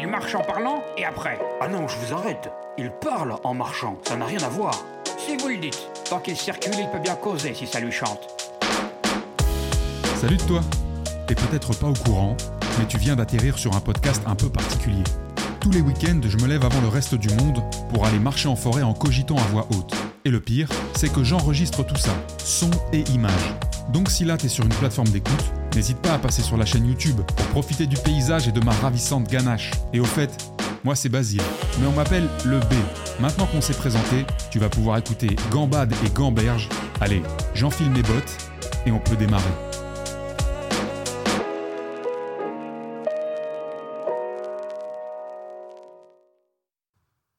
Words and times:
Il 0.00 0.06
marche 0.06 0.36
en 0.36 0.42
parlant 0.42 0.84
et 0.96 1.04
après 1.04 1.40
Ah 1.60 1.66
non, 1.66 1.88
je 1.88 1.96
vous 1.96 2.14
arrête. 2.14 2.52
Il 2.78 2.92
parle 3.00 3.34
en 3.42 3.52
marchant, 3.52 3.98
ça 4.04 4.16
n'a 4.16 4.26
rien 4.26 4.40
à 4.44 4.48
voir. 4.48 4.72
Si 5.18 5.36
vous 5.36 5.48
le 5.48 5.56
dites. 5.56 5.88
Tant 6.08 6.20
qu'il 6.20 6.36
circule, 6.36 6.74
il 6.78 6.88
peut 6.88 7.00
bien 7.00 7.16
causer 7.16 7.52
si 7.52 7.66
ça 7.66 7.80
lui 7.80 7.90
chante. 7.90 8.20
Salut 10.14 10.36
de 10.36 10.42
toi 10.42 10.60
T'es 11.26 11.34
peut-être 11.34 11.76
pas 11.76 11.88
au 11.88 11.94
courant, 11.94 12.36
mais 12.78 12.86
tu 12.86 12.96
viens 12.96 13.16
d'atterrir 13.16 13.58
sur 13.58 13.74
un 13.74 13.80
podcast 13.80 14.22
un 14.24 14.36
peu 14.36 14.48
particulier. 14.48 15.02
Tous 15.58 15.72
les 15.72 15.80
week-ends, 15.80 16.20
je 16.22 16.36
me 16.36 16.46
lève 16.46 16.64
avant 16.64 16.80
le 16.80 16.88
reste 16.88 17.16
du 17.16 17.30
monde 17.30 17.60
pour 17.92 18.06
aller 18.06 18.20
marcher 18.20 18.48
en 18.48 18.54
forêt 18.54 18.82
en 18.82 18.94
cogitant 18.94 19.36
à 19.36 19.48
voix 19.50 19.66
haute. 19.70 19.92
Et 20.24 20.30
le 20.30 20.38
pire, 20.38 20.68
c'est 20.94 21.12
que 21.12 21.24
j'enregistre 21.24 21.82
tout 21.82 21.96
ça, 21.96 22.14
son 22.38 22.70
et 22.92 23.00
image. 23.10 23.54
Donc 23.92 24.10
si 24.10 24.24
là 24.24 24.36
t'es 24.36 24.48
sur 24.48 24.64
une 24.64 24.74
plateforme 24.74 25.08
d'écoute, 25.08 25.52
n'hésite 25.74 25.98
pas 25.98 26.14
à 26.14 26.18
passer 26.18 26.42
sur 26.42 26.56
la 26.56 26.64
chaîne 26.64 26.86
YouTube 26.86 27.20
pour 27.36 27.46
profiter 27.46 27.86
du 27.86 27.96
paysage 27.96 28.48
et 28.48 28.52
de 28.52 28.60
ma 28.60 28.72
ravissante 28.72 29.28
ganache. 29.28 29.70
Et 29.92 30.00
au 30.00 30.04
fait, 30.04 30.30
moi 30.84 30.94
c'est 30.94 31.08
Basile, 31.08 31.42
mais 31.80 31.86
on 31.86 31.92
m'appelle 31.92 32.28
le 32.44 32.60
B. 32.60 32.74
Maintenant 33.20 33.46
qu'on 33.46 33.60
s'est 33.60 33.74
présenté, 33.74 34.24
tu 34.50 34.58
vas 34.58 34.68
pouvoir 34.68 34.98
écouter 34.98 35.34
Gambade 35.50 35.92
et 36.04 36.10
Gamberge. 36.10 36.68
Allez, 37.00 37.22
j'enfile 37.54 37.90
mes 37.90 38.02
bottes 38.02 38.36
et 38.86 38.92
on 38.92 38.98
peut 38.98 39.16
démarrer. 39.16 39.44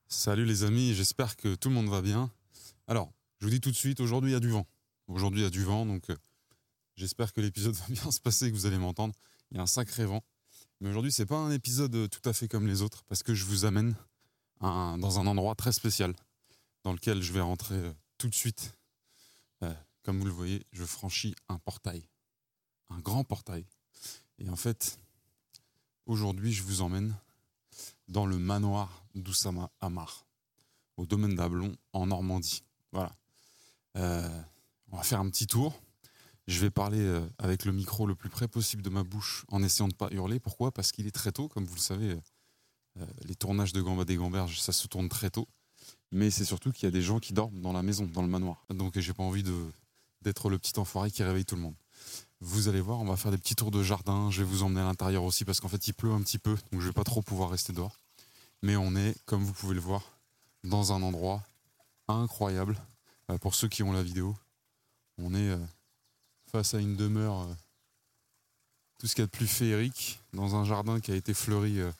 Salut 0.07 0.45
les 0.45 0.63
amis, 0.63 0.93
j'espère 0.93 1.37
que 1.37 1.55
tout 1.55 1.69
le 1.69 1.75
monde 1.75 1.89
va 1.89 2.01
bien. 2.01 2.29
Alors, 2.87 3.09
je 3.39 3.45
vous 3.45 3.51
dis 3.51 3.61
tout 3.61 3.71
de 3.71 3.75
suite, 3.75 3.99
aujourd'hui 3.99 4.31
il 4.31 4.33
y 4.33 4.37
a 4.37 4.41
du 4.41 4.49
vent. 4.49 4.67
Aujourd'hui 5.07 5.41
il 5.41 5.43
y 5.43 5.47
a 5.47 5.49
du 5.49 5.63
vent, 5.63 5.85
donc 5.85 6.09
euh, 6.09 6.15
j'espère 6.99 7.31
que 7.31 7.39
l'épisode 7.41 7.73
va 7.73 7.85
bien 7.87 8.11
se 8.11 8.19
passer, 8.19 8.51
que 8.51 8.55
vous 8.55 8.65
allez 8.65 8.77
m'entendre. 8.77 9.15
Il 9.49 9.57
y 9.57 9.59
a 9.59 9.63
un 9.63 9.67
sacré 9.67 10.05
vent. 10.05 10.23
Mais 10.81 10.89
aujourd'hui, 10.89 11.11
c'est 11.11 11.25
pas 11.25 11.37
un 11.37 11.51
épisode 11.51 11.95
euh, 11.95 12.07
tout 12.07 12.27
à 12.27 12.33
fait 12.33 12.47
comme 12.47 12.67
les 12.67 12.81
autres, 12.81 13.03
parce 13.05 13.23
que 13.23 13.33
je 13.33 13.45
vous 13.45 13.65
amène 13.65 13.95
dans 14.61 15.19
un 15.19 15.25
endroit 15.25 15.55
très 15.55 15.71
spécial, 15.71 16.13
dans 16.83 16.91
lequel 16.91 17.21
je 17.21 17.31
vais 17.31 17.39
rentrer 17.39 17.75
euh, 17.75 17.93
tout 18.17 18.27
de 18.27 18.35
suite. 18.35 18.73
Euh, 19.63 19.73
comme 20.03 20.19
vous 20.19 20.25
le 20.25 20.31
voyez, 20.31 20.65
je 20.73 20.83
franchis 20.83 21.33
un 21.47 21.57
portail, 21.59 22.03
un 22.89 22.99
grand 22.99 23.23
portail. 23.23 23.65
Et 24.37 24.49
en 24.49 24.57
fait, 24.57 24.99
aujourd'hui, 26.05 26.51
je 26.51 26.63
vous 26.63 26.81
emmène 26.81 27.15
dans 28.09 28.25
le 28.25 28.37
manoir 28.37 29.05
d'Oussama 29.15 29.71
Amar, 29.79 30.25
au 30.97 31.05
domaine 31.05 31.35
d'Ablon, 31.35 31.75
en 31.93 32.07
Normandie. 32.07 32.63
Voilà. 32.91 33.11
On 33.95 34.97
va 34.97 35.03
faire 35.03 35.19
un 35.19 35.29
petit 35.29 35.47
tour. 35.47 35.79
Je 36.49 36.59
vais 36.61 36.71
parler 36.71 36.99
euh, 36.99 37.21
avec 37.37 37.63
le 37.63 37.71
micro 37.71 38.07
le 38.07 38.15
plus 38.15 38.29
près 38.29 38.47
possible 38.47 38.81
de 38.81 38.89
ma 38.89 39.03
bouche 39.03 39.45
en 39.49 39.61
essayant 39.61 39.87
de 39.87 39.93
ne 39.93 39.97
pas 39.97 40.09
hurler. 40.09 40.39
Pourquoi? 40.39 40.71
Parce 40.71 40.91
qu'il 40.91 41.05
est 41.05 41.11
très 41.11 41.31
tôt, 41.31 41.47
comme 41.47 41.63
vous 41.63 41.75
le 41.75 41.79
savez. 41.79 42.09
euh, 42.09 42.21
euh, 43.01 43.05
les 43.25 43.35
tournages 43.35 43.71
de 43.71 43.79
Gambade 43.83 44.09
et 44.09 44.15
Gamberge, 44.15 44.59
ça 44.59 44.71
se 44.71 44.87
tourne 44.87 45.09
très 45.09 45.29
tôt. 45.29 45.47
Mais 46.11 46.31
c'est 46.31 46.45
surtout 46.45 46.71
qu'il 46.71 46.85
y 46.85 46.87
a 46.87 46.91
des 46.91 47.03
gens 47.03 47.19
qui 47.19 47.33
dorment 47.33 47.61
dans 47.61 47.71
la 47.71 47.83
maison, 47.83 48.07
dans 48.07 48.23
le 48.23 48.27
manoir. 48.27 48.65
Donc 48.71 48.97
j'ai 48.97 49.13
pas 49.13 49.21
envie 49.21 49.43
d'être 50.23 50.49
le 50.49 50.57
petit 50.57 50.79
enfoiré 50.79 51.11
qui 51.11 51.21
réveille 51.21 51.45
tout 51.45 51.55
le 51.55 51.61
monde. 51.61 51.75
Vous 52.39 52.67
allez 52.67 52.81
voir, 52.81 52.99
on 52.99 53.05
va 53.05 53.15
faire 53.15 53.29
des 53.29 53.37
petits 53.37 53.55
tours 53.55 53.69
de 53.69 53.83
jardin. 53.83 54.31
Je 54.31 54.41
vais 54.41 54.49
vous 54.49 54.63
emmener 54.63 54.81
à 54.81 54.85
l'intérieur 54.85 55.25
aussi 55.25 55.45
parce 55.45 55.59
qu'en 55.59 55.67
fait 55.67 55.87
il 55.87 55.93
pleut 55.93 56.11
un 56.11 56.21
petit 56.23 56.39
peu, 56.39 56.57
donc 56.71 56.81
je 56.81 56.87
vais 56.87 56.93
pas 56.93 57.03
trop 57.03 57.21
pouvoir 57.21 57.51
rester 57.51 57.73
dehors. 57.73 57.99
Mais 58.63 58.75
on 58.75 58.95
est, 58.95 59.15
comme 59.25 59.43
vous 59.43 59.53
pouvez 59.53 59.75
le 59.75 59.81
voir, 59.81 60.01
dans 60.63 60.93
un 60.93 61.03
endroit 61.03 61.43
incroyable. 62.07 62.75
Pour 63.39 63.53
ceux 63.53 63.67
qui 63.67 63.83
ont 63.83 63.91
la 63.91 64.01
vidéo, 64.01 64.35
face 66.49 66.73
à 66.73 66.79
une 66.79 66.95
demeure, 66.95 67.41
euh, 67.41 67.53
tout 68.97 69.07
ce 69.07 69.13
qu'il 69.13 69.21
y 69.21 69.23
a 69.23 69.27
de 69.27 69.31
plus 69.31 69.47
féerique, 69.47 70.19
dans 70.33 70.55
un 70.55 70.65
jardin 70.65 70.99
qui 70.99 71.11
a 71.11 71.15
été 71.15 71.33
fleuri 71.33 71.79
euh, 71.79 71.91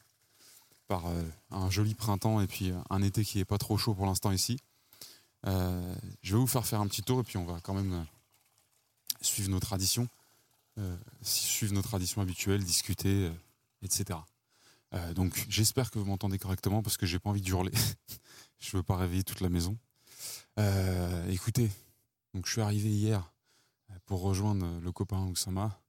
par 0.88 1.06
euh, 1.06 1.24
un 1.52 1.70
joli 1.70 1.94
printemps 1.94 2.42
et 2.42 2.48
puis 2.48 2.74
un 2.90 3.02
été 3.02 3.24
qui 3.24 3.40
est 3.40 3.46
pas 3.46 3.60
trop 3.60 3.78
chaud 3.78 3.94
pour 3.94 4.06
l'instant 4.06 4.32
ici. 4.32 4.60
Je 5.46 6.34
vais 6.34 6.40
vous 6.40 6.48
faire 6.48 6.66
faire 6.66 6.82
un 6.82 6.88
petit 6.88 7.04
tour 7.04 7.22
et 7.22 7.24
puis 7.24 7.38
on 7.38 7.46
va 7.46 7.60
quand 7.62 7.74
même 7.74 8.06
suivre 9.22 9.50
nos 9.50 9.60
traditions, 9.60 10.10
suivre 11.22 11.74
nos 11.74 11.82
traditions 11.82 12.22
habituelles, 12.22 12.64
discuter, 12.64 13.32
etc. 13.82 14.20
Donc 15.16 15.46
j'espère 15.48 15.92
que 15.92 16.00
vous 16.00 16.06
m'entendez 16.06 16.38
correctement 16.38 16.82
parce 16.82 16.98
que 16.98 17.06
j'ai 17.06 17.20
pas 17.20 17.30
envie 17.30 17.42
de 17.42 17.50
hurler. 17.50 17.72
je 18.60 18.76
veux 18.76 18.84
pas 18.84 18.98
réveiller 18.98 19.24
toute 19.24 19.40
la 19.40 19.50
maison. 19.50 19.78
Écoutez, 21.30 21.72
donc 22.34 22.46
je 22.46 22.52
suis 22.52 22.62
arrivé 22.62 22.90
hier 22.90 23.32
pour 24.06 24.22
rejoindre 24.22 24.80
le 24.80 24.92
copain 24.92 25.26
Oussama. 25.28 25.82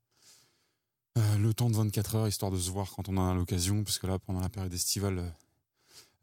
Euh, 1.19 1.38
le 1.38 1.53
temps 1.55 1.71
de 1.71 1.77
24 1.77 2.15
heures, 2.15 2.28
histoire 2.28 2.53
de 2.53 2.59
se 2.59 2.71
voir 2.71 2.91
quand 2.91 3.09
on 3.09 3.16
en 3.16 3.31
a 3.31 3.34
l'occasion, 3.34 3.83
parce 3.83 3.99
que 3.99 4.06
là, 4.06 4.19
pendant 4.19 4.41
la 4.41 4.49
période 4.49 4.72
estivale, 4.72 5.19
euh, 5.19 5.31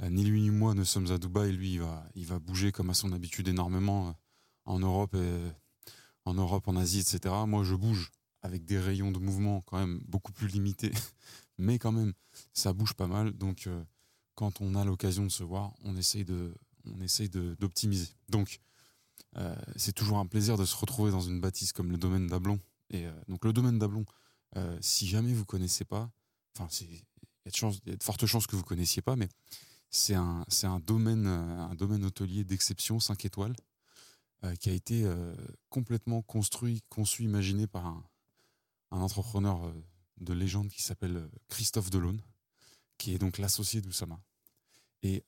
euh, 0.04 0.10
ni 0.10 0.24
lui 0.24 0.42
ni 0.42 0.52
moi 0.52 0.74
ne 0.74 0.84
sommes 0.84 1.12
à 1.12 1.18
Dubaï. 1.18 1.52
Lui, 1.52 1.74
il 1.74 1.80
va, 1.80 2.08
il 2.16 2.26
va 2.26 2.40
bouger 2.40 2.72
comme 2.72 2.90
à 2.90 2.94
son 2.94 3.12
habitude 3.14 3.48
énormément 3.48 4.10
euh, 4.10 4.12
en 4.66 4.80
Europe, 4.80 5.16
et, 5.16 5.52
en 6.26 6.34
Europe, 6.34 6.68
en 6.68 6.76
Asie, 6.76 7.00
etc. 7.00 7.34
Moi, 7.48 7.64
je 7.64 7.76
bouge 7.76 8.12
avec 8.42 8.66
des 8.66 8.80
rayons 8.80 9.12
de 9.12 9.20
mouvement 9.20 9.62
quand 9.62 9.78
même 9.78 10.00
beaucoup 10.08 10.32
plus 10.32 10.48
limités, 10.48 10.92
mais 11.58 11.80
quand 11.80 11.92
même, 11.92 12.14
ça 12.54 12.74
bouge 12.74 12.94
pas 12.94 13.08
mal. 13.08 13.34
Donc, 13.34 13.68
euh, 13.68 13.84
quand 14.36 14.62
on 14.62 14.76
a 14.76 14.86
l'occasion 14.86 15.24
de 15.24 15.32
se 15.32 15.44
voir, 15.44 15.74
on 15.84 15.96
essaye 15.96 16.26
de, 16.26 16.54
on 16.86 17.02
essaye 17.02 17.30
d'optimiser. 17.30 18.10
Donc, 18.30 18.60
euh, 19.40 19.56
c'est 19.76 19.94
toujours 19.94 20.18
un 20.18 20.26
plaisir 20.26 20.58
de 20.58 20.66
se 20.66 20.76
retrouver 20.76 21.12
dans 21.12 21.22
une 21.22 21.40
bâtisse 21.40 21.72
comme 21.72 21.92
le 21.92 21.98
domaine 21.98 22.28
d'Ablon. 22.28 22.60
Et 22.90 23.06
euh, 23.06 23.12
donc, 23.28 23.46
le 23.46 23.54
domaine 23.54 23.78
d'Ablon, 23.78 24.06
euh, 24.56 24.78
si 24.82 25.08
jamais 25.08 25.34
vous 25.34 25.46
connaissez 25.46 25.86
pas, 25.86 26.10
enfin, 26.58 26.68
il 26.82 26.96
y 26.96 27.92
a 27.92 27.96
de 27.96 28.04
fortes 28.04 28.26
chances 28.26 28.48
que 28.48 28.56
vous 28.56 28.64
connaissiez 28.64 29.02
pas, 29.02 29.16
mais 29.16 29.30
c'est 29.90 30.16
un, 30.16 30.46
domaine, 30.80 31.28
hôtelier 32.06 32.44
d'exception, 32.44 33.00
5 33.00 33.26
étoiles, 33.26 33.56
qui 34.60 34.70
a 34.70 34.74
été 34.74 35.10
complètement 35.70 36.22
construit, 36.22 36.84
conçu, 36.90 37.24
imaginé 37.24 37.68
par 37.68 37.86
un, 37.86 38.04
un 38.92 39.00
entrepreneur 39.00 39.74
de 40.20 40.34
légende 40.34 40.70
qui 40.70 40.84
s'appelle 40.84 41.30
Christophe 41.48 41.90
Delaune, 41.90 42.22
qui 42.98 43.14
est 43.14 43.18
donc 43.18 43.38
l'associé 43.38 43.80
d'Oussama. 43.80 44.20
Et 45.04 45.24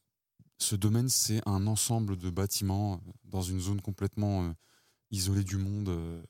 ce 0.59 0.75
domaine, 0.75 1.07
c'est 1.09 1.41
un 1.47 1.67
ensemble 1.67 2.17
de 2.17 2.29
bâtiments 2.29 2.95
euh, 2.95 3.11
dans 3.23 3.41
une 3.41 3.59
zone 3.59 3.81
complètement 3.81 4.43
euh, 4.43 4.53
isolée 5.09 5.43
du 5.43 5.57
monde, 5.57 5.89
euh, 5.89 6.21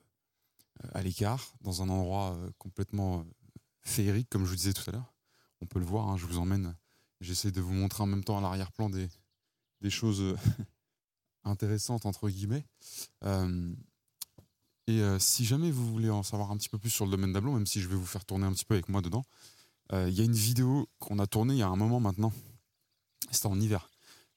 à 0.94 1.02
l'écart, 1.02 1.54
dans 1.62 1.82
un 1.82 1.90
endroit 1.90 2.40
complètement 2.58 3.26
féerique, 3.82 4.30
comme 4.30 4.46
je 4.46 4.52
vous 4.52 4.56
disais 4.56 4.72
tout 4.72 4.88
à 4.90 4.94
l'heure. 4.94 5.14
On 5.60 5.66
peut 5.66 5.80
le 5.80 5.86
voir, 5.86 6.08
hein, 6.08 6.16
je 6.16 6.26
vous 6.26 6.38
emmène. 6.38 6.74
J'essaie 7.20 7.52
de 7.52 7.60
vous 7.60 7.74
montrer 7.74 8.04
en 8.04 8.06
même 8.06 8.24
temps 8.24 8.38
à 8.38 8.42
l'arrière-plan 8.42 8.90
des, 8.90 9.10
choses 9.90 10.38
intéressantes, 11.44 12.06
entre 12.06 12.30
guillemets. 12.30 12.66
Et 14.88 15.02
si 15.20 15.44
jamais 15.44 15.70
vous 15.70 15.86
voulez 15.92 16.10
en 16.10 16.24
savoir 16.24 16.50
un 16.52 16.56
petit 16.56 16.70
peu 16.70 16.78
plus 16.78 16.90
sur 16.90 17.04
le 17.04 17.12
domaine 17.12 17.34
d'Ablon, 17.34 17.56
même 17.56 17.68
si 17.68 17.82
je 17.82 17.90
vais 17.90 17.98
vous 17.98 18.06
faire 18.06 18.24
tourner 18.24 18.46
un 18.46 18.54
petit 18.54 18.64
peu 18.64 18.76
avec 18.76 18.88
moi 18.88 19.02
dedans, 19.02 19.26
il 19.92 20.14
y 20.14 20.22
a 20.22 20.24
une 20.24 20.32
vidéo 20.32 20.88
qu'on 21.00 21.20
a 21.20 21.28
tournée 21.28 21.56
il 21.56 21.60
y 21.60 21.64
a 21.64 21.68
un 21.68 21.76
moment 21.76 22.00
maintenant. 22.00 22.32
C'était 23.32 23.48
en 23.48 23.60
hiver. 23.60 23.90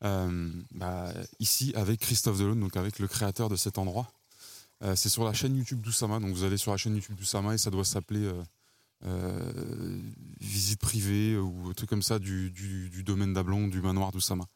Euh, 0.04 0.50
bah, 0.72 1.12
ici, 1.38 1.72
avec 1.76 2.00
Christophe 2.00 2.38
Delaune, 2.38 2.60
donc 2.60 2.76
avec 2.76 2.98
le 2.98 3.06
créateur 3.08 3.48
de 3.48 3.56
cet 3.56 3.78
endroit. 3.78 4.10
Euh, 4.82 4.96
c'est 4.96 5.08
sur 5.08 5.24
la 5.24 5.32
chaîne 5.32 5.56
YouTube 5.56 5.80
d'Oussama. 5.80 6.18
Donc 6.18 6.32
vous 6.32 6.44
allez 6.44 6.56
sur 6.56 6.72
la 6.72 6.76
chaîne 6.76 6.94
YouTube 6.94 7.16
d'Oussama 7.16 7.54
et 7.54 7.58
ça 7.58 7.70
doit 7.70 7.84
s'appeler 7.84 8.30
euh, 9.04 10.02
Visite 10.40 10.80
privée 10.80 11.36
ou 11.36 11.70
un 11.70 11.72
truc 11.72 11.88
comme 11.88 12.02
ça 12.02 12.18
du, 12.18 12.50
domaine 13.04 13.32
d'Ablon, 13.32 13.68
du 13.68 13.80
manoir 13.80 14.12
d'Oussama. 14.12 14.46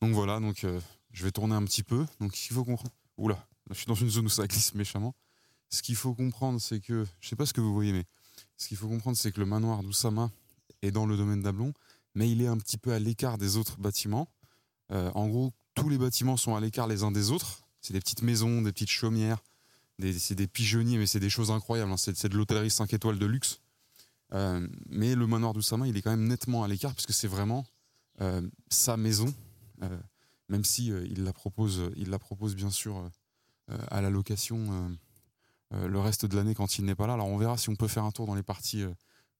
Donc 0.00 0.12
voilà, 0.12 0.40
donc 0.40 0.66
je 1.12 1.24
vais 1.24 1.30
tourner 1.32 1.54
un 1.54 1.64
petit 1.64 1.82
peu. 1.82 2.04
Donc 2.20 2.38
il 2.44 2.52
faut 2.52 2.64
comprendre. 2.64 2.92
Oula, 3.18 3.46
je 3.70 3.74
suis 3.74 3.86
dans 3.86 3.94
une 3.94 4.10
zone 4.10 4.26
où 4.26 4.30
ça 4.30 4.46
glisse 4.46 4.74
méchamment. 4.74 5.14
Ce 5.70 5.82
qu'il 5.82 5.96
faut 5.96 6.14
comprendre, 6.14 6.60
c'est 6.60 6.80
que, 6.80 7.06
je 7.20 7.28
sais 7.28 7.36
pas 7.36 7.46
ce 7.46 7.54
que 7.54 7.62
vous 7.62 7.72
voyez, 7.72 7.92
mais 7.92 8.04
ce 8.58 8.68
qu'il 8.68 8.76
faut 8.76 8.88
comprendre, 8.88 9.16
c'est 9.16 9.32
que 9.32 9.40
le 9.40 9.46
manoir 9.46 9.82
d'Oussama 9.82 10.30
est 10.82 10.90
dans 10.90 11.06
le 11.06 11.16
domaine 11.16 11.40
d'Ablon, 11.40 11.72
mais 12.14 12.30
il 12.30 12.42
est 12.42 12.46
un 12.46 12.58
petit 12.58 12.76
peu 12.76 12.92
à 12.92 12.98
l'écart 12.98 13.38
des 13.38 13.56
autres 13.56 13.78
bâtiments. 13.78 14.28
Euh, 14.92 15.10
en 15.14 15.28
gros, 15.28 15.52
tous 15.74 15.88
les 15.88 15.98
bâtiments 15.98 16.36
sont 16.36 16.54
à 16.54 16.60
l'écart 16.60 16.86
les 16.86 17.02
uns 17.02 17.10
des 17.12 17.30
autres. 17.30 17.66
C'est 17.80 17.92
des 17.92 18.00
petites 18.00 18.22
maisons, 18.22 18.62
des 18.62 18.72
petites 18.72 18.90
chaumières, 18.90 19.42
c'est 20.18 20.34
des 20.34 20.46
pigeonniers, 20.46 20.98
mais 20.98 21.06
c'est 21.06 21.20
des 21.20 21.30
choses 21.30 21.50
incroyables. 21.50 21.90
hein. 21.90 21.96
C'est 21.96 22.28
de 22.28 22.36
l'hôtellerie 22.36 22.70
5 22.70 22.92
étoiles 22.92 23.18
de 23.18 23.26
luxe. 23.26 23.60
Euh, 24.34 24.66
mais 24.88 25.14
le 25.14 25.26
manoir 25.26 25.52
d'Oussama, 25.52 25.86
il 25.88 25.96
est 25.96 26.02
quand 26.02 26.10
même 26.10 26.26
nettement 26.26 26.64
à 26.64 26.68
l'écart 26.68 26.94
parce 26.94 27.06
que 27.06 27.12
c'est 27.12 27.28
vraiment 27.28 27.66
euh, 28.20 28.40
sa 28.68 28.96
maison, 28.96 29.32
même 30.48 30.64
si 30.64 30.86
il 30.86 31.24
la 31.24 31.32
propose, 31.32 31.90
il 31.96 32.10
la 32.10 32.18
propose 32.18 32.54
bien 32.54 32.70
sûr 32.70 33.10
à 33.68 34.00
la 34.00 34.10
location 34.10 34.96
le 35.72 35.98
reste 35.98 36.26
de 36.26 36.36
l'année 36.36 36.54
quand 36.54 36.78
il 36.78 36.84
n'est 36.84 36.94
pas 36.94 37.06
là. 37.06 37.14
Alors 37.14 37.26
on 37.26 37.36
verra 37.36 37.56
si 37.56 37.68
on 37.68 37.74
peut 37.74 37.88
faire 37.88 38.04
un 38.04 38.12
tour 38.12 38.26
dans 38.26 38.34
les 38.34 38.42
parties 38.42 38.84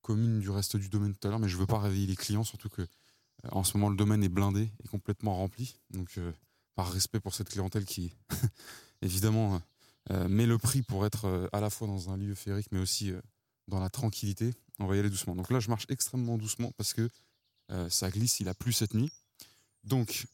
communes 0.01 0.41
du 0.41 0.51
reste 0.51 0.77
du 0.77 0.89
domaine 0.89 1.15
tout 1.15 1.29
à 1.29 1.31
l'heure, 1.31 1.39
mais 1.39 1.49
je 1.49 1.57
veux 1.57 1.67
pas 1.67 1.79
réveiller 1.79 2.07
les 2.07 2.17
clients, 2.17 2.45
surtout 2.45 2.69
que 2.69 2.87
en 3.51 3.65
ce 3.65 3.77
moment 3.77 3.91
le 3.91 3.97
domaine 3.97 4.23
est 4.23 4.29
blindé 4.29 4.71
et 4.85 4.89
complètement 4.89 5.37
rempli. 5.37 5.77
Donc 5.91 6.19
euh, 6.19 6.33
par 6.75 6.91
respect 6.91 7.21
pour 7.21 7.35
cette 7.35 7.49
clientèle 7.49 7.85
qui 7.85 8.15
évidemment 9.03 9.61
euh, 10.11 10.29
met 10.29 10.47
le 10.47 10.59
prix 10.59 10.83
pour 10.83 11.07
être 11.07 11.27
euh, 11.27 11.49
à 11.53 11.61
la 11.61 11.71
fois 11.71 11.87
dans 11.87 12.11
un 12.11 12.17
lieu 12.17 12.35
féerique 12.35 12.67
mais 12.73 12.81
aussi 12.81 13.13
euh, 13.13 13.21
dans 13.69 13.79
la 13.79 13.89
tranquillité, 13.89 14.53
on 14.81 14.87
va 14.87 14.97
y 14.97 14.99
aller 14.99 15.11
doucement. 15.11 15.37
Donc 15.37 15.51
là 15.51 15.61
je 15.61 15.69
marche 15.69 15.87
extrêmement 15.89 16.39
doucement 16.39 16.73
parce 16.77 16.93
que 16.93 17.09
ça 17.89 18.11
glisse, 18.11 18.39
il 18.41 18.51
a 18.51 18.55
plu 18.55 18.71
cette 18.71 18.93
nuit. 18.93 19.11
Donc, 19.83 20.27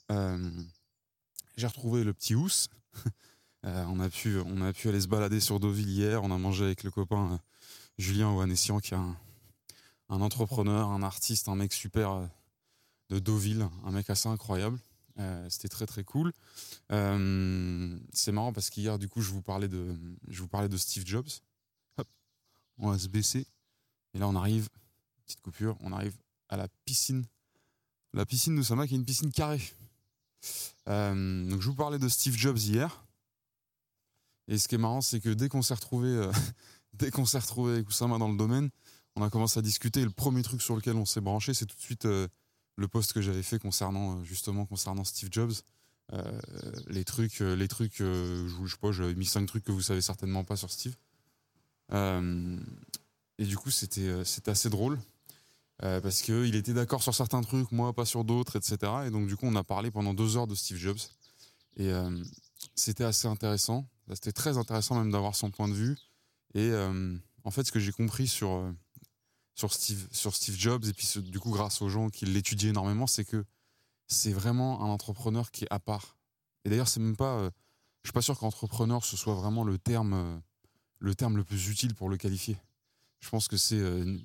j'ai 1.56 1.66
retrouvé 1.68 2.02
le 2.02 2.12
petit 2.12 2.34
housse. 2.34 2.68
on, 3.62 4.00
a 4.00 4.10
pu, 4.10 4.40
on 4.40 4.60
a 4.60 4.72
pu 4.72 4.88
aller 4.88 5.00
se 5.00 5.06
balader 5.06 5.38
sur 5.38 5.60
Deauville 5.60 5.88
hier. 5.88 6.24
On 6.24 6.32
a 6.32 6.38
mangé 6.38 6.64
avec 6.64 6.82
le 6.82 6.90
copain 6.90 7.38
Julien 7.96 8.32
Oanessian, 8.32 8.80
qui 8.80 8.94
est 8.94 8.96
un, 8.96 9.16
entrepreneur, 10.08 10.88
un 10.88 11.04
artiste, 11.04 11.48
un 11.48 11.54
mec 11.54 11.72
super 11.72 12.28
de 13.10 13.18
Deauville, 13.18 13.68
un 13.84 13.90
mec 13.90 14.10
assez 14.10 14.28
incroyable. 14.28 14.78
C'était 15.48 15.68
très 15.68 15.86
très 15.86 16.04
cool. 16.04 16.32
c'est 16.88 18.32
marrant 18.32 18.52
parce 18.52 18.70
qu'hier, 18.70 18.98
du 18.98 19.08
coup, 19.08 19.20
je 19.20 19.30
vous 19.30 19.42
parlais 19.42 19.66
de, 19.66 19.96
je 20.28 20.40
vous 20.40 20.48
parlais 20.48 20.68
de 20.68 20.76
Steve 20.76 21.04
Jobs. 21.04 21.28
Hop, 21.96 22.06
on 22.78 22.90
va 22.90 22.98
se 22.98 23.08
baisser. 23.08 23.46
Et 24.14 24.18
là, 24.18 24.28
on 24.28 24.36
arrive, 24.36 24.68
petite 25.26 25.40
coupure, 25.40 25.76
on 25.80 25.92
arrive 25.92 26.16
à 26.48 26.56
la 26.56 26.68
piscine. 26.84 27.24
La 28.14 28.24
piscine 28.24 28.56
de 28.56 28.62
Sama, 28.62 28.86
qui 28.86 28.94
est 28.94 28.96
une 28.96 29.04
piscine 29.04 29.32
carrée. 29.32 29.62
Euh, 30.88 31.48
donc, 31.48 31.60
je 31.60 31.66
vous 31.68 31.74
parlais 31.74 31.98
de 31.98 32.08
Steve 32.08 32.36
Jobs 32.36 32.58
hier. 32.58 33.04
Et 34.48 34.56
ce 34.56 34.66
qui 34.66 34.76
est 34.76 34.78
marrant, 34.78 35.02
c'est 35.02 35.20
que 35.20 35.28
dès 35.28 35.48
qu'on 35.48 35.62
s'est 35.62 35.74
retrouvé, 35.74 36.08
euh, 36.08 36.32
dès 36.94 37.10
qu'on 37.10 37.26
s'est 37.26 37.38
retrouvé 37.38 37.74
avec 37.74 37.88
Oussama 37.88 38.18
dans 38.18 38.28
le 38.28 38.36
domaine, 38.36 38.70
on 39.14 39.22
a 39.22 39.30
commencé 39.30 39.58
à 39.58 39.62
discuter. 39.62 40.00
Et 40.00 40.04
le 40.04 40.10
premier 40.10 40.42
truc 40.42 40.62
sur 40.62 40.74
lequel 40.74 40.96
on 40.96 41.04
s'est 41.04 41.20
branché, 41.20 41.52
c'est 41.52 41.66
tout 41.66 41.76
de 41.76 41.82
suite 41.82 42.06
euh, 42.06 42.26
le 42.78 42.88
post 42.88 43.12
que 43.12 43.20
j'avais 43.20 43.42
fait 43.42 43.58
concernant 43.58 44.24
justement 44.24 44.64
concernant 44.64 45.04
Steve 45.04 45.28
Jobs. 45.30 45.52
les 46.86 47.04
trucs, 47.04 47.40
les 47.40 47.68
trucs, 47.68 47.98
je, 47.98 48.46
je 48.64 48.70
sais 48.70 48.78
pas, 48.80 48.92
j'avais 48.92 49.14
mis 49.14 49.26
cinq 49.26 49.46
trucs 49.46 49.64
que 49.64 49.72
vous 49.72 49.82
savez 49.82 50.00
certainement 50.00 50.44
pas 50.44 50.56
sur 50.56 50.70
Steve. 50.70 50.96
Et 53.38 53.44
du 53.44 53.56
coup, 53.56 53.70
c'était 53.70 54.08
euh, 54.08 54.24
assez 54.46 54.68
drôle. 54.68 54.98
Euh, 55.84 56.00
parce 56.00 56.22
qu'il 56.22 56.56
était 56.56 56.72
d'accord 56.72 57.04
sur 57.04 57.14
certains 57.14 57.40
trucs, 57.40 57.70
moi 57.70 57.92
pas 57.92 58.04
sur 58.04 58.24
d'autres, 58.24 58.56
etc. 58.56 58.92
Et 59.06 59.10
donc 59.10 59.28
du 59.28 59.36
coup, 59.36 59.46
on 59.46 59.54
a 59.54 59.62
parlé 59.62 59.92
pendant 59.92 60.12
deux 60.12 60.36
heures 60.36 60.48
de 60.48 60.56
Steve 60.56 60.76
Jobs. 60.76 60.98
Et 61.76 61.92
euh, 61.92 62.10
c'était 62.74 63.04
assez 63.04 63.28
intéressant. 63.28 63.88
C'était 64.12 64.32
très 64.32 64.58
intéressant 64.58 64.96
même 64.96 65.12
d'avoir 65.12 65.36
son 65.36 65.52
point 65.52 65.68
de 65.68 65.74
vue. 65.74 65.96
Et 66.54 66.72
en 67.44 67.50
fait, 67.50 67.64
ce 67.64 67.70
que 67.70 67.78
j'ai 67.78 67.92
compris 67.92 68.26
sur, 68.26 68.72
sur, 69.58 69.72
Steve, 69.72 70.08
sur 70.12 70.34
Steve 70.34 70.56
Jobs, 70.56 70.84
et 70.86 70.92
puis 70.92 71.08
du 71.22 71.40
coup 71.40 71.50
grâce 71.50 71.82
aux 71.82 71.88
gens 71.88 72.08
qui 72.10 72.26
l'étudiaient 72.26 72.70
énormément, 72.70 73.06
c'est 73.06 73.24
que 73.24 73.44
c'est 74.06 74.32
vraiment 74.32 74.82
un 74.82 74.88
entrepreneur 74.88 75.50
qui 75.50 75.64
est 75.64 75.68
à 75.70 75.80
part. 75.80 76.16
Et 76.64 76.70
d'ailleurs, 76.70 76.88
c'est 76.88 77.00
même 77.00 77.16
pas... 77.16 77.50
je 78.02 78.08
suis 78.08 78.12
pas 78.12 78.22
sûr 78.22 78.38
qu'entrepreneur, 78.38 79.04
ce 79.04 79.16
soit 79.16 79.34
vraiment 79.34 79.64
le 79.64 79.78
terme, 79.78 80.40
le 81.00 81.14
terme 81.14 81.36
le 81.36 81.44
plus 81.44 81.68
utile 81.68 81.94
pour 81.94 82.08
le 82.08 82.16
qualifier. 82.16 82.56
Je 83.20 83.28
pense 83.30 83.48
que 83.48 83.56
c'est 83.56 83.78
euh, 83.80 84.16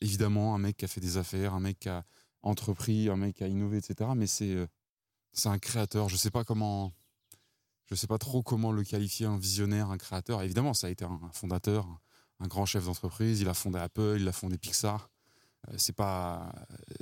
évidemment 0.00 0.54
un 0.54 0.58
mec 0.58 0.76
qui 0.76 0.84
a 0.84 0.88
fait 0.88 1.00
des 1.00 1.16
affaires, 1.16 1.54
un 1.54 1.60
mec 1.60 1.78
qui 1.80 1.88
a 1.88 2.04
entrepris, 2.42 3.08
un 3.08 3.16
mec 3.16 3.36
qui 3.36 3.44
a 3.44 3.48
innové, 3.48 3.78
etc. 3.78 4.10
Mais 4.14 4.26
c'est 4.26 4.54
euh, 4.54 4.66
c'est 5.32 5.48
un 5.48 5.58
créateur. 5.58 6.08
Je 6.08 6.16
sais 6.16 6.30
pas 6.30 6.44
comment, 6.44 6.92
je 7.86 7.94
sais 7.94 8.06
pas 8.06 8.18
trop 8.18 8.42
comment 8.42 8.70
le 8.70 8.84
qualifier, 8.84 9.26
un 9.26 9.38
visionnaire, 9.38 9.90
un 9.90 9.98
créateur. 9.98 10.42
Évidemment, 10.42 10.74
ça 10.74 10.88
a 10.88 10.90
été 10.90 11.04
un 11.04 11.20
fondateur, 11.32 11.88
un 12.40 12.46
grand 12.46 12.66
chef 12.66 12.84
d'entreprise. 12.84 13.40
Il 13.40 13.48
a 13.48 13.54
fondé 13.54 13.78
Apple, 13.78 14.16
il 14.18 14.28
a 14.28 14.32
fondé 14.32 14.58
Pixar. 14.58 15.10
Euh, 15.68 15.74
c'est 15.76 15.94
pas, 15.94 16.52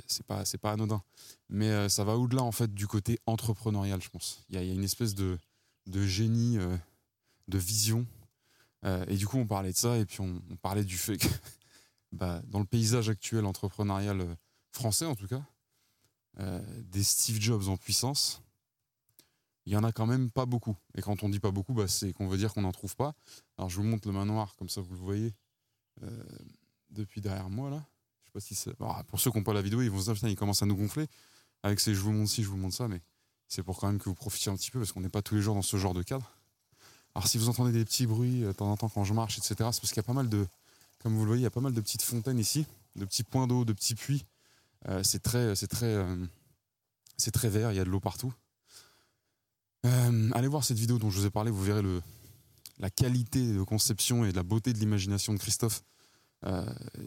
c'est 0.07 0.25
pas, 0.25 0.45
c'est 0.45 0.57
pas 0.57 0.71
anodin. 0.71 1.01
Mais 1.49 1.89
ça 1.89 2.03
va 2.03 2.17
au-delà 2.17 2.43
en 2.43 2.51
fait 2.51 2.73
du 2.73 2.87
côté 2.87 3.19
entrepreneurial, 3.25 4.01
je 4.01 4.09
pense. 4.09 4.43
Il 4.49 4.55
y, 4.55 4.57
a 4.57 4.73
une 4.73 4.83
espèce 4.83 5.15
de 5.15 5.37
génie, 5.87 6.57
de 7.47 7.57
vision 7.57 8.05
euh, 8.85 9.05
et 9.07 9.15
du 9.15 9.27
coup, 9.27 9.37
on 9.37 9.47
parlait 9.47 9.71
de 9.71 9.77
ça, 9.77 9.97
et 9.97 10.05
puis 10.05 10.19
on, 10.21 10.41
parlait 10.61 10.83
du 10.83 10.97
fait 10.97 11.17
que 11.17 11.27
bah, 12.11 12.41
dans 12.47 12.59
le 12.59 12.65
paysage 12.65 13.09
actuel 13.09 13.45
entrepreneurial 13.45 14.21
euh, 14.21 14.35
français, 14.71 15.05
en 15.05 15.15
tout 15.15 15.27
cas, 15.27 15.43
euh, 16.39 16.61
des 16.83 17.03
Steve 17.03 17.39
Jobs 17.39 17.69
en 17.69 17.77
puissance, 17.77 18.41
il 19.65 19.73
y 19.73 19.77
en 19.77 19.83
a 19.83 19.91
quand 19.91 20.05
même 20.05 20.29
pas 20.29 20.45
beaucoup. 20.45 20.75
Et 20.95 21.01
quand 21.01 21.23
on 21.23 21.29
dit 21.29 21.39
pas 21.39 21.51
beaucoup, 21.51 21.73
bah, 21.73 21.87
c'est 21.87 22.13
qu'on 22.13 22.27
veut 22.27 22.37
dire 22.37 22.53
qu'on 22.53 22.61
n'en 22.61 22.71
trouve 22.71 22.95
pas. 22.95 23.13
Alors 23.57 23.69
je 23.69 23.77
vous 23.77 23.83
montre 23.83 24.07
le 24.07 24.13
manoir, 24.13 24.55
comme 24.57 24.69
ça 24.69 24.81
vous 24.81 24.93
le 24.93 24.99
voyez 24.99 25.33
depuis 26.89 27.21
derrière 27.21 27.49
moi 27.49 27.69
là. 27.69 27.83
Je 28.21 28.27
sais 28.27 28.31
pas 28.33 28.39
si 28.39 28.55
c'est. 28.55 28.73
pour 29.07 29.19
ceux 29.19 29.31
qui 29.31 29.37
n'ont 29.37 29.43
pas 29.43 29.53
la 29.53 29.61
vidéo, 29.61 29.81
ils 29.81 29.89
vont 29.89 29.99
se 29.99 30.05
dire 30.05 30.13
putain, 30.13 30.29
il 30.29 30.35
commence 30.35 30.61
à 30.61 30.65
nous 30.65 30.75
gonfler. 30.75 31.07
Avec 31.63 31.79
ces 31.79 31.95
je 31.95 32.01
vous 32.01 32.11
montre 32.11 32.29
ci, 32.29 32.43
je 32.43 32.49
vous 32.49 32.57
montre 32.57 32.75
ça, 32.75 32.87
mais 32.87 33.01
c'est 33.47 33.63
pour 33.63 33.79
quand 33.79 33.87
même 33.87 33.99
que 33.99 34.09
vous 34.09 34.15
profitiez 34.15 34.51
un 34.51 34.55
petit 34.55 34.71
peu 34.71 34.79
parce 34.79 34.91
qu'on 34.91 35.01
n'est 35.01 35.09
pas 35.09 35.21
tous 35.21 35.35
les 35.35 35.41
jours 35.41 35.55
dans 35.55 35.61
ce 35.61 35.77
genre 35.77 35.93
de 35.93 36.03
cadre. 36.03 36.29
Alors 37.15 37.27
si 37.27 37.37
vous 37.37 37.49
entendez 37.49 37.71
des 37.71 37.85
petits 37.85 38.07
bruits 38.07 38.43
euh, 38.43 38.47
de 38.47 38.53
temps 38.53 38.71
en 38.71 38.77
temps 38.77 38.89
quand 38.89 39.03
je 39.03 39.13
marche, 39.13 39.37
etc., 39.37 39.55
c'est 39.57 39.81
parce 39.81 39.81
qu'il 39.81 39.97
y 39.97 39.99
a 39.99 40.03
pas 40.03 40.13
mal 40.13 40.29
de, 40.29 40.47
comme 40.99 41.13
vous 41.13 41.21
le 41.21 41.27
voyez, 41.27 41.41
il 41.41 41.43
y 41.43 41.47
a 41.47 41.51
pas 41.51 41.61
mal 41.61 41.73
de 41.73 41.81
petites 41.81 42.01
fontaines 42.01 42.39
ici, 42.39 42.65
de 42.95 43.05
petits 43.05 43.23
points 43.23 43.47
d'eau, 43.47 43.65
de 43.65 43.73
petits 43.73 43.95
puits. 43.95 44.25
Euh, 44.89 45.03
c'est 45.03 45.21
très, 45.21 45.55
c'est 45.55 45.67
très, 45.67 45.85
euh, 45.85 46.25
c'est 47.17 47.31
très 47.31 47.49
vert, 47.49 47.71
il 47.71 47.75
y 47.75 47.79
a 47.79 47.85
de 47.85 47.89
l'eau 47.89 47.99
partout. 47.99 48.33
Allez 49.83 50.47
voir 50.47 50.63
cette 50.63 50.77
vidéo 50.77 50.97
dont 50.97 51.09
je 51.09 51.19
vous 51.19 51.25
ai 51.25 51.29
parlé, 51.29 51.51
vous 51.51 51.63
verrez 51.63 51.83
la 52.79 52.89
qualité 52.89 53.53
de 53.53 53.63
conception 53.63 54.25
et 54.25 54.31
la 54.31 54.43
beauté 54.43 54.73
de 54.73 54.79
l'imagination 54.79 55.33
de 55.33 55.39
Christophe 55.39 55.83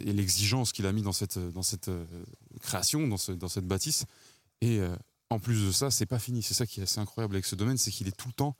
et 0.01 0.13
l'exigence 0.13 0.73
qu'il 0.73 0.87
a 0.87 0.93
mis 0.93 1.03
dans 1.03 1.13
cette, 1.13 1.39
cette 1.63 1.91
création, 2.61 3.07
dans, 3.07 3.19
ce, 3.19 3.33
dans 3.33 3.49
cette 3.49 3.67
bâtisse. 3.67 4.05
Et 4.61 4.81
en 5.31 5.39
plus 5.39 5.67
de 5.67 5.73
ça, 5.73 5.91
c'est 5.91 6.07
pas 6.07 6.19
fini. 6.19 6.43
C'est 6.43 6.55
ça 6.55 6.67
qui 6.67 6.81
est 6.81 6.85
assez 6.85 7.01
incroyable 7.01 7.35
avec 7.35 7.47
ce 7.47 7.57
domaine, 7.57 7.79
c'est 7.79 7.91
qu'il 7.91 8.09
est 8.09 8.17
tout 8.17 8.29
le 8.29 8.35
temps 8.35 8.57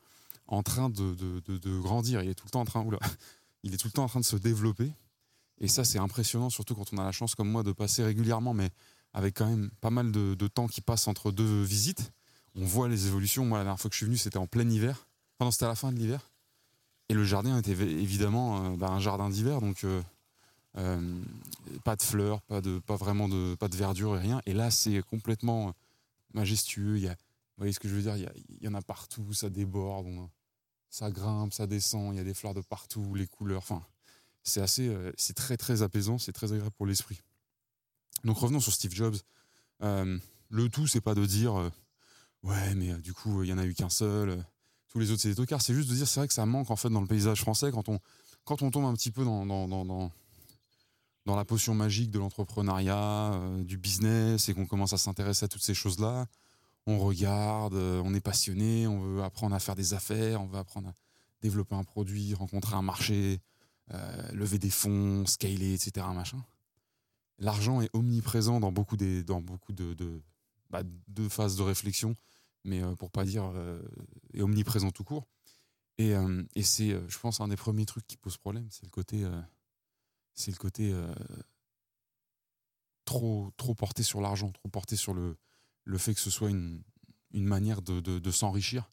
en 0.47 0.63
train 0.63 0.89
de, 0.89 1.15
de, 1.15 1.79
grandir. 1.79 2.21
Il 2.21 2.29
est 2.29 2.35
tout 2.35 2.45
le 2.45 2.51
temps 2.51 2.61
en 2.61 2.65
train, 2.65 2.85
il 3.63 3.73
est 3.73 3.77
tout 3.77 3.87
le 3.87 3.91
temps 3.91 4.03
en 4.03 4.09
train 4.09 4.19
de 4.19 4.25
se 4.25 4.35
développer. 4.35 4.91
Et 5.59 5.67
ça, 5.67 5.83
c'est 5.83 5.99
impressionnant, 5.99 6.49
surtout 6.49 6.75
quand 6.75 6.93
on 6.93 6.97
a 6.97 7.03
la 7.03 7.11
chance, 7.11 7.35
comme 7.35 7.49
moi, 7.49 7.63
de 7.63 7.71
passer 7.71 8.03
régulièrement, 8.03 8.53
mais 8.53 8.69
avec 9.13 9.37
quand 9.37 9.47
même 9.47 9.71
pas 9.81 9.89
mal 9.89 10.11
de, 10.11 10.47
temps 10.47 10.67
qui 10.67 10.81
passe 10.81 11.07
entre 11.07 11.31
deux 11.31 11.63
visites. 11.63 12.11
On 12.57 12.65
voit 12.65 12.87
les 12.87 13.07
évolutions. 13.07 13.45
Moi, 13.45 13.59
la 13.59 13.63
dernière 13.65 13.79
fois 13.79 13.89
que 13.89 13.93
je 13.93 13.99
suis 13.99 14.05
venu, 14.05 14.17
c'était 14.17 14.37
en 14.37 14.47
plein 14.47 14.67
hiver. 14.67 15.07
Enfin, 15.39 15.51
c'était 15.51 15.65
à 15.65 15.69
la 15.69 15.75
fin 15.75 15.91
de 15.91 15.99
l'hiver. 15.99 16.31
Et 17.09 17.13
le 17.13 17.23
jardin 17.23 17.57
était 17.57 17.71
évidemment 17.71 18.65
euh, 18.65 18.75
bah, 18.75 18.89
un 18.89 18.99
jardin 18.99 19.29
d'hiver, 19.29 19.61
donc 19.61 19.83
euh, 19.83 20.01
euh, 20.77 21.21
pas 21.83 21.95
de 21.95 22.01
fleurs, 22.01 22.41
pas 22.41 22.59
de, 22.59 22.81
vraiment 22.87 23.29
de, 23.29 23.55
pas 23.55 23.67
de 23.67 23.77
verdure 23.77 24.17
et 24.17 24.19
rien. 24.19 24.41
Et 24.45 24.53
là, 24.53 24.71
c'est 24.71 25.01
complètement 25.03 25.73
majestueux. 26.33 26.97
Il 26.97 27.03
y 27.03 27.07
a, 27.07 27.11
vous 27.11 27.59
voyez 27.59 27.73
ce 27.73 27.79
que 27.79 27.87
je 27.87 27.93
veux 27.93 28.01
dire? 28.01 28.15
Il 28.17 28.63
y, 28.63 28.67
en 28.67 28.73
a 28.73 28.81
partout, 28.81 29.33
ça 29.33 29.49
déborde 29.49 30.07
ça 30.89 31.11
grimpe, 31.11 31.53
ça 31.53 31.67
descend, 31.67 32.13
il 32.13 32.17
y 32.17 32.21
a 32.21 32.23
des 32.23 32.33
fleurs 32.33 32.53
de 32.53 32.61
partout, 32.61 33.13
les 33.13 33.27
couleurs. 33.27 33.57
Enfin, 33.57 33.83
c'est 34.41 34.61
assez, 34.61 34.89
c'est 35.17 35.35
très 35.35 35.57
très 35.57 35.81
apaisant, 35.81 36.17
c'est 36.17 36.31
très 36.31 36.53
agréable 36.53 36.73
pour 36.77 36.85
l'esprit. 36.85 37.21
Donc 38.23 38.37
revenons 38.37 38.61
sur 38.61 38.73
Steve 38.73 38.93
Jobs. 38.93 39.17
Le 39.81 40.69
tout, 40.69 40.87
c'est 40.87 41.01
pas 41.01 41.13
de 41.13 41.25
dire 41.25 41.71
ouais, 42.43 42.75
mais 42.75 42.93
du 42.99 43.13
coup, 43.13 43.43
il 43.43 43.49
y 43.49 43.53
en 43.53 43.57
a 43.57 43.65
eu 43.65 43.73
qu'un 43.73 43.89
seul. 43.89 44.43
tous 44.89 44.99
les 44.99 45.11
autres, 45.11 45.21
c'est 45.21 45.29
des 45.29 45.35
tocards. 45.35 45.61
C'est 45.61 45.73
juste 45.73 45.89
de 45.89 45.95
dire, 45.95 46.07
c'est 46.07 46.19
vrai 46.19 46.27
que 46.27 46.33
ça 46.33 46.45
manque 46.45 46.71
en 46.71 46.75
fait 46.75 46.89
dans 46.89 47.01
le 47.01 47.07
paysage 47.07 47.41
français 47.41 47.71
quand 47.71 47.89
on 47.89 47.99
quand 48.45 48.61
on 48.61 48.71
tombe 48.71 48.85
un 48.85 48.93
petit 48.93 49.11
peu 49.11 49.25
dans 49.25 49.45
dans, 49.45 49.67
dans, 49.67 49.85
dans, 49.85 51.35
la 51.35 51.45
potion 51.45 51.75
magique 51.75 52.11
de 52.11 52.19
l'entrepreneuriat, 52.19 53.39
du 53.59 53.77
business, 53.77 54.47
et 54.47 54.53
qu'on 54.53 54.65
commence 54.65 54.93
à 54.93 54.97
s'intéresser 54.97 55.43
à 55.45 55.47
toutes 55.49 55.63
ces 55.63 55.73
choses-là 55.73 56.27
on 56.87 56.99
regarde, 56.99 57.75
euh, 57.75 58.01
on 58.03 58.13
est 58.13 58.21
passionné, 58.21 58.87
on 58.87 59.01
veut 59.01 59.23
apprendre 59.23 59.53
à 59.53 59.59
faire 59.59 59.75
des 59.75 59.93
affaires, 59.93 60.41
on 60.41 60.47
veut 60.47 60.57
apprendre 60.57 60.87
à 60.87 60.93
développer 61.41 61.75
un 61.75 61.83
produit, 61.83 62.33
rencontrer 62.33 62.75
un 62.75 62.81
marché, 62.81 63.41
euh, 63.93 64.31
lever 64.31 64.57
des 64.57 64.69
fonds, 64.69 65.25
scaler, 65.25 65.73
etc. 65.73 66.07
L'argent 67.39 67.81
est 67.81 67.89
omniprésent 67.93 68.59
dans 68.61 68.71
beaucoup, 68.71 68.95
des, 68.95 69.21
dans 69.23 69.41
beaucoup 69.41 69.73
de, 69.73 69.93
bah, 70.69 70.83
phases 71.29 71.55
de 71.55 71.63
réflexion, 71.63 72.15
mais 72.63 72.81
euh, 72.83 72.95
pour 72.95 73.11
pas 73.11 73.25
dire 73.25 73.51
est 74.33 74.41
omniprésent 74.41 74.91
tout 74.91 75.03
court. 75.03 75.27
Et, 75.99 76.13
et 76.53 76.61
c'est, 76.61 76.89
je 77.07 77.19
pense, 77.19 77.41
un 77.41 77.47
des 77.47 77.55
premiers 77.55 77.87
trucs 77.87 78.05
qui 78.05 78.17
pose 78.17 78.37
problème, 78.37 78.67
c'est 78.69 78.83
le 78.83 78.91
côté, 78.91 79.25
c'est 80.35 80.51
le 80.51 80.57
côté 80.57 80.93
trop, 83.05 83.51
trop 83.57 83.73
porté 83.73 84.03
sur 84.03 84.21
l'argent, 84.21 84.51
trop 84.51 84.69
porté 84.69 84.95
sur 84.95 85.15
le, 85.15 85.37
le 85.85 85.97
fait 85.97 86.13
que 86.13 86.19
ce 86.19 86.29
soit 86.29 86.51
une, 86.51 86.83
une 87.31 87.45
manière 87.45 87.81
de, 87.81 87.99
de, 87.99 88.31
s'enrichir 88.31 88.91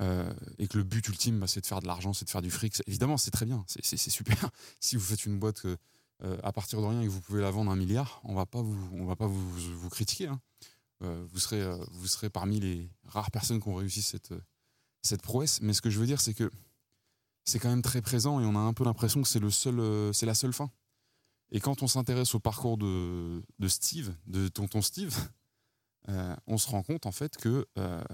euh, 0.00 0.32
et 0.58 0.68
que 0.68 0.78
le 0.78 0.84
but 0.84 1.06
ultime, 1.08 1.40
bah, 1.40 1.46
c'est 1.46 1.60
de 1.60 1.66
faire 1.66 1.80
de 1.80 1.86
l'argent, 1.86 2.12
c'est 2.12 2.24
de 2.24 2.30
faire 2.30 2.40
du 2.40 2.50
fric. 2.50 2.80
Évidemment, 2.86 3.16
c'est 3.16 3.32
très 3.32 3.44
bien, 3.44 3.64
c'est 3.66 3.96
super. 3.96 4.50
si 4.80 4.96
vous 4.96 5.04
faites 5.04 5.26
une 5.26 5.38
boîte 5.38 5.66
euh, 5.66 6.38
à 6.42 6.52
partir 6.52 6.80
de 6.80 6.86
rien 6.86 7.02
et 7.02 7.04
que 7.04 7.10
vous 7.10 7.20
pouvez 7.20 7.42
la 7.42 7.50
vendre 7.50 7.70
un 7.70 7.76
milliard, 7.76 8.20
on 8.24 8.34
va 8.34 8.46
pas 8.46 8.62
vous, 8.62 8.88
on 8.92 9.04
va 9.04 9.16
pas 9.16 9.26
vous, 9.26 9.50
vous 9.50 9.90
critiquer. 9.90 10.28
Hein. 10.28 10.40
Euh, 11.02 11.26
vous, 11.30 11.38
serez, 11.38 11.64
vous 11.92 12.06
serez 12.06 12.30
parmi 12.30 12.60
les 12.60 12.90
rares 13.04 13.30
personnes 13.30 13.60
qui 13.60 13.68
ont 13.68 13.74
réussi 13.74 14.02
cette, 14.02 14.34
cette 15.02 15.22
prouesse. 15.22 15.60
Mais 15.60 15.72
ce 15.72 15.80
que 15.80 15.90
je 15.90 15.98
veux 15.98 16.06
dire, 16.06 16.20
c'est 16.20 16.34
que 16.34 16.50
c'est 17.44 17.58
quand 17.58 17.70
même 17.70 17.82
très 17.82 18.02
présent 18.02 18.40
et 18.40 18.44
on 18.44 18.56
a 18.56 18.60
un 18.60 18.72
peu 18.74 18.84
l'impression 18.84 19.22
que 19.22 19.28
c'est 19.28 19.38
le 19.38 19.50
seul, 19.50 20.12
c'est 20.12 20.26
la 20.26 20.34
seule 20.34 20.52
fin. 20.52 20.70
Et 21.50 21.60
quand 21.60 21.82
on 21.82 21.86
s'intéresse 21.86 22.34
au 22.34 22.40
parcours 22.40 22.76
de, 22.76 23.42
Steve, 23.68 24.14
de 24.26 24.48
tonton 24.48 24.82
Steve, 24.82 25.16
euh, 26.08 26.36
on 26.46 26.58
se 26.58 26.68
rend 26.68 26.82
compte 26.82 27.06
en 27.06 27.12
fait 27.12 27.36
que 27.36 27.66
euh, 27.78 28.04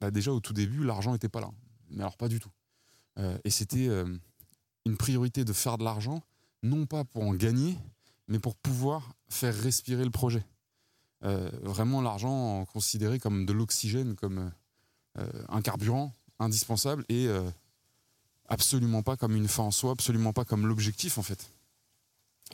bah, 0.00 0.10
déjà 0.10 0.32
au 0.32 0.40
tout 0.40 0.52
début, 0.52 0.84
l'argent 0.84 1.12
n'était 1.12 1.28
pas 1.28 1.40
là. 1.40 1.50
Mais 1.90 2.00
alors 2.00 2.16
pas 2.16 2.28
du 2.28 2.40
tout. 2.40 2.50
Euh, 3.18 3.38
et 3.44 3.50
c'était 3.50 3.88
une 4.84 4.96
priorité 4.96 5.44
de 5.44 5.52
faire 5.52 5.78
de 5.78 5.84
l'argent, 5.84 6.22
non 6.62 6.86
pas 6.86 7.04
pour 7.04 7.24
en 7.24 7.34
gagner, 7.34 7.76
mais 8.28 8.38
pour 8.38 8.54
pouvoir 8.54 9.14
faire 9.28 9.54
respirer 9.54 10.04
le 10.04 10.10
projet. 10.10 10.44
Vraiment 11.22 12.00
l'argent 12.00 12.64
considéré 12.66 13.18
comme 13.18 13.46
de 13.46 13.52
l'oxygène, 13.52 14.14
comme 14.14 14.52
un 15.16 15.62
carburant 15.62 16.12
indispensable 16.38 17.04
et 17.08 17.28
absolument 18.48 19.02
pas 19.02 19.16
comme 19.16 19.34
une 19.34 19.48
fin 19.48 19.64
en 19.64 19.70
soi, 19.70 19.92
absolument 19.92 20.32
pas 20.32 20.44
comme 20.44 20.66
l'objectif 20.66 21.18
en 21.18 21.22
fait. 21.22 21.50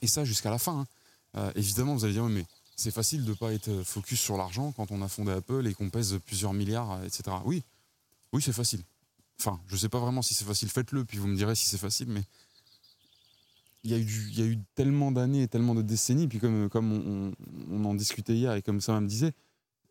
Et 0.03 0.07
ça 0.07 0.25
jusqu'à 0.25 0.51
la 0.51 0.59
fin. 0.59 0.87
Hein. 1.35 1.53
évidemment, 1.55 1.95
vous 1.95 2.05
allez 2.05 2.15
dire, 2.15 2.25
mais 2.25 2.47
c'est 2.77 2.91
facile 2.91 3.25
de 3.25 3.31
ne 3.31 3.35
pas 3.35 3.53
être 3.53 3.83
focus 3.83 4.21
sur 4.21 4.37
l'argent 4.37 4.73
quand 4.73 4.91
on 4.91 5.03
a 5.03 5.09
fondé 5.09 5.33
Apple 5.33 5.67
et 5.67 5.75
qu'on 5.75 5.91
pèse 5.91 6.19
plusieurs 6.27 6.53
milliards, 6.53 7.03
etc. 7.05 7.37
Oui, 7.45 7.63
oui, 8.33 8.43
c'est 8.43 8.53
facile. 8.53 8.83
Enfin, 9.41 9.61
je 9.69 9.75
ne 9.75 9.79
sais 9.79 9.89
pas 9.89 10.01
vraiment 10.01 10.23
si 10.23 10.35
c'est 10.35 10.45
facile. 10.45 10.69
Faites-le, 10.69 11.05
puis 11.05 11.19
vous 11.19 11.29
me 11.29 11.37
direz 11.37 11.55
si 11.55 11.69
c'est 11.69 11.79
facile. 11.79 12.09
Mais 12.09 12.23
il 13.85 13.91
y, 13.91 14.43
a 14.43 14.47
eu, 14.47 14.59
tellement 14.75 15.13
d'années 15.13 15.43
et 15.43 15.49
tellement 15.49 15.75
de 15.75 15.83
décennies. 15.83 16.27
Puis 16.27 16.39
comme, 16.39 16.71
on, 17.71 17.85
en 17.85 17.95
discutait 17.95 18.35
hier 18.35 18.55
et 18.55 18.63
comme 18.63 18.81
ça 18.81 18.99
me 18.99 19.07
disait, 19.07 19.33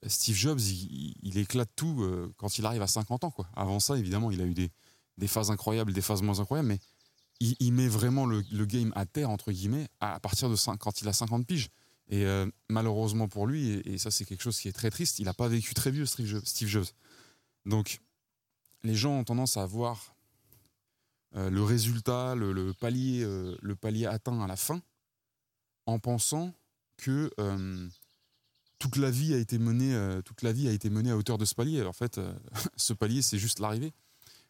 Steve 0.08 0.36
Jobs, 0.36 0.60
il, 0.60 1.38
éclate 1.38 1.70
tout 1.76 2.02
euh, 2.02 2.34
quand 2.38 2.58
il 2.58 2.66
arrive 2.66 2.82
à 2.82 2.88
50 2.88 3.24
ans. 3.24 3.34
Avant 3.56 3.80
ça, 3.80 3.98
évidemment, 3.98 4.32
il 4.32 4.42
a 4.42 4.46
eu 4.46 4.56
des, 4.56 5.28
phases 5.28 5.52
incroyables, 5.52 5.94
des 5.94 6.02
phases 6.02 6.24
moins 6.24 6.40
incroyables, 6.40 6.70
mais 6.70 6.80
il, 7.40 7.72
met 7.72 7.88
vraiment 7.88 8.26
le, 8.26 8.42
game 8.66 8.92
à 8.96 9.06
terre, 9.06 9.30
entre 9.30 9.52
guillemets, 9.52 9.88
à 10.00 10.20
partir 10.20 10.50
de 10.50 10.56
5, 10.56 10.78
quand 10.78 11.02
il 11.02 11.08
a 11.08 11.14
50 11.14 11.46
piges. 11.46 11.70
Et 12.10 12.26
euh, 12.26 12.46
malheureusement 12.70 13.28
pour 13.28 13.48
lui, 13.48 13.82
et, 13.86 13.98
ça 13.98 14.12
c'est 14.12 14.26
quelque 14.26 14.42
chose 14.42 14.60
qui 14.60 14.68
est 14.68 14.74
très 14.74 14.90
triste, 14.90 15.20
il 15.20 15.26
n'a 15.26 15.34
pas 15.34 15.48
vécu 15.48 15.74
très 15.74 15.90
vieux, 15.90 16.06
Steve 16.06 16.68
Jobs. 16.68 16.86
Donc 17.66 18.02
les 18.84 18.96
gens 18.96 19.20
ont 19.20 19.24
tendance 19.24 19.56
à 19.56 19.66
voir 19.66 20.12
le 21.36 21.63
résultat, 21.63 22.36
le, 22.36 22.74
palier, 22.74 23.24
euh, 23.24 23.56
le 23.62 23.75
palier 23.75 24.06
atteint 24.06 24.42
à 24.42 24.48
la 24.48 24.56
fin, 24.56 24.82
en 25.86 26.00
pensant 26.00 26.54
que 26.98 27.30
toute 28.80 28.98
la 28.98 29.12
vie 29.12 29.34
a 29.34 29.38
été 29.38 29.58
menée, 29.58 29.98
toute 30.24 30.42
la 30.42 30.52
vie 30.52 30.68
a 30.68 30.72
été 30.72 30.90
menée 30.90 31.12
à 31.12 31.18
hauteur 31.18 31.38
de 31.38 31.46
ce 31.46 31.56
palier. 31.56 31.84
En 31.84 31.94
fait, 31.94 32.20
ce 32.78 32.94
palier 32.94 33.22
c'est 33.22 33.40
juste 33.40 33.60
l'arrivée. 33.60 33.94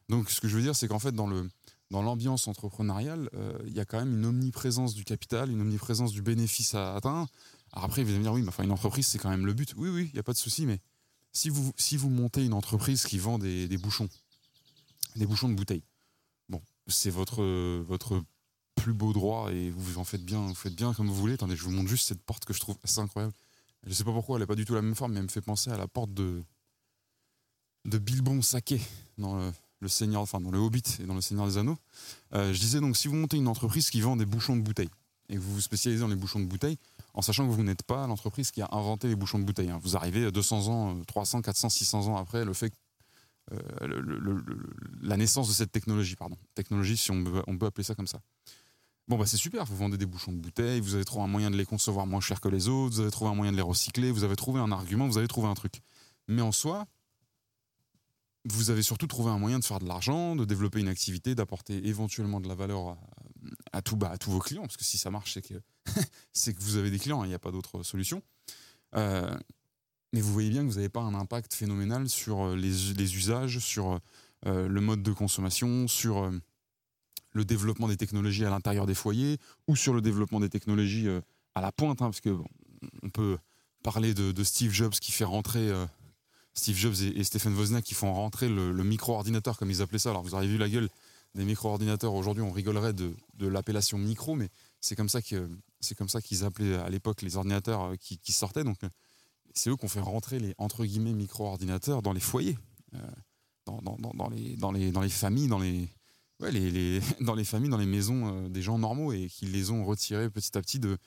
Donc 0.09 0.29
ce 0.29 0.41
que 0.41 0.47
je 0.47 0.55
veux 0.55 0.61
dire, 0.61 0.75
c'est 0.75 0.87
qu'en 0.87 0.99
fait 0.99 1.13
dans 1.13 1.29
dans 1.89 2.01
l'ambiance 2.01 2.47
entrepreneuriale, 2.47 3.29
il 3.65 3.73
y 3.73 3.79
a 3.79 3.85
quand 3.85 3.99
même 3.99 4.15
une 4.17 4.25
omniprésence 4.25 4.93
du 4.93 5.03
capital, 5.03 5.49
une 5.49 5.61
omniprésence 5.61 6.11
du 6.11 6.21
bénéfice 6.21 6.75
à 6.75 6.95
atteindre, 6.95 7.29
alors 7.73 7.85
après, 7.85 8.03
vous 8.03 8.09
allez 8.09 8.19
me 8.19 8.23
dire, 8.23 8.33
oui, 8.33 8.43
mais 8.43 8.49
enfin, 8.49 8.63
une 8.63 8.71
entreprise, 8.71 9.07
c'est 9.07 9.17
quand 9.17 9.31
même 9.31 9.47
le 9.47 9.53
but. 9.53 9.73
Oui, 9.77 9.89
oui, 9.89 10.09
il 10.11 10.13
n'y 10.13 10.19
a 10.19 10.23
pas 10.23 10.33
de 10.33 10.37
souci, 10.37 10.67
mais 10.67 10.79
si 11.31 11.49
vous, 11.49 11.73
si 11.75 11.97
vous 11.97 12.09
montez 12.09 12.45
une 12.45 12.53
entreprise 12.53 13.03
qui 13.03 13.17
vend 13.17 13.39
des, 13.39 13.67
bouchons, 13.77 14.07
des 15.15 15.25
bouchons 15.25 15.49
de 15.49 15.55
bouteilles, 15.55 15.83
c'est 16.93 17.09
votre, 17.09 17.43
votre 17.83 18.21
plus 18.75 18.93
beau 18.93 19.13
droit 19.13 19.51
et 19.51 19.69
vous 19.69 19.97
en 19.97 20.03
faites 20.03 20.23
bien, 20.23 20.39
vous 20.39 20.55
faites 20.55 20.75
bien 20.75 20.93
comme 20.93 21.07
vous 21.07 21.15
voulez. 21.15 21.33
Attendez, 21.33 21.55
je 21.55 21.63
vous 21.63 21.71
montre 21.71 21.89
juste 21.89 22.07
cette 22.07 22.21
porte 22.21 22.45
que 22.45 22.53
je 22.53 22.59
trouve 22.59 22.77
assez 22.83 22.99
incroyable. 22.99 23.33
Je 23.83 23.89
ne 23.89 23.93
sais 23.93 24.03
pas 24.03 24.11
pourquoi, 24.11 24.37
elle 24.37 24.41
n'est 24.41 24.47
pas 24.47 24.55
du 24.55 24.65
tout 24.65 24.73
la 24.73 24.81
même 24.81 24.95
forme, 24.95 25.13
mais 25.13 25.19
elle 25.19 25.25
me 25.25 25.31
fait 25.31 25.41
penser 25.41 25.69
à 25.69 25.77
la 25.77 25.87
porte 25.87 26.13
de, 26.13 26.41
de 27.85 27.97
Bilbon 27.97 28.41
Saké 28.41 28.81
dans 29.17 29.51
le, 29.81 29.87
Seigneur, 29.87 30.21
enfin 30.21 30.39
dans 30.39 30.51
le 30.51 30.59
Hobbit 30.59 30.83
et 31.01 31.03
dans 31.03 31.15
le 31.15 31.21
Seigneur 31.21 31.45
des 31.45 31.57
Anneaux. 31.57 31.77
Euh, 32.33 32.53
je 32.53 32.59
disais 32.59 32.79
donc, 32.79 32.95
si 32.95 33.09
vous 33.09 33.15
montez 33.15 33.37
une 33.37 33.49
entreprise 33.49 33.89
qui 33.89 33.99
vend 33.99 34.15
des 34.15 34.25
bouchons 34.25 34.55
de 34.55 34.61
bouteilles 34.61 34.89
et 35.29 35.37
vous 35.37 35.55
vous 35.55 35.61
spécialisez 35.61 36.01
dans 36.01 36.07
les 36.07 36.15
bouchons 36.15 36.39
de 36.39 36.45
bouteilles, 36.45 36.77
en 37.13 37.21
sachant 37.21 37.47
que 37.47 37.51
vous 37.51 37.63
n'êtes 37.63 37.83
pas 37.83 38.07
l'entreprise 38.07 38.51
qui 38.51 38.61
a 38.61 38.69
inventé 38.71 39.07
les 39.07 39.15
bouchons 39.15 39.39
de 39.39 39.43
bouteille. 39.43 39.69
Hein. 39.69 39.79
Vous 39.81 39.95
arrivez 39.95 40.31
200 40.31 40.67
ans, 40.67 41.01
300, 41.07 41.41
400, 41.41 41.69
600 41.69 42.07
ans 42.07 42.17
après 42.17 42.45
le 42.45 42.53
fait 42.53 42.73
euh, 43.51 44.41
la 45.01 45.17
naissance 45.17 45.47
de 45.47 45.53
cette 45.53 45.71
technologie, 45.71 46.15
pardon. 46.15 46.37
Technologie, 46.55 46.97
si 46.97 47.11
on 47.11 47.23
peut, 47.23 47.65
appeler 47.65 47.83
ça 47.83 47.95
comme 47.95 48.07
ça. 48.07 48.21
Bon, 49.07 49.17
bah 49.17 49.25
c'est 49.25 49.37
super, 49.37 49.65
vous 49.65 49.75
vendez 49.75 49.97
des 49.97 50.05
bouchons 50.05 50.31
de 50.31 50.37
bouteille, 50.37 50.79
vous 50.79 50.95
avez 50.95 51.03
trouvé 51.03 51.25
un 51.25 51.27
moyen 51.27 51.51
de 51.51 51.57
les 51.57 51.65
concevoir 51.65 52.07
moins 52.07 52.21
cher 52.21 52.39
que 52.39 52.47
les 52.47 52.69
autres, 52.69 52.95
vous 52.95 53.01
avez 53.01 53.11
trouvé 53.11 53.31
un 53.31 53.35
moyen 53.35 53.51
de 53.51 53.57
les 53.57 53.63
recycler, 53.63 54.11
vous 54.11 54.23
avez 54.23 54.37
trouvé 54.37 54.61
un 54.61 54.71
argument, 54.71 55.07
vous 55.07 55.17
avez 55.17 55.27
trouvé 55.27 55.49
un 55.49 55.53
truc. 55.55 55.81
Mais 56.29 56.41
en 56.41 56.53
soi, 56.53 56.85
vous 58.45 58.69
avez 58.69 58.81
surtout 58.81 59.07
trouvé 59.07 59.29
un 59.29 59.39
moyen 59.39 59.59
de 59.59 59.65
faire 59.65 59.79
de 59.79 59.87
l'argent, 59.87 60.37
de 60.37 60.45
développer 60.45 60.79
une 60.79 60.87
activité, 60.87 61.35
d'apporter 61.35 61.85
éventuellement 61.85 62.39
de 62.39 62.47
la 62.47 62.55
valeur 62.55 62.97
à, 63.73 63.81
tout, 63.81 63.97
bah, 63.97 64.09
à 64.09 64.17
tous 64.17 64.31
vos 64.31 64.39
clients, 64.39 64.61
parce 64.61 64.77
que 64.77 64.85
si 64.85 64.97
ça 64.97 65.11
marche, 65.11 65.33
c'est 65.33 65.41
que, 65.41 65.55
que 66.51 66.63
vous 66.63 66.77
avez 66.77 66.89
des 66.89 66.99
clients, 66.99 67.21
hein, 67.21 67.25
il 67.25 67.29
n'y 67.29 67.35
a 67.35 67.39
pas 67.39 67.51
d'autre 67.51 67.83
solution. 67.83 68.21
Euh, 68.95 69.37
mais 70.13 70.21
vous 70.21 70.31
voyez 70.31 70.49
bien 70.49 70.61
que 70.61 70.69
vous 70.69 70.75
n'avez 70.75 70.89
pas 70.89 71.01
un 71.01 71.13
impact 71.13 71.53
phénoménal 71.53 72.07
sur 72.07 72.45
euh, 72.45 72.55
les, 72.55 73.15
usages, 73.15 73.59
sur 73.59 73.99
euh, 74.45 74.67
le 74.67 74.81
mode 74.81 75.03
de 75.03 75.11
consommation, 75.11 75.87
sur 75.87 76.31
le 77.31 77.45
développement 77.45 77.87
des 77.87 77.97
technologies 77.97 78.45
à 78.45 78.49
l'intérieur 78.49 78.85
des 78.85 78.95
foyers 78.95 79.37
ou 79.67 79.75
sur 79.75 79.93
le 79.93 80.01
développement 80.01 80.39
des 80.39 80.49
technologies 80.49 81.07
à 81.55 81.61
la 81.61 81.71
pointe, 81.71 82.01
hein, 82.01 82.05
parce 82.05 82.21
que 82.21 82.37
on 83.01 83.09
peut 83.09 83.37
parler 83.81 84.13
de, 84.13 84.43
Steve 84.43 84.71
Jobs 84.71 84.93
qui 84.93 85.11
fait 85.11 85.23
rentrer 85.23 85.71
Steve 86.53 86.77
Jobs 86.77 86.95
et, 87.01 87.23
Stephen 87.23 87.55
Wozniak 87.55 87.83
qui 87.83 87.95
font 87.95 88.13
rentrer 88.13 88.49
le, 88.49 88.71
micro-ordinateur 88.83 89.57
comme 89.57 89.71
ils 89.71 89.81
appelaient 89.81 89.99
ça. 89.99 90.11
Alors 90.11 90.23
vous 90.23 90.35
avez 90.35 90.47
vu 90.47 90.57
la 90.57 90.69
gueule 90.69 90.89
des 91.35 91.45
micro-ordinateurs. 91.45 92.13
Aujourd'hui, 92.13 92.43
on 92.43 92.51
rigolerait 92.51 92.93
de, 92.93 93.15
l'appellation 93.39 93.97
micro, 93.97 94.35
mais 94.35 94.49
c'est 94.81 94.95
comme 94.95 95.09
ça 95.09 95.21
qu'ils 95.21 96.43
appelaient 96.43 96.75
à 96.75 96.89
l'époque 96.89 97.21
les 97.21 97.35
ordinateurs 97.35 97.83
euh, 97.83 97.95
qui, 97.95 98.31
sortaient. 98.31 98.65
Euh, 98.65 98.89
c'est 99.53 99.69
eux 99.69 99.75
qui 99.75 99.85
ont 99.85 99.89
fait 99.89 99.99
rentrer 99.99 100.39
les 100.39 100.53
entre 100.57 100.85
guillemets 100.85 101.13
micro-ordinateurs 101.13 102.01
dans 102.01 102.13
les 102.13 102.19
foyers, 102.19 102.57
euh, 102.95 102.99
dans, 103.65 103.79
les, 104.29 104.55
dans, 104.55 104.71
les, 104.71 104.91
dans 104.91 105.01
les 105.01 105.09
familles, 105.09 105.47
dans 105.47 105.59
les, 105.59 105.89
les, 106.51 107.01
dans 107.21 107.35
les 107.35 107.45
familles, 107.45 107.69
dans 107.69 107.77
les 107.77 107.85
maisons 107.85 108.49
des 108.49 108.61
gens 108.61 108.77
normaux 108.77 109.13
et 109.13 109.27
qui 109.27 109.45
les 109.45 109.71
ont 109.71 109.85
retirés 109.85 110.29
petit 110.29 110.57
à 110.57 110.61
petit 110.61 110.79
de, 110.79 110.97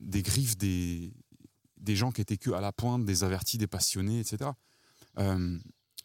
des 0.00 0.22
griffes 0.22 0.56
des, 0.58 1.12
des 1.76 1.96
gens 1.96 2.12
qui 2.12 2.20
étaient 2.20 2.36
que 2.36 2.50
à 2.50 2.60
la 2.60 2.72
pointe, 2.72 3.04
des 3.04 3.24
avertis, 3.24 3.58
des 3.58 3.66
passionnés, 3.66 4.20
etc. 4.20 4.50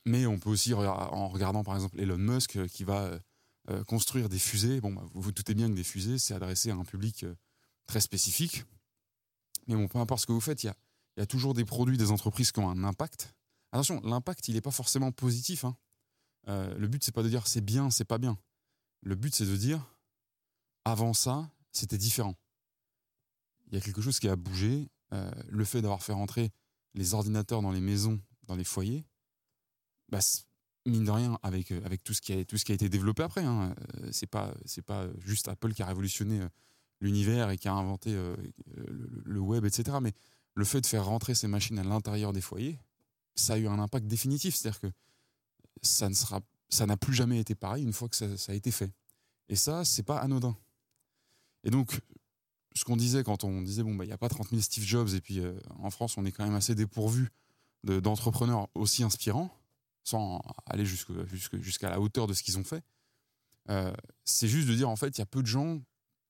mais 0.05 0.25
on 0.25 0.39
peut 0.39 0.49
aussi, 0.49 0.73
en 0.73 1.27
regardant 1.27 1.63
par 1.63 1.75
exemple 1.75 1.99
Elon 1.99 2.17
Musk, 2.17 2.65
qui 2.67 2.83
va 2.83 3.19
euh, 3.69 3.83
construire 3.83 4.29
des 4.29 4.39
fusées, 4.39 4.81
bon, 4.81 4.91
bah, 4.93 5.03
vous 5.13 5.21
vous 5.21 5.31
doutez 5.31 5.53
bien 5.53 5.69
que 5.69 5.75
des 5.75 5.83
fusées, 5.83 6.17
c'est 6.17 6.33
adressé 6.33 6.71
à 6.71 6.75
un 6.75 6.83
public 6.83 7.23
euh, 7.23 7.35
très 7.85 7.99
spécifique. 8.01 8.63
Mais 9.67 9.75
bon, 9.75 9.87
peu 9.87 9.99
importe 9.99 10.21
ce 10.21 10.25
que 10.25 10.31
vous 10.31 10.41
faites, 10.41 10.63
il 10.63 10.67
y 10.67 10.69
a, 10.69 10.75
toujours 11.25 11.53
des 11.53 11.65
produits, 11.65 11.97
des 11.97 12.11
entreprises 12.11 12.51
qui 12.51 12.59
ont 12.59 12.69
un 12.69 12.83
impact. 12.83 13.33
Attention, 13.71 14.01
l'impact, 14.03 14.47
il 14.47 14.55
n'est 14.55 14.61
pas 14.61 14.71
forcément 14.71 15.11
positif. 15.11 15.65
Hein. 15.65 15.75
Euh, 16.47 16.75
le 16.77 16.87
but, 16.87 17.03
c'est 17.03 17.11
pas 17.11 17.23
de 17.23 17.29
dire 17.29 17.47
c'est 17.47 17.61
bien, 17.61 17.89
c'est 17.89 18.05
pas 18.05 18.17
bien. 18.17 18.37
Le 19.01 19.15
but, 19.15 19.33
c'est 19.33 19.45
de 19.45 19.55
dire 19.55 19.85
avant 20.85 21.13
ça, 21.13 21.49
c'était 21.71 21.97
différent. 21.97 22.35
Il 23.67 23.75
y 23.75 23.77
a 23.77 23.81
quelque 23.81 24.01
chose 24.01 24.19
qui 24.19 24.27
a 24.27 24.35
bougé. 24.35 24.89
le 25.11 25.65
fait 25.65 25.81
d'avoir 25.81 26.03
fait 26.03 26.13
rentrer 26.13 26.51
les 26.93 27.13
ordinateurs 27.13 27.61
dans 27.61 27.71
les 27.71 27.81
maisons, 27.81 28.19
dans 28.43 28.55
les 28.55 28.63
foyers, 28.63 29.05
bah, 30.09 30.19
mine 30.85 31.05
de 31.05 31.11
rien, 31.11 31.39
avec, 31.43 31.71
euh, 31.71 31.81
avec 31.85 32.03
tout, 32.03 32.13
ce 32.13 32.21
qui 32.21 32.33
a, 32.33 32.43
tout 32.45 32.57
ce 32.57 32.65
qui 32.65 32.71
a 32.71 32.75
été 32.75 32.89
développé 32.89 33.23
après. 33.23 33.43
Hein. 33.43 33.75
Euh, 34.01 34.09
c'est 34.11 34.27
pas, 34.27 34.53
pas 34.85 35.07
juste 35.19 35.47
Apple 35.47 35.73
qui 35.73 35.81
a 35.81 35.85
révolutionné 35.85 36.41
euh, 36.41 36.49
l'univers 37.01 37.49
et 37.49 37.57
qui 37.57 37.67
a 37.67 37.73
inventé 37.73 38.13
le, 38.13 39.39
web, 39.39 39.63
etc. 39.63 39.97
Mais 40.01 40.11
le 40.55 40.65
fait 40.65 40.81
de 40.81 40.85
faire 40.85 41.05
rentrer 41.05 41.35
ces 41.35 41.47
machines 41.47 41.79
à 41.79 41.83
l'intérieur 41.83 42.33
des 42.33 42.41
foyers, 42.41 42.79
ça 43.35 43.53
a 43.53 43.57
eu 43.57 43.67
un 43.67 43.79
impact 43.79 44.07
définitif. 44.07 44.55
C'est-à-dire 44.55 44.79
que 44.79 44.91
ça 45.81 46.85
n'a 46.85 46.97
plus 46.97 47.13
jamais 47.13 47.39
été 47.39 47.55
pareil 47.55 47.83
une 47.83 47.93
fois 47.93 48.09
que 48.09 48.15
ça, 48.15 48.51
a 48.51 48.55
été 48.55 48.71
fait. 48.71 48.91
Et 49.47 49.55
ça, 49.55 49.85
c'est 49.85 50.03
pas 50.03 50.19
anodin. 50.19 50.55
Et 51.63 51.69
donc, 51.69 51.99
ce 52.75 52.83
qu'on 52.83 52.97
disait 52.97 53.23
quand 53.23 53.43
on 53.43 53.61
disait 53.61 53.83
bon 53.83 53.95
bah 53.95 54.05
il 54.05 54.07
n'y 54.07 54.13
a 54.13 54.17
pas 54.17 54.29
30 54.29 54.49
000 54.49 54.61
Steve 54.61 54.83
Jobs 54.83 55.09
et 55.09 55.19
puis 55.19 55.41
en 55.79 55.89
France 55.89 56.17
on 56.17 56.25
est 56.25 56.31
quand 56.31 56.45
même 56.45 56.53
assez 56.53 56.75
dépourvu 56.75 57.29
d'entrepreneurs 57.83 58.69
aussi 58.75 59.03
inspirants 59.03 59.49
sans 60.03 60.41
aller 60.65 60.85
jusqu'à 60.85 61.89
la 61.89 61.99
hauteur 61.99 62.27
de 62.27 62.33
ce 62.33 62.43
qu'ils 62.43 62.57
ont 62.57 62.63
fait. 62.63 62.83
Euh, 63.69 63.93
c'est 64.25 64.47
juste 64.47 64.67
de 64.67 64.73
dire, 64.73 64.89
en 64.89 64.95
fait, 64.95 65.17
il 65.17 65.19
y 65.19 65.21
a 65.21 65.25
peu 65.25 65.41
de 65.41 65.47
gens, 65.47 65.79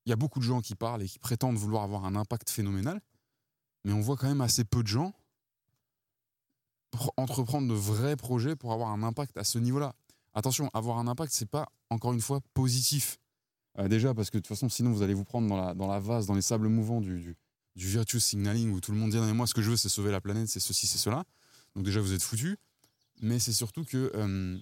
il 0.06 0.10
y 0.10 0.14
a 0.14 0.16
beaucoup 0.16 0.40
de 0.40 0.44
gens 0.44 0.62
qui 0.62 0.76
parlent 0.76 1.02
et 1.04 1.08
qui 1.08 1.20
prétendent 1.20 1.58
vouloir 1.58 1.84
avoir 1.84 2.06
un 2.06 2.16
impact 2.16 2.50
phénoménal, 2.50 3.02
mais 3.84 3.94
on 3.94 4.02
voit 4.02 4.18
quand 4.18 4.28
même 4.28 4.42
assez 4.42 4.64
peu 4.64 4.84
de 4.84 4.88
gens 4.88 5.14
entreprendre 7.18 7.68
de 7.68 7.74
vrais 7.74 8.16
projets 8.16 8.56
pour 8.56 8.74
avoir 8.74 8.90
un 8.90 9.04
impact 9.04 9.38
à 9.38 9.44
ce 9.44 9.60
niveau-là. 9.60 9.94
Attention, 10.34 10.72
avoir 10.74 10.98
un 10.98 11.08
impact, 11.08 11.32
c'est 11.32 11.50
pas 11.50 11.68
encore 11.92 12.14
une 12.14 12.22
fois 12.22 12.40
positif. 12.56 13.20
Euh, 13.78 13.88
déjà 13.88 14.16
parce 14.16 14.32
que 14.32 14.38
de 14.38 14.42
toute 14.42 14.48
façon, 14.48 14.70
sinon 14.70 14.92
vous 14.92 15.04
allez 15.04 15.14
vous 15.14 15.24
prendre 15.24 15.48
dans 15.48 15.56
la, 15.56 15.76
dans 15.76 15.88
la 15.88 16.00
vase, 16.00 16.26
dans 16.26 16.34
les 16.34 16.42
sables 16.42 16.68
mouvants 16.68 17.00
du, 17.00 17.20
du, 17.20 17.36
du 17.76 18.20
signaling 18.20 18.72
où 18.72 18.82
tout 18.82 18.92
le 18.92 18.98
monde 18.98 19.12
dit 19.12 19.18
non, 19.18 19.26
mais 19.28 19.34
moi 19.34 19.46
ce 19.46 19.54
que 19.54 19.62
je 19.62 19.70
veux 19.70 19.78
c'est 19.78 19.90
sauver 19.90 20.12
la 20.12 20.20
planète, 20.20 20.48
c'est 20.48 20.60
ceci, 20.60 20.88
c'est 20.88 20.98
cela. 20.98 21.24
Donc 21.76 21.86
déjà 21.86 22.02
vous 22.02 22.14
êtes 22.14 22.24
foutu 22.24 22.58
mais 23.22 23.40
c'est 23.40 23.54
surtout 23.54 23.84
que 23.84 24.12
euh, 24.16 24.58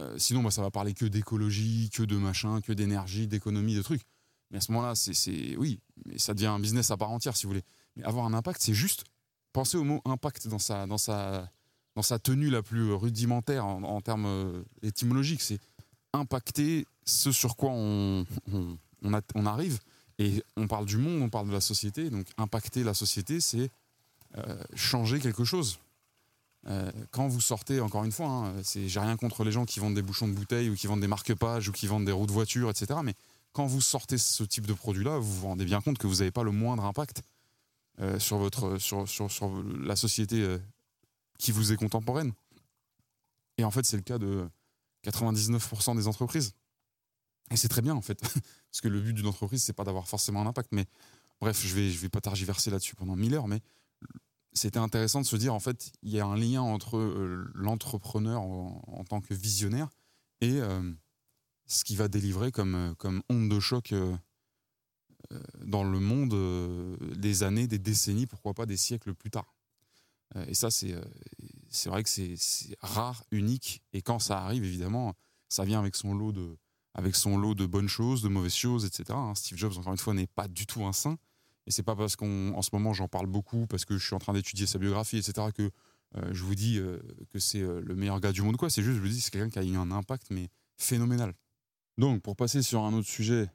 euh, 0.00 0.18
sinon, 0.18 0.42
bah, 0.42 0.50
ça 0.50 0.62
va 0.62 0.70
parler 0.70 0.94
que 0.94 1.04
d'écologie, 1.04 1.90
que 1.90 2.02
de 2.02 2.16
machin, 2.16 2.60
que 2.60 2.72
d'énergie, 2.72 3.26
d'économie, 3.26 3.74
de 3.74 3.82
trucs. 3.82 4.02
Mais 4.50 4.58
à 4.58 4.60
ce 4.60 4.72
moment-là, 4.72 4.94
c'est 4.94 5.56
oui, 5.56 5.80
mais 6.04 6.18
ça 6.18 6.34
devient 6.34 6.46
un 6.46 6.60
business 6.60 6.90
à 6.90 6.96
part 6.96 7.10
entière, 7.10 7.36
si 7.36 7.44
vous 7.44 7.50
voulez. 7.50 7.64
Mais 7.96 8.04
avoir 8.04 8.26
un 8.26 8.34
impact, 8.34 8.62
c'est 8.62 8.74
juste 8.74 9.04
penser 9.52 9.76
au 9.76 9.84
mot 9.84 10.00
impact 10.04 10.48
dans 10.48 10.58
sa, 10.58 10.86
dans 10.86 10.98
sa, 10.98 11.50
dans 11.94 12.02
sa 12.02 12.18
tenue 12.18 12.50
la 12.50 12.62
plus 12.62 12.92
rudimentaire 12.92 13.66
en, 13.66 14.00
termes 14.00 14.26
euh, 14.26 14.62
étymologiques. 14.82 15.42
C'est 15.42 15.58
impacter 16.12 16.86
ce 17.04 17.32
sur 17.32 17.56
quoi 17.56 17.70
on, 17.72 18.24
on, 19.02 19.46
arrive. 19.46 19.78
Et 20.18 20.42
on 20.56 20.68
parle 20.68 20.86
du 20.86 20.96
monde, 20.96 21.22
on 21.22 21.28
parle 21.28 21.48
de 21.48 21.52
la 21.52 21.60
société. 21.60 22.10
Donc 22.10 22.26
impacter 22.38 22.84
la 22.84 22.94
société, 22.94 23.40
c'est 23.40 23.70
changer 24.74 25.20
quelque 25.20 25.44
chose. 25.44 25.78
quand 27.10 27.28
vous 27.28 27.40
sortez, 27.42 27.80
encore 27.80 28.04
une 28.04 28.12
fois, 28.12 28.28
hein, 28.28 28.54
j'ai 28.64 29.00
rien 29.00 29.16
contre 29.16 29.44
les 29.44 29.52
gens 29.52 29.66
qui 29.66 29.78
vendent 29.78 29.94
des 29.94 30.02
bouchons 30.02 30.28
de 30.28 30.32
bouteilles 30.32 30.70
ou 30.70 30.74
qui 30.74 30.86
vendent 30.86 31.00
des 31.00 31.08
marque-pages 31.08 31.68
ou 31.68 31.72
qui 31.72 31.86
vendent 31.86 32.06
des 32.06 32.12
roues 32.12 32.26
de 32.26 32.32
voiture, 32.32 32.70
etc. 32.70 33.00
Mais 33.04 33.14
quand 33.52 33.66
vous 33.66 33.80
sortez 33.80 34.18
ce 34.18 34.44
type 34.44 34.66
de 34.66 34.72
produit-là, 34.72 35.18
vous 35.18 35.40
vous 35.40 35.46
rendez 35.46 35.64
bien 35.64 35.80
compte 35.80 35.98
que 35.98 36.06
vous 36.06 36.16
n'avez 36.16 36.30
pas 36.30 36.42
le 36.42 36.50
moindre 36.50 36.84
impact 36.84 37.22
sur, 38.18 38.38
votre, 38.38 38.78
sur, 38.78 39.08
sur, 39.08 39.30
sur 39.30 39.62
la 39.62 39.96
société 39.96 40.58
qui 41.38 41.52
vous 41.52 41.72
est 41.72 41.76
contemporaine. 41.76 42.32
Et 43.58 43.64
en 43.64 43.70
fait, 43.70 43.84
c'est 43.84 43.96
le 43.96 44.02
cas 44.02 44.18
de 44.18 44.48
99% 45.04 45.96
des 45.96 46.06
entreprises. 46.06 46.54
Et 47.50 47.56
c'est 47.56 47.68
très 47.68 47.82
bien, 47.82 47.94
en 47.94 48.02
fait. 48.02 48.20
Parce 48.70 48.80
que 48.82 48.88
le 48.88 49.00
but 49.00 49.12
d'une 49.12 49.26
entreprise, 49.26 49.62
c'est 49.62 49.72
pas 49.72 49.84
d'avoir 49.84 50.08
forcément 50.08 50.40
un 50.40 50.46
impact. 50.46 50.70
Mais 50.72 50.86
bref, 51.40 51.60
je 51.64 51.74
vais, 51.74 51.90
je 51.90 51.98
vais 51.98 52.08
pas 52.08 52.20
targiverser 52.20 52.70
là-dessus 52.70 52.94
pendant 52.96 53.16
mille 53.16 53.34
heures, 53.34 53.48
mais 53.48 53.60
c'était 54.52 54.78
intéressant 54.78 55.20
de 55.20 55.26
se 55.26 55.36
dire, 55.36 55.54
en 55.54 55.60
fait, 55.60 55.92
il 56.02 56.10
y 56.10 56.20
a 56.20 56.26
un 56.26 56.36
lien 56.36 56.62
entre 56.62 56.98
euh, 56.98 57.50
l'entrepreneur 57.54 58.42
en, 58.42 59.04
tant 59.08 59.20
que 59.20 59.34
visionnaire 59.34 59.88
et 60.40 60.60
euh, 60.60 60.92
ce 61.66 61.84
qui 61.84 61.96
va 61.96 62.08
délivrer 62.08 62.52
comme, 62.52 62.74
euh, 62.74 62.94
comme 62.94 63.22
onde 63.28 63.48
de 63.48 63.60
choc 63.60 63.94
dans 65.64 65.84
le 65.84 66.00
monde 66.00 66.34
des 67.16 67.42
années, 67.42 67.66
des 67.66 67.78
décennies, 67.78 68.26
pourquoi 68.26 68.54
pas 68.54 68.66
des 68.66 68.76
siècles 68.76 69.14
plus 69.14 69.30
tard. 69.30 69.54
et 70.46 70.54
ça, 70.54 70.70
c'est 70.70 71.88
vrai 71.88 72.02
que 72.02 72.08
c'est 72.08 72.36
rare, 72.80 73.24
unique, 73.30 73.82
et 73.92 74.02
quand 74.02 74.18
ça 74.18 74.38
arrive, 74.38 74.64
évidemment, 74.64 75.14
ça 75.48 75.64
vient 75.64 75.78
avec 75.78 75.96
son 75.96 76.14
lot 76.14 76.32
de, 76.32 76.56
avec 76.94 77.14
son 77.16 77.38
lot 77.38 77.54
de 77.54 77.66
bonnes 77.66 77.88
choses, 77.88 78.22
de 78.22 78.28
mauvaises 78.28 78.54
choses, 78.54 78.84
etc. 78.84 79.04
Hein. 79.12 79.34
Steve 79.34 79.58
Jobs, 79.58 79.76
encore 79.78 79.92
une 79.92 79.98
fois, 79.98 80.14
n'est 80.14 80.26
pas 80.26 80.48
du 80.48 80.66
tout 80.66 80.84
un 80.84 80.92
saint. 80.92 81.18
Et 81.66 81.70
c'est 81.70 81.82
pas 81.82 81.94
parce 81.94 82.16
qu'en 82.16 82.60
ce 82.60 82.70
moment 82.72 82.92
j'en 82.92 83.08
parle 83.08 83.26
beaucoup, 83.26 83.66
parce 83.66 83.84
que 83.84 83.96
je 83.96 84.04
suis 84.04 84.14
en 84.14 84.18
train 84.18 84.32
d'étudier 84.32 84.66
sa 84.66 84.78
biographie, 84.78 85.18
etc., 85.18 85.48
que 85.54 85.70
euh, 86.16 86.28
je 86.32 86.42
vous 86.42 86.54
dis 86.54 86.78
euh, 86.78 86.98
que 87.30 87.38
c'est 87.38 87.62
euh, 87.62 87.80
le 87.84 87.94
meilleur 87.94 88.20
gars 88.20 88.32
du 88.32 88.42
monde. 88.42 88.56
quoi. 88.56 88.68
C'est 88.68 88.82
juste, 88.82 88.96
je 88.96 89.02
vous 89.02 89.08
dis, 89.08 89.20
c'est 89.20 89.30
quelqu'un 89.30 89.48
qui 89.48 89.58
a 89.58 89.62
eu 89.62 89.76
un 89.76 89.90
impact, 89.90 90.26
mais 90.30 90.48
phénoménal. 90.76 91.34
Donc, 91.98 92.22
pour 92.22 92.36
passer 92.36 92.62
sur 92.62 92.82
un 92.84 92.92
autre 92.94 93.08
sujet, 93.08 93.48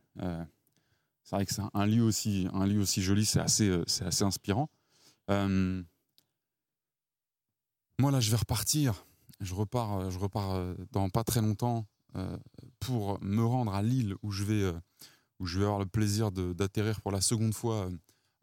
c'est 1.28 1.36
vrai 1.36 1.46
que 1.46 1.54
c'est 1.54 1.62
un, 1.74 1.86
lieu 1.86 2.04
aussi, 2.04 2.48
un 2.54 2.66
lieu 2.66 2.80
aussi 2.80 3.02
joli, 3.02 3.26
c'est 3.26 3.42
assez, 3.42 3.82
c'est 3.86 4.06
assez 4.06 4.24
inspirant. 4.24 4.70
Moi, 8.00 8.12
là, 8.12 8.20
je 8.20 8.30
vais 8.30 8.38
repartir. 8.38 9.06
Je 9.40 9.56
repars, 9.56 10.00
euh, 10.00 10.10
je 10.10 10.20
repars 10.20 10.52
euh, 10.52 10.76
dans 10.92 11.10
pas 11.10 11.24
très 11.24 11.42
longtemps 11.42 11.88
euh, 12.16 12.38
pour 12.80 13.20
me 13.22 13.44
rendre 13.44 13.74
à 13.74 13.82
Lille 13.82 14.16
où 14.22 14.32
je 14.32 14.44
vais, 14.44 14.74
où 15.40 15.46
je 15.46 15.60
vais 15.60 15.66
avoir 15.66 15.80
le 15.80 15.86
plaisir 15.86 16.32
d'atterrir 16.32 17.02
pour 17.02 17.12
la 17.12 17.22
seconde 17.22 17.54
fois 17.54 17.90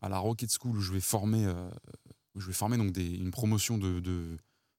à 0.01 0.09
la 0.09 0.19
Rocket 0.19 0.51
School 0.53 0.77
où 0.77 0.81
je 0.81 0.93
vais 0.93 1.01
former, 1.01 1.53
où 2.35 2.41
je 2.41 2.47
vais 2.47 2.53
former 2.53 2.77
donc 2.77 2.97
une 2.97 3.31
promotion 3.31 3.79
de, 3.79 4.01
de, 4.01 4.37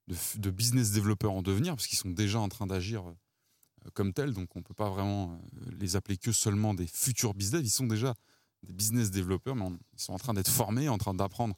de, 0.08 0.50
business 0.50 0.92
développeurs 0.92 1.32
en 1.32 1.42
devenir 1.42 1.76
parce 1.76 1.88
qu'ils 1.88 1.98
sont 1.98 2.12
déjà 2.12 2.40
en 2.40 2.48
train 2.48 2.68
d'agir 2.68 3.04
comme 3.94 4.14
tels. 4.14 4.34
Donc, 4.34 4.56
on 4.56 4.60
ne 4.60 4.64
peut 4.64 4.74
pas 4.74 4.90
vraiment 4.90 5.40
les 5.80 5.96
appeler 5.96 6.18
que 6.18 6.32
seulement 6.32 6.74
des 6.74 6.88
futurs 6.88 7.34
business. 7.34 7.62
Ils 7.64 7.70
sont 7.70 7.88
déjà 7.88 8.14
des 8.64 8.74
business 8.74 9.12
développeurs, 9.12 9.56
mais 9.56 9.68
ils 9.94 10.02
sont 10.02 10.14
en 10.14 10.20
train 10.20 10.34
d'être 10.34 10.50
formés, 10.50 10.90
en 10.90 10.98
train 10.98 11.14
d'apprendre 11.14 11.56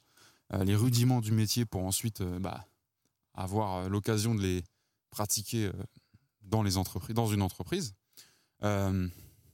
les 0.53 0.75
rudiments 0.75 1.19
du 1.19 1.31
métier 1.31 1.65
pour 1.65 1.83
ensuite 1.83 2.23
bah, 2.23 2.65
avoir 3.37 3.75
euh, 3.75 3.89
l'occasion 3.89 4.35
de 4.35 4.41
les 4.41 4.63
pratiquer 5.11 5.67
euh, 5.67 5.73
dans, 6.41 6.63
les 6.63 6.75
entreprises, 6.75 7.15
dans 7.15 7.27
une 7.27 7.41
entreprise. 7.41 7.93
Euh, 8.63 9.07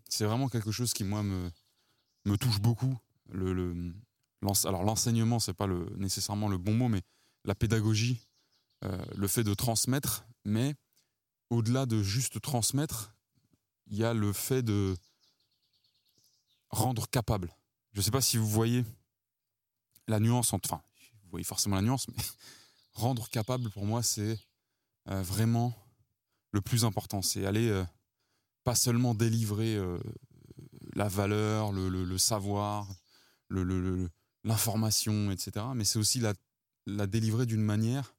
c'est 0.09 0.25
vraiment 0.25 0.49
quelque 0.49 0.71
chose 0.71 0.93
qui, 0.93 1.03
moi, 1.03 1.21
me, 1.21 1.51
me 2.25 2.37
touche 2.37 2.59
beaucoup. 2.59 2.97
Alors, 4.65 4.83
l'enseignement, 4.83 5.39
c'est 5.39 5.53
pas 5.53 5.67
nécessairement 5.97 6.47
le 6.47 6.57
bon 6.57 6.73
mot, 6.73 6.87
mais 6.87 7.01
la 7.45 7.55
pédagogie, 7.55 8.27
le 9.15 9.27
fait 9.27 9.45
de 9.45 9.53
transmettre, 9.53 10.25
mais 10.43 10.75
au-delà 11.53 11.85
de 11.85 12.01
juste 12.01 12.41
transmettre, 12.41 13.13
il 13.87 13.97
y 13.97 14.03
a 14.03 14.13
le 14.13 14.33
fait 14.33 14.63
de 14.63 14.95
rendre 16.69 17.07
capable. 17.09 17.55
Je 17.93 17.99
ne 17.99 18.03
sais 18.03 18.11
pas 18.11 18.21
si 18.21 18.37
vous 18.37 18.47
voyez 18.47 18.83
la 20.07 20.19
nuance. 20.19 20.53
Enfin, 20.53 20.81
vous 21.23 21.29
voyez 21.29 21.43
forcément 21.43 21.75
la 21.75 21.81
nuance, 21.81 22.07
mais 22.07 22.23
rendre 22.93 23.29
capable, 23.29 23.69
pour 23.69 23.85
moi, 23.85 24.03
c'est 24.03 24.39
euh, 25.09 25.21
vraiment 25.21 25.73
le 26.51 26.61
plus 26.61 26.85
important. 26.85 27.21
C'est 27.21 27.45
aller 27.45 27.69
euh, 27.69 27.83
pas 28.63 28.75
seulement 28.75 29.13
délivrer 29.13 29.75
euh, 29.75 29.99
la 30.95 31.07
valeur, 31.07 31.71
le, 31.71 32.17
savoir, 32.17 32.87
l'information, 34.43 35.31
etc., 35.31 35.65
mais 35.75 35.85
c'est 35.85 35.99
aussi 35.99 36.19
la, 36.19 37.07
délivrer 37.07 37.45
d'une 37.45 37.61
manière 37.63 38.15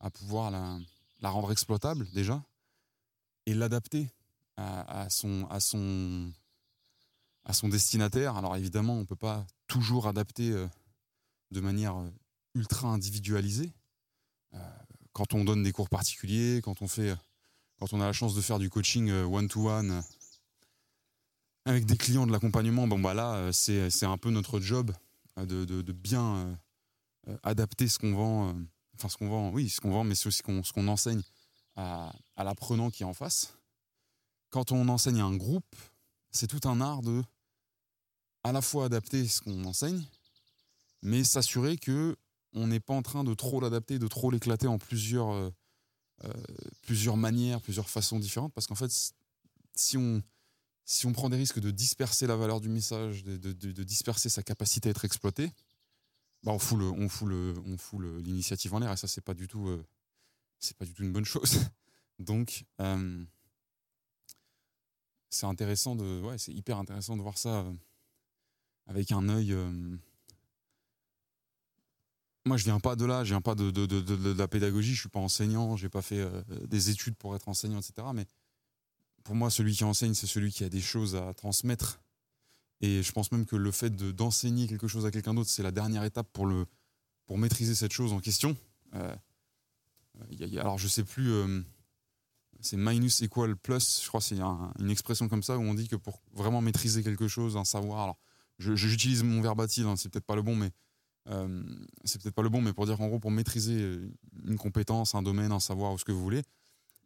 à 0.00 0.10
pouvoir 0.10 0.50
la, 0.50 0.78
rendre 1.30 1.50
exploitable 1.50 2.08
déjà 2.12 2.42
et 3.46 3.54
l'adapter 3.54 4.08
à, 4.56 5.08
son, 5.08 5.48
destinataire. 7.64 8.36
Alors 8.36 8.56
évidemment, 8.56 8.94
on 8.94 9.00
ne 9.00 9.04
peut 9.04 9.16
pas 9.16 9.46
toujours 9.66 10.06
adapter 10.06 10.50
de 11.50 11.60
manière 11.60 11.96
ultra 12.54 12.88
individualisée, 12.88 13.72
quand 15.12 15.34
on 15.34 15.44
donne 15.44 15.62
des 15.62 15.72
cours 15.72 15.88
particuliers, 15.88 16.60
quand 16.62 16.82
on 16.82 16.88
fait, 16.88 17.14
quand 17.78 17.92
on 17.92 18.00
a 18.00 18.06
la 18.06 18.12
chance 18.12 18.34
de 18.34 18.40
faire 18.40 18.58
du 18.58 18.70
coaching 18.70 19.10
one 19.10 19.48
to 19.48 19.68
one 19.68 20.02
avec 21.66 21.84
des 21.84 21.96
clients 21.96 22.26
de 22.26 22.32
l'accompagnement, 22.32 22.86
bon 22.86 22.98
bah 22.98 23.12
là 23.12 23.34
euh, 23.34 23.52
c'est, 23.52 24.04
un 24.04 24.16
peu 24.16 24.30
notre 24.30 24.60
job 24.60 24.92
euh, 25.38 25.44
de, 25.44 25.92
bien 25.92 26.56
euh, 27.28 27.36
adapter 27.42 27.88
ce 27.88 27.98
qu'on 27.98 28.12
vend, 28.12 28.54
enfin 28.94 29.08
ce 29.08 29.16
qu'on 29.16 29.28
vend, 29.28 29.50
oui 29.50 29.68
ce 29.68 29.80
qu'on 29.80 29.90
vend, 29.90 30.04
mais 30.04 30.14
c'est 30.14 30.28
aussi 30.28 30.42
ce 30.46 30.72
qu'on 30.72 30.88
enseigne 30.88 31.22
à, 31.76 32.12
l'apprenant 32.38 32.90
qui 32.90 33.02
est 33.02 33.06
en 33.06 33.14
face. 33.14 33.54
Quand 34.50 34.72
on 34.72 34.88
enseigne 34.88 35.20
à 35.20 35.24
un 35.24 35.36
groupe, 35.36 35.76
c'est 36.30 36.46
tout 36.46 36.66
un 36.68 36.80
art 36.80 37.02
de 37.02 37.22
à 38.44 38.52
la 38.52 38.62
fois 38.62 38.86
adapter 38.86 39.26
ce 39.26 39.40
qu'on 39.40 39.64
enseigne, 39.64 40.04
mais 41.02 41.24
s'assurer 41.24 41.76
que 41.76 42.16
on 42.52 42.68
n'est 42.68 42.80
pas 42.80 42.94
en 42.94 43.02
train 43.02 43.24
de 43.24 43.34
trop 43.34 43.60
l'adapter, 43.60 43.98
de 43.98 44.08
trop 44.08 44.30
l'éclater 44.30 44.66
en 44.66 44.78
plusieurs, 44.78 45.30
euh, 45.30 45.50
euh, 46.24 46.32
plusieurs 46.82 47.16
manières, 47.16 47.60
plusieurs 47.60 47.90
façons 47.90 48.18
différentes. 48.18 48.54
Parce 48.54 48.66
qu'en 48.66 48.74
fait, 48.74 48.90
si 49.74 49.98
on, 49.98 50.22
si 50.86 51.06
on 51.06 51.12
prend 51.12 51.28
des 51.28 51.36
risques 51.36 51.58
de 51.58 51.70
disperser 51.70 52.26
la 52.26 52.36
valeur 52.36 52.60
du 52.60 52.68
message, 52.68 53.24
de, 53.24 53.52
disperser 53.82 54.28
sa 54.28 54.42
capacité 54.42 54.88
à 54.88 54.90
être 54.90 55.04
exploité, 55.04 55.50
bah 56.44 56.52
on 56.52 56.58
fout 56.58 56.78
le, 56.78 56.86
on 56.86 57.08
fout 57.76 58.00
l'initiative 58.24 58.72
en 58.72 58.78
l'air 58.78 58.92
et 58.92 58.96
ça 58.96 59.08
c'est 59.08 59.20
pas 59.20 59.34
du 59.34 59.48
tout, 59.48 59.68
euh, 59.68 59.84
c'est 60.58 60.76
pas 60.76 60.84
du 60.84 60.94
tout 60.94 61.02
une 61.02 61.12
bonne 61.12 61.24
chose. 61.24 61.60
Donc 62.18 62.64
c'est 65.28 65.46
intéressant 65.46 65.96
de, 65.96 66.22
ouais, 66.22 66.38
c'est 66.38 66.52
hyper 66.52 66.78
intéressant 66.78 67.16
de 67.16 67.22
voir 67.22 67.36
ça 67.36 67.64
avec 68.86 69.12
un 69.12 69.28
œil 69.28 69.54
moi, 72.46 72.56
je 72.56 72.64
viens 72.64 72.78
pas 72.78 72.94
de 72.94 73.04
là, 73.04 73.24
je 73.24 73.30
viens 73.30 73.40
pas 73.40 73.56
de, 73.56 73.70
de, 73.72 73.86
de, 73.86 74.32
la 74.32 74.46
pédagogie, 74.46 74.94
je 74.94 75.00
suis 75.00 75.08
pas 75.08 75.18
enseignant, 75.18 75.76
j'ai 75.76 75.88
pas 75.88 76.00
fait 76.00 76.20
euh, 76.20 76.42
des 76.66 76.90
études 76.90 77.16
pour 77.16 77.34
être 77.34 77.48
enseignant, 77.48 77.80
etc. 77.80 78.06
Mais 78.14 78.24
pour 79.24 79.34
moi, 79.34 79.50
celui 79.50 79.74
qui 79.74 79.82
enseigne, 79.82 80.14
c'est 80.14 80.28
celui 80.28 80.52
qui 80.52 80.62
a 80.62 80.68
des 80.68 80.80
choses 80.80 81.16
à 81.16 81.34
transmettre. 81.34 82.00
Et 82.80 83.02
je 83.02 83.10
pense 83.10 83.32
même 83.32 83.46
que 83.46 83.56
le 83.56 83.72
fait 83.72 83.90
d'enseigner 83.96 84.68
quelque 84.68 84.86
chose 84.86 85.06
à 85.06 85.10
quelqu'un 85.10 85.34
d'autre, 85.34 85.50
c'est 85.50 85.64
la 85.64 85.72
dernière 85.72 86.04
étape 86.04 86.28
pour, 86.32 86.46
le, 86.46 86.66
pour 87.26 87.36
maîtriser 87.36 87.74
cette 87.74 87.92
chose 87.92 88.12
en 88.12 88.20
question. 88.20 88.56
Alors, 90.58 90.78
je 90.78 90.88
sais 90.88 91.04
plus, 91.04 91.30
euh, 91.30 91.62
c'est 92.60 92.76
minus 92.76 93.22
equal 93.22 93.56
plus, 93.56 94.02
je 94.02 94.08
crois 94.08 94.20
c'est 94.20 94.38
une 94.40 94.90
expression 94.90 95.28
comme 95.28 95.42
ça 95.42 95.58
où 95.58 95.62
on 95.62 95.74
dit 95.74 95.88
que 95.88 95.96
pour 95.96 96.20
vraiment 96.32 96.60
maîtriser 96.60 97.02
quelque 97.02 97.28
chose, 97.28 97.56
un 97.56 97.64
savoir, 97.64 98.00
alors 98.00 98.18
j'utilise 98.58 99.22
mon 99.22 99.42
verbatim, 99.42 99.86
hein, 99.86 99.96
c'est 99.96 100.08
peut-être 100.08 100.24
pas 100.24 100.36
le 100.36 100.42
bon, 100.42 100.56
mais 100.56 100.70
euh, 101.28 101.62
c'est 102.04 102.22
peut-être 102.22 102.34
pas 102.34 102.42
le 102.42 102.48
bon, 102.48 102.62
mais 102.62 102.72
pour 102.72 102.86
dire 102.86 102.96
qu'en 102.96 103.08
gros, 103.08 103.18
pour 103.18 103.30
maîtriser 103.30 103.98
une 104.44 104.56
compétence, 104.56 105.14
un 105.14 105.22
domaine, 105.22 105.52
un 105.52 105.60
savoir 105.60 105.92
ou 105.92 105.98
ce 105.98 106.04
que 106.04 106.12
vous 106.12 106.22
voulez, 106.22 106.42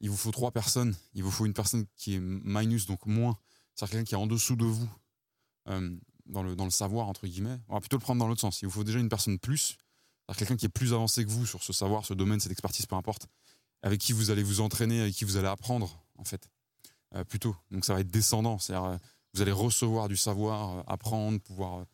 il 0.00 0.10
vous 0.10 0.16
faut 0.16 0.30
trois 0.30 0.50
personnes. 0.50 0.94
Il 1.14 1.22
vous 1.22 1.30
faut 1.30 1.46
une 1.46 1.54
personne 1.54 1.86
qui 1.96 2.14
est 2.14 2.20
minus, 2.20 2.86
donc 2.86 3.06
moins, 3.06 3.36
c'est-à-dire 3.74 3.92
quelqu'un 3.92 4.04
qui 4.04 4.14
est 4.14 4.18
en 4.18 4.26
dessous 4.26 4.56
de 4.56 4.64
vous 4.64 4.88
euh, 5.68 5.96
dans, 6.26 6.42
le, 6.42 6.56
dans 6.56 6.64
le 6.64 6.70
savoir, 6.70 7.08
entre 7.08 7.26
guillemets. 7.26 7.58
On 7.68 7.74
va 7.74 7.80
plutôt 7.80 7.96
le 7.96 8.02
prendre 8.02 8.18
dans 8.18 8.26
l'autre 8.26 8.40
sens. 8.40 8.62
Il 8.62 8.66
vous 8.66 8.72
faut 8.72 8.84
déjà 8.84 8.98
une 8.98 9.08
personne 9.08 9.38
plus, 9.38 9.76
quelqu'un 10.36 10.56
qui 10.56 10.66
est 10.66 10.70
plus 10.70 10.92
avancé 10.92 11.24
que 11.24 11.30
vous 11.30 11.46
sur 11.46 11.62
ce 11.62 11.72
savoir, 11.72 12.04
ce 12.04 12.14
domaine, 12.14 12.40
cette 12.40 12.52
expertise, 12.52 12.86
peu 12.86 12.96
importe, 12.96 13.26
avec 13.82 14.00
qui 14.00 14.12
vous 14.12 14.30
allez 14.30 14.42
vous 14.42 14.60
entraîner, 14.60 15.00
avec 15.00 15.14
qui 15.14 15.24
vous 15.24 15.36
allez 15.36 15.48
apprendre, 15.48 16.02
en 16.18 16.24
fait, 16.24 16.48
plutôt. 17.28 17.56
Donc 17.70 17.84
ça 17.84 17.94
va 17.94 18.00
être 18.00 18.10
descendant, 18.10 18.58
c'est-à-dire 18.58 18.98
vous 19.34 19.42
allez 19.42 19.52
recevoir 19.52 20.08
du 20.08 20.16
savoir, 20.16 20.84
apprendre, 20.88 21.40
pouvoir 21.40 21.84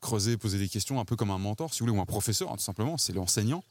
creuser, 0.00 0.36
poser 0.36 0.58
des 0.58 0.68
questions, 0.68 0.98
un 0.98 1.04
peu 1.04 1.16
comme 1.16 1.30
un 1.30 1.38
mentor, 1.38 1.72
si 1.72 1.80
vous 1.80 1.86
voulez, 1.86 1.98
ou 1.98 2.02
un 2.02 2.06
professeur, 2.06 2.50
hein, 2.50 2.56
tout 2.56 2.62
simplement, 2.62 2.98
c'est 2.98 3.12
l'enseignant. 3.12 3.62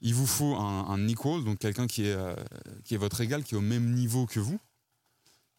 Il 0.00 0.14
vous 0.14 0.26
faut 0.26 0.54
un, 0.54 0.86
un 0.88 1.08
equal, 1.08 1.44
donc 1.44 1.58
quelqu'un 1.58 1.86
qui, 1.86 2.06
est 2.06 2.12
euh, 2.12 2.34
qui 2.84 2.94
est 2.94 2.98
votre 2.98 3.20
égal, 3.20 3.42
qui 3.42 3.54
est 3.54 3.58
au 3.58 3.62
même 3.62 3.94
niveau 3.94 4.26
que 4.26 4.40
vous. 4.40 4.60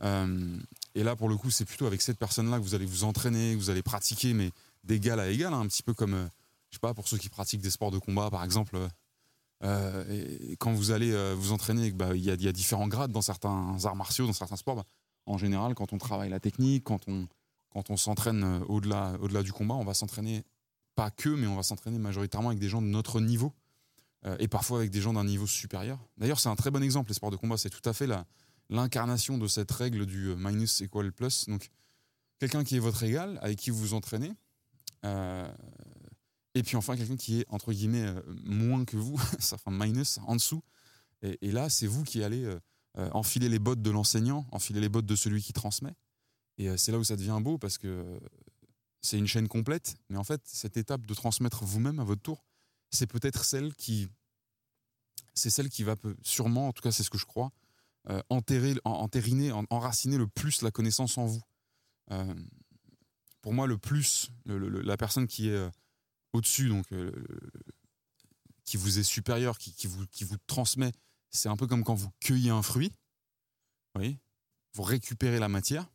Euh, 0.04 0.58
et 0.96 1.04
là, 1.04 1.16
pour 1.16 1.30
le 1.30 1.38
coup, 1.38 1.52
c'est 1.52 1.66
plutôt 1.66 1.86
avec 1.86 2.02
cette 2.02 2.18
personne-là 2.18 2.58
que 2.58 2.64
vous 2.64 2.76
allez 2.76 2.86
vous 2.86 3.04
entraîner, 3.04 3.54
que 3.54 3.60
vous 3.60 3.70
allez 3.70 3.84
pratiquer, 3.84 4.34
mais 4.34 4.52
d'égal 4.84 5.20
à 5.20 5.30
égal, 5.30 5.54
hein, 5.54 5.60
un 5.60 5.68
petit 5.68 5.84
peu 5.84 5.94
comme, 5.94 6.14
euh, 6.14 6.28
je 6.72 6.78
sais 6.78 6.80
pas, 6.80 6.94
pour 6.94 7.08
ceux 7.08 7.18
qui 7.18 7.30
pratiquent 7.30 7.62
des 7.62 7.70
sports 7.70 7.92
de 7.92 8.00
combat, 8.00 8.30
par 8.30 8.44
exemple, 8.44 8.78
euh, 9.64 10.06
et 10.10 10.56
quand 10.58 10.72
vous 10.72 10.92
allez 10.92 11.12
euh, 11.12 11.36
vous 11.38 11.52
entraîner, 11.52 11.92
bah, 11.92 12.16
il 12.16 12.24
y, 12.24 12.48
a, 12.48 12.52
différents 12.52 12.88
grades 12.88 13.12
dans 13.12 13.22
certains 13.22 13.78
arts 13.84 13.96
martiaux, 13.96 14.26
dans 14.26 14.34
certains 14.34 14.56
sports. 14.56 14.76
Bah, 14.76 14.86
en 15.28 15.38
général, 15.38 15.76
quand 15.76 15.94
on 15.94 15.98
travaille 15.98 16.30
la 16.30 16.40
technique, 16.40 16.84
quand 16.86 17.08
on, 17.08 17.28
quand 17.70 17.90
on 17.90 17.98
s'entraîne 17.98 18.44
euh, 18.44 18.60
au-delà, 18.68 19.14
au-delà 19.22 19.44
du 19.44 19.54
combat, 19.54 19.76
on 19.76 19.84
va 19.84 19.94
s'entraîner 19.94 20.44
pas 20.96 21.12
que, 21.12 21.30
mais 21.30 21.48
on 21.48 21.56
va 21.56 21.64
s'entraîner 21.64 22.00
majoritairement 22.00 22.50
avec 22.50 22.60
des 22.60 22.70
gens 22.70 22.82
de 22.82 22.88
notre 22.88 23.22
niveau 23.22 23.54
et 24.38 24.48
parfois 24.48 24.78
avec 24.78 24.92
des 24.92 25.02
gens 25.02 25.14
d'un 25.14 25.24
niveau 25.24 25.48
supérieur. 25.48 25.98
D'ailleurs, 26.18 26.40
c'est 26.40 26.50
un 26.50 26.56
très 26.56 26.70
bon 26.70 26.84
exemple, 26.84 27.10
les 27.10 27.16
sports 27.16 27.32
de 27.32 27.38
combat. 27.38 27.58
C'est 27.58 27.72
tout 27.72 27.90
à 27.90 27.92
fait 27.92 28.06
la, 28.06 28.28
l'incarnation 28.70 29.40
de 29.40 29.48
cette 29.48 29.72
règle 29.72 30.06
du 30.06 30.36
minus 30.36 30.82
equal 30.82 31.12
plus. 31.12 31.48
Donc, 31.48 31.72
quelqu'un 32.38 32.64
qui 32.64 32.76
est 32.76 32.80
votre 32.80 33.02
égal, 33.02 33.40
avec 33.42 33.58
qui 33.58 33.72
vous 33.72 33.80
vous 33.80 33.94
entraînez, 33.96 34.32
et 36.54 36.64
puis 36.64 36.76
enfin, 36.76 36.98
quelqu'un 36.98 37.16
qui 37.16 37.40
est, 37.40 37.46
entre 37.50 37.72
guillemets, 37.72 38.06
euh, 38.06 38.22
moins 38.44 38.84
que 38.86 38.98
vous, 38.98 39.16
enfin 39.54 39.72
minus, 39.72 40.20
en 40.28 40.36
dessous. 40.36 40.64
Et, 41.22 41.52
là, 41.52 41.70
c'est 41.70 41.86
vous 41.86 42.04
qui 42.04 42.24
allez 42.24 42.44
euh, 42.44 42.60
euh, 42.98 43.10
enfiler 43.12 43.48
les 43.48 43.60
bottes 43.60 43.82
de 43.82 43.92
l'enseignant, 43.92 44.48
enfiler 44.52 44.82
les 44.82 44.90
bottes 44.90 45.06
de 45.06 45.16
celui 45.16 45.42
qui 45.42 45.54
transmet. 45.54 45.94
Et 46.58 46.78
c'est 46.78 46.92
là 46.92 46.98
où 46.98 47.04
ça 47.04 47.16
devient 47.16 47.40
beau 47.42 47.58
parce 47.58 47.78
que 47.78 48.20
c'est 49.02 49.18
une 49.18 49.28
chaîne 49.28 49.48
complète. 49.48 49.96
Mais 50.10 50.18
en 50.18 50.24
fait, 50.24 50.42
cette 50.46 50.78
étape 50.78 51.06
de 51.06 51.14
transmettre 51.14 51.64
vous-même 51.64 52.00
à 52.00 52.04
votre 52.04 52.22
tour, 52.22 52.44
c'est 52.90 53.08
peut-être 53.08 53.46
celle 53.46 53.74
qui. 53.76 54.10
C'est 55.34 55.50
celle 55.50 55.70
qui 55.70 55.84
va 55.84 55.96
sûrement, 56.24 56.68
en 56.68 56.74
tout 56.74 56.84
cas, 56.84 56.92
c'est 56.92 57.04
ce 57.04 57.10
que 57.10 57.18
je 57.18 57.26
crois, 57.26 57.52
enterrer, 58.30 58.76
entériner, 58.84 59.52
enraciner 59.70 60.18
le 60.18 60.28
plus 60.28 60.62
la 60.62 60.72
connaissance 60.72 61.18
en 61.18 61.26
vous. 61.26 61.42
pour 63.42 63.54
moi, 63.54 63.66
le 63.66 63.78
plus, 63.78 64.30
la 64.46 64.98
personne 64.98 65.28
qui 65.28 65.50
est 65.50 65.72
au-dessus, 66.34 66.70
donc 66.70 66.92
euh, 66.92 67.12
qui 68.66 68.78
vous 68.78 69.00
est 69.00 69.04
supérieur, 69.04 69.58
qui, 69.58 69.88
vous, 69.88 70.06
qui 70.08 70.24
vous 70.24 70.38
transmet. 70.48 70.92
C'est 71.30 71.50
un 71.50 71.58
peu 71.58 71.68
comme 71.68 71.84
quand 71.84 71.96
vous 71.96 72.12
cueillez 72.20 72.50
un 72.50 72.62
fruit. 72.62 72.92
Vous 74.74 74.84
récupérez 74.84 75.40
la 75.40 75.50
matière. 75.50 75.92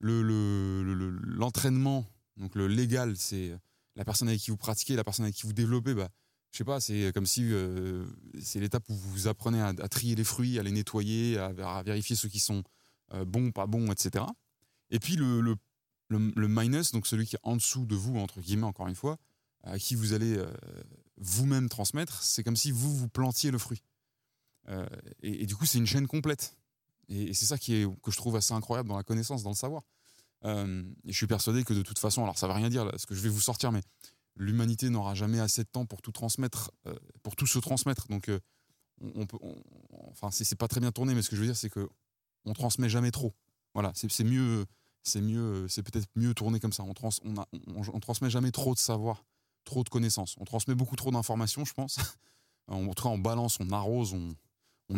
L'entraînement, 0.00 2.06
le, 2.36 2.42
donc 2.42 2.54
le 2.54 2.66
légal, 2.66 3.16
c'est 3.16 3.56
la 3.96 4.04
personne 4.04 4.28
avec 4.28 4.40
qui 4.40 4.50
vous 4.50 4.56
pratiquez, 4.56 4.96
la 4.96 5.04
personne 5.04 5.26
avec 5.26 5.36
qui 5.36 5.46
vous 5.46 5.52
développez. 5.52 5.94
Bah, 5.94 6.08
je 6.50 6.58
sais 6.58 6.64
pas, 6.64 6.80
c'est 6.80 7.12
comme 7.14 7.26
si 7.26 7.52
euh, 7.52 8.04
c'est 8.40 8.60
l'étape 8.60 8.88
où 8.88 8.94
vous 8.94 9.26
apprenez 9.26 9.60
à, 9.60 9.72
trier 9.88 10.14
les 10.14 10.24
fruits, 10.24 10.58
à 10.58 10.62
les 10.62 10.70
nettoyer, 10.70 11.38
à, 11.38 11.82
vérifier 11.82 12.16
ceux 12.16 12.28
qui 12.28 12.40
sont 12.40 12.62
euh, 13.14 13.24
bons, 13.24 13.52
pas 13.52 13.66
bons, 13.66 13.90
etc. 13.90 14.24
Et 14.90 14.98
puis 14.98 15.16
le, 15.16 15.40
le, 15.40 15.56
le, 16.10 16.48
minus, 16.48 16.92
donc 16.92 17.06
celui 17.06 17.26
qui 17.26 17.36
est 17.36 17.40
en 17.42 17.56
dessous 17.56 17.86
de 17.86 17.94
vous, 17.94 18.18
entre 18.18 18.40
guillemets, 18.40 18.66
encore 18.66 18.88
une 18.88 18.94
fois, 18.94 19.18
à 19.62 19.78
qui 19.78 19.94
vous 19.94 20.12
allez 20.12 20.36
euh, 20.36 20.52
vous-même 21.16 21.68
transmettre, 21.68 22.22
c'est 22.22 22.42
comme 22.42 22.56
si 22.56 22.70
vous 22.70 22.94
vous 22.96 23.08
plantiez 23.08 23.50
le 23.50 23.58
fruit. 23.58 23.82
Euh, 24.68 24.86
et, 25.22 25.46
du 25.46 25.56
coup, 25.56 25.66
c'est 25.66 25.78
une 25.78 25.86
chaîne 25.86 26.06
complète. 26.06 26.56
Et, 27.08 27.34
c'est 27.34 27.46
ça 27.46 27.58
qui 27.58 27.74
est, 27.76 28.00
que 28.02 28.10
je 28.10 28.16
trouve 28.16 28.36
assez 28.36 28.52
incroyable 28.54 28.88
dans 28.88 28.96
la 28.96 29.02
connaissance, 29.02 29.42
dans 29.42 29.50
le 29.50 29.56
savoir. 29.56 29.82
Euh, 30.44 30.82
et 31.04 31.12
je 31.12 31.16
suis 31.16 31.26
persuadé 31.26 31.64
que 31.64 31.72
de 31.72 31.82
toute 31.82 31.98
façon, 31.98 32.22
alors 32.22 32.38
ça 32.38 32.46
ne 32.46 32.52
veut 32.52 32.58
rien 32.58 32.68
dire 32.68 32.90
ce 32.96 33.06
que 33.06 33.14
je 33.14 33.20
vais 33.20 33.28
vous 33.28 33.40
sortir, 33.40 33.70
mais 33.70 33.82
l'humanité 34.36 34.90
n'aura 34.90 35.14
jamais 35.14 35.38
assez 35.38 35.62
de 35.62 35.68
temps 35.68 35.86
pour 35.86 36.02
tout 36.02 36.12
transmettre, 36.12 36.72
pour 37.22 37.36
tout 37.36 37.46
se 37.46 37.58
transmettre. 37.58 38.08
Donc, 38.08 38.30
on, 39.00 39.26
peut, 39.26 39.38
enfin, 40.10 40.30
c'est 40.30 40.56
pas 40.56 40.68
très 40.68 40.80
bien 40.80 40.90
tourné, 40.90 41.14
mais 41.14 41.22
ce 41.22 41.30
que 41.30 41.36
je 41.36 41.40
veux 41.40 41.46
dire, 41.46 41.56
c'est 41.56 41.70
que 41.70 41.88
on 42.44 42.54
transmet 42.54 42.88
jamais 42.88 43.12
trop. 43.12 43.34
Voilà, 43.74 43.92
c'est 43.94 44.24
mieux, 44.24 44.66
c'est 45.04 45.20
mieux, 45.20 45.68
c'est 45.68 45.82
peut-être 45.82 46.08
mieux 46.16 46.34
tourné 46.34 46.58
comme 46.58 46.72
ça. 46.72 46.82
On, 46.82 46.92
trans, 46.92 47.10
on, 47.24 47.34
on, 47.66 48.00
transmet 48.00 48.30
jamais 48.30 48.50
trop 48.50 48.74
de 48.74 48.78
savoir 48.78 49.24
trop 49.64 49.84
de 49.84 49.88
connaissances. 49.88 50.36
On 50.38 50.44
transmet 50.44 50.74
beaucoup 50.74 50.96
trop 50.96 51.10
d'informations, 51.10 51.64
je 51.64 51.74
pense. 51.74 51.98
en 52.68 52.86
tout 52.94 53.02
cas, 53.02 53.08
on 53.08 53.18
balance, 53.18 53.58
on 53.60 53.70
arrose, 53.70 54.14
on, 54.14 54.34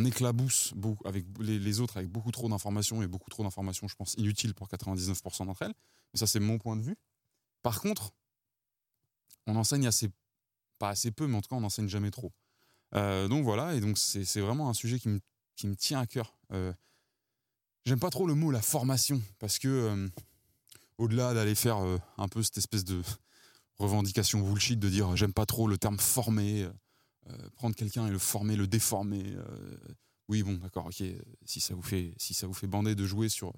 éclabousse 0.05 0.75
avec 1.05 1.25
les, 1.39 1.79
autres 1.81 1.99
avec 1.99 2.11
beaucoup 2.11 2.33
trop 2.33 2.49
d'informations 2.49 3.01
et 3.03 3.07
beaucoup 3.07 3.31
trop 3.31 3.45
d'informations, 3.45 3.87
je 3.87 3.95
pense, 3.95 4.15
inutiles 4.15 4.53
pour 4.53 4.67
99% 4.67 5.47
d'entre 5.47 5.63
elles. 5.63 5.75
Mais 6.13 6.19
ça, 6.19 6.27
c'est 6.27 6.41
mon 6.41 6.59
point 6.59 6.75
de 6.75 6.83
vue. 6.83 6.97
Par 7.63 7.81
contre, 7.81 8.13
on 9.47 9.55
enseigne 9.55 9.87
assez, 9.87 10.11
pas 10.81 10.89
assez 10.89 11.13
peu, 11.13 11.29
mais 11.29 11.37
en 11.37 11.43
tout 11.43 11.49
cas, 11.49 11.55
on 11.55 11.61
n'enseigne 11.61 11.89
jamais 11.89 12.11
trop. 12.11 12.33
Euh, 12.97 13.29
donc 13.29 13.45
voilà, 13.45 13.75
et 13.75 13.81
donc 13.81 13.99
c'est 13.99 14.41
vraiment 14.41 14.69
un 14.69 14.75
sujet 14.75 14.99
qui 14.99 15.09
me, 15.09 15.21
qui 15.55 15.69
me 15.69 15.77
tient 15.77 16.01
à 16.01 16.07
cœur. 16.07 16.37
Euh, 16.53 16.73
J'aime 17.85 18.01
pas 18.01 18.11
trop 18.11 18.27
le 18.27 18.35
mot 18.35 18.51
la 18.51 18.63
formation, 18.63 19.23
parce 19.39 19.59
que 19.59 19.69
euh, 19.69 20.09
au-delà 20.99 21.35
d'aller 21.35 21.55
faire 21.55 21.77
un 22.17 22.29
peu 22.29 22.43
cette 22.43 22.57
espèce 22.57 22.85
de, 22.85 23.03
revendication 23.79 24.41
bullshit 24.41 24.79
de 24.79 24.89
dire 24.89 25.17
j'aime 25.17 25.33
pas 25.33 25.47
trop 25.47 25.67
le 25.67 25.79
terme 25.79 25.99
former, 25.99 26.69
euh, 27.31 27.49
prendre 27.57 27.75
quelqu'un 27.75 28.07
et 28.07 28.11
le 28.11 28.19
former, 28.19 28.57
le 28.57 28.67
déformer. 28.67 29.25
Euh, 29.27 29.77
oui, 30.29 30.43
bon, 30.43 30.55
d'accord, 30.55 30.87
ok. 30.87 31.03
Si 31.45 31.61
ça 31.61 31.75
vous 31.75 31.83
fait, 31.83 32.15
si 32.19 32.35
ça 32.35 32.47
vous 32.47 32.55
fait 32.55 32.67
bander 32.67 32.95
de 32.95 33.07
jouer 33.07 33.29
sur 33.29 33.53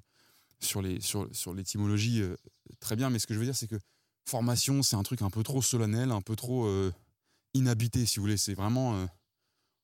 sur 0.60 0.82
sur, 1.00 1.28
sur 1.32 1.54
l'étymologie, 1.54 2.22
euh, 2.22 2.36
très 2.80 2.96
bien. 2.96 3.10
Mais 3.10 3.18
ce 3.18 3.26
que 3.26 3.34
je 3.34 3.38
veux 3.38 3.44
dire, 3.44 3.56
c'est 3.56 3.68
que 3.68 3.78
formation, 4.24 4.82
c'est 4.82 4.96
un 4.96 5.02
truc 5.02 5.22
un 5.22 5.30
peu 5.30 5.42
trop 5.42 5.62
solennel, 5.62 6.10
un 6.10 6.22
peu 6.22 6.36
trop 6.36 6.68
inhabité, 7.54 8.06
si 8.06 8.16
vous 8.16 8.22
voulez. 8.24 8.36
C'est 8.36 8.54
vraiment, 8.54 9.06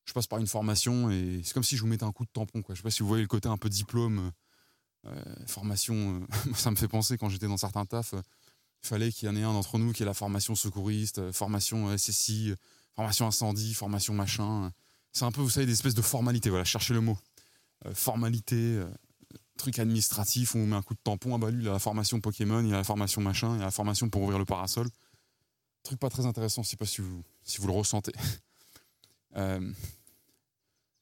je 0.04 0.12
passe 0.12 0.26
par 0.26 0.40
une 0.40 0.48
formation 0.48 1.10
et 1.10 1.40
c'est 1.44 1.54
comme 1.54 1.62
si 1.62 1.76
je 1.76 1.82
vous 1.82 1.86
mettais 1.86 2.04
un 2.04 2.10
coup 2.12 2.24
de 2.24 2.30
tampon. 2.32 2.60
Je 2.68 2.74
sais 2.74 2.82
pas 2.82 2.90
si 2.90 3.02
vous 3.02 3.08
voyez 3.08 3.22
le 3.22 3.28
côté 3.28 3.48
un 3.48 3.56
peu 3.56 3.68
diplôme. 3.68 4.32
formation, 5.46 6.26
ça 6.56 6.72
me 6.72 6.76
fait 6.76 6.88
penser 6.88 7.16
quand 7.18 7.28
j'étais 7.28 7.46
dans 7.46 7.56
certains 7.56 7.86
tafs, 7.86 8.16
il 8.82 8.88
fallait 8.88 9.12
qu'il 9.12 9.28
y 9.28 9.30
en 9.30 9.36
ait 9.36 9.42
un 9.42 9.52
d'entre 9.52 9.78
nous 9.78 9.92
qui 9.92 10.02
ait 10.02 10.06
la 10.06 10.14
formation 10.14 10.54
secouriste, 10.54 11.18
euh, 11.18 11.32
formation 11.32 11.88
euh, 11.88 11.96
SSI, 11.96 12.50
euh, 12.50 12.56
formation 12.96 13.26
incendie, 13.26 13.74
formation 13.74 14.12
machin. 14.12 14.72
C'est 15.12 15.24
un 15.24 15.30
peu, 15.30 15.40
vous 15.40 15.50
savez, 15.50 15.66
des 15.66 15.72
espèces 15.72 15.94
de 15.94 16.02
formalités. 16.02 16.50
Voilà, 16.50 16.64
cherchez 16.64 16.94
le 16.94 17.00
mot. 17.00 17.16
formalité, 17.94 18.82
truc 19.58 19.78
administratif 19.78 20.54
où 20.54 20.58
on 20.58 20.66
met 20.66 20.76
un 20.76 20.82
coup 20.82 20.94
de 20.94 21.00
tampon. 21.02 21.34
Ah 21.34 21.38
bah 21.38 21.50
lui, 21.50 21.62
il 21.62 21.68
a 21.68 21.72
la 21.72 21.78
formation 21.78 22.20
Pokémon, 22.20 22.64
il 22.64 22.72
a 22.72 22.78
la 22.78 22.84
formation 22.84 23.20
machin, 23.20 23.56
il 23.56 23.62
a 23.62 23.66
la 23.66 23.70
formation 23.70 24.08
pour 24.08 24.22
ouvrir 24.22 24.38
le 24.38 24.44
parasol. 24.44 24.88
Truc 25.82 25.98
pas 25.98 26.08
très 26.08 26.26
intéressant, 26.26 26.62
je 26.62 26.70
sais 26.70 26.76
pas 26.76 26.86
si 26.86 27.02
vous, 27.02 27.22
si 27.42 27.60
vous 27.60 27.66
le 27.66 27.74
ressentez. 27.74 28.12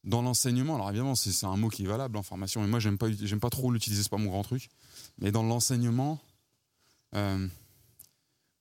dans 0.04 0.22
l'enseignement, 0.22 0.74
alors 0.74 0.90
évidemment, 0.90 1.14
c'est 1.14 1.46
un 1.46 1.56
mot 1.56 1.68
qui 1.68 1.84
est 1.84 1.88
valable 1.88 2.16
en 2.16 2.22
formation, 2.22 2.62
mais 2.62 2.68
moi, 2.68 2.80
j'aime 2.80 2.98
pas, 2.98 3.08
pas 3.40 3.50
trop 3.50 3.70
l'utiliser, 3.70 4.02
c'est 4.02 4.08
pas 4.08 4.16
mon 4.16 4.30
grand 4.30 4.42
truc. 4.42 4.70
Mais 5.18 5.30
dans 5.30 5.44
l'enseignement, 5.44 6.18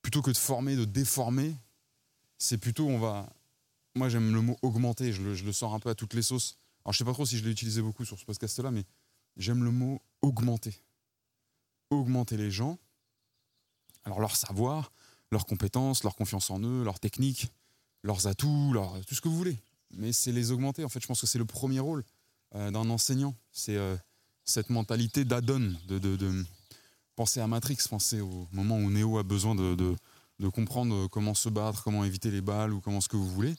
plutôt 0.09 0.23
que 0.23 0.31
de 0.31 0.37
former, 0.37 0.75
de 0.75 0.85
déformer, 0.85 1.55
c'est 2.39 2.57
plutôt 2.57 2.87
on 2.87 2.97
va. 2.97 3.31
Moi 3.93 4.09
j'aime 4.09 4.33
le 4.33 4.41
mot 4.41 4.57
augmenter, 4.63 5.13
je 5.13 5.21
le, 5.21 5.53
sors 5.53 5.75
un 5.75 5.79
peu 5.79 5.89
à 5.89 5.93
toutes 5.93 6.15
les 6.15 6.23
sauces. 6.23 6.57
Alors 6.83 6.93
je 6.93 6.97
sais 6.97 7.05
pas 7.05 7.13
trop 7.13 7.27
si 7.27 7.37
je 7.37 7.45
l'ai 7.45 7.51
utilisé 7.51 7.79
beaucoup 7.83 8.05
sur 8.05 8.17
ce 8.17 8.25
podcast-là, 8.25 8.71
mais 8.71 8.85
j'aime 9.37 9.63
le 9.63 9.69
mot 9.69 10.01
augmenter. 10.23 10.73
Augmenter 11.91 12.37
les 12.37 12.49
gens, 12.49 12.79
alors 14.03 14.19
leur 14.19 14.35
savoir, 14.35 14.91
leurs 15.29 15.45
compétences, 15.45 16.03
leur 16.03 16.15
confiance 16.15 16.49
en 16.49 16.59
eux, 16.63 16.83
leurs 16.83 16.99
techniques, 16.99 17.51
leurs 18.01 18.25
atouts, 18.25 18.73
tout 19.05 19.13
ce 19.13 19.21
que 19.21 19.27
vous 19.27 19.37
voulez. 19.37 19.59
Mais 19.91 20.11
c'est 20.11 20.31
les 20.31 20.49
augmenter. 20.49 20.83
En 20.83 20.89
fait, 20.89 21.01
je 21.01 21.05
pense 21.05 21.21
que 21.21 21.27
c'est 21.27 21.37
le 21.37 21.45
premier 21.45 21.81
rôle 21.81 22.03
euh, 22.55 22.71
d'un 22.71 22.89
enseignant. 22.89 23.35
C'est 23.51 23.77
euh, 23.77 23.95
cette 24.43 24.71
mentalité 24.71 25.23
d'addon, 25.23 25.75
de, 25.87 26.45
pensez 27.19 27.41
à 27.41 27.47
Matrix, 27.47 27.79
pensez 27.89 28.21
au 28.21 28.47
moment 28.53 28.77
où 28.77 28.89
Neo 28.89 29.17
a 29.17 29.23
besoin 29.23 29.53
de, 29.53 29.75
de, 29.75 30.47
comprendre 30.47 31.07
comment 31.07 31.33
se 31.33 31.49
battre, 31.49 31.83
comment 31.83 32.05
éviter 32.05 32.31
les 32.31 32.39
balles 32.39 32.71
ou 32.71 32.79
comment 32.79 33.01
ce 33.01 33.09
que 33.09 33.17
vous 33.17 33.27
voulez. 33.27 33.55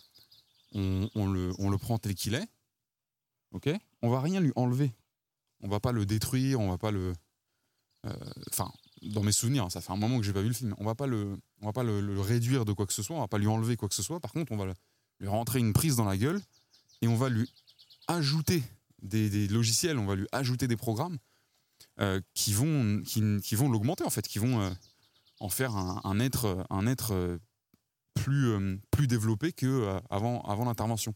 On, 0.72 1.10
le, 1.30 1.52
on 1.58 1.68
le, 1.68 1.76
prend 1.76 1.98
tel 1.98 2.14
qu'il 2.14 2.34
est. 2.34 2.48
Ok? 3.52 3.68
On 4.00 4.08
va 4.08 4.22
rien 4.22 4.40
lui 4.40 4.50
enlever. 4.56 4.94
On 5.60 5.68
va 5.68 5.78
pas 5.78 5.92
le 5.92 6.06
détruire, 6.06 6.58
on 6.58 6.70
va 6.70 6.78
pas 6.78 6.90
le. 6.90 7.12
Euh, 8.06 8.14
enfin, 8.50 8.72
dans 9.02 9.22
mes 9.22 9.32
souvenirs, 9.32 9.64
hein, 9.64 9.70
ça 9.70 9.82
fait 9.82 9.92
un 9.92 9.96
moment 9.96 10.16
que 10.18 10.24
j'ai 10.24 10.32
pas 10.32 10.40
vu 10.40 10.48
le 10.48 10.54
film. 10.54 10.74
On 10.78 10.84
va 10.86 10.94
pas 10.94 11.06
le, 11.06 11.36
on 11.60 11.66
va 11.66 11.74
pas 11.74 11.82
le, 11.82 12.18
réduire 12.18 12.64
de 12.64 12.72
quoi 12.72 12.86
que 12.86 12.94
ce 12.94 13.02
soit. 13.02 13.16
On 13.16 13.20
va 13.20 13.28
pas 13.28 13.36
lui 13.36 13.46
enlever 13.46 13.76
quoi 13.76 13.90
que 13.90 13.94
ce 13.94 14.02
soit. 14.02 14.20
Par 14.20 14.32
contre, 14.32 14.52
on 14.52 14.56
va 14.56 14.72
lui 15.18 15.28
rentrer 15.28 15.58
une 15.58 15.74
prise 15.74 15.96
dans 15.96 16.06
la 16.06 16.16
gueule 16.16 16.40
et 17.02 17.08
on 17.08 17.16
va 17.16 17.28
lui 17.28 17.46
ajouter 18.08 18.62
des, 19.02 19.28
des 19.28 19.48
logiciels, 19.48 19.98
on 19.98 20.06
va 20.06 20.14
lui 20.14 20.28
ajouter 20.32 20.66
des 20.66 20.78
programmes 20.78 21.18
euh, 21.18 21.18
qui 22.34 22.54
vont, 22.54 23.02
qui, 23.02 23.54
vont 23.54 23.68
l'augmenter 23.68 24.04
en 24.04 24.10
fait, 24.10 24.26
qui 24.26 24.38
vont 24.38 24.60
euh, 24.60 24.70
en 25.38 25.48
faire 25.48 25.76
un, 25.76 26.20
être, 26.20 26.64
un 26.70 26.86
être 26.86 27.12
euh, 27.12 27.38
plus, 28.14 28.80
plus 28.90 29.06
développé 29.06 29.52
que 29.52 29.98
avant, 30.08 30.40
avant 30.42 30.64
l'intervention. 30.64 31.14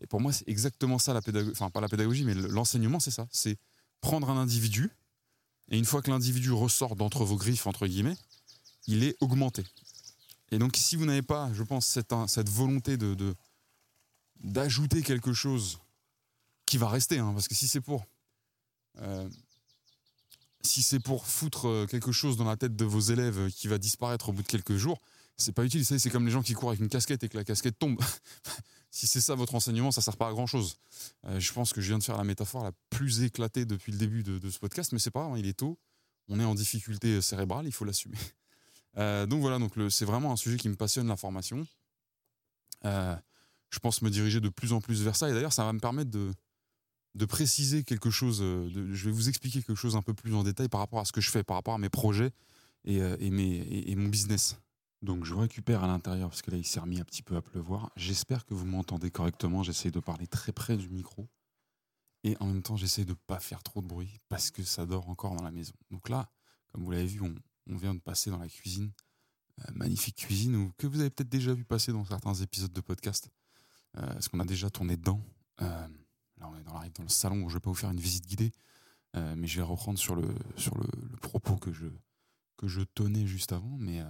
Et 0.00 0.06
pour 0.06 0.20
moi, 0.20 0.32
c'est 0.32 0.48
exactement 0.48 0.98
ça 0.98 1.12
la 1.12 1.20
pédagogie, 1.20 1.52
enfin 1.52 1.70
pas 1.70 1.80
la 1.80 1.88
pédagogie, 1.88 2.24
mais 2.24 2.34
l'enseignement, 2.34 3.00
c'est 3.00 3.10
ça. 3.10 3.26
C'est 3.30 3.58
prendre 4.00 4.30
un 4.30 4.36
individu, 4.36 4.90
et 5.68 5.78
une 5.78 5.84
fois 5.84 6.00
que 6.00 6.10
l'individu 6.10 6.52
ressort 6.52 6.96
d'entre 6.96 7.24
vos 7.24 7.36
griffes, 7.36 7.66
entre 7.66 7.86
guillemets, 7.86 8.16
il 8.86 9.04
est 9.04 9.16
augmenté. 9.20 9.64
Et 10.50 10.58
donc, 10.58 10.76
si 10.76 10.96
vous 10.96 11.04
n'avez 11.04 11.22
pas, 11.22 11.52
je 11.52 11.62
pense, 11.62 11.86
cette, 11.86 12.12
cette 12.28 12.48
volonté 12.48 12.96
de 12.96 13.34
d'ajouter 14.42 15.02
quelque 15.02 15.34
chose 15.34 15.80
qui 16.64 16.78
va 16.78 16.88
rester, 16.88 17.18
hein, 17.18 17.32
parce 17.34 17.46
que 17.46 17.54
si 17.54 17.68
c'est 17.68 17.80
pour 17.82 18.06
si 20.62 20.82
c'est 20.82 21.00
pour 21.00 21.26
foutre 21.26 21.68
euh, 21.68 21.86
quelque 21.86 22.12
chose 22.12 22.36
dans 22.36 22.44
la 22.44 22.56
tête 22.56 22.76
de 22.76 22.84
vos 22.84 23.00
élèves 23.00 23.50
qui 23.50 23.68
va 23.68 23.78
disparaître 23.78 24.28
au 24.28 24.32
bout 24.32 24.42
de 24.42 24.48
quelques 24.48 24.76
jours, 24.76 24.98
c'est 25.36 25.52
pas 25.52 25.64
utile. 25.64 25.84
C'est 25.84 26.10
comme 26.10 26.26
les 26.26 26.32
gens 26.32 26.42
qui 26.42 26.52
courent 26.52 26.70
avec 26.70 26.80
une 26.80 26.88
casquette 26.88 27.24
et 27.24 27.28
que 27.28 27.36
la 27.36 27.44
casquette 27.44 27.78
tombe. 27.78 27.98
si 28.90 29.06
c'est 29.06 29.20
ça 29.20 29.34
votre 29.34 29.54
enseignement, 29.54 29.90
ça 29.90 30.00
sert 30.00 30.16
pas 30.16 30.28
à 30.28 30.32
grand 30.32 30.46
chose. 30.46 30.78
Euh, 31.26 31.40
je 31.40 31.52
pense 31.52 31.72
que 31.72 31.80
je 31.80 31.88
viens 31.88 31.98
de 31.98 32.04
faire 32.04 32.18
la 32.18 32.24
métaphore 32.24 32.62
la 32.62 32.72
plus 32.90 33.22
éclatée 33.22 33.64
depuis 33.64 33.92
le 33.92 33.98
début 33.98 34.22
de, 34.22 34.50
ce 34.50 34.58
podcast, 34.58 34.92
mais 34.92 34.98
c'est 34.98 35.10
pas 35.10 35.20
grave, 35.20 35.32
hein, 35.32 35.38
il 35.38 35.46
est 35.46 35.58
tôt. 35.58 35.78
On 36.28 36.38
est 36.38 36.44
en 36.44 36.54
difficulté 36.54 37.20
cérébrale, 37.20 37.66
il 37.66 37.72
faut 37.72 37.84
l'assumer. 37.84 38.18
Euh, 38.98 39.24
donc 39.24 39.40
voilà, 39.40 39.60
donc 39.60 39.74
c'est 39.88 40.04
vraiment 40.04 40.32
un 40.32 40.36
sujet 40.36 40.56
qui 40.56 40.68
me 40.68 40.74
passionne 40.74 41.06
l'information. 41.06 41.64
Euh, 42.84 43.14
je 43.70 43.78
pense 43.78 44.02
me 44.02 44.10
diriger 44.10 44.40
de 44.40 44.48
plus 44.48 44.72
en 44.72 44.80
plus 44.80 45.02
vers 45.02 45.14
ça. 45.14 45.30
Et 45.30 45.32
d'ailleurs, 45.32 45.52
ça 45.52 45.64
va 45.64 45.72
me 45.72 45.78
permettre 45.78 46.10
de, 46.10 46.32
de 47.14 47.24
préciser 47.24 47.84
quelque 47.84 48.10
chose. 48.10 48.40
De, 48.40 48.92
je 48.92 49.04
vais 49.04 49.10
vous 49.10 49.28
expliquer 49.28 49.62
quelque 49.62 49.74
chose 49.74 49.96
un 49.96 50.02
peu 50.02 50.14
plus 50.14 50.34
en 50.34 50.42
détail 50.42 50.68
par 50.68 50.80
rapport 50.80 51.00
à 51.00 51.04
ce 51.04 51.12
que 51.12 51.20
je 51.20 51.30
fais, 51.30 51.42
par 51.42 51.56
rapport 51.56 51.74
à 51.74 51.78
mes 51.78 51.88
projets 51.88 52.32
et, 52.84 52.96
et, 52.96 53.30
mes, 53.30 53.84
et 53.86 53.94
mon 53.96 54.08
business. 54.08 54.56
Donc 55.02 55.24
je 55.24 55.34
récupère 55.34 55.82
à 55.82 55.86
l'intérieur 55.86 56.28
parce 56.28 56.42
que 56.42 56.50
là 56.50 56.58
il 56.58 56.66
s'est 56.66 56.80
remis 56.80 57.00
un 57.00 57.04
petit 57.04 57.22
peu 57.22 57.36
à 57.36 57.42
pleuvoir. 57.42 57.90
J'espère 57.96 58.44
que 58.44 58.52
vous 58.52 58.66
m'entendez 58.66 59.10
correctement. 59.10 59.62
J'essaie 59.62 59.90
de 59.90 60.00
parler 60.00 60.26
très 60.26 60.52
près 60.52 60.76
du 60.76 60.90
micro. 60.90 61.28
Et 62.22 62.36
en 62.40 62.46
même 62.46 62.62
temps 62.62 62.76
j'essaie 62.76 63.04
de 63.04 63.10
ne 63.10 63.18
pas 63.26 63.40
faire 63.40 63.62
trop 63.62 63.80
de 63.80 63.86
bruit 63.86 64.18
parce 64.28 64.50
que 64.50 64.62
ça 64.62 64.84
dort 64.84 65.08
encore 65.08 65.34
dans 65.34 65.42
la 65.42 65.50
maison. 65.50 65.72
Donc 65.90 66.10
là, 66.10 66.30
comme 66.72 66.84
vous 66.84 66.90
l'avez 66.90 67.06
vu, 67.06 67.20
on, 67.22 67.34
vient 67.76 67.94
de 67.94 68.00
passer 68.00 68.30
dans 68.30 68.38
la 68.38 68.48
cuisine. 68.48 68.92
Euh, 69.60 69.72
magnifique 69.74 70.16
cuisine 70.16 70.72
que 70.76 70.86
vous 70.86 71.00
avez 71.00 71.10
peut-être 71.10 71.28
déjà 71.28 71.54
vu 71.54 71.64
passer 71.64 71.92
dans 71.92 72.04
certains 72.04 72.34
épisodes 72.34 72.72
de 72.72 72.80
podcast. 72.80 73.30
Euh, 73.96 74.06
parce 74.06 74.28
qu'on 74.28 74.40
a 74.40 74.44
déjà 74.44 74.68
tourné 74.70 74.96
dedans. 74.96 75.20
Euh, 75.62 75.88
là 76.40 76.48
on 76.52 76.58
est 76.58 76.64
dans, 76.64 76.72
dans 76.72 77.02
le 77.02 77.08
salon 77.08 77.42
où 77.42 77.48
je 77.48 77.54
ne 77.54 77.58
vais 77.58 77.60
pas 77.60 77.70
vous 77.70 77.76
faire 77.76 77.90
une 77.90 78.00
visite 78.00 78.26
guidée. 78.26 78.52
mais 79.14 79.46
je 79.46 79.56
vais 79.56 79.62
reprendre 79.62 79.98
sur 79.98 80.14
le, 80.14 80.34
sur 80.56 80.76
le, 80.76 80.86
propos 81.20 81.56
que 81.56 81.72
je, 81.72 81.86
que 82.56 82.68
je 82.68 82.80
tenais 82.80 83.26
juste 83.26 83.52
avant. 83.52 83.76
Mais 83.78 84.02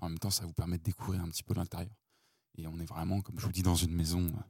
en 0.00 0.08
même 0.08 0.18
temps, 0.18 0.30
ça 0.30 0.44
vous 0.44 0.52
permet 0.52 0.78
de 0.78 0.82
découvrir 0.82 1.22
un 1.22 1.28
petit 1.28 1.42
peu 1.42 1.54
l'intérieur. 1.54 1.94
Et 2.58 2.66
on 2.66 2.78
est 2.78 2.86
vraiment, 2.86 3.20
comme 3.20 3.38
je 3.38 3.46
vous 3.46 3.52
dis, 3.52 3.62
dans 3.62 3.74
une 3.74 3.92
maison 3.94 4.26
euh, 4.26 4.40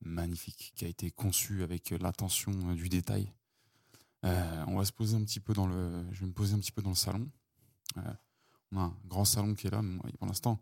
magnifique 0.00 0.72
qui 0.76 0.84
a 0.84 0.88
été 0.88 1.10
conçue 1.10 1.62
avec 1.62 1.92
euh, 1.92 1.98
l'attention 1.98 2.52
euh, 2.70 2.74
du 2.74 2.88
détail. 2.88 3.32
on 4.22 4.76
va 4.76 4.84
se 4.84 4.92
poser 4.92 5.16
un 5.16 5.24
petit 5.24 5.40
peu 5.40 5.52
dans 5.52 5.66
le. 5.66 6.04
Je 6.12 6.20
vais 6.20 6.26
me 6.26 6.32
poser 6.32 6.54
un 6.54 6.58
petit 6.58 6.72
peu 6.72 6.82
dans 6.82 6.90
le 6.90 6.96
salon. 6.96 7.28
on 8.70 8.78
a 8.78 8.82
un 8.82 8.96
grand 9.06 9.24
salon 9.24 9.54
qui 9.54 9.66
est 9.66 9.70
là. 9.70 9.82
pour 10.18 10.26
l'instant, 10.26 10.60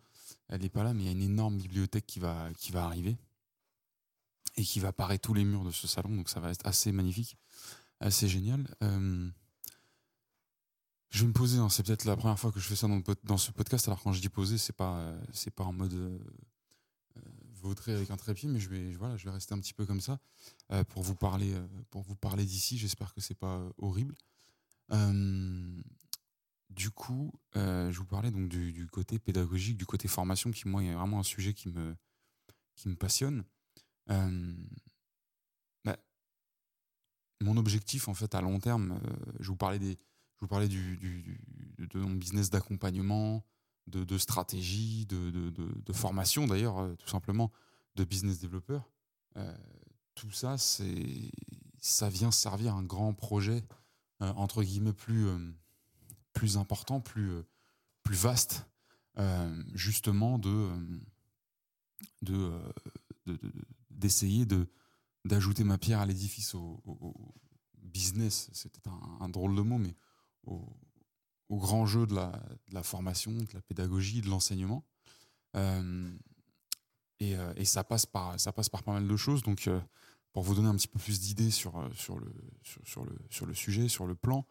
elle 0.49 0.63
n'est 0.63 0.71
pas 0.71 0.85
là, 0.85 0.95
mais 0.95 1.03
il 1.03 1.07
y 1.07 1.09
a 1.09 1.13
une 1.13 1.23
énorme 1.23 1.57
bibliothèque 1.57 2.07
qui 2.07 2.21
va, 2.21 2.49
qui 2.57 2.73
va 2.73 2.85
arriver 2.85 3.19
et 4.57 4.63
qui 4.65 4.81
va 4.81 4.93
parer 4.93 5.19
tous 5.19 5.35
les 5.35 5.45
murs 5.45 5.65
de 5.65 5.71
ce 5.71 5.87
salon. 5.87 6.15
Donc 6.15 6.29
ça 6.29 6.41
va 6.41 6.51
être 6.51 6.67
assez 6.67 6.93
magnifique, 6.93 7.37
assez 8.01 8.29
génial. 8.29 8.67
Je 11.11 11.23
vais 11.23 11.27
me 11.27 11.33
poser, 11.33 11.59
hein, 11.59 11.69
c'est 11.69 11.85
peut-être 11.85 12.05
la 12.05 12.17
première 12.17 12.39
fois 12.39 12.53
que 12.53 12.61
je 12.61 12.69
fais 12.69 12.77
ça 12.77 12.87
dans, 13.25 13.37
ce 13.37 13.51
podcast. 13.51 13.89
Alors 13.89 14.01
quand 14.01 14.13
je 14.13 14.21
dis 14.21 14.29
poser, 14.29 14.59
c'est 14.59 14.73
pas 14.73 14.97
euh, 14.99 15.21
c'est 15.33 15.51
pas 15.51 15.65
en 15.65 15.73
mode 15.73 15.93
euh, 15.93 16.19
euh, 17.17 17.21
vautrer 17.55 17.93
avec 17.93 18.13
un 18.13 18.17
trépied, 18.17 18.49
mais 18.49 18.61
je 18.61 18.69
vais 18.69 18.93
je 18.93 19.25
vais 19.25 19.31
rester 19.31 19.53
un 19.53 19.59
petit 19.59 19.75
peu 19.75 19.87
comme 19.87 20.01
ça 20.01 20.21
pour 20.89 21.03
vous 21.03 21.17
parler 21.17 21.53
pour 21.91 22.03
vous 22.03 22.15
parler 22.15 22.45
d'ici. 22.45 22.79
J'espère 22.79 23.13
que 23.13 23.21
c'est 23.21 23.35
pas 23.35 23.61
horrible. 23.79 24.15
du 26.71 26.91
coup, 26.93 27.33
je 27.55 27.99
vous 27.99 28.07
parlais 28.07 28.31
donc 28.31 28.49
du, 28.49 28.87
côté 28.87 29.19
pédagogique, 29.19 29.77
du 29.77 29.87
côté 29.87 30.07
formation, 30.07 30.53
qui 30.53 30.69
moi 30.69 30.85
est 30.85 30.95
vraiment 30.95 31.19
un 31.19 31.25
sujet 31.25 31.55
qui 31.55 31.69
me 31.69 31.97
qui 32.77 32.89
me 32.89 32.95
passionne. 32.95 33.43
Bah, 35.85 35.97
mon 37.41 37.57
objectif 37.57 38.09
en 38.09 38.15
fait 38.15 38.35
à 38.35 38.41
long 38.41 38.61
terme, 38.61 39.01
je 39.39 39.49
vous 39.49 39.57
parlais 39.57 39.79
des 39.79 39.99
je 40.41 40.47
vous 40.47 40.49
parlais 40.49 40.69
de 40.69 41.99
mon 41.99 42.15
business 42.15 42.49
d'accompagnement, 42.49 43.45
de, 43.87 44.17
stratégie, 44.17 45.05
de, 45.05 45.93
formation 45.93 46.47
d'ailleurs, 46.47 46.79
euh, 46.79 46.95
tout 46.95 47.09
simplement, 47.09 47.53
de 47.97 48.05
business 48.05 48.39
développeur. 48.39 48.89
Euh, 49.37 49.55
tout 50.15 50.31
ça, 50.31 50.57
c'est, 50.57 51.31
ça 51.79 52.09
vient 52.09 52.31
servir 52.31 52.75
un 52.75 52.83
grand 52.83 53.13
projet, 53.13 53.63
euh, 54.23 54.33
entre 54.33 54.63
guillemets, 54.63 54.95
plus, 54.95 55.27
plus 56.33 56.57
important, 56.57 57.01
plus, 57.01 57.33
plus 58.03 58.17
vaste, 58.17 58.67
justement 59.75 60.39
de, 60.39 60.71
de, 62.23 62.51
d'essayer 64.01 64.47
de, 64.47 64.67
d'ajouter 65.25 65.65
ma 65.65 65.79
pierre 65.79 66.01
à 66.01 66.07
l'édifice 66.07 66.55
au, 66.55 66.83
business. 67.83 68.51
C'était 68.53 68.89
un, 69.21 69.29
drôle 69.29 69.55
de 69.57 69.63
mot, 69.63 69.79
mais 69.79 69.95
au, 70.45 70.67
grand 71.51 71.87
jeu 71.87 72.07
de 72.07 72.15
la, 72.15 72.83
formation, 72.83 73.33
de 73.33 73.55
la 73.55 73.61
pédagogie, 73.63 74.21
de 74.21 74.29
l'enseignement. 74.29 74.85
Euh, 75.57 76.11
euh, 77.23 77.53
et, 77.57 77.65
ça, 77.65 77.85
passe 77.85 78.07
par, 78.07 78.39
ça 78.39 78.53
passe 78.53 78.69
par 78.69 78.83
pas 78.83 78.93
mal 78.93 79.07
de 79.07 79.17
choses. 79.17 79.43
Donc, 79.43 79.67
euh, 79.67 79.81
pour 80.33 80.43
vous 80.43 80.55
donner 80.55 80.69
un 80.69 80.77
petit 80.77 80.89
peu 80.89 80.99
plus 80.99 81.21
d'idées 81.21 81.51
sur, 81.51 81.91
sur, 81.95 82.19
le, 82.19 82.33
sur, 82.63 83.05
le, 83.05 83.17
sur 83.31 83.47
le 83.47 83.55
sujet, 83.55 83.89
sur 83.89 84.07
le 84.07 84.15
plan, 84.15 84.47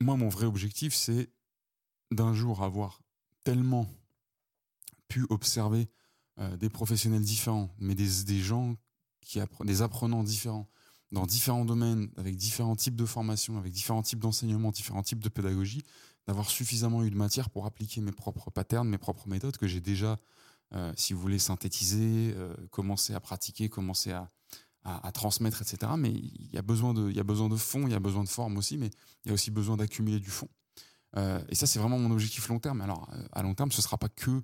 moi, 0.00 0.16
mon 0.16 0.28
vrai 0.28 0.46
objectif, 0.46 0.94
c'est 0.94 1.30
d'un 2.10 2.34
jour 2.34 2.62
avoir 2.62 3.00
tellement 3.44 3.88
pu 5.08 5.26
observer 5.30 5.88
des 6.58 6.70
professionnels 6.70 7.22
différents, 7.22 7.74
mais 7.78 7.94
des, 7.94 8.40
gens 8.40 8.76
qui 9.20 9.38
des 9.64 9.82
apprenants 9.82 10.22
différents, 10.24 10.68
dans 11.12 11.26
différents 11.26 11.64
domaines, 11.64 12.10
avec 12.16 12.36
différents 12.36 12.74
types 12.74 12.96
de 12.96 13.04
formations, 13.04 13.58
avec 13.58 13.72
différents 13.72 14.02
types 14.02 14.18
d'enseignement, 14.18 14.70
différents 14.70 15.02
types 15.02 15.22
de 15.22 15.28
pédagogie, 15.28 15.82
d'avoir 16.26 16.48
suffisamment 16.50 17.04
eu 17.04 17.10
de 17.10 17.16
matière 17.16 17.50
pour 17.50 17.66
appliquer 17.66 18.00
mes 18.00 18.12
propres 18.12 18.50
patterns, 18.50 18.88
mes 18.88 18.98
propres 18.98 19.28
méthodes 19.28 19.56
que 19.56 19.66
j'ai 19.66 19.80
déjà, 19.80 20.18
euh, 20.74 20.92
si 20.96 21.12
vous 21.12 21.20
voulez, 21.20 21.38
synthétiser, 21.38 22.32
euh, 22.36 22.54
commencer 22.70 23.14
à 23.14 23.20
pratiquer, 23.20 23.68
commencer 23.68 24.12
à, 24.12 24.30
à, 24.84 25.12
transmettre, 25.12 25.60
etc. 25.62 25.92
Mais 25.98 26.10
il 26.10 26.50
y, 26.52 26.58
a 26.58 26.62
besoin 26.62 26.94
de, 26.94 27.10
il 27.10 27.16
y 27.16 27.20
a 27.20 27.24
besoin 27.24 27.48
de 27.48 27.56
fond, 27.56 27.86
il 27.86 27.92
y 27.92 27.94
a 27.96 28.00
besoin 28.00 28.24
de 28.24 28.28
forme 28.28 28.56
aussi, 28.56 28.78
mais 28.78 28.90
il 29.24 29.28
y 29.28 29.30
a 29.30 29.34
aussi 29.34 29.50
besoin 29.50 29.76
d'accumuler 29.76 30.18
du 30.18 30.30
fond. 30.30 30.48
Euh, 31.16 31.42
et 31.48 31.54
ça, 31.54 31.66
c'est 31.66 31.78
vraiment 31.78 31.98
mon 31.98 32.10
objectif 32.10 32.48
long 32.48 32.58
terme. 32.58 32.80
Alors, 32.80 33.08
à 33.32 33.42
long 33.42 33.54
terme, 33.54 33.70
ce 33.70 33.78
ne 33.78 33.82
sera 33.82 33.98
pas 33.98 34.08
que, 34.08 34.42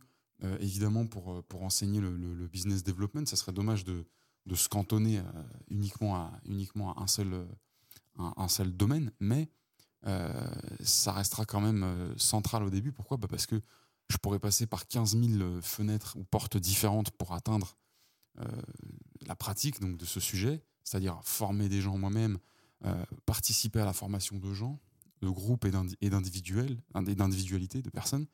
évidemment, 0.60 1.06
pour, 1.06 1.42
pour 1.44 1.62
enseigner 1.62 2.00
le, 2.00 2.46
business 2.46 2.82
development. 2.82 3.26
Ça 3.26 3.36
serait 3.36 3.52
dommage 3.52 3.84
de, 3.84 4.06
de 4.48 4.54
se 4.56 4.68
cantonner 4.68 5.18
euh, 5.18 5.22
uniquement 5.68 6.16
à, 6.16 6.32
uniquement 6.46 6.92
à 6.94 7.02
un, 7.02 7.06
seul, 7.06 7.32
euh, 7.32 7.46
un, 8.16 8.48
seul 8.48 8.72
domaine, 8.72 9.12
mais 9.20 9.48
euh, 10.06 10.32
ça 10.80 11.12
restera 11.12 11.44
quand 11.44 11.60
même 11.60 12.14
central 12.16 12.64
au 12.64 12.70
début. 12.70 12.90
Pourquoi? 12.92 13.18
Bah 13.18 13.28
Parce 13.30 13.46
que 13.46 13.60
je 14.08 14.16
pourrais 14.16 14.38
passer 14.40 14.66
par 14.66 14.88
15 14.88 15.16
000 15.18 15.60
fenêtres 15.60 16.16
ou 16.16 16.24
portes 16.24 16.56
différentes 16.56 17.10
pour 17.12 17.34
atteindre 17.34 17.76
la 19.26 19.34
pratique 19.34 19.80
donc, 19.80 19.96
de 19.96 20.04
ce 20.04 20.20
sujet, 20.20 20.62
c'est-à-dire 20.84 21.20
former 21.24 21.68
des 21.68 21.80
gens 21.80 21.98
moi-même, 21.98 22.38
participer 23.26 23.80
à 23.80 23.84
la 23.84 23.92
formation 23.92 24.38
de 24.38 24.54
gens, 24.54 24.78
de 25.22 25.28
groupes 25.28 25.64
et 25.64 26.08
d'individualités, 26.08 27.82
de 27.82 27.90
personnes. 27.90 28.26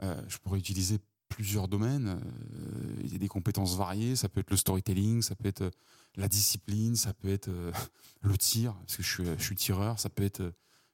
je 0.00 0.38
pourrais 0.38 0.58
utiliser 0.58 0.98
plusieurs 1.34 1.66
domaines. 1.66 2.20
Euh, 2.20 3.00
il 3.02 3.12
y 3.12 3.16
a 3.16 3.18
des 3.18 3.28
compétences 3.28 3.76
variées. 3.76 4.14
Ça 4.14 4.28
peut 4.28 4.40
être 4.40 4.50
le 4.50 4.56
storytelling, 4.56 5.20
ça 5.20 5.34
peut 5.34 5.48
être 5.48 5.62
euh, 5.62 5.70
la 6.14 6.28
discipline, 6.28 6.94
ça 6.94 7.12
peut 7.12 7.28
être 7.28 7.48
euh, 7.48 7.72
le 8.22 8.38
tir, 8.38 8.74
parce 8.74 8.96
que 8.96 9.02
je 9.02 9.36
suis, 9.42 9.56
tireur, 9.56 9.98
ça 9.98 10.08
peut 10.08 10.22
être 10.22 10.52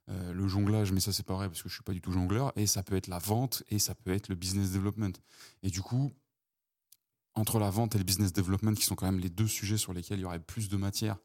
le 0.09 0.48
jonglage, 0.48 0.90
mais 0.90 0.98
ça 0.98 1.12
c'est 1.12 1.24
pas 1.24 1.35
vrai 1.35 1.46
parce 1.48 1.62
que 1.62 1.68
je 1.68 1.74
suis 1.74 1.85
pas 1.85 1.92
du 1.92 2.00
tout 2.00 2.11
jongleur, 2.11 2.53
et 2.57 2.66
ça 2.66 2.83
peut 2.83 2.96
être 2.96 3.07
la 3.07 3.20
vente, 3.20 3.62
et 3.68 3.79
ça 3.79 3.94
peut 3.94 4.11
être 4.11 4.29
le 4.29 4.35
business 4.35 4.72
development. 4.72 5.12
Et 5.62 5.70
du 5.70 5.83
coup, 5.83 6.11
entre 7.35 7.61
la 7.61 7.70
vente 7.70 7.94
et 7.94 7.98
le 7.98 8.03
business 8.03 8.33
development, 8.33 8.74
qui 8.74 8.85
sont 8.85 8.96
quand 8.96 9.07
même 9.07 9.20
les 9.20 9.31
deux 9.31 9.46
sujets 9.46 9.76
sur 9.76 9.92
lesquels 9.92 10.18
il 10.18 10.22
y 10.22 10.24
aurait 10.24 10.40
plus 10.40 10.68
de 10.68 10.76
matière 10.76 11.16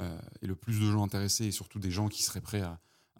et 0.00 0.48
le 0.48 0.56
plus 0.56 0.80
de 0.80 0.90
gens 0.90 1.04
intéressés, 1.04 1.44
et 1.44 1.52
surtout 1.52 1.78
des 1.78 1.92
gens 1.92 2.08
qui 2.08 2.24
seraient 2.24 2.40
prêts 2.40 2.64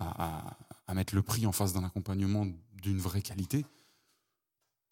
à 0.00 0.94
mettre 0.94 1.14
le 1.14 1.22
prix 1.22 1.46
en 1.46 1.52
face 1.52 1.72
d'un 1.72 1.84
accompagnement 1.84 2.44
d'une 2.82 2.98
vraie 2.98 3.22
qualité, 3.22 3.64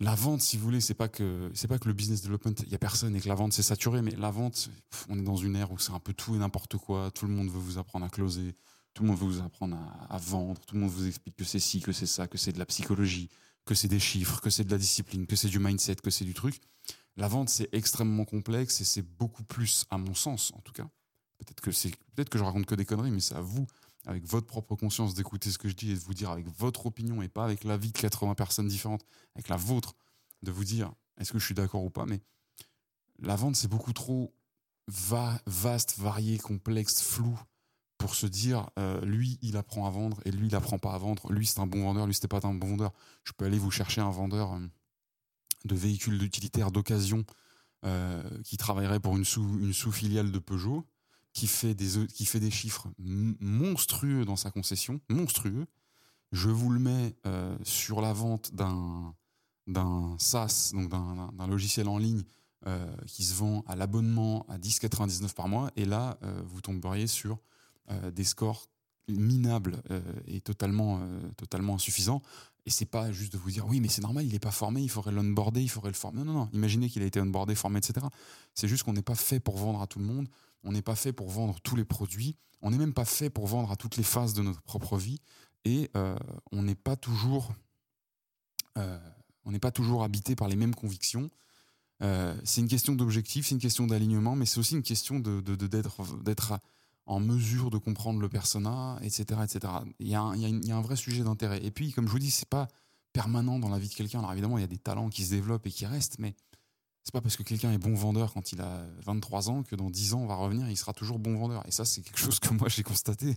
la 0.02 0.16
vente, 0.16 0.40
si 0.40 0.56
vous 0.56 0.64
voulez, 0.64 0.80
c'est 0.80 0.94
pas 0.94 1.08
que 1.08 1.50
c'est 1.54 1.68
pas 1.68 1.78
que 1.78 1.86
le 1.86 1.94
business 1.94 2.22
development, 2.22 2.54
il 2.66 2.72
y 2.72 2.74
a 2.74 2.78
personne 2.78 3.14
et 3.14 3.20
que 3.20 3.28
la 3.28 3.36
vente 3.36 3.52
c'est 3.52 3.62
saturé, 3.62 4.02
mais 4.02 4.10
la 4.12 4.30
vente, 4.30 4.68
on 5.08 5.18
est 5.18 5.22
dans 5.22 5.36
une 5.36 5.54
ère 5.54 5.70
où 5.70 5.78
c'est 5.78 5.92
un 5.92 6.00
peu 6.00 6.12
tout 6.12 6.34
et 6.34 6.38
n'importe 6.38 6.76
quoi. 6.76 7.10
Tout 7.12 7.26
le 7.26 7.32
monde 7.32 7.48
veut 7.48 7.60
vous 7.60 7.78
apprendre 7.78 8.04
à 8.04 8.08
closer, 8.08 8.56
tout 8.94 9.04
le 9.04 9.10
monde 9.10 9.18
veut 9.18 9.26
vous 9.26 9.40
apprendre 9.40 9.78
à, 10.10 10.18
vendre, 10.18 10.60
tout 10.66 10.74
le 10.74 10.80
monde 10.80 10.90
vous 10.90 11.06
explique 11.06 11.36
que 11.36 11.44
c'est 11.44 11.60
ci, 11.60 11.80
que 11.80 11.92
c'est 11.92 12.06
ça, 12.06 12.26
que 12.26 12.36
c'est 12.36 12.52
de 12.52 12.58
la 12.58 12.66
psychologie, 12.66 13.28
que 13.64 13.74
c'est 13.74 13.86
des 13.86 14.00
chiffres, 14.00 14.40
que 14.40 14.50
c'est 14.50 14.64
de 14.64 14.72
la 14.72 14.78
discipline, 14.78 15.26
que 15.26 15.36
c'est 15.36 15.48
du 15.48 15.60
mindset, 15.60 15.96
que 15.96 16.10
c'est 16.10 16.24
du 16.24 16.34
truc. 16.34 16.60
La 17.16 17.28
vente 17.28 17.48
c'est 17.48 17.68
extrêmement 17.72 18.24
complexe 18.24 18.80
et 18.80 18.84
c'est 18.84 19.02
beaucoup 19.02 19.44
plus, 19.44 19.84
à 19.90 19.98
mon 19.98 20.14
sens 20.14 20.52
en 20.56 20.60
tout 20.62 20.72
cas. 20.72 20.88
Peut-être 21.38 21.60
que 21.60 21.70
c'est 21.70 21.90
peut-être 22.14 22.28
que 22.28 22.38
je 22.38 22.44
raconte 22.44 22.66
que 22.66 22.74
des 22.74 22.84
conneries, 22.84 23.12
mais 23.12 23.20
c'est 23.20 23.36
à 23.36 23.40
vous 23.40 23.66
avec 24.06 24.26
votre 24.26 24.46
propre 24.46 24.74
conscience, 24.74 25.14
d'écouter 25.14 25.50
ce 25.50 25.58
que 25.58 25.68
je 25.68 25.74
dis 25.74 25.92
et 25.92 25.94
de 25.94 26.00
vous 26.00 26.14
dire 26.14 26.30
avec 26.30 26.46
votre 26.58 26.86
opinion 26.86 27.22
et 27.22 27.28
pas 27.28 27.44
avec 27.44 27.64
l'avis 27.64 27.92
de 27.92 27.98
80 27.98 28.34
personnes 28.34 28.68
différentes, 28.68 29.04
avec 29.34 29.48
la 29.48 29.56
vôtre, 29.56 29.94
de 30.42 30.50
vous 30.50 30.64
dire 30.64 30.92
est-ce 31.18 31.32
que 31.32 31.38
je 31.38 31.44
suis 31.44 31.54
d'accord 31.54 31.84
ou 31.84 31.90
pas. 31.90 32.06
Mais 32.06 32.20
la 33.20 33.36
vente, 33.36 33.56
c'est 33.56 33.68
beaucoup 33.68 33.92
trop 33.92 34.34
vaste, 34.88 35.98
varié, 35.98 36.38
complexe, 36.38 37.02
flou 37.02 37.38
pour 37.98 38.16
se 38.16 38.26
dire, 38.26 38.68
euh, 38.80 39.00
lui, 39.04 39.38
il 39.42 39.56
apprend 39.56 39.86
à 39.86 39.90
vendre 39.90 40.20
et 40.24 40.32
lui, 40.32 40.48
il 40.48 40.56
apprend 40.56 40.78
pas 40.78 40.92
à 40.92 40.98
vendre. 40.98 41.32
Lui, 41.32 41.46
c'est 41.46 41.60
un 41.60 41.68
bon 41.68 41.84
vendeur, 41.84 42.06
lui, 42.06 42.14
c'était 42.14 42.26
pas 42.26 42.40
un 42.42 42.54
bon 42.54 42.70
vendeur. 42.70 42.92
Je 43.22 43.32
peux 43.32 43.44
aller 43.44 43.58
vous 43.58 43.70
chercher 43.70 44.00
un 44.00 44.10
vendeur 44.10 44.54
euh, 44.54 44.58
de 45.64 45.76
véhicules 45.76 46.20
utilitaires 46.20 46.72
d'occasion 46.72 47.24
euh, 47.84 48.22
qui 48.42 48.56
travaillerait 48.56 48.98
pour 48.98 49.16
une 49.16 49.24
sous 49.24 49.60
une 49.60 49.72
sous 49.72 49.92
filiale 49.92 50.32
de 50.32 50.38
Peugeot, 50.40 50.84
qui 51.32 51.46
fait 51.46 51.74
des 51.74 52.06
qui 52.06 52.26
fait 52.26 52.40
des 52.40 52.50
chiffres 52.50 52.88
monstrueux 52.98 54.24
dans 54.24 54.36
sa 54.36 54.50
concession, 54.50 55.00
monstrueux. 55.08 55.66
Je 56.32 56.48
vous 56.48 56.70
le 56.70 56.78
mets 56.78 57.14
sur 57.62 58.00
la 58.00 58.12
vente 58.12 58.54
d'un 58.54 59.14
d'un 59.66 60.16
SaaS, 60.18 60.72
donc 60.72 60.88
d'un 60.88 61.46
logiciel 61.46 61.88
en 61.88 61.98
ligne 61.98 62.24
euh, 62.68 62.86
qui 63.08 63.24
se 63.24 63.34
vend 63.34 63.64
à 63.66 63.74
l'abonnement 63.74 64.46
à 64.48 64.56
10,99 64.56 65.34
par 65.34 65.48
mois. 65.48 65.72
Et 65.74 65.84
là, 65.84 66.16
euh, 66.22 66.42
vous 66.46 66.60
tomberiez 66.60 67.08
sur 67.08 67.40
euh, 67.90 68.12
des 68.12 68.22
scores 68.22 68.68
minables 69.08 69.82
et 70.26 70.40
totalement, 70.40 71.00
totalement 71.36 71.74
insuffisants. 71.74 72.22
Et 72.64 72.70
c'est 72.70 72.86
pas 72.86 73.10
juste 73.10 73.32
de 73.32 73.38
vous 73.38 73.50
dire 73.50 73.66
oui, 73.66 73.80
mais 73.80 73.88
c'est 73.88 74.02
normal, 74.02 74.24
il 74.24 74.32
n'est 74.32 74.38
pas 74.38 74.52
formé, 74.52 74.82
il 74.82 74.88
faudrait 74.88 75.10
l'onboarder, 75.10 75.60
il 75.60 75.68
faudrait 75.68 75.90
le 75.90 75.96
former. 75.96 76.18
Non, 76.18 76.32
non, 76.32 76.32
non. 76.32 76.48
Imaginez 76.52 76.88
qu'il 76.88 77.02
a 77.02 77.06
été 77.06 77.20
onboardé, 77.20 77.54
formé, 77.54 77.78
etc. 77.78 78.06
C'est 78.54 78.68
juste 78.68 78.84
qu'on 78.84 78.92
n'est 78.92 79.02
pas 79.02 79.16
fait 79.16 79.40
pour 79.40 79.56
vendre 79.56 79.82
à 79.82 79.86
tout 79.86 79.98
le 79.98 80.04
monde. 80.04 80.28
On 80.62 80.72
n'est 80.72 80.82
pas 80.82 80.94
fait 80.94 81.12
pour 81.12 81.28
vendre 81.28 81.60
tous 81.60 81.74
les 81.74 81.84
produits. 81.84 82.36
On 82.60 82.70
n'est 82.70 82.78
même 82.78 82.94
pas 82.94 83.04
fait 83.04 83.30
pour 83.30 83.48
vendre 83.48 83.72
à 83.72 83.76
toutes 83.76 83.96
les 83.96 84.04
phases 84.04 84.34
de 84.34 84.42
notre 84.42 84.62
propre 84.62 84.96
vie. 84.96 85.20
Et 85.64 85.90
on 86.52 86.62
n'est 86.62 86.76
pas 86.76 86.96
toujours, 86.96 87.52
on 88.76 89.50
n'est 89.50 89.58
pas 89.58 89.72
toujours 89.72 90.04
habité 90.04 90.36
par 90.36 90.48
les 90.48 90.56
mêmes 90.56 90.74
convictions. 90.74 91.30
Euh, 92.02 92.34
c'est 92.44 92.60
une 92.60 92.68
question 92.68 92.94
d'objectif, 92.94 93.46
c'est 93.46 93.54
une 93.54 93.60
question 93.60 93.86
d'alignement, 93.86 94.34
mais 94.34 94.46
c'est 94.46 94.58
aussi 94.58 94.74
une 94.74 94.82
question 94.82 95.20
de, 95.20 95.40
d'être, 95.40 96.58
en 97.06 97.20
mesure 97.20 97.70
de 97.70 97.78
comprendre 97.78 98.20
le 98.20 98.28
persona, 98.28 98.98
etc. 99.02 99.40
etc. 99.42 99.72
Il, 99.98 100.08
y 100.08 100.14
a 100.14 100.22
un, 100.22 100.80
vrai 100.80 100.96
sujet 100.96 101.24
d'intérêt. 101.24 101.64
Et 101.64 101.70
puis, 101.70 101.92
comme 101.92 102.06
je 102.06 102.12
vous 102.12 102.18
dis, 102.18 102.30
c'est 102.30 102.48
pas 102.48 102.68
permanent 103.12 103.58
dans 103.58 103.68
la 103.68 103.78
vie 103.78 103.88
de 103.88 103.94
quelqu'un. 103.94 104.20
Alors 104.20 104.32
évidemment, 104.32 104.58
il 104.58 104.62
y 104.62 104.64
a 104.64 104.68
des 104.68 104.78
talents 104.78 105.08
qui 105.08 105.24
se 105.24 105.30
développent 105.30 105.66
et 105.66 105.70
qui 105.70 105.84
restent, 105.84 106.18
mais 106.18 106.34
c'est 107.02 107.12
pas 107.12 107.20
parce 107.20 107.36
que 107.36 107.42
quelqu'un 107.42 107.72
est 107.72 107.78
bon 107.78 107.94
vendeur 107.94 108.32
quand 108.32 108.52
il 108.52 108.60
a 108.60 108.86
23 109.04 109.50
ans 109.50 109.62
que 109.64 109.74
dans 109.74 109.90
10 109.90 110.14
ans, 110.14 110.20
on 110.20 110.26
va 110.26 110.36
revenir, 110.36 110.70
il 110.70 110.76
sera 110.76 110.92
toujours 110.92 111.18
bon 111.18 111.36
vendeur. 111.36 111.66
Et 111.66 111.72
ça, 111.72 111.84
c'est 111.84 112.02
quelque 112.02 112.20
chose 112.20 112.38
que 112.38 112.54
moi, 112.54 112.68
j'ai 112.68 112.82
constaté. 112.84 113.36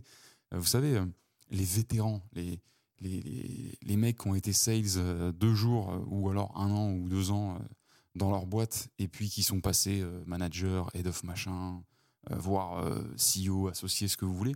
Euh, 0.53 0.59
vous 0.59 0.67
savez, 0.67 0.97
euh, 0.97 1.05
les 1.49 1.63
vétérans, 1.63 2.21
les, 2.33 2.59
les, 2.99 3.77
les, 3.81 3.97
mecs 3.97 4.19
qui 4.19 4.27
ont 4.27 4.35
été 4.35 4.53
sales 4.53 5.33
deux 5.33 5.53
jours 5.53 6.01
ou 6.07 6.29
alors 6.29 6.55
un 6.57 6.71
an 6.71 6.91
ou 6.91 7.09
deux 7.09 7.31
ans 7.31 7.59
dans 8.15 8.31
leur 8.31 8.45
boîte 8.45 8.89
et 8.97 9.07
puis 9.07 9.29
qui 9.29 9.43
sont 9.43 9.61
passés 9.61 10.01
euh, 10.01 10.23
manager, 10.25 10.89
head 10.93 11.07
of 11.07 11.23
machin, 11.23 11.75
euh, 11.75 11.79
voire 12.31 12.79
euh, 12.79 13.03
CEO, 13.15 13.67
associé, 13.67 14.07
ce 14.07 14.17
que 14.17 14.25
vous 14.25 14.35
voulez. 14.35 14.55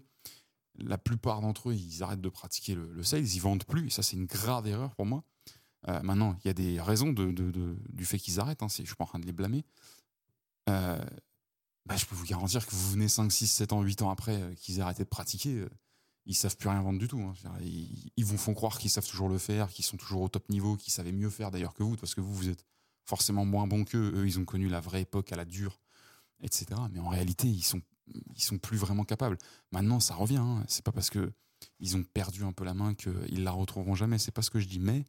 La 0.78 0.98
plupart 0.98 1.42
d'entre 1.42 1.70
eux, 1.70 1.74
ils 1.74 2.04
arrêtent 2.04 2.22
de 2.22 2.30
pratiquer 2.30 2.76
le, 2.76 3.04
sales, 3.04 3.28
ils 3.28 3.42
vendent 3.42 3.66
plus. 3.66 3.88
Et 3.88 3.90
ça, 3.90 4.04
c'est 4.04 4.16
une 4.16 4.26
grave 4.26 4.68
erreur 4.68 4.96
pour 4.96 5.06
moi. 5.06 5.24
maintenant, 5.88 6.38
il 6.44 6.48
y 6.48 6.50
a 6.50 6.54
des 6.54 6.80
raisons 6.80 7.12
du 7.12 8.06
fait 8.06 8.18
qu'ils 8.18 8.40
arrêtent. 8.40 8.64
Hein, 8.64 8.68
je 8.70 8.84
suis 8.84 8.96
pas 8.96 9.04
en 9.04 9.08
train 9.08 9.20
de 9.20 9.26
les 9.26 9.34
blâmer. 9.34 9.66
Bah, 10.68 11.96
je 11.98 12.06
peux 12.06 12.16
vous 12.16 12.26
garantir 12.26 12.66
que 12.66 12.72
vous 12.72 12.92
venez 12.92 13.10
5, 13.10 13.30
6, 13.30 13.48
7 13.48 13.74
ans, 13.74 13.82
8 13.82 14.04
ans 14.04 14.10
après 14.10 14.56
qu'ils 14.56 14.80
aient 14.80 14.94
de 14.94 15.04
pratiquer, 15.04 15.66
ils 16.26 16.36
savent 16.36 16.56
plus 16.56 16.70
rien 16.70 16.82
vendre 16.82 17.00
du 17.00 17.08
tout. 17.08 17.20
Hein. 17.20 17.34
Ils, 17.62 18.12
ils, 18.16 18.24
vous 18.24 18.38
font 18.38 18.54
croire 18.54 18.78
qu'ils 18.78 18.92
savent 18.92 19.08
toujours 19.08 19.30
le 19.30 19.40
faire, 19.40 19.70
qu'ils 19.70 19.84
sont 19.84 19.98
toujours 19.98 20.22
au 20.22 20.30
top 20.30 20.48
niveau, 20.50 20.78
qu'ils 20.78 20.94
savaient 20.94 21.12
mieux 21.12 21.30
faire 21.30 21.50
d'ailleurs 21.50 21.74
que 21.74 21.84
vous, 21.84 21.98
parce 21.98 22.14
que 22.14 22.22
vous, 22.22 22.34
vous 22.34 22.50
êtes 22.50 22.64
forcément 23.04 23.46
moins 23.46 23.66
bons 23.66 23.84
qu'eux. 23.84 24.14
Eux, 24.16 24.28
ils 24.28 24.38
ont 24.40 24.46
connu 24.46 24.70
la 24.70 24.80
vraie 24.80 25.02
époque 25.02 25.32
à 25.32 25.36
la 25.36 25.46
dure, 25.46 25.80
etc. 26.42 26.68
Mais 26.92 27.00
en 27.00 27.10
réalité, 27.10 27.48
ils 27.48 27.64
sont, 27.64 27.82
ils 28.36 28.42
sont 28.42 28.58
plus 28.58 28.78
vraiment 28.78 29.04
capables. 29.04 29.38
Maintenant, 29.72 30.00
ça 30.00 30.16
revient. 30.16 30.38
Hein. 30.38 30.64
C'est 30.68 30.84
pas 30.84 30.92
parce 30.92 31.10
que 31.10 31.32
ils 31.80 31.98
ont 31.98 32.04
perdu 32.04 32.44
un 32.44 32.54
peu 32.54 32.64
la 32.64 32.74
main 32.74 32.94
qu'ils 32.94 33.44
la 33.44 33.52
retrouveront 33.52 33.96
jamais. 33.96 34.18
C'est 34.18 34.32
pas 34.32 34.42
ce 34.42 34.50
que 34.50 34.60
je 34.60 34.68
dis. 34.68 34.80
Mais 34.80 35.06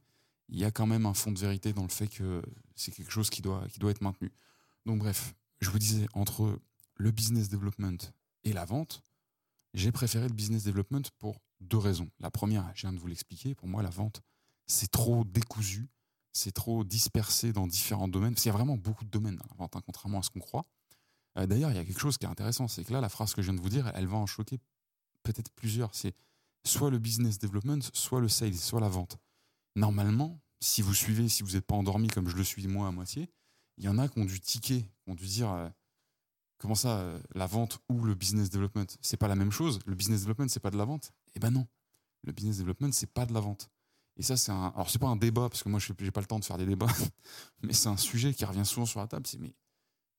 il 0.49 0.59
y 0.59 0.65
a 0.65 0.71
quand 0.71 0.87
même 0.87 1.07
un 1.07 1.15
fond 1.15 1.33
de 1.33 1.39
vérité 1.39 1.73
dans 1.73 1.85
le 1.85 1.89
fait 1.89 2.09
que 2.09 2.43
c'est 2.75 2.93
quelque 2.93 3.13
chose 3.13 3.31
qui 3.31 3.43
doit, 3.43 3.67
qui 3.69 3.79
doit 3.79 3.91
être 3.91 4.01
maintenu. 4.01 4.33
Donc 4.87 4.99
bref, 4.99 5.35
je 5.61 5.71
vous 5.71 5.79
disais, 5.79 6.07
entre 6.15 6.59
le 6.97 7.11
business 7.11 7.49
development 7.49 8.13
et 8.45 8.53
la 8.53 8.65
vente, 8.65 9.03
j'ai 9.75 9.93
préféré 9.93 10.27
le 10.27 10.35
business 10.35 10.65
development 10.65 11.03
pour 11.19 11.41
deux 11.61 11.79
raisons. 11.79 12.11
La 12.19 12.31
première, 12.31 12.71
je 12.75 12.83
viens 12.83 12.93
de 12.93 12.99
vous 12.99 13.07
l'expliquer, 13.07 13.55
pour 13.55 13.69
moi, 13.69 13.83
la 13.83 13.91
vente, 13.91 14.23
c'est 14.67 14.91
trop 14.91 15.25
décousu 15.25 15.89
c'est 16.33 16.53
trop 16.53 16.85
dispersé 16.85 17.53
dans 17.53 17.67
différents 17.67 18.09
domaines, 18.09 18.35
parce 18.35 18.43
qu'il 18.43 18.51
y 18.51 18.55
a 18.55 18.57
vraiment 18.57 18.77
beaucoup 18.77 19.05
de 19.05 19.11
domaines 19.11 19.37
dans 19.37 19.47
la 19.51 19.57
vente, 19.57 19.77
hein, 19.77 19.83
contrairement 19.85 20.21
à 20.21 20.23
ce 20.23 20.31
qu'on 20.31 20.41
croit. 20.41 20.67
Euh, 21.39 21.47
d'ailleurs, 21.47 21.71
il 21.71 21.77
y 21.77 21.79
a 21.79 21.85
quelque 21.85 22.01
chose 22.01 22.19
qui 22.19 22.27
est 22.27 22.29
intéressant, 22.29 22.69
c'est 22.69 22.85
que 22.85 22.93
là, 22.93 23.01
la 23.01 23.09
phrase 23.09 23.35
que 23.35 23.43
je 23.43 23.51
viens 23.51 23.57
de 23.57 23.63
vous 23.63 23.69
dire, 23.69 23.91
elle 23.95 24.07
va 24.07 24.17
en 24.17 24.27
choquer 24.27 24.59
peut-être 25.23 25.51
plusieurs. 25.53 25.95
C'est 25.95 26.15
soit 26.65 26.91
le 26.91 26.99
business 26.99 27.39
development, 27.39 27.81
soit 27.93 28.21
le 28.21 28.29
sales, 28.29 28.55
soit 28.55 28.81
la 28.81 28.89
vente. 28.89 29.19
Normalement, 29.77 30.41
si 30.61 30.83
vous 30.83 30.95
suivez, 30.95 31.29
si 31.29 31.43
vous 31.43 31.53
n'êtes 31.53 31.67
pas 31.67 31.75
endormi 31.75 32.09
comme 32.09 32.29
je 32.29 32.37
le 32.37 32.45
suis 32.45 32.67
moi 32.67 32.89
à 32.89 32.91
moitié, 32.91 33.31
il 33.79 33.85
y 33.85 33.89
en 33.89 33.99
a 33.99 34.09
qui 34.09 34.19
ont 34.19 34.25
dû 34.25 34.41
tiquer, 34.41 34.83
qui 34.83 35.11
ont 35.11 35.15
dû 35.15 35.27
dire 35.27 35.51
euh, 35.51 35.69
comment 36.59 36.75
ça, 36.75 36.99
euh, 37.01 37.21
la 37.35 37.47
vente 37.47 37.79
ou 37.89 38.05
le 38.05 38.15
business 38.15 38.51
development, 38.51 38.87
c'est 39.01 39.17
pas 39.17 39.29
la 39.29 39.37
même 39.37 39.53
chose. 39.53 39.79
Le 39.87 39.95
business 39.95 40.21
development, 40.21 40.49
c'est 40.49 40.61
pas 40.61 40.71
de 40.71 40.77
la 40.77 40.85
vente. 40.85 41.13
Eh 41.35 41.41
ben 41.41 41.51
non, 41.51 41.67
le 42.25 42.33
business 42.33 42.59
development, 42.59 42.93
c'est 42.93 43.13
pas 43.13 43.25
de 43.25 43.33
la 43.33 43.41
vente. 43.41 43.71
Et 44.17 44.23
ça, 44.23 44.37
c'est 44.37 44.53
un. 44.53 44.69
Alors, 44.75 44.91
c'est 44.91 44.99
pas 44.99 45.09
un 45.09 45.17
débat, 45.17 45.49
parce 45.49 45.63
que 45.63 45.69
moi, 45.69 45.81
je 45.81 45.93
n'ai 45.99 46.11
pas 46.11 46.21
le 46.21 46.27
temps 46.27 46.39
de 46.39 46.45
faire 46.45 46.59
des 46.59 46.67
débats, 46.67 46.87
mais 47.63 47.73
c'est 47.73 47.89
un 47.89 47.97
sujet 47.97 48.35
qui 48.35 48.45
revient 48.45 48.67
souvent 48.67 48.85
sur 48.85 49.01
la 49.01 49.07
table. 49.07 49.27
C'est, 49.27 49.39
mais 49.39 49.55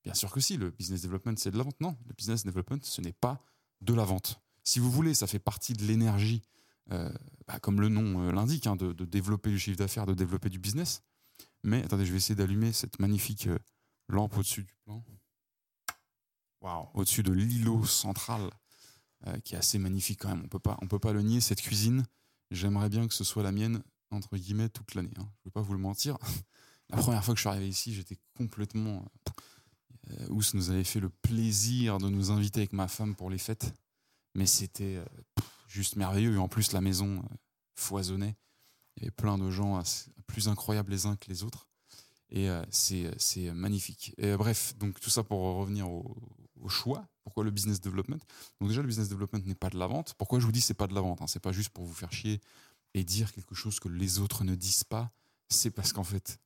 bien 0.04 0.14
sûr 0.14 0.32
que 0.32 0.40
si, 0.40 0.58
le 0.58 0.72
business 0.72 1.02
development, 1.02 1.38
c'est 1.38 1.52
de 1.52 1.58
la 1.58 1.64
vente. 1.64 1.80
Non, 1.80 1.98
le 2.08 2.14
business 2.14 2.44
development, 2.44 2.80
ce 2.84 3.02
n'est 3.02 3.14
pas 3.14 3.44
de 3.82 3.94
la 3.94 4.04
vente. 4.04 4.42
Si 4.64 4.80
vous 4.80 4.92
voulez, 4.92 5.14
ça 5.14 5.28
fait 5.28 5.40
partie 5.40 5.74
de 5.74 5.84
l'énergie, 5.84 6.42
euh, 6.92 7.12
bah, 7.48 7.60
comme 7.60 7.82
le 7.82 7.90
nom 7.90 8.22
euh, 8.22 8.32
l'indique, 8.32 8.68
hein, 8.68 8.76
de, 8.76 8.94
développer 9.06 9.50
du 9.50 9.60
chiffre 9.60 9.78
d'affaires, 9.78 10.06
de 10.06 10.14
développer 10.14 10.50
du 10.50 10.60
business. 10.60 11.02
Mais 11.64 11.84
attendez, 11.84 12.06
je 12.06 12.12
vais 12.12 12.18
essayer 12.18 12.36
d'allumer 12.36 12.72
cette 12.72 13.00
magnifique 13.00 13.48
euh, 13.48 13.58
lampe 14.08 14.38
au-dessus 14.38 14.64
du 14.64 14.74
plan. 14.86 15.04
Au-dessus 16.94 17.24
de 17.24 17.32
l'îlot 17.32 17.86
central, 17.86 18.52
qui 19.44 19.56
est 19.56 19.58
assez 19.58 19.80
magnifique 19.80 20.20
quand 20.22 20.30
même. 20.30 20.44
On 20.46 20.48
peut 20.48 20.60
pas, 20.60 20.78
on 20.84 20.88
peut 20.88 21.00
pas 21.00 21.12
le 21.12 21.24
nier. 21.24 21.42
Cette 21.42 21.62
cuisine, 21.62 22.06
j'aimerais 22.52 22.88
bien 22.88 23.08
que 23.08 23.16
ce 23.16 23.24
soit 23.24 23.42
la 23.42 23.52
mienne 23.52 23.82
entre 24.12 24.38
guillemets, 24.38 24.70
toute 24.70 24.94
l'année. 24.94 25.14
Hein. 25.18 25.28
Je 25.38 25.40
ne 25.40 25.46
vais 25.46 25.52
pas 25.52 25.62
vous 25.62 25.74
le 25.74 25.80
mentir. 25.80 26.18
La 26.90 26.98
première 26.98 27.24
fois 27.24 27.34
que 27.34 27.38
je 27.38 27.44
suis 27.44 27.50
arrivé 27.50 27.68
ici, 27.68 27.94
j'étais 27.94 28.18
complètement. 28.36 29.06
Euh, 30.10 30.27
Ous 30.30 30.43
nous 30.54 30.69
avait 30.69 30.84
fait 30.84 30.99
le 30.99 31.10
plaisir 31.10 31.97
de 31.97 32.10
nous 32.10 32.32
inviter 32.32 32.62
avec 32.62 32.73
ma 32.73 32.88
femme 32.88 33.15
pour 33.15 33.30
les 33.30 33.38
fêtes. 33.38 33.73
Mais 34.36 34.45
c'était 34.45 34.95
euh, 34.95 35.06
juste 35.67 35.95
merveilleux. 35.95 36.36
Et 36.36 36.38
en 36.38 36.47
plus, 36.47 36.71
la 36.71 36.82
maison 36.82 37.19
euh, 37.19 37.36
foisonnait. 37.75 38.36
Il 38.97 39.04
y 39.04 39.06
avait 39.06 39.12
plein 39.12 39.38
de 39.38 39.49
gens 39.49 39.82
plus 40.27 40.49
incroyables 40.49 40.91
les 40.91 41.06
uns 41.06 41.15
que 41.15 41.30
les 41.30 41.43
autres. 41.43 41.67
Et 42.30 42.49
c'est 42.69 43.51
magnifique. 43.54 44.13
Et 44.17 44.36
bref, 44.36 44.73
donc 44.77 44.99
tout 44.99 45.10
ça 45.10 45.23
pour 45.23 45.39
revenir 45.56 45.89
au, 45.89 46.15
choix. 46.67 47.08
Pourquoi 47.23 47.43
le 47.45 47.51
business 47.51 47.80
development? 47.80 48.19
Donc 48.60 48.69
déjà, 48.69 48.82
le 48.82 48.88
business 48.88 49.08
development 49.10 49.45
n'est 49.45 49.56
pas 49.56 49.69
de 49.69 49.77
la 49.77 49.88
vente. 49.88 50.13
Pourquoi 50.17 50.39
je 50.39 50.45
vous 50.45 50.51
dis 50.51 50.62
c'est 50.62 50.73
pas 50.73 50.88
de 50.88 50.93
la 50.93 51.01
vente 51.01 51.21
hein? 51.21 51.27
C'est 51.27 51.39
pas 51.39 51.54
juste 51.54 51.69
pour 51.69 51.86
vous 51.86 51.93
faire 51.93 52.12
chier 52.12 52.41
et 52.93 53.04
dire 53.04 53.32
quelque 53.32 53.56
chose 53.56 53.80
que 53.80 53.88
les 53.88 54.19
autres 54.19 54.43
ne 54.43 54.56
disent 54.56 54.84
pas, 54.84 55.12
c'est 55.49 55.71
parce 55.71 55.93
qu'en 55.93 56.04
fait, 56.04 56.39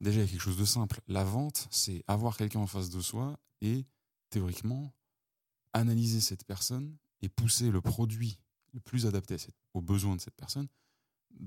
déjà, 0.00 0.20
il 0.20 0.24
y 0.24 0.28
a 0.28 0.30
quelque 0.30 0.40
chose 0.40 0.56
de 0.56 0.64
simple. 0.64 1.00
La 1.08 1.24
vente, 1.24 1.68
c'est 1.70 2.04
avoir 2.06 2.36
quelqu'un 2.36 2.60
en 2.60 2.66
face 2.66 2.90
de 2.90 3.00
soi 3.00 3.38
et, 3.60 3.86
théoriquement, 4.30 4.92
analyser 5.72 6.20
cette 6.20 6.44
personne 6.44 6.96
et 7.22 7.28
pousser 7.28 7.70
le 7.70 7.80
produit 7.80 8.38
le 8.72 8.80
plus 8.80 9.06
adapté 9.06 9.36
aux 9.74 9.80
besoins 9.80 10.16
de 10.16 10.20
cette 10.20 10.36
personne 10.36 10.68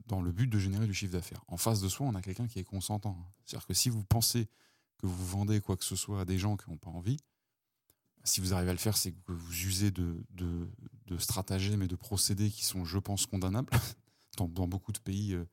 dans 0.08 0.22
le 0.22 0.32
but 0.32 0.48
de 0.48 0.60
générer 0.60 0.88
du 0.88 0.94
chiffre 0.94 1.14
d'affaires. 1.14 1.44
En 1.48 1.58
face 1.58 1.82
de 1.82 1.90
soi, 1.90 2.08
on 2.08 2.16
a 2.16 2.22
quelqu'un 2.22 2.48
qui 2.48 2.60
est 2.60 2.64
consentant. 2.64 3.18
C'est-à-dire 3.46 3.68
que 3.68 3.74
si 3.74 3.90
vous 3.90 4.04
pensez 4.04 4.48
que 4.98 5.08
vous 5.08 5.26
vendez 5.26 5.60
quoi 5.60 5.76
que 5.78 5.84
ce 5.84 5.96
soit 5.96 6.22
à 6.22 6.26
des 6.26 6.40
gens 6.40 6.56
qui 6.58 6.70
n'ont 6.70 6.78
pas 6.78 6.90
envie, 6.90 7.18
si 8.24 8.40
vous 8.40 8.54
arrivez 8.54 8.70
à 8.70 8.74
le 8.74 8.80
faire, 8.80 8.96
c'est 8.96 9.12
que 9.12 9.32
vous 9.34 9.66
usez 9.66 9.92
de, 9.92 10.24
stratagèmes 11.18 11.84
et 11.84 11.88
de 11.88 11.96
procédés 11.96 12.50
qui 12.50 12.64
sont, 12.64 12.86
je 12.86 12.98
pense, 12.98 13.26
condamnables. 13.26 13.72
dans, 14.38 14.68
beaucoup 14.68 14.92
de 14.92 15.00
pays 15.00 15.34
euh, 15.34 15.46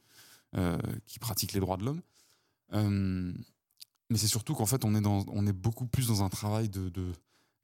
euh, 0.57 0.79
qui 1.07 1.18
pratiquent 1.18 1.53
les 1.53 1.61
droits 1.61 1.77
de 1.77 1.85
l'homme. 1.85 2.01
Euh, 2.73 3.33
mais 4.11 4.18
c'est 4.18 4.27
surtout 4.27 4.55
qu'en 4.55 4.66
fait, 4.66 4.85
on 4.85 4.95
est, 4.95 5.01
dans, 5.01 5.25
on 5.29 5.47
est 5.47 5.53
beaucoup 5.53 5.87
plus 5.87 6.09
dans 6.09 6.23
un 6.23 6.29
travail 6.29 6.68
de, 6.68 6.91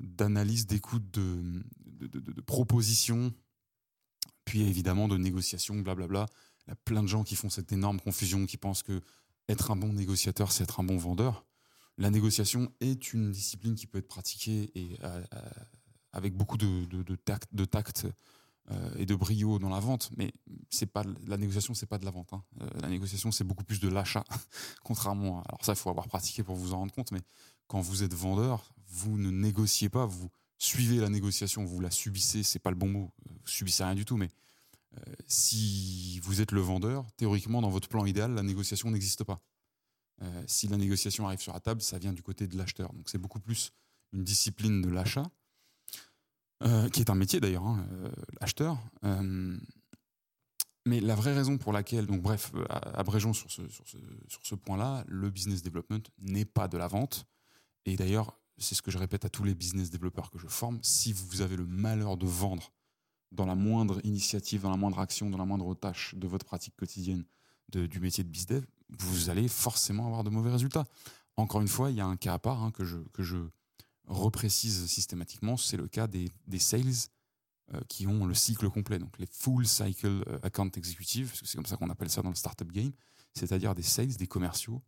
d'analyse, 0.01 0.67
d'écoute, 0.67 1.11
de, 1.11 1.63
de, 2.07 2.21
de, 2.21 2.41
proposition, 2.41 3.33
puis 4.45 4.63
évidemment 4.63 5.09
de 5.09 5.17
négociation, 5.17 5.77
blablabla. 5.77 6.27
Il 6.67 6.71
y 6.71 6.73
a 6.73 6.77
plein 6.77 7.03
de 7.03 7.09
gens 7.09 7.25
qui 7.25 7.37
font 7.37 7.51
cette 7.51 7.73
énorme 7.73 8.01
confusion, 8.01 8.47
qui 8.47 8.57
pensent 8.57 8.83
que 8.83 9.01
être 9.49 9.71
un 9.71 9.77
bon 9.77 9.93
négociateur, 9.93 10.53
c'est 10.53 10.65
être 10.65 10.81
un 10.81 10.85
bon 10.85 10.97
vendeur. 10.97 11.45
La 11.99 12.11
négociation 12.11 12.73
est 12.81 13.13
une 13.13 13.31
discipline 13.31 13.75
qui 13.75 13.87
peut 13.87 13.99
être 13.99 14.09
pratiquée 14.09 14.71
et, 14.75 14.99
avec 16.13 16.35
beaucoup 16.35 16.57
de, 16.57 16.85
de, 16.87 17.15
tact, 17.17 17.55
de 17.55 17.65
tact 17.65 18.07
euh, 18.07 18.11
et 18.97 19.07
de 19.07 19.14
brio 19.14 19.59
dans 19.59 19.69
la 19.69 19.79
vente, 19.79 20.11
mais 20.17 20.33
c'est 20.71 20.87
pas 20.87 21.05
la 21.27 21.37
négociation, 21.37 21.75
c'est 21.75 21.87
pas 21.87 21.99
de 21.99 22.05
la 22.05 22.11
vente. 22.11 22.33
Hein. 22.33 22.43
Euh, 22.61 22.69
la 22.81 22.89
négociation, 22.89 23.31
c'est 23.31 23.45
beaucoup 23.45 23.64
plus 23.64 23.79
de 23.79 23.89
l'achat, 23.89 24.25
contrairement. 24.83 25.43
Alors 25.45 25.64
ça, 25.64 25.73
il 25.73 25.77
faut 25.77 25.91
avoir 25.91 26.09
pratiqué 26.09 26.43
pour 26.43 26.57
vous 26.57 26.73
en 26.73 26.79
rendre 26.79 26.93
compte, 26.93 27.12
mais 27.12 27.21
quand 27.69 27.81
vous 27.81 28.03
êtes 28.03 28.14
vendeur, 28.14 28.73
vous 28.89 29.19
ne 29.19 29.31
négociez 29.31 29.89
pas, 29.89 30.05
vous 30.05 30.31
suivez 30.59 30.97
la 30.97 31.09
négociation, 31.09 31.64
vous 31.64 31.81
la 31.81 31.91
subissez, 31.91 32.43
c'est 32.43 32.59
pas 32.59 32.71
le 32.71 32.77
bon 32.77 32.89
mot, 32.89 33.12
vous 33.29 33.39
subissez 33.47 33.85
rien 33.85 33.95
du 33.95 34.05
tout, 34.05 34.17
mais 34.17 34.31
si 35.27 36.19
vous 36.21 36.41
êtes 36.41 36.53
le 36.53 36.61
vendeur, 36.62 37.05
théoriquement, 37.19 37.61
dans 37.61 37.69
votre 37.69 37.87
plan 37.87 38.07
idéal, 38.07 38.33
la 38.33 38.43
négociation 38.43 38.91
n'existe 38.91 39.25
pas. 39.25 39.43
si 40.47 40.69
la 40.69 40.79
négociation 40.79 41.27
arrive 41.27 41.41
sur 41.41 41.53
la 41.53 41.61
table, 41.61 41.83
ça 41.83 41.99
vient 41.99 42.14
du 42.14 42.23
côté 42.23 42.47
de 42.47 42.57
l'acheteur. 42.57 42.95
Donc 42.95 43.11
c'est 43.11 43.19
beaucoup 43.19 43.39
plus 43.39 43.73
une 44.14 44.25
discipline 44.25 44.81
de 44.81 44.89
l'achat, 44.89 45.31
qui 46.93 47.01
est 47.01 47.11
un 47.11 47.15
métier 47.15 47.41
d'ailleurs, 47.41 47.67
hein, 47.67 47.87
l'acheteur. 48.41 48.79
Mais 50.87 51.01
la 51.01 51.17
vraie 51.17 51.35
raison 51.35 51.59
pour 51.59 51.73
laquelle, 51.73 52.07
donc 52.07 52.23
bref, 52.23 52.53
euh, 52.55 52.65
abrégeons 52.95 53.33
sur 53.33 53.51
ce, 53.51 53.63
sur 53.69 54.41
ce, 54.45 54.55
point-là, 54.55 55.05
le 55.09 55.31
business 55.31 55.61
development 55.61 56.03
n'est 56.19 56.45
pas 56.45 56.69
de 56.69 56.79
la 56.79 56.87
vente. 56.87 57.27
Et 57.87 57.97
d'ailleurs, 57.97 58.39
c'est 58.57 58.77
ce 58.77 58.83
que 58.83 58.93
je 58.93 58.99
répète 58.99 59.25
à 59.25 59.29
tous 59.29 59.43
les 59.43 59.57
business 59.57 59.91
développeurs 59.91 60.31
que 60.31 60.39
je 60.39 60.47
forme, 60.47 60.79
si 60.83 61.13
vous 61.13 61.41
avez 61.41 61.57
le 61.57 61.67
malheur 61.67 62.17
de 62.17 62.25
vendre 62.25 62.73
dans 63.33 63.47
la 63.47 63.57
moindre 63.57 64.01
initiative, 64.05 64.63
dans 64.63 64.71
la 64.71 64.77
moindre 64.77 65.01
action, 65.01 65.29
dans 65.29 65.39
la 65.39 65.45
moindre 65.45 65.75
tâche 65.75 66.15
de 66.15 66.29
votre 66.29 66.47
pratique 66.47 66.77
quotidienne 66.77 67.25
du 67.69 67.99
métier 67.99 68.23
de 68.23 68.29
business 68.29 68.61
dev, 68.61 68.67
vous 68.97 69.29
allez 69.29 69.49
forcément 69.49 70.07
avoir 70.07 70.23
de 70.23 70.31
mauvais 70.31 70.53
résultats. 70.53 70.85
Encore 71.37 71.63
une 71.63 71.69
fois, 71.69 71.91
il 71.91 71.97
y 71.97 72.01
a 72.01 72.07
un 72.07 72.17
cas 72.17 72.35
à 72.35 72.39
part 72.39 72.63
hein, 72.63 72.71
que 72.71 72.85
je 72.85 73.49
reprécise 74.07 74.87
systématiquement, 74.87 75.57
c'est 75.57 75.77
le 75.77 75.89
cas 75.89 76.07
des, 76.07 76.31
des 76.47 76.59
sales 76.59 77.11
euh, 77.75 77.81
qui 77.89 78.07
ont 78.07 78.27
le 78.27 78.35
cycle 78.35 78.69
complet, 78.71 78.99
donc 78.99 79.19
les 79.19 79.27
full 79.27 79.67
cycle 79.67 80.23
euh, 80.29 80.39
account 80.43 80.71
executives, 80.77 81.33
c'est 81.43 81.57
comme 81.57 81.67
ça 81.67 81.77
qu'on 81.77 81.91
appelle 81.91 82.11
ça 82.11 82.23
dans 82.23 82.29
le 82.29 82.37
startup 82.37 82.71
game, 82.71 82.93
c'est-à-dire 83.35 83.75
des 83.75 83.83
sales, 83.83 84.15
des 84.15 84.27
commerciaux 84.27 84.83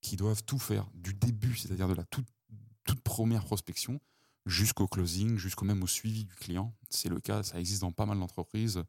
qui 0.00 0.16
doivent 0.16 0.42
tout 0.44 0.58
faire 0.58 0.88
du 0.94 1.12
début, 1.12 1.54
c'est-à-dire 1.56 1.88
de 1.88 1.94
la 1.94 2.04
toute, 2.04 2.26
toute 2.84 3.00
première 3.00 3.44
prospection 3.44 4.00
jusqu'au 4.46 4.86
closing, 4.86 5.36
jusqu'au 5.36 5.66
même 5.66 5.82
au 5.82 5.86
suivi 5.86 6.24
du 6.24 6.34
client. 6.34 6.74
C'est 6.88 7.10
le 7.10 7.20
cas, 7.20 7.42
ça 7.42 7.60
existe 7.60 7.82
dans 7.82 7.92
pas 7.92 8.06
mal 8.06 8.18
d'entreprises. 8.18 8.82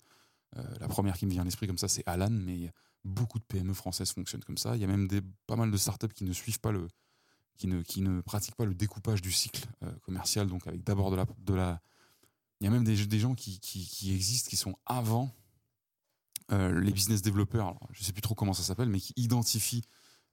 Euh, 0.56 0.64
la 0.80 0.88
première 0.88 1.18
qui 1.18 1.26
me 1.26 1.32
vient 1.32 1.42
à 1.42 1.46
l'esprit 1.46 1.68
comme 1.68 1.78
ça, 1.78 1.90
c'est 1.90 2.04
Alan, 2.06 2.30
mais 2.30 2.72
beaucoup 3.04 3.40
de 3.40 3.44
PME 3.44 3.74
françaises 3.74 4.12
fonctionnent 4.12 4.44
comme 4.44 4.58
ça. 4.58 4.78
Il 4.78 4.82
y 4.82 4.86
a 4.86 4.88
même 4.88 5.08
des, 5.10 5.22
pas 5.46 5.58
mal 5.58 5.72
de 5.72 5.78
startups 5.78 6.14
qui 6.14 6.24
ne 6.24 6.32
suivent 6.32 6.62
pas 6.62 6.72
le, 6.72 6.88
qui 7.60 7.68
ne, 7.68 7.84
qui 7.84 8.02
ne 8.02 8.22
pratiquent 8.22 8.56
pas 8.56 8.66
le 8.66 8.74
découpage 8.74 9.22
du 9.22 9.32
cycle 9.32 9.68
commercial, 10.02 10.48
donc 10.48 10.66
avec 10.66 10.84
d'abord 10.84 11.12
de 11.12 11.18
la, 11.18 11.26
de 11.46 11.54
la 11.54 11.80
il 12.60 12.66
y 12.66 12.68
a 12.68 12.72
même 12.72 12.84
des, 12.84 13.06
des 13.06 13.20
gens 13.20 13.36
qui, 13.36 13.60
qui, 13.60 14.14
existent, 14.14 14.50
qui 14.50 14.58
sont 14.58 14.76
avant 14.86 15.34
euh, 16.52 16.80
les 16.82 16.92
business 16.92 17.22
développeurs. 17.22 17.76
je 17.92 18.02
ne 18.02 18.06
sais 18.06 18.12
plus 18.12 18.22
trop 18.22 18.36
comment 18.36 18.54
ça 18.54 18.64
s'appelle, 18.64 18.90
mais 18.90 19.00
qui 19.00 19.14
identifient 19.16 19.84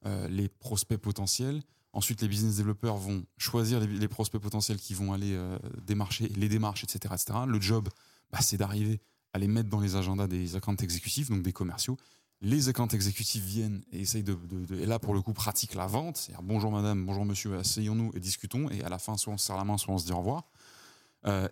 euh, 0.06 0.28
les 0.28 0.48
prospects 0.48 0.98
potentiels. 0.98 1.62
Ensuite, 1.92 2.20
les 2.22 2.28
business 2.28 2.56
développeurs 2.56 2.96
vont 2.96 3.24
choisir 3.38 3.80
les, 3.80 4.08
prospects 4.08 4.40
potentiels 4.40 4.78
qui 4.78 4.92
vont 4.92 5.12
aller 5.12 5.34
euh, 5.34 5.58
démarcher, 5.86 6.28
les 6.28 6.48
démarches, 6.48 6.84
etc., 6.84 7.14
etc. 7.14 7.38
Le 7.46 7.60
job, 7.60 7.88
bah, 8.30 8.38
c'est 8.40 8.56
d'arriver 8.56 9.00
à 9.32 9.38
les 9.38 9.48
mettre 9.48 9.70
dans 9.70 9.80
les 9.80 9.94
agendas 9.94 10.26
des 10.26 10.56
accounts 10.56 10.76
exécutifs, 10.76 11.30
donc 11.30 11.42
des 11.42 11.52
commerciaux. 11.52 11.96
Les 12.42 12.68
accounts 12.68 12.88
exécutifs 12.88 13.42
viennent 13.42 13.82
et 13.92 14.00
essayent 14.00 14.22
de, 14.22 14.38
et 14.78 14.86
là 14.86 14.98
pour 14.98 15.14
le 15.14 15.22
coup 15.22 15.32
pratiquent 15.32 15.74
la 15.74 15.86
vente. 15.86 16.18
C'est-à-dire 16.18 16.42
bonjour 16.42 16.70
madame, 16.70 17.04
bonjour 17.06 17.24
monsieur, 17.24 17.56
asseyons-nous 17.58 18.12
et 18.14 18.20
discutons. 18.20 18.68
Et 18.70 18.82
à 18.82 18.88
la 18.88 18.98
fin, 18.98 19.16
soit 19.16 19.32
on 19.32 19.38
se 19.38 19.46
serre 19.46 19.56
la 19.56 19.64
main, 19.64 19.78
soit 19.78 19.94
on 19.94 19.98
se 19.98 20.06
dit 20.06 20.12
au 20.12 20.18
revoir. 20.18 20.44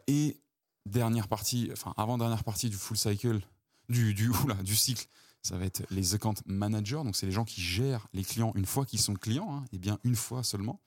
et 0.07 0.41
dernière 0.87 1.29
partie, 1.29 1.71
enfin 1.73 1.95
avant-dernière 1.97 2.45
partie 2.45 2.69
du 2.69 2.77
full 2.77 2.97
cycle, 2.97 3.41
du, 3.89 4.15
du, 4.15 4.31
du 4.63 4.77
cycle, 4.77 5.07
ça 5.43 5.59
va 5.59 5.67
être 5.67 5.83
les 5.91 6.15
account 6.15 6.35
managers. 6.47 7.03
Donc, 7.05 7.17
c'est 7.17 7.27
les 7.27 7.33
gens 7.33 7.45
qui 7.45 7.61
gèrent 7.61 8.09
les 8.13 8.25
clients 8.25 8.53
une 8.55 8.67
fois 8.67 8.87
qu'ils 8.87 9.01
sont 9.01 9.15
clients, 9.15 9.55
hein, 9.55 9.65
et 9.73 9.79
bien 9.79 9.99
une 10.05 10.17
fois 10.17 10.43
seulement. 10.43 10.81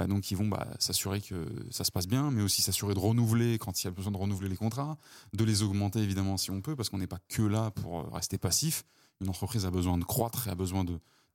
Euh, 0.00 0.06
donc, 0.08 0.30
ils 0.30 0.36
vont 0.36 0.48
bah, 0.48 0.66
s'assurer 0.78 1.20
que 1.20 1.46
ça 1.70 1.84
se 1.84 1.92
passe 1.92 2.08
bien, 2.08 2.30
mais 2.30 2.42
aussi 2.42 2.62
s'assurer 2.62 2.94
de 2.94 2.98
renouveler 2.98 3.58
quand 3.58 3.82
il 3.82 3.86
y 3.86 3.88
a 3.88 3.90
besoin 3.92 4.12
de 4.12 4.16
renouveler 4.16 4.48
les 4.48 4.56
contrats, 4.56 4.98
de 5.32 5.44
les 5.44 5.62
augmenter 5.62 6.00
évidemment 6.00 6.36
si 6.36 6.50
on 6.50 6.60
peut, 6.60 6.74
parce 6.74 6.88
qu'on 6.88 6.98
n'est 6.98 7.06
pas 7.06 7.20
que 7.28 7.42
là 7.42 7.70
pour 7.70 8.00
euh, 8.00 8.08
rester 8.10 8.38
passif. 8.38 8.84
Une 9.22 9.28
entreprise 9.28 9.64
a 9.64 9.70
besoin 9.70 9.98
de 9.98 10.04
croître 10.04 10.48
et 10.48 10.50
a 10.50 10.56
besoin 10.56 10.84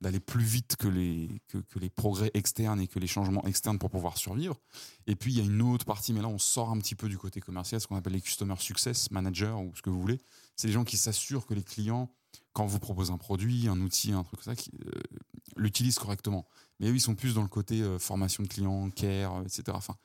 d'aller 0.00 0.20
plus 0.20 0.44
vite 0.44 0.76
que 0.76 0.88
les, 0.88 1.40
progrès 1.90 2.30
externes 2.34 2.80
et 2.80 2.86
que 2.86 2.98
les 2.98 3.06
changements 3.06 3.44
externes 3.46 3.78
pour 3.78 3.88
pouvoir 3.88 4.18
survivre. 4.18 4.60
Et 5.06 5.16
puis, 5.16 5.32
il 5.32 5.38
y 5.38 5.40
a 5.40 5.44
une 5.44 5.62
autre 5.62 5.86
partie, 5.86 6.12
mais 6.12 6.20
là, 6.20 6.28
on 6.28 6.38
sort 6.38 6.70
un 6.70 6.78
petit 6.78 6.94
peu 6.94 7.08
du 7.08 7.16
côté 7.16 7.40
commercial, 7.40 7.80
ce 7.80 7.86
qu'on 7.86 7.96
appelle 7.96 8.12
les 8.12 8.20
Customer 8.20 8.54
Success 8.58 9.10
Managers 9.10 9.56
ou 9.58 9.72
ce 9.74 9.80
que 9.80 9.88
vous 9.88 10.00
voulez. 10.00 10.20
C'est 10.54 10.66
les 10.66 10.74
gens 10.74 10.84
qui 10.84 10.98
s'assurent 10.98 11.46
que 11.46 11.54
les 11.54 11.64
clients, 11.64 12.10
quand 12.52 12.66
vous 12.66 12.78
proposez 12.78 13.10
un 13.10 13.18
produit, 13.18 13.68
un 13.68 13.80
outil, 13.80 14.12
un 14.12 14.22
truc 14.22 14.42
comme 14.42 14.54
ça, 14.54 14.62
euh, 14.84 14.90
l'utilisent 15.56 15.98
correctement. 15.98 16.46
Mais 16.78 16.88
eux, 16.88 16.94
ils 16.94 17.00
sont 17.00 17.14
plus 17.14 17.34
dans 17.34 17.42
le 17.42 17.48
côté 17.48 17.80
euh, 17.80 17.98
formation 17.98 18.42
de 18.42 18.48
clients, 18.48 18.90
care, 18.90 19.40
etc. 19.42 19.62
Enfin, 19.72 19.96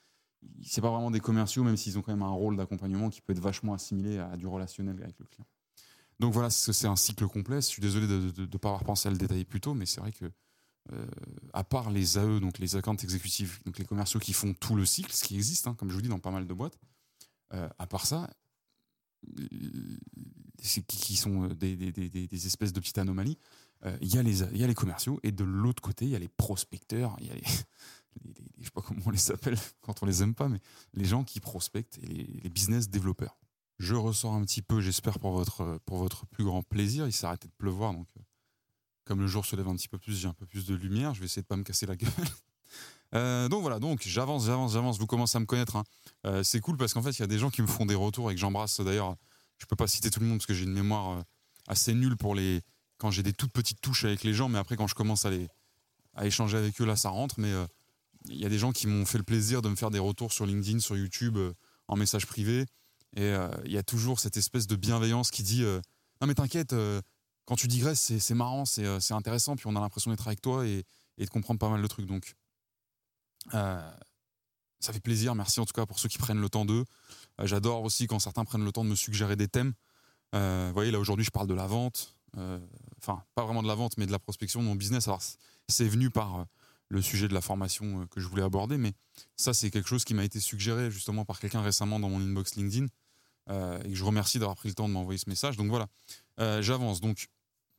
c'est 0.64 0.82
pas 0.82 0.90
vraiment 0.90 1.12
des 1.12 1.20
commerciaux, 1.20 1.64
même 1.64 1.76
s'ils 1.78 1.98
ont 1.98 2.02
quand 2.02 2.14
même 2.14 2.24
un 2.24 2.32
rôle 2.32 2.56
d'accompagnement 2.56 3.10
qui 3.10 3.20
peut 3.20 3.34
être 3.34 3.40
vachement 3.40 3.74
assimilé 3.74 4.20
à 4.20 4.38
du 4.38 4.48
relationnel 4.48 5.02
avec 5.04 5.20
le 5.20 5.26
client. 5.26 5.46
Donc 6.24 6.32
voilà, 6.32 6.50
c'est 6.50 6.88
un 6.88 6.96
cycle 6.96 7.28
complet. 7.28 7.58
Je 7.58 7.68
suis 7.68 7.82
désolé 7.82 8.08
de 8.08 8.32
ne 8.38 8.58
pas 8.58 8.70
avoir 8.70 8.86
pensé 8.86 9.10
à 9.10 9.12
le 9.12 9.18
détailler 9.18 9.44
plus 9.44 9.60
tôt, 9.60 9.74
mais 9.74 9.86
c'est 9.86 10.00
vrai 10.00 10.14
que, 10.14 10.24
euh, 10.94 11.06
à 11.52 11.66
part 11.66 11.92
les 11.92 12.18
AE, 12.18 12.40
donc 12.40 12.60
les 12.60 12.78
accounts 12.78 12.96
exécutifs, 12.96 13.62
donc 13.66 13.78
les 13.78 13.84
commerciaux 13.84 14.22
qui 14.22 14.32
font 14.32 14.54
tout 14.54 14.78
le 14.78 14.86
cycle, 14.86 15.12
ce 15.12 15.26
qui 15.26 15.36
existe, 15.36 15.68
hein, 15.68 15.76
comme 15.78 15.90
je 15.90 15.96
vous 15.96 16.02
dis, 16.02 16.08
dans 16.08 16.20
pas 16.20 16.32
mal 16.32 16.48
de 16.48 16.54
boîtes, 16.54 16.80
euh, 17.54 17.68
à 17.78 17.88
part 17.88 18.06
ça, 18.06 18.30
qui, 20.88 21.18
sont 21.18 21.50
euh, 21.50 21.56
des, 21.56 22.48
espèces 22.48 22.72
de 22.72 22.80
petites 22.80 23.00
anomalies, 23.00 23.38
il 24.00 24.16
y, 24.16 24.18
a 24.18 24.24
les, 24.24 24.44
y 24.58 24.64
a 24.64 24.68
les 24.68 24.76
commerciaux, 24.76 25.20
et 25.24 25.34
de 25.34 25.44
l'autre 25.44 25.82
côté, 25.82 26.06
il 26.06 26.12
y 26.12 26.16
a 26.16 26.20
les 26.20 26.30
prospecteurs, 26.30 27.18
il 27.20 27.28
y 27.28 27.32
a 27.32 27.36
les, 27.36 27.44
je 28.60 28.64
sais 28.64 28.72
pas 28.72 28.82
comment 28.82 29.02
on 29.08 29.12
les 29.12 29.30
appelle 29.30 29.58
quand 29.82 30.02
on 30.04 30.06
les 30.06 30.24
aime 30.24 30.36
pas, 30.36 30.48
mais 30.48 30.62
les 30.94 31.04
gens 31.04 31.26
qui 31.26 31.42
prospectent 31.42 31.98
et 31.98 32.40
les 32.44 32.50
business 32.50 32.90
développeurs. 32.90 33.38
Je 33.80 33.96
ressors 33.96 34.34
un 34.34 34.44
petit 34.44 34.62
peu, 34.62 34.82
j'espère, 34.82 35.20
pour 35.20 35.32
votre, 35.32 35.80
pour 35.86 35.98
votre 35.98 36.26
plus 36.28 36.44
grand 36.44 36.62
plaisir. 36.62 37.08
Il 37.08 37.14
s'est 37.14 37.26
arrêté 37.26 37.48
de 37.48 37.54
pleuvoir, 37.58 37.94
donc 37.94 38.08
euh, 38.18 38.22
comme 39.06 39.20
le 39.20 39.28
jour 39.28 39.46
se 39.46 39.56
lève 39.56 39.68
un 39.68 39.76
petit 39.76 39.88
peu 39.88 39.98
plus, 39.98 40.18
j'ai 40.18 40.28
un 40.28 40.34
peu 40.34 40.46
plus 40.46 40.66
de 40.66 40.76
lumière. 40.76 41.14
Je 41.14 41.20
vais 41.20 41.26
essayer 41.26 41.42
de 41.42 41.48
pas 41.48 41.58
me 41.58 41.64
casser 41.64 41.86
la 41.86 41.96
gueule. 41.96 42.12
Euh, 43.16 43.48
donc 43.48 43.62
voilà, 43.62 43.78
donc 43.78 44.02
j'avance, 44.04 44.48
j'avance, 44.48 44.74
j'avance. 44.74 44.98
Vous 44.98 45.06
commencez 45.06 45.38
à 45.38 45.40
me 45.40 45.46
connaître. 45.46 45.76
Hein. 45.76 45.84
Euh, 46.26 46.42
c'est 46.42 46.60
cool 46.62 46.78
parce 46.78 46.96
qu'en 46.96 47.04
fait, 47.04 47.12
il 47.12 47.20
y 47.20 47.24
a 47.24 47.28
des 47.28 47.38
gens 47.38 47.52
qui 47.52 47.62
me 47.62 47.68
font 47.68 47.86
des 47.86 47.94
retours 47.94 48.32
et 48.32 48.34
que 48.34 48.40
j'embrasse. 48.40 48.80
D'ailleurs, 48.80 49.18
je 49.60 49.68
peux 49.68 49.76
pas 49.76 49.86
citer 49.86 50.10
tout 50.10 50.20
le 50.20 50.26
monde 50.26 50.40
parce 50.40 50.48
que 50.48 50.56
j'ai 50.56 50.64
une 50.64 50.74
mémoire 50.74 51.24
assez 51.68 51.94
nulle 51.94 52.18
pour 52.18 52.34
les 52.34 52.64
quand 52.98 53.12
j'ai 53.12 53.22
des 53.22 53.32
toutes 53.32 53.52
petites 53.52 53.82
touches 53.82 54.06
avec 54.06 54.24
les 54.24 54.34
gens, 54.34 54.50
mais 54.50 54.58
après 54.58 54.78
quand 54.78 54.88
je 54.88 54.96
commence 54.96 55.26
à 55.26 55.30
les 55.30 55.48
à 56.16 56.26
échanger 56.26 56.58
avec 56.58 56.82
eux, 56.82 56.86
là, 56.86 56.96
ça 56.96 57.10
rentre. 57.10 57.36
Mais 57.40 57.54
il 58.30 58.38
y 58.38 58.46
a 58.48 58.50
des 58.50 58.58
gens 58.58 58.72
qui 58.72 58.88
m'ont 58.88 59.06
fait 59.06 59.20
le 59.20 59.24
plaisir 59.24 59.62
de 59.62 59.70
me 59.70 59.76
faire 59.76 59.92
des 59.92 60.00
retours 60.00 60.34
sur 60.34 60.48
LinkedIn, 60.48 60.80
sur 60.80 60.98
YouTube, 60.98 61.38
en 61.88 61.96
message 61.96 62.26
privé. 62.26 62.66
Et 63.16 63.24
euh, 63.24 63.50
il 63.66 63.72
y 63.72 63.78
a 63.78 63.84
toujours 63.84 64.20
cette 64.20 64.38
espèce 64.38 64.68
de 64.68 64.76
bienveillance 64.76 65.32
qui 65.32 65.44
dit 65.44 65.64
euh, 65.64 65.80
Non, 66.22 66.28
mais 66.28 66.34
t'inquiète, 66.34 66.74
euh, 66.74 67.02
quand 67.46 67.56
tu 67.56 67.68
digresses, 67.68 68.18
c'est 68.18 68.34
marrant, 68.34 68.66
c'est 68.66 69.12
intéressant, 69.12 69.56
puis 69.56 69.68
on 69.68 69.76
a 69.76 69.80
l'impression 69.80 70.12
d'être 70.12 70.28
avec 70.28 70.42
toi 70.42 70.66
et, 70.66 70.86
de 71.18 71.30
comprendre 71.30 71.60
pas 71.60 71.70
mal 71.70 71.82
de 71.82 71.88
trucs. 71.88 72.06
Donc, 72.06 72.36
ça 73.52 74.92
fait 74.92 75.02
plaisir. 75.02 75.36
Merci 75.36 75.60
en 75.60 75.66
tout 75.66 75.74
cas 75.74 75.86
pour 75.86 76.00
ceux 76.00 76.10
qui 76.10 76.18
prennent 76.18 76.42
le 76.42 76.50
temps 76.50 76.66
d'eux. 76.66 76.86
J'adore 77.44 77.84
aussi 77.84 78.08
quand 78.08 78.20
certains 78.20 78.46
prennent 78.46 78.66
le 78.66 78.72
temps 78.72 78.84
de 78.84 78.90
me 78.90 78.96
suggérer 78.96 79.36
des 79.36 79.48
thèmes. 79.48 79.74
vous 80.32 80.74
voyez, 80.74 80.92
là 80.92 81.00
aujourd'hui, 81.00 81.26
je 81.26 81.32
parle 81.32 81.48
de 81.48 81.54
la 81.54 81.68
vente. 81.68 82.16
Enfin, 83.02 83.24
pas 83.36 83.44
vraiment 83.44 83.62
de 83.62 83.68
la 83.68 83.76
vente, 83.76 83.98
mais 83.98 84.06
de 84.06 84.12
la 84.12 84.20
prospection 84.20 84.62
de 84.62 84.66
mon 84.66 84.76
business. 84.76 85.08
Alors, 85.10 85.22
c'est 85.68 85.88
venu 85.88 86.10
par 86.10 86.46
le 86.88 87.02
sujet 87.02 87.28
de 87.28 87.34
la 87.34 87.42
formation 87.42 88.08
que 88.08 88.22
je 88.22 88.28
voulais 88.28 88.44
aborder, 88.44 88.78
mais 88.78 88.94
ça, 89.36 89.54
c'est 89.54 89.70
quelque 89.70 89.90
chose 89.90 90.06
qui 90.06 90.14
m'a 90.14 90.24
été 90.24 90.40
suggéré 90.40 90.90
justement 90.90 91.26
par 91.26 91.40
quelqu'un 91.40 91.62
récemment 91.62 92.00
dans 92.00 92.10
mon 92.10 92.22
inbox 92.22 92.56
LinkedIn. 92.56 92.88
Euh, 93.50 93.82
et 93.84 93.94
je 93.94 94.04
remercie 94.04 94.40
d'avoir 94.40 94.56
pris 94.56 94.70
le 94.70 94.76
temps 94.76 94.88
de 94.88 94.94
m'envoyer 94.94 95.18
ce 95.18 95.30
message. 95.30 95.58
Donc 95.58 95.68
voilà, 95.68 95.88
euh, 96.40 96.62
j'avance. 96.62 97.02
Donc 97.02 97.28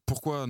pourquoi. 0.07 0.47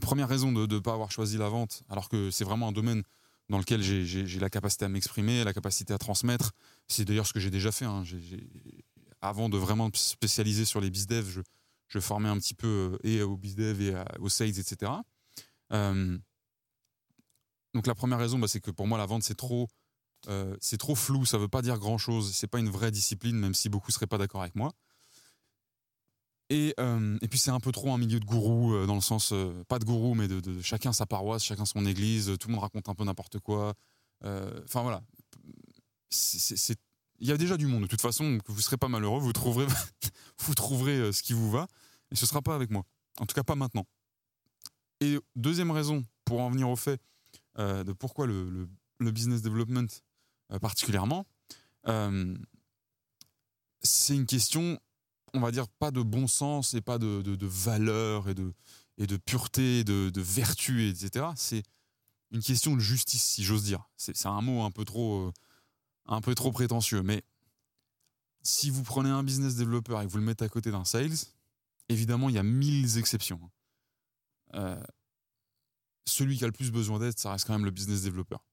Première 0.00 0.28
raison 0.28 0.52
de 0.52 0.66
ne 0.66 0.78
pas 0.78 0.94
avoir 0.94 1.12
choisi 1.12 1.36
la 1.36 1.50
vente, 1.50 1.82
alors 1.90 2.08
que 2.08 2.30
c'est 2.30 2.44
vraiment 2.44 2.68
un 2.68 2.72
domaine 2.72 3.02
dans 3.50 3.58
lequel 3.58 3.82
j'ai 3.82 4.38
la 4.38 4.48
capacité 4.48 4.86
à 4.86 4.88
m'exprimer, 4.88 5.44
la 5.44 5.52
capacité 5.52 5.92
à 5.92 5.98
transmettre. 5.98 6.52
C'est 6.88 7.04
d'ailleurs 7.04 7.26
ce 7.26 7.34
que 7.34 7.40
j'ai 7.40 7.50
déjà 7.50 7.72
fait. 7.72 7.84
Hein. 7.84 8.02
avant 9.20 9.50
de 9.50 9.58
vraiment 9.58 9.88
me 9.88 9.94
spécialiser 9.94 10.64
sur 10.64 10.80
les 10.80 10.88
bizdev, 10.88 11.28
je, 11.28 11.42
je 11.88 11.98
formais 11.98 12.30
un 12.30 12.38
petit 12.38 12.54
peu 12.54 12.98
euh, 13.04 13.06
et 13.06 13.20
au 13.20 13.36
bizdev 13.36 13.82
et 13.82 14.02
aux 14.18 14.30
sales, 14.30 14.58
etc. 14.58 14.90
donc 15.70 16.22
la 17.86 17.94
première 17.94 18.18
raison, 18.18 18.38
bah, 18.38 18.48
c'est 18.48 18.60
que 18.60 18.70
pour 18.70 18.86
moi, 18.86 18.96
la 18.96 19.04
vente, 19.04 19.24
c'est 19.24 19.34
trop 19.34 19.68
euh, 20.28 20.56
c'est 20.60 20.78
trop 20.78 20.94
flou, 20.94 21.24
ça 21.24 21.38
veut 21.38 21.48
pas 21.48 21.62
dire 21.62 21.78
grand 21.78 21.98
chose, 21.98 22.32
c'est 22.32 22.46
pas 22.46 22.60
une 22.60 22.68
vraie 22.68 22.90
discipline, 22.90 23.36
même 23.36 23.54
si 23.54 23.68
beaucoup 23.68 23.90
seraient 23.90 24.06
pas 24.06 24.18
d'accord 24.18 24.42
avec 24.42 24.54
moi. 24.54 24.72
Et, 26.50 26.74
euh, 26.78 27.18
et 27.22 27.28
puis 27.28 27.38
c'est 27.38 27.50
un 27.50 27.60
peu 27.60 27.72
trop 27.72 27.92
un 27.92 27.98
milieu 27.98 28.20
de 28.20 28.24
gourou, 28.24 28.74
euh, 28.74 28.86
dans 28.86 28.94
le 28.94 29.00
sens, 29.00 29.32
pas 29.68 29.78
de 29.78 29.84
gourou, 29.84 30.14
mais 30.14 30.28
de, 30.28 30.60
chacun 30.60 30.92
sa 30.92 31.06
paroisse, 31.06 31.42
chacun 31.42 31.64
son 31.64 31.86
église, 31.86 32.36
tout 32.38 32.48
le 32.48 32.52
monde 32.54 32.62
raconte 32.62 32.88
un 32.88 32.94
peu 32.94 33.04
n'importe 33.04 33.38
quoi. 33.40 33.74
Enfin 34.22 34.82
voilà. 34.82 35.02
Il 37.18 37.28
y 37.28 37.32
a 37.32 37.36
déjà 37.36 37.56
du 37.56 37.66
monde, 37.66 37.82
de 37.82 37.86
toute 37.88 38.00
façon, 38.00 38.38
vous 38.46 38.60
serez 38.60 38.76
pas 38.76 38.88
malheureux, 38.88 39.20
vous 39.20 39.32
trouverez, 39.32 39.66
vous 40.38 40.54
trouverez 40.54 41.12
ce 41.12 41.22
qui 41.22 41.32
vous 41.32 41.50
va, 41.50 41.66
et 42.10 42.16
ce 42.16 42.26
sera 42.26 42.42
pas 42.42 42.54
avec 42.54 42.70
moi. 42.70 42.84
En 43.18 43.26
tout 43.26 43.34
cas, 43.34 43.42
pas 43.42 43.56
maintenant. 43.56 43.86
Et 45.00 45.18
deuxième 45.34 45.70
raison, 45.70 46.04
pour 46.24 46.40
en 46.40 46.50
venir 46.50 46.68
au 46.68 46.76
fait 46.76 47.00
de 47.56 47.92
pourquoi 47.92 48.26
le, 48.26 48.68
business 49.00 49.42
development 49.42 49.88
particulièrement, 50.60 51.26
Euh, 51.88 52.36
c'est 53.82 54.14
une 54.14 54.26
question, 54.26 54.78
on 55.34 55.40
va 55.40 55.50
dire, 55.50 55.66
pas 55.68 55.90
de 55.90 56.02
bon 56.02 56.28
sens 56.28 56.74
et 56.74 56.80
pas 56.80 56.98
de, 56.98 57.22
de, 57.22 57.46
valeur 57.46 58.28
et 58.28 58.34
de, 58.34 58.54
et 58.98 59.06
de 59.08 59.16
pureté, 59.16 59.82
de, 59.82 60.10
de 60.10 60.20
vertu, 60.20 60.88
etc. 60.88 61.26
C'est 61.34 61.64
une 62.30 62.40
question 62.42 62.74
de 62.76 62.80
justice, 62.80 63.22
si 63.22 63.42
j'ose 63.44 63.64
dire. 63.64 63.88
C'est 63.96 64.26
un 64.26 64.40
mot 64.40 64.62
un 64.62 64.70
peu 64.70 64.84
trop, 64.84 65.26
euh, 65.26 65.32
un 66.06 66.20
peu 66.20 66.34
trop 66.34 66.52
prétentieux, 66.52 67.02
mais 67.02 67.24
si 68.42 68.70
vous 68.70 68.82
prenez 68.82 69.10
un 69.10 69.22
business 69.22 69.56
développeur 69.56 70.00
et 70.00 70.06
que 70.06 70.10
vous 70.10 70.18
le 70.18 70.24
mettez 70.24 70.44
à 70.44 70.48
côté 70.48 70.70
d'un 70.70 70.84
sales, 70.84 71.16
évidemment, 71.88 72.28
il 72.28 72.34
y 72.36 72.38
a 72.38 72.42
mille 72.42 72.98
exceptions. 72.98 73.40
Euh, 74.54 74.80
celui 76.06 76.36
qui 76.36 76.44
a 76.44 76.46
le 76.46 76.52
plus 76.52 76.70
besoin 76.70 76.98
d'aide, 76.98 77.18
ça 77.18 77.32
reste 77.32 77.46
quand 77.46 77.54
même 77.54 77.64
le 77.64 77.70
business 77.70 78.02
développeur. 78.02 78.44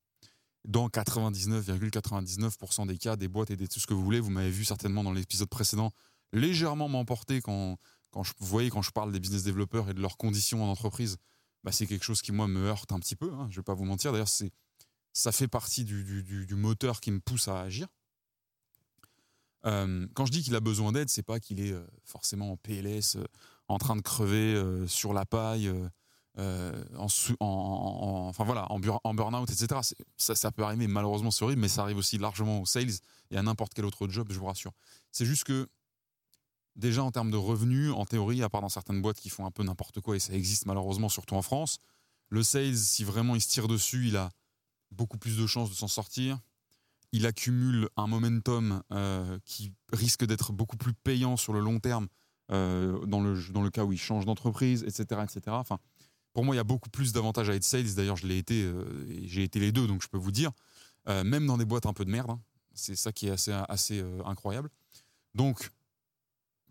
Dans 0.66 0.88
99,99% 0.90 2.88
des 2.88 2.98
cas, 2.98 3.16
des 3.16 3.28
boîtes 3.28 3.50
et 3.52 3.56
des, 3.56 3.68
tout 3.68 3.80
ce 3.80 3.88
que 3.88 3.94
vous 3.94 4.04
voulez, 4.04 4.20
vous 4.20 4.30
m'avez 4.30 4.52
vu 4.52 4.66
certainement 4.66 5.04
dans 5.04 5.14
l'épisode 5.14 5.50
précédent, 5.50 5.92
légèrement 6.34 6.90
m'emporter 6.90 7.42
quand, 7.42 7.78
quand 8.12 8.24
je, 8.24 8.34
vous 8.40 8.48
voyez, 8.48 8.70
quand 8.70 8.82
je 8.82 8.92
parle 8.92 9.12
des 9.12 9.20
business 9.20 9.44
développeurs 9.44 9.90
et 9.90 9.94
de 9.94 10.02
leurs 10.02 10.18
conditions 10.18 10.64
en 10.64 10.68
entreprise, 10.68 11.18
bah, 11.64 11.72
c'est 11.72 11.88
quelque 11.88 12.04
chose 12.04 12.22
qui, 12.22 12.32
moi, 12.32 12.48
me 12.48 12.66
heurte 12.68 12.92
un 12.92 13.00
petit 13.00 13.16
peu. 13.16 13.32
Hein, 13.34 13.48
je 13.50 13.56
ne 13.56 13.62
vais 13.62 13.64
pas 13.64 13.74
vous 13.74 13.86
mentir. 13.86 14.12
D'ailleurs, 14.12 14.30
ça 15.14 15.32
fait 15.32 15.48
partie 15.48 15.84
du, 15.84 16.24
du, 16.24 16.56
moteur 16.56 17.00
qui 17.00 17.12
me 17.12 17.20
pousse 17.20 17.48
à 17.48 17.62
agir. 17.62 17.88
Euh, 19.66 20.08
quand 20.14 20.26
je 20.26 20.32
dis 20.32 20.42
qu'il 20.42 20.56
a 20.56 20.62
besoin 20.62 20.94
d'aide, 20.94 21.10
c'est 21.10 21.24
pas 21.24 21.40
qu'il 21.40 21.60
est 21.60 21.74
euh, 21.74 21.86
forcément 22.06 22.54
en 22.54 22.58
PLS, 22.58 23.18
euh, 23.18 23.26
en 23.68 23.78
train 23.78 23.96
de 23.96 24.02
crever 24.02 24.86
sur 24.88 25.14
la 25.14 25.26
paille, 25.26 25.72
en, 27.00 28.28
enfin 28.30 28.44
voilà, 28.44 28.72
en, 28.72 28.80
en 29.04 29.14
burn-out, 29.14 29.50
etc. 29.50 29.82
Ça, 30.18 30.36
ça 30.36 30.52
peut 30.52 30.64
arriver, 30.64 30.88
malheureusement, 30.88 31.32
c'est 31.32 31.44
horrible, 31.44 31.62
mais 31.62 31.68
ça 31.68 31.82
arrive 31.82 31.98
aussi 31.98 32.18
largement 32.18 32.62
aux 32.62 32.66
sales 32.66 32.92
et 33.32 33.38
à 33.38 33.44
n'importe 33.44 33.74
quel 33.74 33.86
autre 33.86 34.08
job, 34.08 34.28
je 34.32 34.40
vous 34.40 34.46
rassure. 34.46 34.72
C'est 35.12 35.26
juste 35.26 35.44
que 35.44 35.68
déjà 36.76 37.04
en 37.04 37.12
termes 37.12 37.32
de 37.32 37.38
revenus, 37.38 37.92
en 37.94 38.06
théorie, 38.06 38.44
à 38.44 38.50
part 38.50 38.62
dans 38.62 38.70
certaines 38.70 39.02
boîtes 39.02 39.20
qui 39.20 39.30
font 39.30 39.46
un 39.46 39.52
peu 39.52 39.64
n'importe 39.64 40.02
quoi, 40.02 40.16
et 40.16 40.20
ça 40.20 40.34
existe 40.34 40.66
malheureusement 40.66 41.10
surtout 41.10 41.36
en 41.36 41.42
France, 41.42 41.80
le 42.30 42.44
sales, 42.44 42.78
si 42.78 43.04
vraiment 43.04 43.36
il 43.36 43.42
se 43.42 43.50
tire 43.50 43.68
dessus, 43.68 44.08
il 44.08 44.18
a 44.18 44.30
beaucoup 44.92 45.18
plus 45.18 45.38
de 45.38 45.48
chances 45.48 45.70
de 45.70 45.76
s'en 45.76 45.88
sortir 45.88 46.40
il 47.12 47.26
accumule 47.26 47.90
un 47.98 48.08
momentum 48.08 48.84
euh, 48.92 49.40
qui 49.46 49.74
risque 49.92 50.26
d'être 50.26 50.52
beaucoup 50.52 50.78
plus 50.78 50.94
payant 50.94 51.38
sur 51.38 51.54
le 51.54 51.60
long 51.60 51.80
terme 51.80 52.08
euh, 52.52 53.06
dans, 53.06 53.22
le, 53.22 53.40
dans 53.52 53.62
le 53.62 53.70
cas 53.70 53.84
où 53.84 53.94
il 53.94 54.00
change 54.00 54.26
d'entreprise, 54.26 54.84
etc., 54.84 55.22
etc. 55.24 55.42
Enfin, 55.48 55.80
pour 56.34 56.46
moi, 56.46 56.56
il 56.56 56.58
y 56.58 56.62
a 56.62 56.66
beaucoup 56.66 56.90
plus 56.90 57.12
d'avantages 57.14 57.50
à 57.50 57.56
être 57.56 57.64
sales. 57.64 57.94
D'ailleurs, 57.96 58.16
je 58.16 58.28
l'ai 58.28 58.38
été, 58.38 58.64
euh, 58.64 58.86
j'ai 59.24 59.44
été 59.44 59.60
les 59.60 59.72
deux, 59.72 59.88
donc 59.88 60.02
je 60.02 60.08
peux 60.08 60.18
vous 60.18 60.32
dire, 60.32 60.52
même 61.08 61.48
dans 61.48 61.58
des 61.58 61.66
boîtes 61.66 61.88
un 61.88 61.94
peu 61.94 62.06
de 62.06 62.12
merde, 62.12 62.30
hein. 62.30 62.40
c'est 62.76 62.96
ça 62.96 63.12
qui 63.12 63.26
est 63.26 63.32
assez, 63.32 63.52
assez 63.52 64.06
incroyable. 64.26 64.70
Donc, 65.34 65.72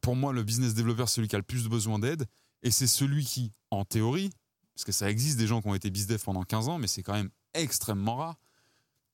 pour 0.01 0.15
moi, 0.15 0.33
le 0.33 0.45
business 0.45 0.75
developer, 0.75 1.07
c'est 1.09 1.17
celui 1.17 1.27
qui 1.27 1.35
a 1.35 1.41
le 1.41 1.45
plus 1.45 1.67
besoin 1.67 1.99
d'aide, 1.99 2.25
et 2.63 2.71
c'est 2.71 2.87
celui 2.87 3.25
qui, 3.25 3.53
en 3.73 3.85
théorie, 3.85 4.31
parce 4.77 4.85
que 4.85 4.93
ça 4.93 5.11
existe 5.11 5.39
des 5.39 5.49
gens 5.49 5.61
qui 5.61 5.67
ont 5.67 5.75
été 5.75 5.91
bizdev 5.91 6.23
pendant 6.23 6.45
15 6.45 6.69
ans, 6.69 6.79
mais 6.79 6.87
c'est 6.87 7.03
quand 7.03 7.15
même 7.15 7.31
extrêmement 7.53 8.15
rare 8.15 8.37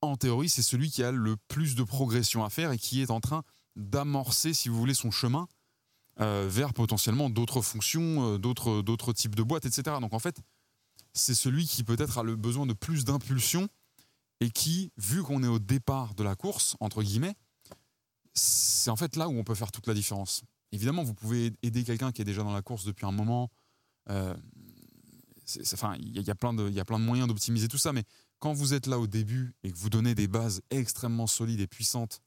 en 0.04 0.16
théorie, 0.16 0.48
c'est 0.48 0.62
celui 0.62 0.90
qui 0.90 1.02
a 1.02 1.10
le 1.10 1.36
plus 1.48 1.74
de 1.74 1.82
progression 1.82 2.44
à 2.44 2.50
faire 2.50 2.72
et 2.72 2.78
qui 2.78 3.02
est 3.02 3.10
en 3.10 3.20
train 3.20 3.42
d'amorcer, 3.76 4.54
si 4.54 4.68
vous 4.68 4.78
voulez, 4.78 4.94
son 4.94 5.10
chemin 5.10 5.48
euh, 6.20 6.46
vers 6.48 6.72
potentiellement 6.72 7.28
d'autres 7.28 7.60
fonctions, 7.60 8.34
euh, 8.34 8.38
d'autres, 8.38 8.82
d'autres 8.82 9.12
types 9.12 9.34
de 9.34 9.42
boîtes, 9.42 9.66
etc. 9.66 9.96
Donc 10.00 10.12
en 10.12 10.18
fait, 10.18 10.40
c'est 11.12 11.34
celui 11.34 11.66
qui 11.66 11.82
peut-être 11.82 12.18
a 12.18 12.22
le 12.22 12.36
besoin 12.36 12.66
de 12.66 12.72
plus 12.72 13.04
d'impulsion 13.04 13.68
et 14.40 14.50
qui, 14.50 14.92
vu 14.96 15.22
qu'on 15.22 15.42
est 15.42 15.48
au 15.48 15.58
départ 15.58 16.14
de 16.14 16.22
la 16.22 16.36
course, 16.36 16.76
entre 16.80 17.02
guillemets, 17.02 17.34
c'est 18.32 18.90
en 18.90 18.96
fait 18.96 19.16
là 19.16 19.28
où 19.28 19.32
on 19.32 19.44
peut 19.44 19.54
faire 19.54 19.72
toute 19.72 19.86
la 19.86 19.94
différence. 19.94 20.42
Évidemment, 20.72 21.04
vous 21.04 21.14
pouvez 21.14 21.52
aider 21.62 21.84
quelqu'un 21.84 22.12
qui 22.12 22.22
est 22.22 22.24
déjà 22.24 22.42
dans 22.42 22.52
la 22.52 22.62
course 22.62 22.84
depuis 22.84 23.06
un 23.06 23.12
moment. 23.12 23.50
Euh, 24.10 24.34
enfin, 25.72 25.96
il 25.98 26.18
y, 26.18 26.22
y 26.22 26.30
a 26.30 26.34
plein 26.34 26.52
de 26.52 27.04
moyens 27.04 27.28
d'optimiser 27.28 27.68
tout 27.68 27.78
ça, 27.78 27.92
mais 27.92 28.04
quand 28.38 28.52
vous 28.52 28.74
êtes 28.74 28.86
là 28.86 28.98
au 28.98 29.06
début 29.06 29.54
et 29.62 29.72
que 29.72 29.76
vous 29.78 29.90
donnez 29.90 30.14
des 30.14 30.28
bases 30.28 30.62
extrêmement 30.70 31.26
solides 31.26 31.60
et 31.60 31.66
puissantes 31.66 32.20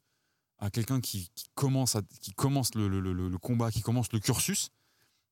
à 0.59 0.69
quelqu'un 0.69 1.01
qui, 1.01 1.31
commence, 1.55 1.95
le, 1.95 3.37
combat, 3.37 3.71
qui 3.71 3.81
commence 3.81 4.11
le 4.11 4.19
cursus, 4.19 4.69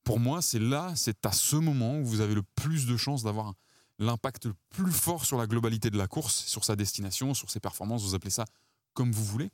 pour 0.03 0.19
moi, 0.19 0.41
c'est 0.41 0.59
là, 0.59 0.93
c'est 0.95 1.25
à 1.25 1.31
ce 1.31 1.55
moment 1.55 1.97
où 1.97 2.05
vous 2.05 2.21
avez 2.21 2.35
le 2.35 2.43
plus 2.43 2.85
de 2.85 2.95
chances 2.95 3.23
d'avoir 3.23 3.53
l'impact 3.97 4.45
le 4.45 4.53
plus 4.69 4.91
fort 4.91 5.25
sur 5.25 5.37
la 5.37 5.47
globalité 5.47 5.89
de 5.89 5.97
la 5.97 6.07
course, 6.07 6.45
sur 6.45 6.63
sa 6.63 6.75
destination, 6.75 7.33
sur 7.33 7.49
ses 7.49 7.59
performances, 7.59 8.03
vous 8.03 8.13
appelez 8.13 8.29
ça 8.29 8.45
comme 8.93 9.11
vous 9.11 9.23
voulez. 9.23 9.49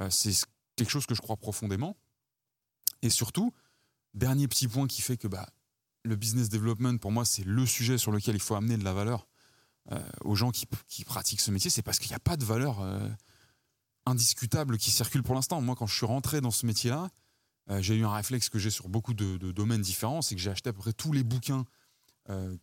Euh, 0.00 0.10
c'est 0.10 0.32
quelque 0.76 0.90
chose 0.90 1.06
que 1.06 1.14
je 1.14 1.20
crois 1.20 1.36
profondément. 1.36 1.96
Et 3.02 3.10
surtout, 3.10 3.52
dernier 4.14 4.48
petit 4.48 4.68
point 4.68 4.86
qui 4.86 5.02
fait 5.02 5.16
que 5.16 5.28
bah, 5.28 5.48
le 6.02 6.16
business 6.16 6.48
development, 6.48 6.98
pour 6.98 7.12
moi, 7.12 7.24
c'est 7.24 7.44
le 7.44 7.66
sujet 7.66 7.98
sur 7.98 8.12
lequel 8.12 8.34
il 8.34 8.40
faut 8.40 8.54
amener 8.54 8.76
de 8.76 8.84
la 8.84 8.92
valeur 8.92 9.26
euh, 9.92 10.00
aux 10.22 10.34
gens 10.34 10.50
qui, 10.50 10.66
pratiquent 11.04 11.40
ce 11.40 11.50
métier, 11.50 11.70
c'est 11.70 11.82
parce 11.82 11.98
qu'il 11.98 12.10
n'y 12.10 12.16
a 12.16 12.20
pas 12.20 12.36
de 12.36 12.44
valeur 12.44 12.80
euh, 12.80 13.08
indiscutable 14.10 14.78
qui 14.78 14.90
circule 14.90 15.22
pour 15.22 15.34
l'instant. 15.34 15.60
Moi, 15.60 15.74
quand 15.74 15.86
je 15.86 15.96
suis 15.96 16.06
rentré 16.06 16.40
dans 16.40 16.50
ce 16.50 16.66
métier-là, 16.66 17.08
euh, 17.70 17.80
j'ai 17.80 17.94
eu 17.96 18.04
un 18.04 18.12
réflexe 18.12 18.48
que 18.48 18.58
j'ai 18.58 18.70
sur 18.70 18.88
beaucoup 18.88 19.14
de, 19.14 19.52
domaines 19.52 19.82
différents, 19.82 20.22
c'est 20.22 20.34
que 20.34 20.40
j'ai 20.40 20.50
acheté 20.50 20.70
à 20.70 20.72
peu 20.72 20.80
près 20.80 20.92
tous 20.92 21.12
les 21.12 21.22
bouquins 21.22 21.64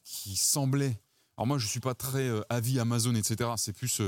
qui 0.05 0.37
semblaient. 0.37 0.97
Alors 1.35 1.45
moi, 1.45 1.57
je 1.57 1.67
suis 1.67 1.81
pas 1.81 1.93
très 1.93 2.29
avis 2.49 2.79
Amazon, 2.79 3.15
etc. 3.15 3.49
C'est 3.57 3.73
plus, 3.73 4.01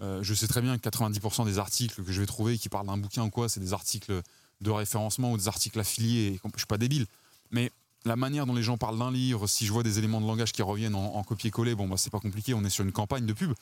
je 0.00 0.34
sais 0.34 0.48
très 0.48 0.60
bien 0.60 0.76
que 0.76 0.88
90% 0.88 1.44
des 1.44 1.60
articles 1.60 2.02
que 2.02 2.10
je 2.10 2.18
vais 2.18 2.26
trouver 2.26 2.58
qui 2.58 2.68
parlent 2.68 2.88
d'un 2.88 2.98
bouquin 2.98 3.22
ou 3.22 3.30
quoi, 3.30 3.48
c'est 3.48 3.60
des 3.60 3.72
articles 3.72 4.20
de 4.60 4.70
référencement 4.72 5.30
ou 5.30 5.36
des 5.36 5.46
articles 5.46 5.78
affiliés. 5.78 6.32
Et 6.32 6.40
je 6.42 6.58
suis 6.58 6.66
pas 6.66 6.78
débile, 6.78 7.06
mais 7.52 7.70
la 8.04 8.16
manière 8.16 8.46
dont 8.46 8.54
les 8.54 8.62
gens 8.62 8.78
parlent 8.78 8.98
d'un 8.98 9.10
livre, 9.10 9.46
si 9.46 9.66
je 9.66 9.72
vois 9.72 9.82
des 9.82 9.98
éléments 9.98 10.20
de 10.20 10.26
langage 10.26 10.52
qui 10.52 10.62
reviennent 10.62 10.94
en, 10.94 11.22
copier-coller, 11.22 11.74
bon, 11.74 11.88
bah, 11.88 11.96
c'est 11.96 12.10
pas 12.10 12.20
compliqué, 12.20 12.54
on 12.54 12.64
est 12.64 12.70
sur 12.70 12.84
une 12.84 12.92
campagne 12.92 13.26
de 13.26 13.32
pub. 13.32 13.52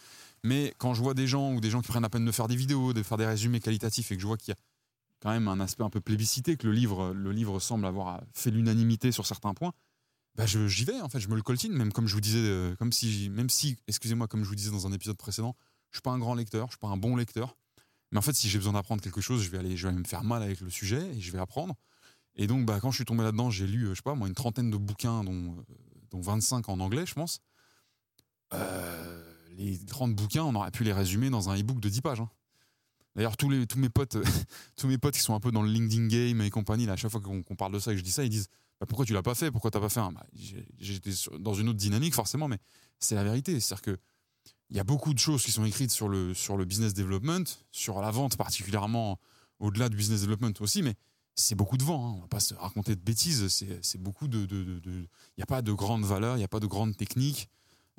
Mais 0.45 0.75
quand 0.79 0.95
je 0.95 1.03
vois 1.03 1.15
des 1.15 1.27
gens 1.27 1.53
ou 1.53 1.61
des 1.61 1.71
gens 1.71 1.81
qui 1.81 1.89
prennent 1.89 2.03
la 2.03 2.11
peine 2.11 2.25
de 2.25 2.33
faire 2.33 2.49
des 2.49 2.57
vidéos, 2.57 2.93
de 2.93 3.03
faire 3.03 3.19
des 3.19 3.27
résumés 3.27 3.61
qualitatifs 3.61 4.13
et 4.13 4.17
que 4.17 4.23
je 4.23 4.27
vois 4.27 4.37
qu'il 4.37 4.51
y 4.51 4.53
a 4.53 4.57
quand 5.21 5.31
même 5.31 5.49
un 5.49 5.61
aspect 5.61 5.83
un 5.83 5.91
peu 5.91 6.01
plébiscité, 6.01 6.57
que 6.57 6.67
le 6.67 6.73
livre, 6.73 7.13
le 7.13 7.33
livre 7.33 7.59
semble 7.59 7.87
avoir 7.87 8.23
fait 8.33 8.51
l'unanimité 8.51 9.13
sur 9.13 9.27
certains 9.27 9.55
points, 9.55 9.73
bah 10.35 10.45
j'y 10.47 10.85
vais, 10.85 11.01
en 11.01 11.09
fait, 11.09 11.19
je 11.19 11.29
me 11.29 11.35
le 11.35 11.43
coltine, 11.43 11.73
même 11.73 11.93
comme 11.93 12.07
je 12.07 12.15
vous 12.15 12.21
disais, 12.21 12.39
euh, 12.39 12.77
comme 12.77 12.93
si, 12.93 13.31
même 13.31 13.49
si, 13.49 13.79
excusez-moi, 13.89 14.29
comme 14.29 14.45
je 14.45 14.49
vous 14.49 14.55
disais 14.55 14.71
dans 14.71 14.87
un 14.87 14.93
épisode 14.93 15.17
précédent, 15.17 15.57
je 15.91 15.97
suis 15.97 16.03
pas 16.03 16.11
un 16.11 16.19
grand 16.19 16.35
lecteur, 16.35 16.67
je 16.67 16.73
suis 16.73 16.79
pas 16.79 16.89
un 16.89 16.99
bon 16.99 17.17
lecteur. 17.17 17.57
Mais 18.13 18.19
en 18.19 18.23
fait, 18.23 18.35
si 18.35 18.49
j'ai 18.49 18.59
besoin 18.59 18.75
d'apprendre 18.75 19.03
quelque 19.03 19.21
chose, 19.23 19.43
je 19.43 19.51
vais 19.51 19.59
aller, 19.59 19.77
je 19.77 19.89
vais 19.89 19.95
me 19.95 20.05
faire 20.05 20.25
mal 20.25 20.43
avec 20.43 20.61
le 20.61 20.71
sujet 20.71 21.03
et 21.15 21.21
je 21.21 21.33
vais 21.33 21.39
apprendre. 21.39 21.75
Et 22.37 22.47
donc, 22.47 22.67
bah, 22.67 22.79
quand 22.81 22.91
je 22.91 22.97
suis 22.97 23.05
tombé 23.05 23.25
là-dedans, 23.25 23.51
j'ai 23.51 23.67
lu, 23.67 23.85
euh, 23.85 23.91
je 23.91 23.95
sais 23.97 24.03
pas, 24.03 24.15
moi, 24.15 24.29
une 24.29 24.35
trentaine 24.35 24.71
de 24.71 24.77
bouquins, 24.77 25.25
dont, 25.25 25.57
euh, 25.57 25.63
dont 26.11 26.21
25 26.21 26.69
en 26.69 26.81
anglais, 26.81 27.07
je 27.07 27.15
pense. 27.15 27.41
Euh, 28.53 29.26
les 29.57 29.79
30 29.79 30.15
bouquins, 30.15 30.45
on 30.45 30.55
aurait 30.55 30.71
pu 30.71 30.85
les 30.85 30.93
résumer 30.93 31.31
dans 31.31 31.51
un 31.51 31.59
e-book 31.59 31.81
de 31.81 31.89
10 31.89 32.01
pages. 32.03 32.21
Hein. 32.21 32.31
D'ailleurs, 33.15 33.37
tous, 33.37 33.49
tous, 33.67 33.79
mes 33.79 33.89
potes, 33.89 34.19
tous 34.77 34.87
mes 34.87 34.99
potes 34.99 35.15
qui 35.15 35.21
sont 35.21 35.35
un 35.35 35.41
peu 35.41 35.51
dans 35.51 35.63
le 35.63 35.71
LinkedIn 35.71 36.07
game 36.07 36.41
et 36.43 36.51
compagnie, 36.51 36.87
là, 36.87 36.93
à 36.93 36.97
chaque 36.97 37.11
fois 37.11 37.21
qu'on 37.21 37.57
parle 37.57 37.73
de 37.73 37.79
ça 37.79 37.93
et 37.93 37.95
que 37.95 37.99
je 37.99 38.05
dis 38.05 38.13
ça, 38.13 38.25
ils 38.25 38.31
disent 38.31 38.49
bah, 38.81 38.87
Pourquoi 38.87 39.07
tu 39.07 39.15
l'as 39.15 39.23
pas 39.23 39.35
fait? 39.35 39.51
Pourquoi 39.51 39.71
tu 39.71 39.79
n'as 39.79 39.83
pas 39.83 39.89
fait 39.89 40.01
bah, 40.01 40.27
J'étais 40.79 41.11
dans 41.39 41.55
une 41.55 41.71
autre 41.71 41.79
dynamique, 41.79 42.15
forcément, 42.15 42.49
mais 42.49 42.59
c'est 42.99 43.15
la 43.15 43.25
vérité. 43.25 43.59
C'est-à-dire 43.59 43.83
que 43.83 43.99
il 44.71 44.77
y 44.77 44.81
a 44.81 44.85
beaucoup 44.85 45.15
de 45.15 45.19
choses 45.19 45.45
qui 45.45 45.53
sont 45.53 45.65
écrites 45.65 45.93
sur 45.93 46.09
le, 46.09 46.35
sur 46.35 46.57
le 46.57 46.65
business 46.65 46.93
development, 46.93 47.45
sur 47.71 48.01
la 48.01 48.11
vente 48.11 48.37
particulièrement, 48.37 49.21
au-delà 49.61 49.89
du 49.89 49.97
business 49.97 50.23
development 50.23 50.55
aussi, 50.61 50.83
mais 50.83 50.95
c'est 51.37 51.55
beaucoup 51.55 51.77
de 51.77 51.85
vent. 51.85 52.09
Hein. 52.09 52.15
On 52.17 52.21
va 52.23 52.29
pas 52.29 52.41
se 52.41 52.55
raconter 52.55 52.97
de 52.97 53.01
bêtises. 53.01 53.47
C'est 53.83 54.01
beaucoup 54.01 54.27
de. 54.27 54.47
Il 54.85 55.09
n'y 55.39 55.43
a 55.43 55.47
pas 55.47 55.63
de 55.63 55.73
grande 55.73 56.05
valeur, 56.05 56.37
il 56.37 56.39
n'y 56.39 56.45
a 56.45 56.49
pas 56.49 56.61
de 56.61 56.67
grande 56.67 56.97
technique. 56.97 57.49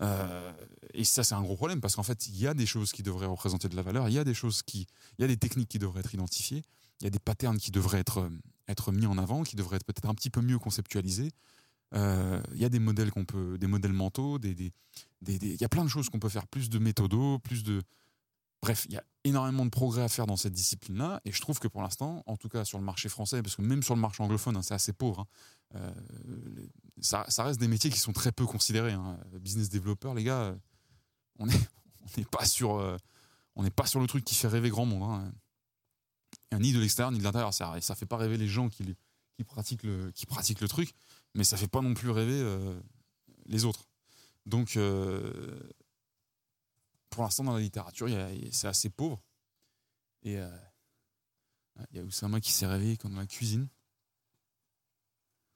Euh, 0.01 0.53
et 0.93 1.03
ça, 1.03 1.23
c'est 1.23 1.35
un 1.35 1.41
gros 1.41 1.55
problème 1.55 1.81
parce 1.81 1.95
qu'en 1.95 2.03
fait, 2.03 2.27
il 2.27 2.37
y 2.37 2.47
a 2.47 2.53
des 2.53 2.65
choses 2.65 2.91
qui 2.91 3.03
devraient 3.03 3.25
représenter 3.25 3.67
de 3.69 3.75
la 3.75 3.81
valeur, 3.81 4.09
il 4.09 4.13
y 4.13 4.19
a 4.19 4.23
des 4.23 4.33
choses 4.33 4.61
qui. 4.61 4.87
Il 5.17 5.21
y 5.21 5.25
a 5.25 5.27
des 5.27 5.37
techniques 5.37 5.69
qui 5.69 5.79
devraient 5.79 5.99
être 5.99 6.13
identifiées, 6.13 6.63
il 7.01 7.03
y 7.03 7.07
a 7.07 7.09
des 7.09 7.19
patterns 7.19 7.57
qui 7.57 7.71
devraient 7.71 7.99
être, 7.99 8.29
être 8.67 8.91
mis 8.91 9.05
en 9.05 9.17
avant, 9.17 9.43
qui 9.43 9.55
devraient 9.55 9.77
être 9.77 9.85
peut-être 9.85 10.09
un 10.09 10.15
petit 10.15 10.29
peu 10.29 10.41
mieux 10.41 10.59
conceptualisés. 10.59 11.31
Euh, 11.93 12.41
il 12.53 12.61
y 12.61 12.65
a 12.65 12.69
des 12.69 12.79
modèles 12.79 13.11
qu'on 13.11 13.25
peut, 13.25 13.57
des 13.57 13.67
modèles 13.67 13.93
mentaux, 13.93 14.39
des, 14.39 14.73
il 15.25 15.61
y 15.61 15.63
a 15.63 15.69
plein 15.69 15.83
de 15.83 15.89
choses 15.89 16.09
qu'on 16.09 16.19
peut 16.19 16.29
faire, 16.29 16.47
plus 16.47 16.69
de 16.69 16.79
méthodos, 16.79 17.39
plus 17.39 17.63
de, 17.63 17.81
Bref, 18.61 18.85
il 18.89 18.93
y 18.93 18.97
a 18.97 19.03
énormément 19.23 19.65
de 19.65 19.69
progrès 19.69 20.01
à 20.01 20.09
faire 20.09 20.25
dans 20.25 20.35
cette 20.35 20.53
discipline-là, 20.53 21.21
et 21.25 21.31
je 21.31 21.41
trouve 21.41 21.59
que 21.59 21.67
pour 21.67 21.81
l'instant, 21.81 22.23
en 22.25 22.37
tout 22.37 22.49
cas 22.49 22.65
sur 22.65 22.79
le 22.79 22.83
marché 22.83 23.07
français, 23.07 23.41
parce 23.43 23.55
que 23.55 23.61
même 23.61 23.83
sur 23.83 23.95
le 23.95 24.01
marché 24.01 24.23
anglophone, 24.23 24.57
hein, 24.57 24.61
c'est 24.61 24.73
assez 24.73 24.93
pauvre, 24.93 25.27
hein, 25.73 25.75
euh, 25.75 26.67
ça, 27.01 27.25
reste 27.43 27.59
des 27.59 27.67
métiers 27.67 27.89
qui 27.89 27.99
sont 27.99 28.13
très 28.13 28.31
peu 28.31 28.45
considérés. 28.45 28.93
Hein. 28.93 29.19
Business 29.39 29.69
developer, 29.69 30.13
les 30.15 30.23
gars, 30.23 30.55
on 31.39 31.45
n'est 31.45 31.55
pas 32.31 32.45
sur, 32.45 32.77
euh, 32.77 32.97
on 33.55 33.63
n'est 33.63 33.69
pas 33.69 33.85
sur 33.85 33.99
le 33.99 34.07
truc 34.07 34.23
qui 34.23 34.33
fait 34.33 34.47
rêver 34.47 34.69
grand 34.69 34.85
monde. 34.85 35.31
Ni 36.53 36.73
de 36.73 36.79
l'extérieur 36.79 37.11
ni 37.11 37.19
de 37.19 37.23
l'intérieur, 37.23 37.53
ça, 37.53 37.79
ça 37.81 37.95
fait 37.95 38.05
pas 38.05 38.17
rêver 38.17 38.37
les 38.37 38.47
gens 38.47 38.69
qui, 38.69 38.95
pratiquent 39.45 39.83
le, 39.83 40.67
truc, 40.67 40.93
mais 41.35 41.43
ça 41.43 41.57
fait 41.57 41.67
pas 41.67 41.81
non 41.81 41.93
plus 41.93 42.09
rêver 42.09 42.39
euh, 42.39 42.79
les 43.45 43.65
autres. 43.65 43.85
Donc 44.45 44.79
pour 47.17 47.23
l'instant, 47.23 47.45
dans 47.45 47.55
la 47.55 47.61
littérature, 47.61 48.07
c'est 48.51 48.67
assez 48.67 48.91
pauvre. 48.91 49.19
Et 50.21 50.37
euh, 50.37 50.55
il 51.89 51.97
y 51.97 51.99
a 51.99 52.03
Oussama 52.03 52.39
qui 52.39 52.51
s'est 52.51 52.67
réveillé 52.67 52.95
comme 52.95 53.13
dans 53.13 53.19
la 53.19 53.25
cuisine, 53.25 53.67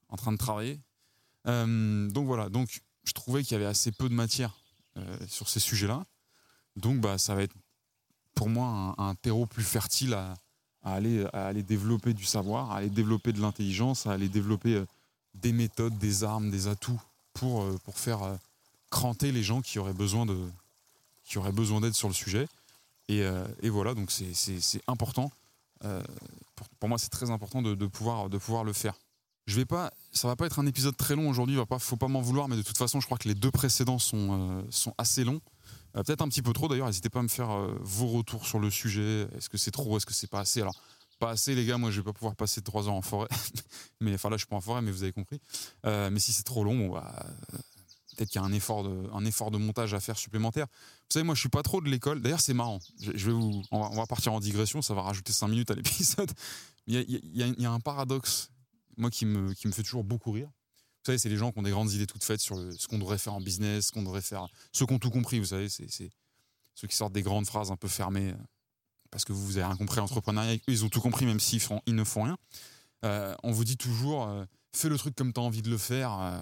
en 0.10 0.16
train 0.16 0.32
de 0.32 0.40
travailler. 0.40 0.80
Euh, 1.46 2.10
donc 2.10 2.26
voilà, 2.26 2.50
donc 2.50 2.82
je 3.04 3.12
trouvais 3.12 3.44
qu'il 3.44 3.52
y 3.52 3.56
avait 3.58 3.68
assez 3.68 3.92
peu 3.92 4.10
de 4.10 4.16
matière 4.16 4.58
euh, 4.98 5.28
sur 5.28 5.50
ces 5.50 5.60
sujets-là. 5.60 6.08
Donc 6.78 7.00
bah, 7.00 7.20
ça 7.20 7.36
va 7.36 7.44
être 7.44 7.54
pour 8.34 8.50
moi 8.50 8.96
un, 8.98 9.14
terreau 9.14 9.46
plus 9.46 9.64
fertile 9.64 10.16
à, 10.16 10.34
aller, 10.82 11.62
développer 11.62 12.16
du 12.16 12.26
savoir, 12.26 12.72
à 12.72 12.78
aller 12.78 12.90
développer 12.90 13.34
de 13.34 13.40
l'intelligence, 13.40 14.08
à 14.08 14.14
aller 14.14 14.30
développer 14.30 14.84
des 15.36 15.54
méthodes, 15.54 15.96
des 16.00 16.24
armes, 16.24 16.50
des 16.50 16.66
atouts 16.66 17.04
pour 17.34 17.78
faire 17.94 18.40
cranter 18.90 19.32
les 19.32 19.44
gens 19.44 19.62
qui 19.62 19.78
auraient 19.78 19.94
besoin 19.94 20.26
de 20.26 20.36
qui 21.24 21.38
auraient 21.38 21.52
besoin 21.52 21.82
d'aide 21.82 21.94
sur 21.94 22.08
le 22.08 22.14
sujet. 22.14 22.48
Et, 23.08 23.24
et 23.62 23.70
voilà, 23.70 23.94
donc 23.94 24.10
c'est 24.12 24.82
important 24.88 25.32
euh, 25.86 26.02
pour, 26.80 26.90
moi, 26.90 26.98
c'est 26.98 27.10
très 27.10 27.30
important 27.30 27.62
de, 27.62 27.74
pouvoir, 27.88 28.30
de 28.30 28.38
pouvoir 28.38 28.64
le 28.64 28.74
faire. 28.74 28.96
Je 29.48 29.56
vais 29.56 29.66
pas, 29.66 29.92
ça 30.12 30.28
va 30.28 30.36
pas 30.36 30.46
être 30.46 30.60
un 30.60 30.68
épisode 30.68 30.96
très 30.96 31.16
long 31.16 31.28
aujourd'hui, 31.28 31.56
il 31.56 31.60
ne 31.60 31.80
faut 31.80 31.98
pas 31.98 32.08
m'en 32.08 32.22
vouloir, 32.22 32.48
mais 32.48 32.56
de 32.56 32.62
toute 32.62 32.78
façon, 32.78 33.00
je 33.00 33.06
crois 33.06 33.18
que 33.18 33.28
les 33.28 33.34
deux 33.34 33.52
précédents 33.52 34.00
sont, 34.00 34.60
euh, 34.60 34.62
sont 34.70 34.94
assez 34.98 35.24
longs. 35.24 35.42
Euh, 35.98 36.04
peut-être 36.04 36.22
un 36.22 36.30
petit 36.30 36.44
peu 36.44 36.54
trop 36.54 36.68
d'ailleurs, 36.68 36.88
n'hésitez 36.88 37.10
pas 37.10 37.20
à 37.20 37.24
me 37.24 37.28
faire 37.28 37.50
vos 37.82 38.08
retours 38.08 38.46
sur 38.46 38.60
le 38.60 38.70
sujet. 38.70 39.28
Est-ce 39.36 39.50
que 39.50 39.58
c'est 39.58 39.72
trop, 39.72 39.98
est-ce 39.98 40.06
que 40.06 40.14
c'est 40.14 40.30
pas 40.30 40.42
assez? 40.42 40.62
Alors, 40.62 40.76
pas 41.20 41.32
assez, 41.32 41.54
les 41.56 41.66
gars, 41.66 41.78
moi 41.78 41.92
je 41.92 41.98
vais 41.98 42.04
pas 42.04 42.14
pouvoir 42.14 42.36
passer 42.36 42.62
trois 42.62 42.88
heures 42.88 42.94
en 42.94 43.02
forêt. 43.02 43.28
mais 44.00 44.14
enfin 44.14 44.30
là, 44.30 44.38
je 44.38 44.42
suis 44.42 44.48
pas 44.48 44.56
en 44.56 44.62
forêt, 44.62 44.82
mais 44.82 44.92
vous 44.92 45.04
avez 45.04 45.12
compris. 45.12 45.40
mais 45.84 46.20
si 46.20 46.32
c'est 46.32 46.44
trop 46.44 46.64
long, 46.64 46.78
bon, 46.78 46.90
bah, 46.94 47.26
qu'il 48.26 48.42
y 48.42 48.44
a 48.44 48.48
un 48.48 48.54
effort, 48.54 48.84
de, 48.84 49.10
un 49.14 49.26
effort 49.26 49.52
de 49.52 49.58
montage 49.58 49.94
à 49.94 50.00
faire 50.00 50.18
supplémentaire. 50.18 50.68
Vous 50.68 51.14
savez, 51.14 51.24
moi, 51.24 51.36
je 51.36 51.40
suis 51.40 51.50
pas 51.50 51.64
trop 51.64 51.82
de 51.82 51.90
l'école. 51.90 52.22
D'ailleurs, 52.22 52.42
c'est 52.42 52.54
marrant. 52.54 52.80
Je, 53.00 53.12
vais 53.12 53.32
vous, 53.32 53.62
on 53.72 53.96
va, 53.96 54.06
partir 54.06 54.34
en 54.34 54.40
digression, 54.40 54.82
ça 54.82 54.94
va 54.94 55.02
rajouter 55.02 55.34
5 55.34 55.48
minutes 55.48 55.72
à 55.72 55.76
l'épisode. 55.76 56.32
Il, 56.88 57.22
y 57.34 57.66
a, 57.66 57.72
un 57.72 57.80
paradoxe, 57.80 58.50
moi, 58.98 59.10
qui 59.10 59.26
me, 59.26 59.54
qui 59.54 59.68
me 59.68 59.72
fait 59.72 59.84
toujours 59.84 60.04
beaucoup 60.04 60.32
rire. 60.32 60.48
Vous 60.48 61.06
savez, 61.06 61.18
c'est 61.18 61.30
les 61.30 61.38
gens 61.38 61.52
qui 61.52 61.60
ont 61.60 61.64
des 61.64 61.72
grandes 61.72 61.92
idées 61.92 62.06
toutes 62.06 62.24
faites 62.24 62.42
sur 62.42 62.58
ce 62.58 62.88
qu'on 62.88 63.00
devrait 63.00 63.18
faire 63.18 63.34
en 63.34 63.42
business, 63.42 63.88
ce 63.88 63.92
qu'on 63.92 64.04
devrait 64.04 64.22
faire. 64.22 64.48
Ceux 64.72 64.86
qui 64.86 64.94
ont 64.94 65.00
tout 65.00 65.10
compris, 65.10 65.40
vous 65.40 65.46
savez, 65.46 65.68
c'est 65.68 65.88
ceux 66.76 66.88
qui 66.88 66.96
sortent 66.96 67.14
des 67.14 67.24
grandes 67.24 67.48
phrases 67.48 67.72
un 67.72 67.76
peu 67.76 67.88
fermées 67.88 68.34
parce 69.12 69.26
que 69.26 69.34
vous, 69.34 69.46
vous 69.46 69.58
avez 69.58 69.66
rien 69.66 69.76
compris 69.76 69.98
l'entrepreneuriat. 69.98 70.58
Ils 70.68 70.86
ont 70.86 70.90
tout 70.90 71.02
compris, 71.02 71.26
même 71.26 71.40
s'ils 71.40 71.62
ils 71.86 71.96
ne 71.96 72.04
font 72.04 72.24
rien. 72.24 72.38
Euh, 73.04 73.36
on 73.44 73.52
vous 73.52 73.66
dit 73.66 73.78
toujours, 73.78 74.28
euh, 74.28 74.46
fais 74.74 74.90
le 74.90 74.98
truc 74.98 75.16
comme 75.16 75.34
tu 75.34 75.40
as 75.40 75.44
envie 75.44 75.62
de 75.62 75.70
le 75.70 75.78
faire. 75.78 76.18
Euh, 76.20 76.40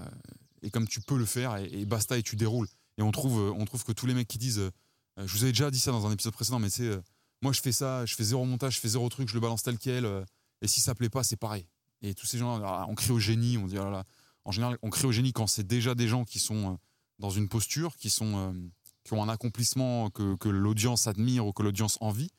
et 0.61 0.69
comme 0.69 0.87
tu 0.87 1.01
peux 1.01 1.17
le 1.17 1.25
faire 1.25 1.57
et, 1.57 1.85
basta 1.85 2.17
et 2.17 2.23
tu 2.23 2.35
déroules. 2.35 2.67
Et 2.97 3.01
on 3.01 3.11
trouve, 3.11 3.53
on 3.57 3.65
trouve 3.65 3.83
que 3.83 3.91
tous 3.91 4.05
les 4.05 4.13
mecs 4.13 4.27
qui 4.27 4.37
disent, 4.37 4.59
euh, 4.59 5.27
je 5.27 5.33
vous 5.33 5.43
avais 5.43 5.51
déjà 5.51 5.71
dit 5.71 5.79
ça 5.79 5.91
dans 5.91 6.05
un 6.05 6.11
épisode 6.11 6.33
précédent, 6.33 6.59
mais 6.59 6.69
c'est, 6.69 6.83
euh, 6.83 7.01
moi 7.41 7.51
je 7.51 7.61
fais 7.61 7.71
ça, 7.71 8.05
je 8.05 8.15
fais 8.15 8.23
zéro 8.23 8.45
montage, 8.45 8.75
je 8.75 8.79
fais 8.79 8.89
zéro 8.89 9.07
truc, 9.09 9.29
je 9.29 9.33
le 9.33 9.39
balance 9.39 9.63
tel 9.63 9.77
quel, 9.77 10.05
euh, 10.05 10.23
et 10.61 10.67
si 10.67 10.81
ça 10.81 10.95
plaît 10.95 11.09
pas, 11.09 11.23
c'est 11.23 11.37
pareil. 11.37 11.65
Et 12.01 12.13
tous 12.13 12.25
ces 12.25 12.37
gens, 12.37 12.59
là 12.59 12.85
on 12.89 12.95
crie 12.95 13.11
au 13.11 13.19
génie, 13.19 13.57
on 13.57 13.67
dit, 13.67 13.77
oh 13.77 14.01
en 14.45 14.51
général, 14.51 14.77
on 14.81 14.89
crie 14.89 15.05
au 15.05 15.11
génie 15.11 15.33
quand 15.33 15.47
c'est 15.47 15.67
déjà 15.67 15.95
des 15.95 16.07
gens 16.07 16.23
qui 16.23 16.39
sont 16.39 16.79
dans 17.19 17.29
une 17.29 17.49
posture, 17.49 17.97
qui 17.97 18.09
sont, 18.09 18.55
qui 19.03 19.13
ont 19.13 19.21
un 19.21 19.29
accomplissement 19.29 20.09
que, 20.09 20.35
que 20.35 20.47
l'audience 20.47 21.07
admire 21.07 21.45
ou 21.45 21.51
que 21.51 21.61
l'audience 21.61 21.97
envie. 22.01 22.31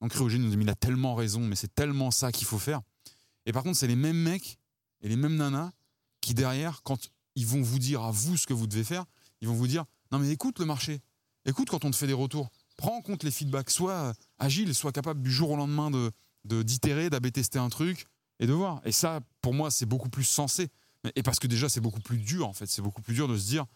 Au 0.00 0.28
génie, 0.28 0.46
on 0.46 0.50
dit, 0.50 0.56
mais 0.56 0.62
il 0.62 0.70
a 0.70 0.76
tellement 0.76 1.16
raison, 1.16 1.40
mais 1.40 1.56
c'est 1.56 1.74
tellement 1.74 2.12
ça 2.12 2.30
qu'il 2.30 2.46
faut 2.46 2.60
faire. 2.60 2.80
Et 3.46 3.52
par 3.52 3.64
contre, 3.64 3.76
c'est 3.76 3.88
les 3.88 3.96
mêmes 3.96 4.16
mecs 4.16 4.58
et 5.00 5.08
les 5.08 5.16
mêmes 5.16 5.34
nanas 5.34 5.72
qui 6.20 6.34
derrière, 6.34 6.82
quand 6.84 7.10
ils 7.38 7.46
vont 7.46 7.62
vous 7.62 7.78
dire 7.78 8.02
à 8.02 8.10
vous 8.10 8.36
ce 8.36 8.46
que 8.46 8.52
vous 8.52 8.66
devez 8.66 8.84
faire. 8.84 9.04
Ils 9.40 9.48
vont 9.48 9.54
vous 9.54 9.68
dire 9.68 9.84
non 10.10 10.18
mais 10.18 10.30
écoute 10.30 10.58
le 10.58 10.64
marché, 10.64 11.00
écoute 11.44 11.68
quand 11.70 11.84
on 11.84 11.90
te 11.90 11.96
fait 11.96 12.06
des 12.06 12.12
retours, 12.12 12.50
prends 12.76 12.96
en 12.96 13.02
compte 13.02 13.22
les 13.22 13.30
feedbacks, 13.30 13.70
sois 13.70 13.92
euh, 13.92 14.12
agile, 14.38 14.74
sois 14.74 14.92
capable 14.92 15.22
du 15.22 15.30
jour 15.30 15.50
au 15.50 15.56
lendemain 15.56 15.90
de 15.90 16.12
d'itérer, 16.62 17.10
d'ab 17.10 17.30
tester 17.30 17.58
un 17.58 17.68
truc 17.68 18.06
et 18.40 18.46
de 18.46 18.52
voir. 18.52 18.80
Et 18.84 18.92
ça, 18.92 19.20
pour 19.42 19.52
moi, 19.52 19.70
c'est 19.70 19.84
beaucoup 19.84 20.08
plus 20.08 20.24
sensé. 20.24 20.68
Et 21.14 21.22
parce 21.22 21.38
que 21.38 21.46
déjà, 21.46 21.68
c'est 21.68 21.80
beaucoup 21.80 22.00
plus 22.00 22.16
dur 22.16 22.48
en 22.48 22.54
fait. 22.54 22.66
C'est 22.66 22.80
beaucoup 22.82 23.02
plus 23.02 23.14
dur 23.14 23.28
de 23.28 23.36
se 23.36 23.46
dire 23.46 23.66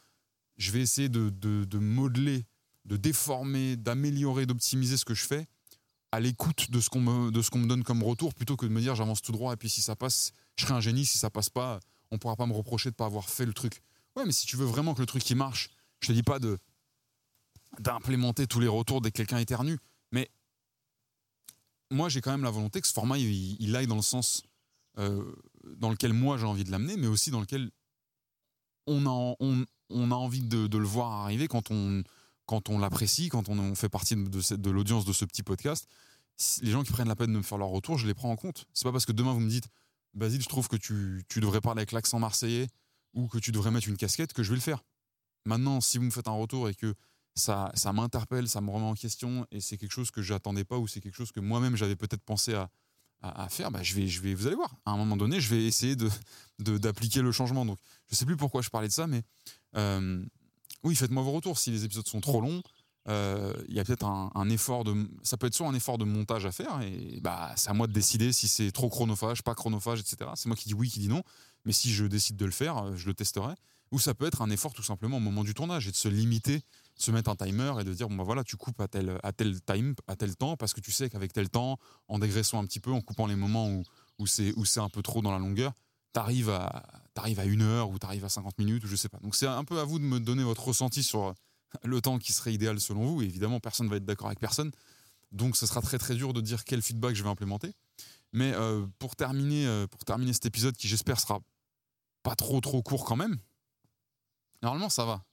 je 0.56 0.72
vais 0.72 0.80
essayer 0.80 1.08
de, 1.08 1.28
de 1.30 1.78
modeler, 1.78 2.46
de 2.84 2.96
déformer, 2.96 3.76
d'améliorer, 3.76 4.46
d'optimiser 4.46 4.96
ce 4.96 5.04
que 5.04 5.14
je 5.14 5.24
fais 5.24 5.46
à 6.12 6.20
l'écoute 6.20 6.70
de 6.70 6.78
ce 6.78 6.90
qu'on 6.90 7.00
me, 7.00 7.30
de 7.30 7.40
ce 7.40 7.50
qu'on 7.50 7.58
me 7.58 7.66
donne 7.66 7.82
comme 7.82 8.02
retour 8.02 8.34
plutôt 8.34 8.56
que 8.56 8.66
de 8.66 8.70
me 8.70 8.80
dire 8.80 8.94
j'avance 8.94 9.22
tout 9.22 9.32
droit 9.32 9.54
et 9.54 9.56
puis 9.56 9.70
si 9.70 9.80
ça 9.80 9.96
passe, 9.96 10.32
je 10.56 10.64
serai 10.64 10.74
un 10.74 10.80
génie, 10.80 11.06
si 11.06 11.16
ça 11.16 11.30
passe 11.30 11.48
pas, 11.48 11.80
on 12.12 12.18
pourra 12.18 12.36
pas 12.36 12.46
me 12.46 12.52
reprocher 12.52 12.90
de 12.90 12.94
pas 12.94 13.06
avoir 13.06 13.28
fait 13.28 13.46
le 13.46 13.54
truc. 13.54 13.82
Ouais, 14.14 14.24
mais 14.24 14.32
si 14.32 14.46
tu 14.46 14.56
veux 14.56 14.66
vraiment 14.66 14.94
que 14.94 15.00
le 15.00 15.06
truc 15.06 15.24
qui 15.24 15.34
marche, 15.34 15.70
je 16.00 16.08
te 16.08 16.12
dis 16.12 16.22
pas 16.22 16.38
de 16.38 16.58
d'implémenter 17.80 18.46
tous 18.46 18.60
les 18.60 18.68
retours 18.68 19.00
dès 19.00 19.10
que 19.10 19.16
quelqu'un 19.16 19.38
éternue, 19.38 19.78
mais 20.12 20.30
moi 21.90 22.10
j'ai 22.10 22.20
quand 22.20 22.30
même 22.30 22.42
la 22.42 22.50
volonté 22.50 22.82
que 22.82 22.86
ce 22.86 22.92
format 22.92 23.16
il, 23.16 23.74
aille 23.74 23.86
dans 23.86 23.96
le 23.96 24.02
sens 24.02 24.42
euh, 24.98 25.24
dans 25.78 25.88
lequel 25.88 26.12
moi 26.12 26.36
j'ai 26.36 26.44
envie 26.44 26.64
de 26.64 26.70
l'amener, 26.70 26.98
mais 26.98 27.06
aussi 27.06 27.30
dans 27.30 27.40
lequel 27.40 27.70
on 28.86 29.06
a, 29.06 29.36
on, 29.40 30.10
a 30.10 30.14
envie 30.14 30.42
de, 30.42 30.76
le 30.76 30.84
voir 30.84 31.12
arriver 31.12 31.48
quand 31.48 31.70
on, 31.70 32.02
quand 32.44 32.68
on 32.68 32.78
l'apprécie, 32.78 33.30
quand 33.30 33.48
on, 33.48 33.74
fait 33.74 33.88
partie 33.88 34.16
de, 34.16 34.28
de, 34.28 34.56
de 34.56 34.70
l'audience 34.70 35.06
de 35.06 35.14
ce 35.14 35.24
petit 35.24 35.42
podcast. 35.42 35.88
Les 36.60 36.72
gens 36.72 36.82
qui 36.82 36.92
prennent 36.92 37.08
la 37.08 37.16
peine 37.16 37.32
de 37.32 37.38
me 37.38 37.42
faire 37.42 37.58
leur 37.58 37.68
retour, 37.68 37.96
je 37.96 38.06
les 38.06 38.14
prends 38.14 38.30
en 38.30 38.36
compte. 38.36 38.66
C'est 38.74 38.84
pas 38.84 38.92
parce 38.92 39.06
que 39.06 39.12
demain 39.12 39.32
vous 39.32 39.40
me 39.40 39.48
dites 39.48 39.68
Basile, 40.14 40.42
je 40.42 40.48
trouve 40.48 40.68
que 40.68 40.76
tu, 40.76 41.24
devrais 41.36 41.60
parler 41.60 41.80
avec 41.80 41.92
l'accent 41.92 42.18
marseillais 42.18 42.68
ou 43.14 43.28
que 43.28 43.38
tu 43.38 43.52
devrais 43.52 43.70
mettre 43.70 43.88
une 43.88 43.96
casquette, 43.96 44.32
que 44.32 44.42
je 44.42 44.50
vais 44.50 44.56
le 44.56 44.62
faire. 44.62 44.84
Maintenant, 45.44 45.80
si 45.80 45.98
vous 45.98 46.04
me 46.04 46.10
faites 46.10 46.28
un 46.28 46.32
retour 46.32 46.68
et 46.68 46.74
que 46.74 46.94
ça, 47.34 47.72
ça 47.74 47.92
m'interpelle, 47.92 48.48
ça 48.48 48.60
me 48.60 48.70
remet 48.70 48.86
en 48.86 48.94
question 48.94 49.46
et 49.50 49.60
c'est 49.60 49.78
quelque 49.78 49.92
chose 49.92 50.10
que 50.10 50.22
j'attendais 50.22 50.64
pas 50.64 50.78
ou 50.78 50.86
c'est 50.86 51.00
quelque 51.00 51.16
chose 51.16 51.32
que 51.32 51.40
moi-même 51.40 51.76
j'avais 51.76 51.96
peut-être 51.96 52.22
pensé 52.22 52.54
à, 52.54 52.70
à, 53.22 53.48
faire, 53.48 53.70
bah, 53.70 53.82
je 53.82 53.94
vais, 53.94 54.08
je 54.08 54.20
vais, 54.20 54.34
vous 54.34 54.46
allez 54.46 54.56
voir, 54.56 54.74
à 54.84 54.90
un 54.90 54.96
moment 54.96 55.16
donné, 55.16 55.40
je 55.40 55.48
vais 55.48 55.64
essayer 55.64 55.96
de, 55.96 56.10
d'appliquer 56.58 57.22
le 57.22 57.32
changement. 57.32 57.64
Donc, 57.64 57.78
je 58.10 58.16
sais 58.16 58.26
plus 58.26 58.36
pourquoi 58.36 58.62
je 58.62 58.68
parlais 58.68 58.88
de 58.88 58.92
ça, 58.92 59.06
mais 59.06 59.22
euh, 59.76 60.24
oui, 60.82 60.96
faites-moi 60.96 61.22
vos 61.22 61.32
retours. 61.32 61.58
Si 61.58 61.70
les 61.70 61.84
épisodes 61.84 62.06
sont 62.06 62.20
trop 62.20 62.40
longs, 62.40 62.62
il 63.08 63.74
y 63.74 63.80
a 63.80 63.84
peut-être 63.84 64.06
un, 64.06 64.48
effort 64.50 64.84
de 64.84 65.08
ça 65.22 65.36
peut 65.36 65.46
être 65.46 65.54
soit 65.54 65.66
un 65.66 65.74
effort 65.74 65.98
de 65.98 66.04
montage 66.04 66.46
à 66.46 66.52
faire 66.52 66.80
et 66.82 67.20
bah 67.20 67.52
c'est 67.56 67.70
à 67.70 67.72
moi 67.72 67.86
de 67.86 67.92
décider 67.92 68.32
si 68.32 68.48
c'est 68.48 68.70
trop 68.70 68.88
chronophage 68.88 69.42
pas 69.42 69.54
chronophage 69.54 70.00
etc 70.00 70.30
c'est 70.36 70.46
moi 70.46 70.56
qui 70.56 70.68
dis 70.68 70.74
oui 70.74 70.88
qui 70.88 71.00
dis 71.00 71.08
non. 71.08 71.22
Mais 71.64 71.72
si 71.72 71.92
je 71.92 72.04
décide 72.04 72.36
de 72.36 72.44
le 72.44 72.50
faire 72.52 72.78
euh, 72.78 72.96
je 72.96 73.06
le 73.06 73.14
testerai. 73.14 73.54
Ou 73.90 73.98
ça 73.98 74.14
peut 74.14 74.26
être 74.26 74.40
un 74.40 74.48
effort 74.48 74.72
tout 74.72 74.82
simplement 74.82 75.18
au 75.18 75.20
moment 75.20 75.44
du 75.44 75.52
tournage 75.52 75.86
et 75.86 75.90
de 75.90 75.96
se 75.96 76.08
limiter 76.08 76.62
se 76.96 77.10
mettre 77.10 77.30
un 77.30 77.36
timer 77.36 77.74
et 77.80 77.84
de 77.84 77.92
dire 77.92 78.08
bon 78.08 78.16
bah 78.16 78.24
voilà 78.24 78.44
tu 78.44 78.56
coupes 78.56 78.80
à 78.80 78.88
tel 78.88 79.18
à 79.22 79.32
tel 79.32 79.60
time 79.62 79.94
à 80.06 80.16
tel 80.16 80.36
temps 80.36 80.56
parce 80.56 80.72
que 80.72 80.80
tu 80.80 80.92
sais 80.92 81.10
qu'avec 81.10 81.32
tel 81.32 81.50
temps 81.50 81.78
en 82.08 82.18
dégraissant 82.18 82.58
un 82.58 82.64
petit 82.64 82.80
peu 82.80 82.90
en 82.92 83.00
coupant 83.00 83.26
les 83.26 83.36
moments 83.36 83.68
où 83.68 83.82
où 84.18 84.26
c'est 84.26 84.52
où 84.56 84.64
c'est 84.64 84.80
un 84.80 84.88
peu 84.88 85.02
trop 85.02 85.20
dans 85.20 85.32
la 85.32 85.38
longueur 85.38 85.72
t'arrives 86.12 86.50
à 86.50 86.84
t'arrives 87.14 87.40
à 87.40 87.44
une 87.44 87.62
heure 87.62 87.90
ou 87.90 87.98
t'arrives 87.98 88.24
à 88.24 88.28
50 88.28 88.58
minutes 88.58 88.84
ou 88.84 88.86
je 88.86 88.96
sais 88.96 89.08
pas. 89.08 89.18
Donc 89.18 89.34
c'est 89.34 89.46
un 89.46 89.64
peu 89.64 89.78
à 89.80 89.84
vous 89.84 89.98
de 89.98 90.04
me 90.04 90.20
donner 90.20 90.44
votre 90.44 90.64
ressenti 90.64 91.02
sur 91.02 91.34
le 91.84 92.00
temps 92.00 92.18
qui 92.18 92.32
serait 92.32 92.52
idéal 92.52 92.80
selon 92.80 93.04
vous. 93.04 93.22
évidemment, 93.22 93.60
personne 93.60 93.86
ne 93.86 93.90
va 93.90 93.96
être 93.96 94.04
d'accord 94.04 94.26
avec 94.26 94.38
personne. 94.38 94.70
Donc, 95.30 95.56
ce 95.56 95.66
sera 95.66 95.80
très 95.80 95.98
très 95.98 96.14
dur 96.14 96.32
de 96.32 96.40
dire 96.40 96.64
quel 96.64 96.82
feedback 96.82 97.14
je 97.14 97.22
vais 97.22 97.30
implémenter. 97.30 97.72
Mais 98.32 98.52
euh, 98.54 98.86
pour, 98.98 99.16
terminer, 99.16 99.66
euh, 99.66 99.86
pour 99.86 100.04
terminer 100.04 100.32
cet 100.32 100.46
épisode 100.46 100.76
qui, 100.76 100.88
j'espère, 100.88 101.20
sera 101.20 101.40
pas 102.22 102.34
trop 102.34 102.60
trop 102.60 102.82
court 102.82 103.04
quand 103.04 103.16
même, 103.16 103.38
normalement, 104.62 104.88
ça 104.88 105.04
va. 105.04 105.24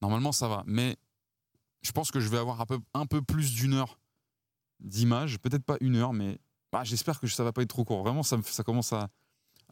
Normalement, 0.00 0.32
ça 0.32 0.48
va. 0.48 0.64
Mais 0.66 0.96
je 1.82 1.92
pense 1.92 2.10
que 2.10 2.20
je 2.20 2.28
vais 2.28 2.38
avoir 2.38 2.60
un 2.60 2.66
peu, 2.66 2.78
un 2.94 3.06
peu 3.06 3.22
plus 3.22 3.54
d'une 3.54 3.74
heure 3.74 3.98
d'image. 4.80 5.38
Peut-être 5.38 5.64
pas 5.64 5.76
une 5.80 5.96
heure, 5.96 6.12
mais 6.12 6.38
bah, 6.72 6.84
j'espère 6.84 7.20
que 7.20 7.26
ça 7.26 7.44
va 7.44 7.52
pas 7.52 7.62
être 7.62 7.68
trop 7.68 7.84
court. 7.84 8.02
Vraiment, 8.02 8.22
ça, 8.22 8.38
commence 8.64 8.92
à, 8.92 9.08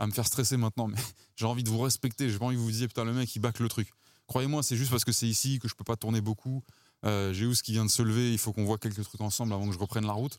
me 0.00 0.12
faire 0.12 0.26
stresser 0.26 0.56
maintenant. 0.56 0.88
Mais 0.88 0.98
j'ai 1.36 1.46
envie 1.46 1.64
de 1.64 1.68
vous 1.68 1.80
respecter. 1.80 2.30
J'ai 2.30 2.38
pas 2.38 2.46
envie 2.46 2.56
que 2.56 2.60
vous 2.60 2.66
vous 2.66 2.72
disiez, 2.72 2.88
putain, 2.88 3.04
le 3.04 3.12
mec, 3.12 3.34
il 3.34 3.40
back 3.40 3.58
le 3.58 3.68
truc. 3.68 3.92
Croyez-moi, 4.30 4.62
c'est 4.62 4.76
juste 4.76 4.92
parce 4.92 5.04
que 5.04 5.10
c'est 5.10 5.26
ici 5.26 5.58
que 5.58 5.66
je 5.66 5.74
peux 5.74 5.82
pas 5.82 5.96
tourner 5.96 6.20
beaucoup. 6.20 6.62
Euh, 7.04 7.32
J'ai 7.32 7.52
ce 7.52 7.64
qui 7.64 7.72
vient 7.72 7.84
de 7.84 7.90
se 7.90 8.00
lever, 8.00 8.30
il 8.30 8.38
faut 8.38 8.52
qu'on 8.52 8.64
voit 8.64 8.78
quelques 8.78 9.02
trucs 9.02 9.20
ensemble 9.20 9.52
avant 9.52 9.66
que 9.66 9.72
je 9.74 9.78
reprenne 9.78 10.06
la 10.06 10.12
route. 10.12 10.38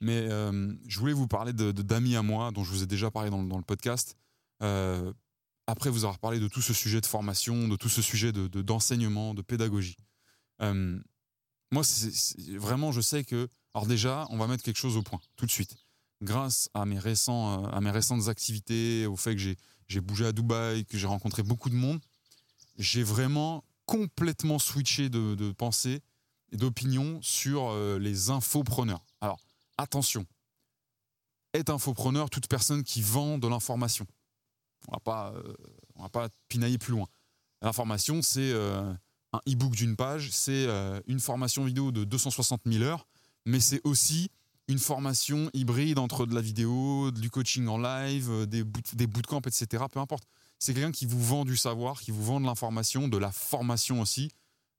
Mais 0.00 0.26
euh, 0.30 0.72
je 0.88 0.98
voulais 0.98 1.12
vous 1.12 1.28
parler 1.28 1.52
de 1.52 1.70
d'amis 1.70 2.16
à 2.16 2.22
moi, 2.22 2.50
dont 2.50 2.64
je 2.64 2.70
vous 2.70 2.82
ai 2.82 2.86
déjà 2.86 3.10
parlé 3.10 3.28
dans, 3.28 3.42
le 3.42 3.62
podcast. 3.62 4.16
Euh, 4.62 5.12
après 5.66 5.90
vous 5.90 6.04
avoir 6.04 6.18
parlé 6.18 6.40
de 6.40 6.48
tout 6.48 6.62
ce 6.62 6.72
sujet 6.72 7.02
de 7.02 7.04
formation, 7.04 7.68
de 7.68 7.76
tout 7.76 7.90
ce 7.90 8.00
sujet 8.00 8.32
de 8.32 8.48
d'enseignement, 8.62 9.34
de, 9.34 9.42
pédagogie. 9.42 9.98
Moi, 10.60 11.82
vraiment, 12.54 12.90
je 12.90 13.02
sais 13.02 13.22
que. 13.22 13.48
Alors 13.74 13.86
déjà, 13.86 14.26
on 14.30 14.38
va 14.38 14.46
mettre 14.46 14.62
quelque 14.62 14.78
chose 14.78 14.96
au 14.96 15.02
point 15.02 15.20
tout 15.36 15.44
de 15.44 15.50
suite. 15.50 15.76
Grâce 16.22 16.70
à 16.72 16.86
mes 16.86 16.98
récents, 16.98 17.66
à 17.66 17.82
mes 17.82 17.90
récentes 17.90 18.28
activités, 18.28 19.04
au 19.04 19.16
fait 19.16 19.36
que 19.36 19.42
j'ai 19.88 20.00
bougé 20.00 20.24
à 20.24 20.32
Dubaï, 20.32 20.86
que 20.86 20.96
j'ai 20.96 21.06
rencontré 21.06 21.42
beaucoup 21.42 21.68
de 21.68 21.74
monde, 21.74 22.00
j'ai 22.78 23.02
vraiment 23.02 23.64
complètement 23.86 24.58
switché 24.58 25.08
de, 25.08 25.52
pensée 25.52 26.02
et 26.52 26.56
d'opinion 26.56 27.20
sur 27.22 27.68
euh, 27.68 27.98
les 27.98 28.30
infopreneurs. 28.30 29.04
Alors, 29.20 29.40
attention, 29.78 30.26
est 31.52 31.70
infopreneur 31.70 32.28
toute 32.28 32.48
personne 32.48 32.82
qui 32.82 33.00
vend 33.00 33.38
de 33.38 33.48
l'information. 33.48 34.06
On 34.88 34.92
va 34.92 35.00
pas, 35.00 35.32
euh, 35.34 35.54
va 35.96 36.08
pas 36.08 36.28
pinailler 36.48 36.78
plus 36.78 36.92
loin. 36.92 37.06
L'information, 37.62 38.22
c'est 38.22 38.52
euh, 38.52 38.92
un 39.32 39.40
e-book 39.48 39.74
d'une 39.74 39.96
page, 39.96 40.30
c'est 40.30 40.66
une 41.06 41.20
formation 41.20 41.64
vidéo 41.64 41.90
de 41.90 42.04
260 42.04 42.62
000 42.66 42.84
heures, 42.84 43.06
mais 43.44 43.60
c'est 43.60 43.80
aussi 43.84 44.30
une 44.68 44.78
formation 44.78 45.50
hybride 45.54 45.98
entre 45.98 46.26
de 46.26 46.34
la 46.34 46.40
vidéo, 46.40 47.10
du 47.12 47.30
coaching 47.30 47.66
en 47.68 47.78
live, 47.78 48.46
des, 48.46 48.64
boot, 48.64 48.94
des 48.94 49.06
bootcamps, 49.06 49.40
etc. 49.46 49.84
Peu 49.90 50.00
importe. 50.00 50.24
C'est 50.58 50.74
quelqu'un 50.74 50.92
qui 50.92 51.06
vous 51.06 51.22
vend 51.22 51.44
du 51.44 51.56
savoir, 51.56 52.00
qui 52.00 52.10
vous 52.10 52.24
vend 52.24 52.40
de 52.40 52.46
l'information, 52.46 53.08
de 53.08 53.18
la 53.18 53.32
formation 53.32 54.00
aussi. 54.00 54.30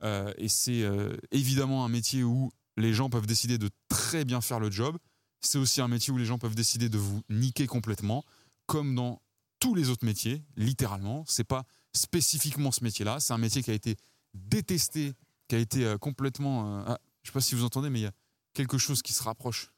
Euh, 0.03 0.33
et 0.37 0.47
c'est 0.47 0.83
euh, 0.83 1.17
évidemment 1.31 1.85
un 1.85 1.89
métier 1.89 2.23
où 2.23 2.51
les 2.77 2.93
gens 2.93 3.09
peuvent 3.09 3.25
décider 3.25 3.57
de 3.57 3.69
très 3.89 4.25
bien 4.25 4.41
faire 4.41 4.59
le 4.59 4.71
job. 4.71 4.97
C'est 5.41 5.57
aussi 5.57 5.81
un 5.81 5.87
métier 5.87 6.11
où 6.11 6.17
les 6.17 6.25
gens 6.25 6.37
peuvent 6.37 6.55
décider 6.55 6.89
de 6.89 6.97
vous 6.97 7.21
niquer 7.29 7.67
complètement, 7.67 8.23
comme 8.65 8.95
dans 8.95 9.21
tous 9.59 9.75
les 9.75 9.89
autres 9.89 10.05
métiers, 10.05 10.43
littéralement. 10.55 11.23
C'est 11.27 11.43
pas 11.43 11.65
spécifiquement 11.93 12.71
ce 12.71 12.83
métier-là. 12.83 13.19
C'est 13.19 13.33
un 13.33 13.37
métier 13.37 13.63
qui 13.63 13.71
a 13.71 13.73
été 13.73 13.97
détesté, 14.33 15.13
qui 15.47 15.55
a 15.55 15.59
été 15.59 15.95
complètement. 15.99 16.83
Ah, 16.85 16.99
je 17.23 17.29
sais 17.29 17.33
pas 17.33 17.41
si 17.41 17.55
vous 17.55 17.63
entendez, 17.63 17.89
mais 17.89 17.99
il 17.99 18.03
y 18.03 18.07
a 18.07 18.13
quelque 18.53 18.77
chose 18.77 19.01
qui 19.01 19.13
se 19.13 19.23
rapproche 19.23 19.71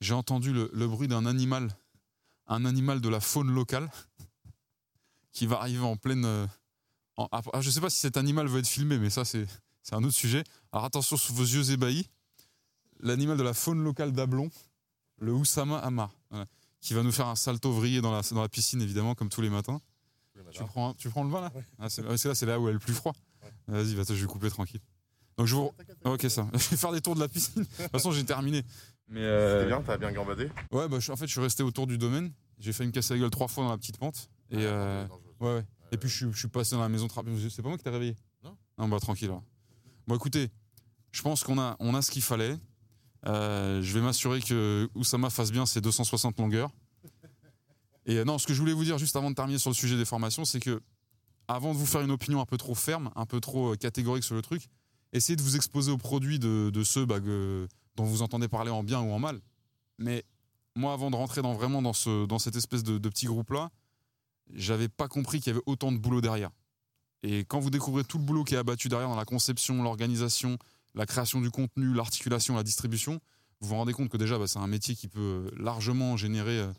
j'ai 0.00 0.14
entendu 0.14 0.52
le, 0.52 0.86
bruit 0.86 1.08
d'un 1.08 1.26
animal, 1.26 1.70
un 2.46 2.64
animal 2.64 3.00
de 3.00 3.08
la 3.08 3.20
faune 3.20 3.50
locale, 3.50 3.90
qui 5.36 5.46
va 5.46 5.60
arriver 5.60 5.84
en 5.84 5.96
pleine. 5.96 6.24
Euh, 6.24 6.46
ah, 7.18 7.42
je 7.60 7.68
ne 7.68 7.72
sais 7.72 7.80
pas 7.80 7.90
si 7.90 7.98
cet 7.98 8.16
animal 8.16 8.46
va 8.46 8.58
être 8.58 8.66
filmé, 8.66 8.98
mais 8.98 9.10
ça, 9.10 9.24
c'est 9.24 9.46
un 9.92 10.02
autre 10.02 10.16
sujet. 10.16 10.42
Alors 10.72 10.86
attention 10.86 11.16
sous 11.16 11.34
vos 11.34 11.44
yeux 11.44 11.72
ébahis. 11.72 12.08
L'animal 13.00 13.36
de 13.36 13.42
la 13.42 13.52
faune 13.52 13.84
locale 13.84 14.12
d'Ablon, 14.12 14.50
le 15.18 15.34
Oussama 15.34 15.78
Ama, 15.80 16.10
qui 16.80 16.94
va 16.94 17.02
nous 17.02 17.12
faire 17.12 17.26
un 17.26 17.36
salto 17.36 17.70
vrillé 17.70 18.00
dans 18.00 18.10
la, 18.10 18.22
dans 18.22 18.40
la 18.40 18.48
piscine, 18.48 18.80
évidemment, 18.80 19.14
comme 19.14 19.28
tous 19.28 19.42
les 19.42 19.50
matins. 19.50 19.78
Tu 20.52 20.64
prends, 20.64 20.94
tu 20.94 21.10
prends 21.10 21.24
le 21.24 21.30
vin 21.30 21.42
là 21.42 21.52
ah, 21.78 21.90
c'est, 21.90 22.02
là, 22.02 22.34
c'est 22.34 22.46
là 22.46 22.58
où 22.58 22.68
elle 22.68 22.70
est 22.70 22.72
le 22.74 22.78
plus 22.78 22.94
froid. 22.94 23.12
Vas-y, 23.68 23.94
va, 23.94 24.04
je 24.08 24.14
vais 24.14 24.26
couper 24.26 24.48
tranquille. 24.48 24.80
Donc 25.36 25.46
je 25.46 25.54
vous. 25.54 25.70
Ok, 26.04 26.22
ça. 26.30 26.46
Je 26.54 26.70
vais 26.70 26.76
faire 26.76 26.92
des 26.92 27.02
tours 27.02 27.14
de 27.14 27.20
la 27.20 27.28
piscine. 27.28 27.62
De 27.62 27.68
toute 27.68 27.90
façon, 27.92 28.10
j'ai 28.10 28.24
terminé. 28.24 28.62
Mais 29.08 29.20
euh... 29.20 29.60
C'était 29.60 29.66
bien, 29.66 29.82
t'as 29.82 29.98
bien 29.98 30.12
gambadé 30.12 30.48
Ouais, 30.72 30.88
bah, 30.88 30.96
en 30.96 31.16
fait, 31.16 31.26
je 31.26 31.32
suis 31.32 31.40
resté 31.40 31.62
autour 31.62 31.86
du 31.86 31.98
domaine. 31.98 32.32
J'ai 32.58 32.72
fait 32.72 32.86
me 32.86 32.90
casser 32.90 33.12
la 33.12 33.20
gueule 33.20 33.30
trois 33.30 33.46
fois 33.46 33.64
dans 33.64 33.70
la 33.70 33.76
petite 33.76 33.98
pente. 33.98 34.30
Et, 34.50 34.64
ah, 34.64 34.68
euh... 34.68 35.06
ouais, 35.40 35.54
ouais. 35.54 35.64
Et 35.92 35.96
puis, 35.96 36.08
je, 36.08 36.30
suis 36.32 36.48
passé 36.48 36.74
dans 36.74 36.82
la 36.82 36.88
maison. 36.88 37.08
C'est 37.08 37.62
pas 37.62 37.68
moi 37.68 37.78
qui 37.78 37.84
t'ai 37.84 37.90
réveillé 37.90 38.16
Non 38.42 38.56
Non, 38.78 38.88
bah, 38.88 38.98
tranquille. 39.00 39.30
Bon, 40.06 40.14
écoutez, 40.14 40.50
je 41.12 41.22
pense 41.22 41.42
qu'on 41.44 41.58
a, 41.58 41.76
on 41.78 41.94
a 41.94 42.02
ce 42.02 42.10
qu'il 42.10 42.22
fallait. 42.22 42.56
Euh, 43.26 43.82
je 43.82 43.94
vais 43.94 44.00
m'assurer 44.00 44.40
que 44.40 44.88
Oussama 44.94 45.30
fasse 45.30 45.50
bien 45.50 45.66
ses 45.66 45.80
260 45.80 46.38
longueurs. 46.38 46.70
Et 48.06 48.18
euh, 48.18 48.24
non, 48.24 48.38
ce 48.38 48.46
que 48.46 48.54
je 48.54 48.60
voulais 48.60 48.72
vous 48.72 48.84
dire 48.84 48.98
juste 48.98 49.16
avant 49.16 49.30
de 49.30 49.34
terminer 49.34 49.58
sur 49.58 49.70
le 49.70 49.74
sujet 49.74 49.96
des 49.96 50.04
formations, 50.04 50.44
c'est 50.44 50.60
que 50.60 50.80
avant 51.48 51.72
de 51.72 51.78
vous 51.78 51.86
faire 51.86 52.02
une 52.02 52.10
opinion 52.10 52.40
un 52.40 52.46
peu 52.46 52.56
trop 52.56 52.74
ferme, 52.74 53.10
un 53.16 53.26
peu 53.26 53.40
trop 53.40 53.72
euh, 53.72 53.76
catégorique 53.76 54.24
sur 54.24 54.34
le 54.34 54.42
truc, 54.42 54.68
essayez 55.12 55.36
de 55.36 55.42
vous 55.42 55.56
exposer 55.56 55.90
aux 55.90 55.98
produits 55.98 56.38
de, 56.38 56.70
de 56.72 56.84
ceux 56.84 57.04
bah, 57.04 57.20
que, 57.20 57.66
dont 57.96 58.04
vous 58.04 58.22
entendez 58.22 58.48
parler 58.48 58.70
en 58.70 58.84
bien 58.84 59.00
ou 59.00 59.10
en 59.10 59.18
mal. 59.18 59.40
Mais 59.98 60.24
moi, 60.76 60.92
avant 60.92 61.10
de 61.10 61.16
rentrer 61.16 61.42
dans, 61.42 61.54
vraiment 61.54 61.82
dans, 61.82 61.92
ce, 61.92 62.26
dans 62.26 62.38
cette 62.38 62.56
espèce 62.56 62.84
de, 62.84 62.98
petit 63.08 63.26
groupe-là, 63.26 63.70
j'avais 64.54 64.88
pas 64.88 65.08
compris 65.08 65.40
qu'il 65.40 65.52
y 65.52 65.56
avait 65.56 65.64
autant 65.66 65.92
de 65.92 65.98
boulot 65.98 66.20
derrière. 66.20 66.50
Et 67.22 67.40
quand 67.40 67.58
vous 67.58 67.70
découvrez 67.70 68.04
tout 68.04 68.18
le 68.18 68.24
boulot 68.24 68.44
qui 68.44 68.54
est 68.54 68.58
abattu 68.58 68.88
derrière 68.88 69.08
dans 69.08 69.16
la 69.16 69.24
conception, 69.24 69.82
l'organisation, 69.82 70.58
la 70.94 71.06
création 71.06 71.40
du 71.40 71.50
contenu, 71.50 71.92
l'articulation, 71.92 72.54
la 72.54 72.62
distribution, 72.62 73.20
vous 73.60 73.68
vous 73.68 73.74
rendez 73.74 73.92
compte 73.92 74.08
que 74.08 74.16
déjà, 74.16 74.38
bah, 74.38 74.46
c'est 74.46 74.58
un 74.58 74.66
métier 74.66 74.94
qui 74.94 75.08
peut 75.08 75.50
largement 75.56 76.16
générer 76.16 76.60
euh, 76.60 76.72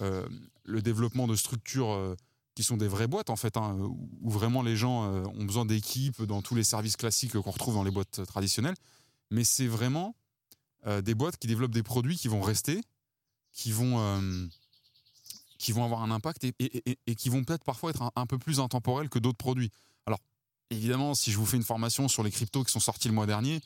euh, 0.00 0.28
le 0.64 0.82
développement 0.82 1.26
de 1.26 1.36
structures 1.36 1.92
euh, 1.92 2.16
qui 2.54 2.62
sont 2.62 2.76
des 2.76 2.88
vraies 2.88 3.06
boîtes, 3.06 3.30
en 3.30 3.36
fait, 3.36 3.56
hein, 3.56 3.76
où 3.78 4.30
vraiment 4.30 4.62
les 4.62 4.76
gens 4.76 5.10
ont 5.10 5.44
besoin 5.44 5.66
d'équipes 5.66 6.22
dans 6.22 6.40
tous 6.40 6.54
les 6.54 6.64
services 6.64 6.96
classiques 6.96 7.38
qu'on 7.38 7.50
retrouve 7.50 7.74
dans 7.74 7.84
les 7.84 7.90
boîtes 7.90 8.24
traditionnelles. 8.24 8.76
Mais 9.30 9.44
c'est 9.44 9.66
vraiment 9.66 10.16
des 11.02 11.14
boîtes 11.14 11.36
qui 11.36 11.48
développent 11.48 11.74
des 11.74 11.82
produits 11.82 12.16
qui 12.16 12.28
vont 12.28 12.40
rester, 12.40 12.80
qui 13.52 13.72
vont, 13.72 14.48
qui 15.58 15.72
vont 15.72 15.84
avoir 15.84 16.02
un 16.02 16.10
impact 16.10 16.44
et, 16.44 17.14
qui 17.16 17.28
vont 17.28 17.44
peut-être 17.44 17.64
parfois 17.64 17.90
être 17.90 18.12
un, 18.14 18.26
peu 18.26 18.38
plus 18.38 18.60
intemporels 18.60 19.08
que 19.08 19.18
d'autres 19.18 19.38
produits. 19.38 19.70
Alors, 20.06 20.20
évidemment, 20.70 21.14
si 21.14 21.32
je 21.32 21.38
vous 21.38 21.46
fais 21.46 21.56
une 21.56 21.62
formation 21.62 22.08
sur 22.08 22.22
les 22.22 22.30
cryptos 22.30 22.64
qui 22.64 22.72
sont 22.72 22.80
sortis 22.80 23.08
le 23.08 23.14
mois 23.14 23.26
dernier, 23.26 23.60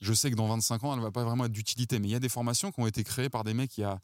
je 0.00 0.12
sais 0.12 0.30
que 0.30 0.36
dans 0.36 0.48
25 0.48 0.84
ans, 0.84 0.92
elle 0.92 0.98
ne 0.98 1.04
va 1.04 1.10
pas 1.10 1.24
vraiment 1.24 1.44
être 1.44 1.52
d'utilité. 1.52 1.98
Mais 1.98 2.08
il 2.08 2.12
y 2.12 2.16
a 2.16 2.20
des 2.20 2.28
formations 2.28 2.72
qui 2.72 2.80
ont 2.80 2.86
été 2.86 3.04
créées 3.04 3.30
par 3.30 3.44
des 3.44 3.54
mecs 3.54 3.76
il 3.78 3.82
y 3.82 3.84
a 3.84 4.00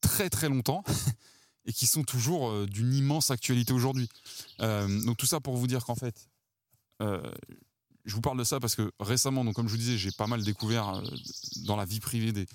très 0.00 0.30
très 0.30 0.48
longtemps 0.48 0.82
et 1.66 1.72
qui 1.72 1.86
sont 1.86 2.02
toujours 2.02 2.48
euh, 2.48 2.66
d'une 2.66 2.92
immense 2.94 3.30
actualité 3.30 3.72
aujourd'hui. 3.72 4.08
donc 4.58 5.16
tout 5.16 5.26
ça 5.26 5.40
pour 5.40 5.56
vous 5.56 5.66
dire 5.66 5.84
qu'en 5.84 5.94
fait, 5.94 6.28
je 8.04 8.14
vous 8.14 8.20
parle 8.20 8.38
de 8.38 8.44
ça 8.44 8.60
parce 8.60 8.74
que 8.74 8.92
récemment, 9.00 9.44
donc 9.44 9.54
comme 9.54 9.66
je 9.66 9.72
vous 9.72 9.78
disais, 9.78 9.96
j'ai 9.96 10.10
pas 10.10 10.26
mal 10.26 10.42
découvert 10.42 10.88
euh, 10.88 11.02
dans 11.64 11.76
la 11.76 11.84
vie 11.84 12.00
privée 12.00 12.32
des, 12.32 12.46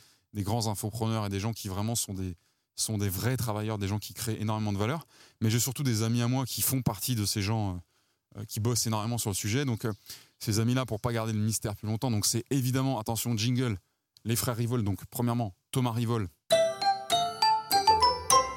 grands 0.44 0.68
infopreneurs 0.68 1.26
et 1.26 1.30
des 1.30 1.40
gens 1.40 1.54
qui 1.54 1.68
vraiment 1.68 1.96
sont 1.96 2.14
des, 2.14 2.36
sont 2.82 2.98
des 2.98 3.10
vrais 3.10 3.38
travailleurs, 3.38 3.78
des 3.78 3.88
gens 3.88 4.00
qui 4.00 4.14
créent 4.14 4.40
énormément 4.40 4.74
de 4.74 4.78
valeur. 4.78 5.08
Mais 5.42 5.50
j'ai 5.50 5.60
surtout 5.60 5.84
des 5.84 6.04
amis 6.04 6.22
à 6.22 6.28
moi 6.28 6.46
qui 6.46 6.62
font 6.62 6.82
partie 6.82 7.16
de 7.16 7.26
ces 7.26 7.42
gens 7.42 7.76
euh, 7.76 8.40
euh, 8.40 8.46
qui 8.46 8.60
bossent 8.60 8.88
énormément 8.88 9.18
sur 9.18 9.30
le 9.30 9.36
sujet. 9.36 9.66
Donc 9.66 9.86
ces 10.40 10.60
amis-là, 10.60 10.86
pour 10.86 11.00
pas 11.00 11.12
garder 11.12 11.34
le 11.34 11.40
mystère 11.40 11.76
plus 11.76 11.88
longtemps, 11.88 12.12
donc 12.12 12.26
c'est 12.26 12.44
évidemment, 12.50 13.00
attention, 13.00 13.36
jingle, 13.38 13.78
les 14.26 14.36
frères 14.36 14.56
Rivol. 14.56 14.84
Donc 14.84 15.00
premièrement, 15.12 15.54
Thomas 15.72 15.92
Rivol. 15.92 16.28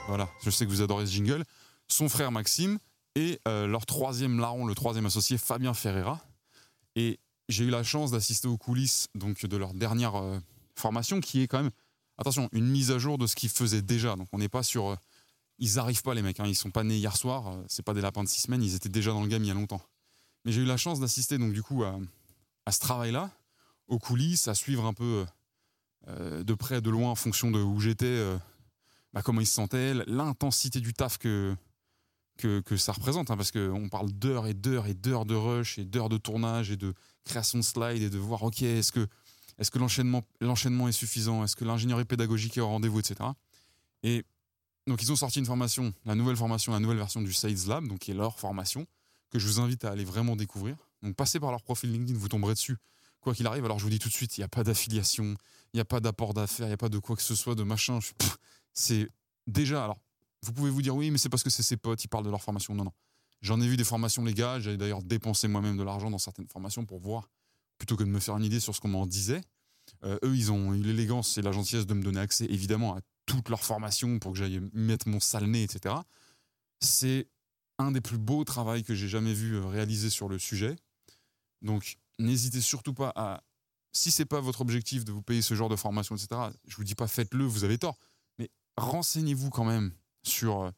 Voilà, 0.08 0.28
je 0.44 0.50
sais 0.50 0.66
que 0.66 0.70
vous 0.70 0.82
adorez 0.82 1.06
ce 1.06 1.12
jingle. 1.12 1.44
Son 1.88 2.08
frère 2.08 2.32
Maxime 2.32 2.78
et 3.14 3.40
leur 3.46 3.86
troisième 3.86 4.40
larron, 4.40 4.66
le 4.66 4.74
troisième 4.74 5.06
associé, 5.06 5.38
Fabien 5.38 5.74
Ferreira. 5.74 6.20
Et 6.96 7.18
j'ai 7.48 7.64
eu 7.64 7.70
la 7.70 7.82
chance 7.82 8.10
d'assister 8.10 8.48
aux 8.48 8.56
coulisses 8.56 9.08
donc, 9.14 9.44
de 9.44 9.56
leur 9.56 9.74
dernière 9.74 10.16
euh, 10.16 10.38
formation, 10.74 11.20
qui 11.20 11.42
est 11.42 11.46
quand 11.46 11.62
même, 11.62 11.70
attention, 12.22 12.48
une 12.52 12.68
mise 12.68 12.90
à 12.90 12.98
jour 12.98 13.18
de 13.18 13.26
ce 13.26 13.36
qu'ils 13.36 13.50
faisaient 13.50 13.82
déjà. 13.82 14.16
Donc 14.16 14.28
on 14.32 14.38
n'est 14.38 14.48
pas 14.48 14.62
sur. 14.62 14.88
Euh, 14.88 14.96
ils 15.58 15.74
n'arrivent 15.74 16.02
pas, 16.02 16.14
les 16.14 16.22
mecs. 16.22 16.40
Hein, 16.40 16.46
ils 16.46 16.54
sont 16.54 16.70
pas 16.70 16.84
nés 16.84 16.96
hier 16.96 17.16
soir. 17.16 17.48
Euh, 17.48 17.64
c'est 17.68 17.84
pas 17.84 17.94
des 17.94 18.00
lapins 18.00 18.24
de 18.24 18.28
six 18.28 18.42
semaines. 18.42 18.62
Ils 18.62 18.74
étaient 18.74 18.88
déjà 18.88 19.12
dans 19.12 19.22
le 19.22 19.28
game 19.28 19.42
il 19.44 19.48
y 19.48 19.50
a 19.50 19.54
longtemps. 19.54 19.82
Mais 20.44 20.52
j'ai 20.52 20.62
eu 20.62 20.66
la 20.66 20.76
chance 20.76 20.98
d'assister 20.98 21.38
donc 21.38 21.52
du 21.52 21.62
coup 21.62 21.84
à, 21.84 22.72
ce 22.72 22.80
travail-là, 22.80 23.30
aux 23.86 23.98
coulisses, 23.98 24.48
à 24.48 24.54
suivre 24.54 24.86
un 24.86 24.94
peu 24.94 25.24
de 26.08 26.54
près, 26.54 26.80
de 26.80 26.90
loin, 26.90 27.10
en 27.10 27.14
fonction 27.14 27.52
de 27.52 27.60
où 27.60 27.78
j'étais, 27.78 28.20
bah, 29.12 29.22
comment 29.22 29.40
ils 29.40 29.46
se 29.46 29.54
sentaient, 29.54 29.94
l'intensité 30.08 30.80
du 30.80 30.94
taf 30.94 31.16
que 31.16 31.54
que, 32.36 32.76
ça 32.76 32.92
représente, 32.92 33.30
hein, 33.30 33.36
parce 33.36 33.50
qu'on 33.50 33.88
parle 33.88 34.10
d'heures 34.10 34.46
et 34.46 34.54
d'heures 34.54 34.86
et 34.86 34.94
d'heures 34.94 35.24
de 35.24 35.34
rush 35.34 35.78
et 35.78 35.84
d'heures 35.84 36.08
de 36.08 36.16
tournage 36.16 36.70
et 36.70 36.76
de 36.76 36.94
création 37.24 37.58
de 37.58 37.64
slides 37.64 38.02
et 38.02 38.10
de 38.10 38.18
voir, 38.18 38.42
ok, 38.42 38.62
est-ce 38.62 38.92
que, 38.92 39.06
est 39.58 39.70
que 39.70 39.78
l'enchaînement, 39.78 40.88
est 40.88 40.92
suffisant? 40.92 41.44
Est-ce 41.44 41.56
que 41.56 41.64
l'ingénierie 41.64 42.04
pédagogique 42.04 42.56
est 42.58 42.60
au 42.60 42.68
rendez-vous, 42.68 43.00
etc. 43.00 43.30
Et 44.02 44.24
donc, 44.86 45.02
ils 45.02 45.12
ont 45.12 45.16
sorti 45.16 45.38
une 45.38 45.46
formation, 45.46 45.92
la 46.04 46.14
nouvelle 46.14 46.36
formation, 46.36 46.72
la 46.72 46.80
nouvelle 46.80 46.96
version 46.96 47.22
du 47.22 47.32
Sales 47.32 47.68
Lab, 47.68 47.86
donc 47.86 48.00
qui 48.00 48.10
est 48.10 48.14
leur 48.14 48.40
formation, 48.40 48.86
que 49.30 49.38
je 49.38 49.46
vous 49.46 49.60
invite 49.60 49.84
à 49.84 49.90
aller 49.90 50.04
vraiment 50.04 50.36
découvrir. 50.36 50.76
Donc, 51.02 51.14
passez 51.14 51.38
par 51.38 51.50
leur 51.50 51.62
profil 51.62 51.92
LinkedIn, 51.92 52.18
vous 52.18 52.28
tomberez 52.28 52.54
dessus. 52.54 52.76
Quoi 53.20 53.34
qu'il 53.34 53.46
arrive, 53.46 53.64
alors 53.64 53.78
je 53.78 53.84
vous 53.84 53.90
dis 53.90 54.00
tout 54.00 54.08
de 54.08 54.14
suite, 54.14 54.36
il 54.36 54.40
n'y 54.40 54.44
a 54.44 54.48
pas 54.48 54.64
d'affiliation, 54.64 55.36
il 55.72 55.76
n'y 55.76 55.80
a 55.80 55.84
pas 55.84 56.00
d'apport 56.00 56.34
d'affaires, 56.34 56.66
il 56.66 56.70
n'y 56.70 56.74
a 56.74 56.78
pas 56.78 56.88
de 56.88 56.98
quoi 56.98 57.14
que 57.14 57.22
ce 57.22 57.36
soit, 57.36 57.54
de 57.54 57.62
machin. 57.62 58.00
C'est 58.72 59.08
déjà, 59.46 59.84
alors 59.84 60.00
vous 60.42 60.52
pouvez 60.52 60.70
vous 60.70 60.82
dire 60.82 60.96
oui, 60.96 61.12
mais 61.12 61.18
c'est 61.18 61.28
parce 61.28 61.44
que 61.44 61.50
c'est 61.50 61.62
ses 61.62 61.76
potes, 61.76 62.02
ils 62.02 62.08
parlent 62.08 62.24
de 62.24 62.30
leur 62.30 62.42
formation. 62.42 62.74
Non, 62.74 62.82
non. 62.82 62.92
J'en 63.40 63.60
ai 63.60 63.68
vu 63.68 63.76
des 63.76 63.84
formations 63.84 64.24
légales. 64.24 64.60
J'ai 64.60 64.76
d'ailleurs 64.76 65.02
dépensé 65.02 65.46
moi-même 65.46 65.76
de 65.76 65.84
l'argent 65.84 66.10
dans 66.10 66.18
certaines 66.18 66.48
formations 66.48 66.84
pour 66.84 66.98
voir, 66.98 67.28
plutôt 67.82 67.96
que 67.96 68.04
de 68.04 68.08
me 68.08 68.20
faire 68.20 68.36
une 68.36 68.44
idée 68.44 68.60
sur 68.60 68.76
ce 68.76 68.80
qu'on 68.80 68.86
m'en 68.86 69.08
disait. 69.08 69.40
Euh, 70.04 70.16
eux, 70.22 70.36
ils 70.36 70.52
ont 70.52 70.72
eu 70.72 70.80
l'élégance 70.80 71.36
et 71.36 71.42
la 71.42 71.50
gentillesse 71.50 71.84
de 71.84 71.94
me 71.94 72.02
donner 72.04 72.20
accès, 72.20 72.44
évidemment, 72.44 72.94
à 72.94 73.00
toute 73.26 73.48
leur 73.48 73.64
formation 73.64 74.20
pour 74.20 74.30
que 74.30 74.38
j'aille 74.38 74.60
mettre 74.72 75.08
mon 75.08 75.18
sale 75.18 75.46
nez, 75.46 75.64
etc. 75.64 75.96
C'est 76.78 77.26
un 77.78 77.90
des 77.90 78.00
plus 78.00 78.18
beaux 78.18 78.44
travaux 78.44 78.80
que 78.84 78.94
j'ai 78.94 79.08
jamais 79.08 79.34
vu 79.34 79.56
euh, 79.56 79.66
réaliser 79.66 80.10
sur 80.10 80.28
le 80.28 80.38
sujet. 80.38 80.76
Donc, 81.60 81.98
n'hésitez 82.20 82.60
surtout 82.60 82.94
pas 82.94 83.12
à, 83.16 83.42
si 83.90 84.12
c'est 84.12 84.26
pas 84.26 84.40
votre 84.40 84.60
objectif 84.60 85.04
de 85.04 85.10
vous 85.10 85.22
payer 85.22 85.42
ce 85.42 85.54
genre 85.54 85.68
de 85.68 85.74
formation, 85.74 86.14
etc. 86.14 86.40
Je 86.68 86.76
vous 86.76 86.84
dis 86.84 86.94
pas 86.94 87.08
faites-le, 87.08 87.44
vous 87.44 87.64
avez 87.64 87.78
tort, 87.78 87.98
mais 88.38 88.48
renseignez-vous 88.76 89.50
quand 89.50 89.64
même 89.64 89.92
sur 90.22 90.60
euh, 90.60 90.70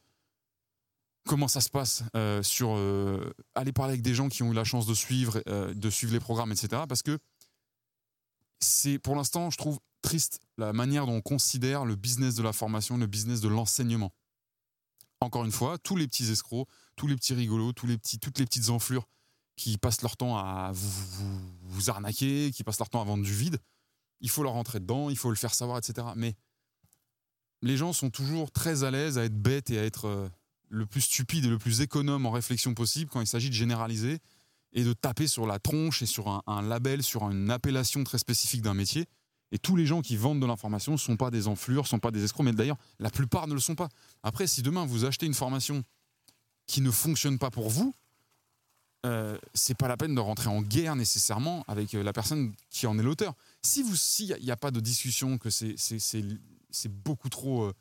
comment 1.26 1.48
ça 1.48 1.60
se 1.60 1.70
passe, 1.70 2.04
euh, 2.16 2.42
sur 2.42 2.74
euh, 2.76 3.32
aller 3.54 3.72
parler 3.72 3.92
avec 3.92 4.02
des 4.02 4.14
gens 4.14 4.28
qui 4.28 4.42
ont 4.42 4.52
eu 4.52 4.54
la 4.54 4.64
chance 4.64 4.86
de 4.86 4.94
suivre, 4.94 5.42
de 5.46 5.90
suivre 5.90 6.12
les 6.12 6.20
programmes, 6.20 6.52
etc. 6.52 6.82
Parce 6.88 7.02
que 7.02 7.18
c'est 8.60 8.98
pour 8.98 9.16
l'instant, 9.16 9.50
je 9.50 9.56
trouve 9.56 9.78
triste 10.02 10.40
la 10.58 10.72
manière 10.72 11.06
dont 11.06 11.14
on 11.14 11.22
considère 11.22 11.84
le 11.84 11.96
business 11.96 12.34
de 12.34 12.42
la 12.42 12.52
formation, 12.52 12.96
le 12.96 13.06
business 13.06 13.40
de 13.40 13.48
l'enseignement. 13.48 14.12
Encore 15.20 15.44
une 15.44 15.52
fois, 15.52 15.78
tous 15.78 15.96
les 15.96 16.06
petits 16.06 16.30
escrocs, 16.30 16.68
tous 16.96 17.06
les 17.06 17.16
petits 17.16 17.34
rigolos, 17.34 17.72
tous 17.72 17.86
les 17.86 17.96
petits, 17.96 18.18
toutes 18.18 18.38
les 18.38 18.44
petites 18.44 18.68
enflures 18.68 19.08
qui 19.56 19.78
passent 19.78 20.02
leur 20.02 20.16
temps 20.16 20.36
à 20.36 20.72
vous, 20.72 21.40
vous 21.62 21.90
arnaquer, 21.90 22.50
qui 22.54 22.64
passent 22.64 22.78
leur 22.78 22.90
temps 22.90 23.00
à 23.00 23.04
vendre 23.04 23.24
du 23.24 23.32
vide, 23.32 23.58
il 24.20 24.28
faut 24.28 24.42
leur 24.42 24.52
rentrer 24.52 24.80
dedans, 24.80 25.10
il 25.10 25.16
faut 25.16 25.30
le 25.30 25.36
faire 25.36 25.54
savoir, 25.54 25.78
etc. 25.78 26.08
Mais 26.16 26.34
les 27.62 27.76
gens 27.76 27.92
sont 27.92 28.10
toujours 28.10 28.50
très 28.50 28.84
à 28.84 28.90
l'aise 28.90 29.16
à 29.16 29.24
être 29.24 29.40
bêtes 29.40 29.70
et 29.70 29.78
à 29.78 29.84
être 29.84 30.06
euh, 30.06 30.28
le 30.74 30.86
plus 30.86 31.02
stupide 31.02 31.44
et 31.44 31.48
le 31.48 31.58
plus 31.58 31.80
économe 31.80 32.26
en 32.26 32.30
réflexion 32.30 32.74
possible 32.74 33.10
quand 33.10 33.20
il 33.20 33.26
s'agit 33.26 33.48
de 33.48 33.54
généraliser 33.54 34.18
et 34.72 34.82
de 34.82 34.92
taper 34.92 35.28
sur 35.28 35.46
la 35.46 35.58
tronche 35.58 36.02
et 36.02 36.06
sur 36.06 36.42
un, 36.46 36.62
label, 36.62 37.02
sur 37.02 37.30
une 37.30 37.50
appellation 37.50 38.02
très 38.02 38.18
spécifique 38.18 38.60
d'un 38.60 38.74
métier. 38.74 39.06
Et 39.52 39.58
tous 39.58 39.76
les 39.76 39.86
gens 39.86 40.02
qui 40.02 40.16
vendent 40.16 40.40
de 40.40 40.46
l'information 40.46 40.92
ne 40.92 40.96
sont 40.96 41.16
pas 41.16 41.30
des 41.30 41.46
enflures, 41.46 41.82
ne 41.82 41.88
sont 41.88 42.00
pas 42.00 42.10
des 42.10 42.24
escrocs, 42.24 42.44
mais 42.44 42.52
d'ailleurs, 42.52 42.78
la 42.98 43.10
plupart 43.10 43.46
ne 43.46 43.54
le 43.54 43.60
sont 43.60 43.76
pas. 43.76 43.88
Après, 44.24 44.48
si 44.48 44.62
demain 44.62 44.84
vous 44.84 45.04
achetez 45.04 45.26
une 45.26 45.34
formation 45.34 45.84
qui 46.66 46.80
ne 46.80 46.90
fonctionne 46.90 47.38
pas 47.38 47.50
pour 47.50 47.70
vous, 47.70 47.94
euh, 49.06 49.38
c'est 49.52 49.76
pas 49.76 49.86
la 49.86 49.96
peine 49.96 50.14
de 50.14 50.20
rentrer 50.20 50.48
en 50.48 50.62
guerre 50.62 50.96
nécessairement 50.96 51.62
avec 51.68 51.94
euh, 51.94 52.02
la 52.02 52.12
personne 52.12 52.52
qui 52.70 52.86
en 52.86 52.98
est 52.98 53.02
l'auteur. 53.02 53.34
Si 53.62 53.82
vous, 53.82 53.94
s'il 53.94 54.34
n'y 54.42 54.50
a, 54.50 54.56
pas 54.56 54.70
de 54.70 54.80
discussion, 54.80 55.38
que 55.38 55.50
c'est 55.50 55.76
c'est 55.76 56.90
beaucoup 56.90 57.28
trop, 57.28 57.64
euh, 57.64 57.74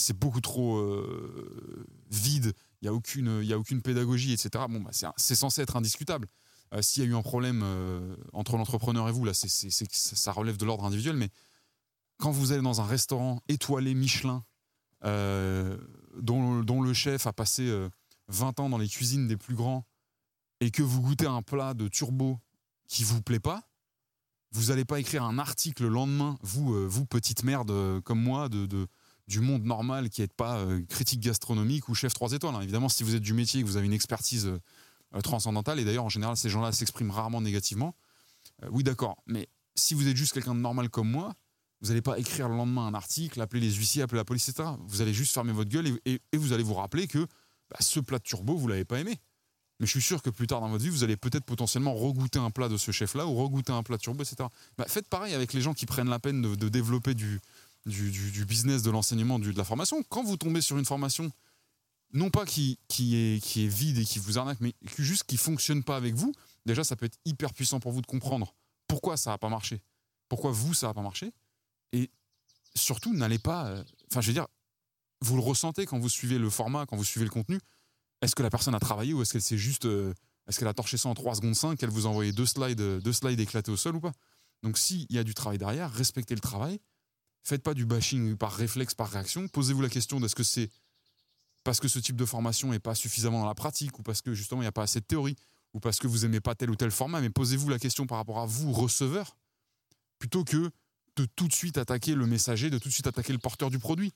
c'est 0.00 0.18
beaucoup 0.18 0.40
trop 0.40 0.78
euh, 0.78 1.86
vide. 2.10 2.52
Il 2.80 2.86
y 2.86 2.88
a 2.88 2.94
aucune, 2.94 3.42
y 3.42 3.52
a 3.52 3.58
aucune 3.58 3.82
pédagogie, 3.82 4.32
etc. 4.32 4.64
Bon, 4.68 4.80
bah, 4.80 4.90
c'est 5.16 5.34
censé 5.34 5.62
être 5.62 5.76
indiscutable. 5.76 6.28
S'il 6.82 7.02
y 7.02 7.06
a 7.06 7.08
eu 7.08 7.14
un 7.14 7.22
problème 7.22 7.64
entre 8.34 8.58
l'entrepreneur 8.58 9.08
et 9.08 9.12
vous, 9.12 9.24
là, 9.24 9.32
c'est 9.32 9.48
ça 9.48 10.32
relève 10.32 10.58
de 10.58 10.66
l'ordre 10.66 10.84
individuel. 10.84 11.16
Mais 11.16 11.30
quand 12.18 12.30
vous 12.30 12.52
allez 12.52 12.60
dans 12.60 12.82
un 12.82 12.86
restaurant 12.86 13.40
étoilé 13.48 13.94
Michelin, 13.94 14.44
dont, 15.02 16.62
dont, 16.62 16.82
le 16.82 16.92
chef 16.92 17.26
a 17.26 17.32
passé 17.32 17.88
20 18.28 18.60
ans 18.60 18.68
dans 18.68 18.78
les 18.78 18.88
cuisines 18.88 19.26
des 19.26 19.38
plus 19.38 19.54
grands 19.54 19.86
et 20.60 20.70
que 20.70 20.82
vous 20.82 21.00
goûtez 21.00 21.26
un 21.26 21.42
plat 21.42 21.74
de 21.74 21.88
turbo 21.88 22.38
qui 22.86 23.02
vous 23.02 23.22
plaît 23.22 23.40
pas, 23.40 23.68
vous 24.52 24.66
n'allez 24.66 24.84
pas 24.84 24.98
écrire 24.98 25.24
un 25.24 25.38
article 25.38 25.84
le 25.84 25.88
lendemain, 25.90 26.38
vous, 26.42 26.74
euh, 26.74 26.86
vous 26.86 27.04
petite 27.04 27.44
merde 27.44 27.70
euh, 27.70 28.00
comme 28.00 28.20
moi, 28.20 28.48
de, 28.48 28.86
du 29.28 29.40
monde 29.40 29.62
normal 29.64 30.10
qui 30.10 30.22
n'êtes 30.22 30.32
pas 30.32 30.58
euh, 30.58 30.82
critique 30.88 31.20
gastronomique 31.20 31.88
ou 31.88 31.94
chef 31.94 32.12
3 32.14 32.32
étoiles. 32.32 32.54
Hein. 32.54 32.62
Évidemment, 32.62 32.88
si 32.88 33.04
vous 33.04 33.14
êtes 33.14 33.22
du 33.22 33.34
métier 33.34 33.60
et 33.60 33.62
que 33.62 33.68
vous 33.68 33.76
avez 33.76 33.86
une 33.86 33.92
expertise 33.92 34.50
transcendantale, 35.22 35.78
et 35.78 35.84
d'ailleurs, 35.84 36.04
en 36.04 36.10
général, 36.10 36.36
ces 36.36 36.50
gens-là 36.50 36.72
s'expriment 36.72 37.10
rarement 37.10 37.40
négativement, 37.40 37.94
oui, 38.70 38.82
d'accord. 38.82 39.22
Mais 39.26 39.48
si 39.74 39.94
vous 39.94 40.08
êtes 40.08 40.16
juste 40.16 40.32
quelqu'un 40.32 40.54
de 40.54 40.60
normal 40.60 40.90
comme 40.90 41.10
moi, 41.10 41.34
vous 41.80 41.88
n'allez 41.88 42.02
pas 42.02 42.18
écrire 42.18 42.48
le 42.48 42.56
lendemain 42.56 42.86
un 42.86 42.94
article, 42.94 43.40
appeler 43.40 43.60
les 43.60 43.72
huissiers, 43.72 44.02
appeler 44.02 44.18
la 44.18 44.24
police, 44.24 44.48
etc. 44.48 44.70
Vous 44.86 45.00
allez 45.00 45.14
juste 45.14 45.32
fermer 45.32 45.52
votre 45.52 45.70
gueule 45.70 45.98
et, 46.04 46.20
vous 46.36 46.52
allez 46.52 46.64
vous 46.64 46.74
rappeler 46.74 47.06
que 47.06 47.26
bah, 47.70 47.76
ce 47.80 48.00
plat 48.00 48.18
de 48.18 48.24
turbo, 48.24 48.56
vous 48.56 48.66
l'avez 48.66 48.84
pas 48.84 48.98
aimé. 48.98 49.18
Mais 49.80 49.86
je 49.86 49.92
suis 49.92 50.02
sûr 50.02 50.22
que 50.22 50.30
plus 50.30 50.48
tard 50.48 50.60
dans 50.60 50.68
votre 50.68 50.82
vie, 50.82 50.90
vous 50.90 51.04
allez 51.04 51.16
peut-être 51.16 51.44
potentiellement 51.44 51.94
regoûter 51.94 52.40
un 52.40 52.50
plat 52.50 52.68
de 52.68 52.76
ce 52.76 52.90
chef-là 52.90 53.26
ou 53.26 53.34
regoûter 53.34 53.72
un 53.72 53.84
plat 53.84 53.96
de 53.96 54.02
turbo, 54.02 54.24
etc. 54.24 54.48
Bah, 54.76 54.86
faites 54.88 55.08
pareil 55.08 55.34
avec 55.34 55.52
les 55.52 55.60
gens 55.60 55.72
qui 55.72 55.86
prennent 55.86 56.10
la 56.10 56.18
peine 56.18 56.42
de, 56.42 56.68
développer 56.68 57.14
du, 57.14 57.40
du, 57.86 58.44
business, 58.44 58.82
de 58.82 58.90
l'enseignement, 58.90 59.38
de 59.38 59.50
la 59.50 59.64
formation. 59.64 60.02
Quand 60.08 60.22
vous 60.22 60.36
tombez 60.36 60.60
sur 60.60 60.78
une 60.78 60.84
formation, 60.84 61.30
non 62.12 62.30
pas 62.30 62.44
qui, 62.44 62.78
qui, 62.88 63.16
est, 63.16 63.42
qui 63.42 63.64
est 63.64 63.68
vide 63.68 63.98
et 63.98 64.04
qui 64.04 64.18
vous 64.18 64.38
arnaque, 64.38 64.60
mais 64.60 64.74
juste 64.98 65.24
qui 65.24 65.36
fonctionne 65.36 65.82
pas 65.82 65.96
avec 65.96 66.14
vous, 66.14 66.32
déjà, 66.66 66.84
ça 66.84 66.96
peut 66.96 67.06
être 67.06 67.18
hyper 67.24 67.52
puissant 67.52 67.80
pour 67.80 67.92
vous 67.92 68.00
de 68.00 68.06
comprendre 68.06 68.54
pourquoi 68.86 69.16
ça 69.16 69.30
n'a 69.30 69.38
pas 69.38 69.48
marché, 69.48 69.80
pourquoi 70.28 70.50
vous, 70.50 70.74
ça 70.74 70.88
n'a 70.88 70.94
pas 70.94 71.02
marché. 71.02 71.32
Et 71.92 72.10
surtout, 72.74 73.14
n'allez 73.14 73.38
pas. 73.38 73.66
Euh, 73.66 73.84
enfin, 74.10 74.20
je 74.20 74.28
veux 74.28 74.34
dire, 74.34 74.46
vous 75.20 75.36
le 75.36 75.42
ressentez 75.42 75.86
quand 75.86 75.98
vous 75.98 76.08
suivez 76.08 76.38
le 76.38 76.50
format, 76.50 76.86
quand 76.86 76.96
vous 76.96 77.04
suivez 77.04 77.24
le 77.24 77.30
contenu 77.30 77.58
est-ce 78.20 78.34
que 78.34 78.42
la 78.42 78.50
personne 78.50 78.74
a 78.74 78.80
travaillé 78.80 79.12
ou 79.14 79.22
est-ce 79.22 79.32
qu'elle 79.32 79.42
s'est 79.42 79.58
juste. 79.58 79.84
Euh, 79.84 80.12
est-ce 80.48 80.58
qu'elle 80.58 80.68
a 80.68 80.74
torché 80.74 80.96
ça 80.96 81.08
en 81.08 81.14
3 81.14 81.36
secondes 81.36 81.54
5, 81.54 81.78
qu'elle 81.78 81.90
vous 81.90 82.06
a 82.06 82.08
envoyé 82.08 82.32
deux 82.32 82.46
slides, 82.46 82.80
euh, 82.80 83.00
deux 83.00 83.12
slides 83.12 83.38
éclatés 83.38 83.70
au 83.70 83.76
sol 83.76 83.96
ou 83.96 84.00
pas? 84.00 84.12
Donc 84.62 84.78
s'il 84.78 85.06
y 85.10 85.18
a 85.18 85.24
du 85.24 85.34
travail 85.34 85.58
derrière, 85.58 85.92
respectez 85.92 86.34
le 86.34 86.40
travail. 86.40 86.80
Faites 87.42 87.62
pas 87.62 87.74
du 87.74 87.86
bashing 87.86 88.36
par 88.36 88.52
réflexe, 88.52 88.94
par 88.94 89.08
réaction. 89.08 89.48
Posez-vous 89.48 89.82
la 89.82 89.88
question 89.88 90.20
d'est-ce 90.20 90.34
que 90.34 90.42
c'est 90.42 90.70
parce 91.64 91.80
que 91.80 91.88
ce 91.88 91.98
type 91.98 92.16
de 92.16 92.24
formation 92.24 92.70
n'est 92.70 92.78
pas 92.78 92.94
suffisamment 92.94 93.40
dans 93.40 93.46
la 93.46 93.54
pratique 93.54 93.98
ou 93.98 94.02
parce 94.02 94.22
que 94.22 94.32
justement 94.32 94.62
il 94.62 94.64
n'y 94.64 94.68
a 94.68 94.72
pas 94.72 94.84
assez 94.84 95.00
de 95.00 95.04
théorie 95.04 95.36
ou 95.74 95.80
parce 95.80 95.98
que 95.98 96.06
vous 96.06 96.24
aimez 96.24 96.40
pas 96.40 96.54
tel 96.54 96.70
ou 96.70 96.76
tel 96.76 96.90
format, 96.90 97.20
mais 97.20 97.30
posez-vous 97.30 97.68
la 97.68 97.78
question 97.78 98.06
par 98.06 98.18
rapport 98.18 98.38
à 98.38 98.46
vous, 98.46 98.72
receveur, 98.72 99.36
plutôt 100.18 100.44
que 100.44 100.70
de 101.16 101.26
tout 101.36 101.48
de 101.48 101.52
suite 101.52 101.78
attaquer 101.78 102.14
le 102.14 102.26
messager, 102.26 102.70
de 102.70 102.78
tout 102.78 102.88
de 102.88 102.94
suite 102.94 103.06
attaquer 103.06 103.32
le 103.32 103.38
porteur 103.38 103.70
du 103.70 103.78
produit. 103.78 104.12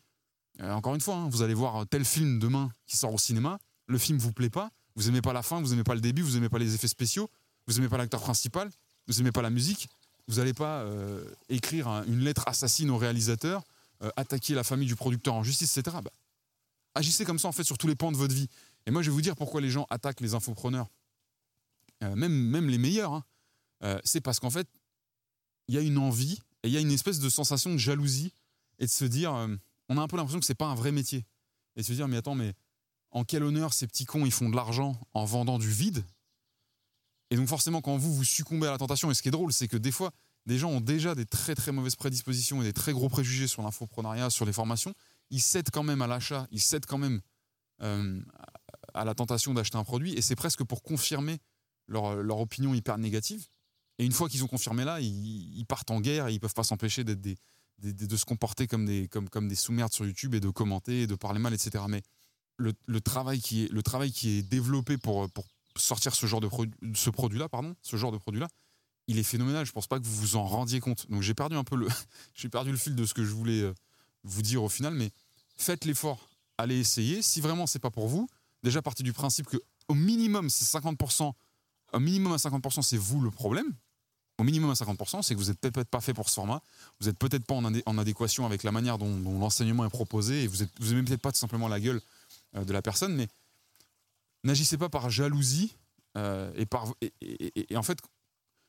Euh, 0.60 0.72
encore 0.72 0.94
une 0.94 1.00
fois, 1.00 1.16
hein, 1.16 1.28
vous 1.28 1.42
allez 1.42 1.54
voir 1.54 1.86
tel 1.86 2.04
film 2.04 2.38
demain 2.38 2.70
qui 2.86 2.96
sort 2.96 3.12
au 3.12 3.18
cinéma, 3.18 3.58
le 3.86 3.98
film 3.98 4.18
vous 4.18 4.32
plaît 4.32 4.50
pas, 4.50 4.70
vous 4.94 5.08
aimez 5.08 5.20
pas 5.20 5.32
la 5.32 5.42
fin, 5.42 5.60
vous 5.60 5.72
aimez 5.72 5.84
pas 5.84 5.94
le 5.94 6.00
début, 6.00 6.22
vous 6.22 6.36
aimez 6.36 6.48
pas 6.48 6.58
les 6.58 6.74
effets 6.74 6.88
spéciaux, 6.88 7.28
vous 7.66 7.78
aimez 7.78 7.88
pas 7.88 7.98
l'acteur 7.98 8.20
principal, 8.20 8.70
vous 9.08 9.20
aimez 9.20 9.32
pas 9.32 9.42
la 9.42 9.50
musique, 9.50 9.88
vous 10.32 10.38
n'allez 10.38 10.54
pas 10.54 10.80
euh, 10.80 11.22
écrire 11.50 11.88
une 12.06 12.20
lettre 12.20 12.48
assassine 12.48 12.90
au 12.90 12.96
réalisateur, 12.96 13.62
euh, 14.02 14.10
attaquer 14.16 14.54
la 14.54 14.64
famille 14.64 14.88
du 14.88 14.96
producteur 14.96 15.34
en 15.34 15.42
justice, 15.42 15.76
etc. 15.76 15.98
Bah, 16.02 16.10
agissez 16.94 17.26
comme 17.26 17.38
ça 17.38 17.48
en 17.48 17.52
fait 17.52 17.64
sur 17.64 17.76
tous 17.76 17.86
les 17.86 17.94
pans 17.94 18.10
de 18.10 18.16
votre 18.16 18.34
vie. 18.34 18.48
Et 18.86 18.90
moi 18.90 19.02
je 19.02 19.10
vais 19.10 19.14
vous 19.14 19.20
dire 19.20 19.36
pourquoi 19.36 19.60
les 19.60 19.68
gens 19.68 19.86
attaquent 19.90 20.22
les 20.22 20.32
infopreneurs, 20.32 20.88
euh, 22.02 22.16
même, 22.16 22.32
même 22.32 22.68
les 22.68 22.78
meilleurs. 22.78 23.12
Hein. 23.12 24.00
c'est 24.04 24.22
parce 24.22 24.40
qu'en 24.40 24.50
fait, 24.50 24.68
il 25.68 25.74
y 25.74 25.78
a 25.78 25.82
une 25.82 25.98
envie 25.98 26.40
et 26.62 26.68
il 26.68 26.72
y 26.72 26.78
a 26.78 26.80
une 26.80 26.92
espèce 26.92 27.18
de 27.18 27.28
sensation 27.28 27.70
de 27.70 27.78
jalousie 27.78 28.32
et 28.78 28.86
de 28.86 28.90
se 28.90 29.04
dire, 29.04 29.32
on 29.88 29.98
a 29.98 30.00
un 30.00 30.08
peu 30.08 30.16
l'impression 30.16 30.40
que 30.40 30.46
c'est 30.46 30.54
pas 30.54 30.66
un 30.66 30.74
vrai 30.74 30.92
métier. 30.92 31.26
Et 31.76 31.80
de 31.80 31.86
se 31.86 31.92
dire, 31.92 32.08
mais 32.08 32.16
attends, 32.16 32.34
mais 32.34 32.54
en 33.10 33.24
quel 33.24 33.42
honneur 33.42 33.74
ces 33.74 33.86
petits 33.86 34.04
cons 34.04 34.24
ils 34.24 34.32
font 34.32 34.48
de 34.48 34.56
l'argent 34.56 34.98
en 35.12 35.24
vendant 35.24 35.58
du 35.58 35.70
vide? 35.70 36.04
Et 37.32 37.36
donc 37.36 37.48
forcément, 37.48 37.80
quand 37.80 37.96
vous 37.96 38.12
vous 38.12 38.24
succombez 38.24 38.66
à 38.66 38.72
la 38.72 38.76
tentation, 38.76 39.10
et 39.10 39.14
ce 39.14 39.22
qui 39.22 39.28
est 39.28 39.30
drôle, 39.30 39.54
c'est 39.54 39.66
que 39.66 39.78
des 39.78 39.90
fois, 39.90 40.12
des 40.44 40.58
gens 40.58 40.68
ont 40.68 40.82
déjà 40.82 41.14
des 41.14 41.24
très 41.24 41.54
très 41.54 41.72
mauvaises 41.72 41.96
prédispositions 41.96 42.60
et 42.60 42.64
des 42.66 42.74
très 42.74 42.92
gros 42.92 43.08
préjugés 43.08 43.46
sur 43.46 43.62
l'infoprenariat, 43.62 44.28
sur 44.28 44.44
les 44.44 44.52
formations, 44.52 44.92
ils 45.30 45.40
cèdent 45.40 45.70
quand 45.70 45.82
même 45.82 46.02
à 46.02 46.06
l'achat, 46.06 46.46
ils 46.50 46.60
cèdent 46.60 46.84
quand 46.84 46.98
même 46.98 47.22
euh, 47.80 48.20
à 48.92 49.06
la 49.06 49.14
tentation 49.14 49.54
d'acheter 49.54 49.78
un 49.78 49.82
produit, 49.82 50.12
et 50.12 50.20
c'est 50.20 50.36
presque 50.36 50.62
pour 50.62 50.82
confirmer 50.82 51.38
leur, 51.88 52.38
opinion 52.38 52.74
hyper 52.74 52.98
négative. 52.98 53.46
Et 53.98 54.04
une 54.04 54.12
fois 54.12 54.28
qu'ils 54.28 54.44
ont 54.44 54.48
confirmé 54.48 54.84
là, 54.84 55.00
ils, 55.00 55.64
partent 55.66 55.90
en 55.90 56.02
guerre 56.02 56.28
et 56.28 56.34
ils 56.34 56.38
peuvent 56.38 56.52
pas 56.52 56.64
s'empêcher 56.64 57.02
d'être 57.02 57.22
des, 57.22 57.38
de 57.78 58.16
se 58.18 58.26
comporter 58.26 58.66
comme 58.66 58.84
des, 58.84 59.54
sous-merdes 59.54 59.94
sur 59.94 60.04
YouTube 60.04 60.34
et 60.34 60.40
de 60.40 60.50
commenter, 60.50 61.02
et 61.02 61.06
de 61.06 61.14
parler 61.14 61.38
mal, 61.38 61.54
etc. 61.54 61.82
Mais 61.88 62.02
le, 62.58 63.00
travail 63.00 63.40
qui 63.40 63.64
est, 63.64 63.72
le 63.72 63.82
travail 63.82 64.12
qui 64.12 64.36
est 64.36 64.42
développé 64.42 64.98
pour, 64.98 65.30
pour 65.30 65.46
sortir 65.76 66.14
ce 66.14 66.26
genre 66.26 66.40
de 66.40 66.48
ce 66.94 67.10
produit-là, 67.10 67.48
pardon, 67.48 67.74
ce 67.82 67.96
genre 67.96 68.12
de 68.12 68.18
produit-là, 68.18 68.48
il 69.08 69.18
est 69.18 69.22
phénoménal. 69.22 69.66
Je 69.66 69.72
pense 69.72 69.86
pas 69.86 69.98
que 69.98 70.04
vous 70.04 70.14
vous 70.14 70.36
en 70.36 70.44
rendiez 70.44 70.80
compte. 70.80 71.10
Donc 71.10 71.22
j'ai 71.22 71.34
perdu 71.34 71.56
un 71.56 71.64
peu 71.64 71.76
le, 71.76 71.88
j'ai 72.34 72.48
perdu 72.48 72.70
le 72.70 72.76
fil 72.76 72.94
de 72.94 73.04
ce 73.04 73.14
que 73.14 73.24
je 73.24 73.32
voulais 73.32 73.62
euh, 73.62 73.74
vous 74.24 74.42
dire 74.42 74.62
au 74.62 74.68
final, 74.68 74.94
mais 74.94 75.10
faites 75.56 75.84
l'effort, 75.84 76.28
allez 76.58 76.78
essayer. 76.78 77.22
Si 77.22 77.40
vraiment 77.40 77.66
c'est 77.66 77.78
pas 77.78 77.90
pour 77.90 78.08
vous, 78.08 78.28
déjà 78.62 78.82
partir 78.82 79.04
du 79.04 79.12
principe 79.12 79.46
que 79.46 79.58
au 79.88 79.94
minimum 79.94 80.50
c'est 80.50 80.64
50%, 80.64 81.32
au 81.92 82.00
minimum 82.00 82.32
à 82.32 82.36
50% 82.36 82.82
c'est 82.82 82.96
vous 82.96 83.20
le 83.20 83.30
problème. 83.30 83.72
Au 84.38 84.44
minimum 84.44 84.70
à 84.70 84.72
50%, 84.72 85.22
c'est 85.22 85.34
que 85.34 85.38
vous 85.38 85.50
n'êtes 85.50 85.60
peut-être 85.60 85.90
pas 85.90 86.00
fait 86.00 86.14
pour 86.14 86.28
ce 86.30 86.34
format, 86.34 86.62
vous 87.00 87.06
n'êtes 87.06 87.18
peut-être 87.18 87.44
pas 87.44 87.54
en, 87.54 87.98
adéquation 87.98 88.46
avec 88.46 88.62
la 88.62 88.72
manière 88.72 88.96
dont, 88.96 89.14
l'enseignement 89.38 89.84
est 89.84 89.90
proposé 89.90 90.44
et 90.44 90.46
vous, 90.46 90.64
vous 90.80 91.04
peut-être 91.04 91.20
pas 91.20 91.32
tout 91.32 91.38
simplement 91.38 91.68
la 91.68 91.78
gueule 91.78 92.00
euh, 92.56 92.64
de 92.64 92.72
la 92.72 92.80
personne, 92.80 93.14
mais 93.14 93.28
n'agissez 94.44 94.78
pas 94.78 94.88
par 94.88 95.10
jalousie 95.10 95.76
euh, 96.16 96.52
et 96.60 97.76
en 97.76 97.82
fait 97.82 97.98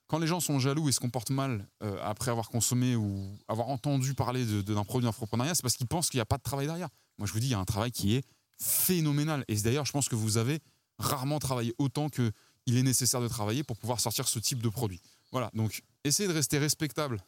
quand 0.08 0.20
les 0.20 0.28
gens 0.28 0.40
sont 0.40 0.60
jaloux 0.60 0.90
et 0.90 0.92
se 0.92 1.00
comportent 1.00 1.32
mal 1.32 1.68
euh, 1.82 1.98
après 2.04 2.30
avoir 2.30 2.50
consommé 2.50 2.96
ou 2.96 3.36
avoir 3.48 3.70
entendu 3.70 4.14
parler 4.14 4.46
d'un 4.62 4.84
produit 4.84 5.06
d'entrepreneuriat, 5.06 5.56
c'est 5.56 5.64
parce 5.64 5.76
qu'ils 5.76 5.88
pensent 5.88 6.10
qu'il 6.10 6.20
n'y 6.20 6.24
a 6.24 6.26
pas 6.26 6.38
de 6.38 6.44
travail 6.44 6.68
derrière. 6.68 6.90
Moi, 7.18 7.28
je 7.28 7.34
vous 7.34 7.40
dis, 7.40 7.48
il 7.48 7.52
y 7.52 7.56
a 7.56 7.60
un 7.60 7.66
travail 7.66 7.92
qui 7.92 8.16
est 8.16 8.24
phénoménal. 8.60 9.44
Et 9.48 9.56
d'ailleurs, 9.56 9.86
je 9.86 9.92
pense 9.92 10.10
que 10.10 10.16
vous 10.16 10.38
avez 10.38 10.60
rarement 11.00 11.40
travaillé 11.40 11.74
autant 11.80 12.10
qu'il 12.10 12.32
est 12.68 12.84
nécessaire 12.84 13.22
de 13.22 13.28
travailler 13.28 13.64
pour 13.64 13.78
pouvoir 13.78 14.00
sortir 14.00 14.28
ce 14.28 14.38
type 14.38 14.62
de 14.62 14.70
produit. 14.70 15.02
Voilà, 15.32 15.50
donc 15.56 15.82
essayez 16.04 16.30
de 16.30 16.34
rester 16.34 16.60
respectable 16.60 17.20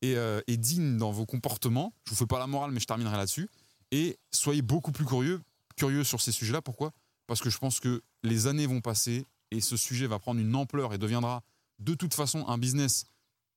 et, 0.00 0.14
et 0.46 0.56
digne 0.56 0.96
dans 0.96 1.10
vos 1.10 1.26
comportements. 1.26 1.92
Je 2.04 2.10
vous 2.10 2.16
fais 2.16 2.26
pas 2.26 2.38
la 2.38 2.46
morale, 2.46 2.70
mais 2.70 2.80
je 2.80 2.86
terminerai 2.86 3.18
là-dessus. 3.18 3.50
Et 3.90 4.18
soyez 4.32 4.62
beaucoup 4.62 4.92
plus 4.92 5.04
curieux 5.04 5.42
curieux 5.76 6.04
sur 6.04 6.20
ces 6.20 6.32
sujets-là. 6.32 6.62
Pourquoi? 6.62 6.92
Parce 7.26 7.40
que 7.40 7.50
je 7.50 7.58
pense 7.58 7.80
que 7.80 8.02
les 8.22 8.46
années 8.46 8.66
vont 8.66 8.80
passer 8.80 9.24
et 9.50 9.60
ce 9.60 9.76
sujet 9.76 10.06
va 10.06 10.18
prendre 10.18 10.40
une 10.40 10.54
ampleur 10.54 10.92
et 10.92 10.98
deviendra 10.98 11.42
de 11.78 11.94
toute 11.94 12.14
façon 12.14 12.46
un 12.48 12.58
business 12.58 13.06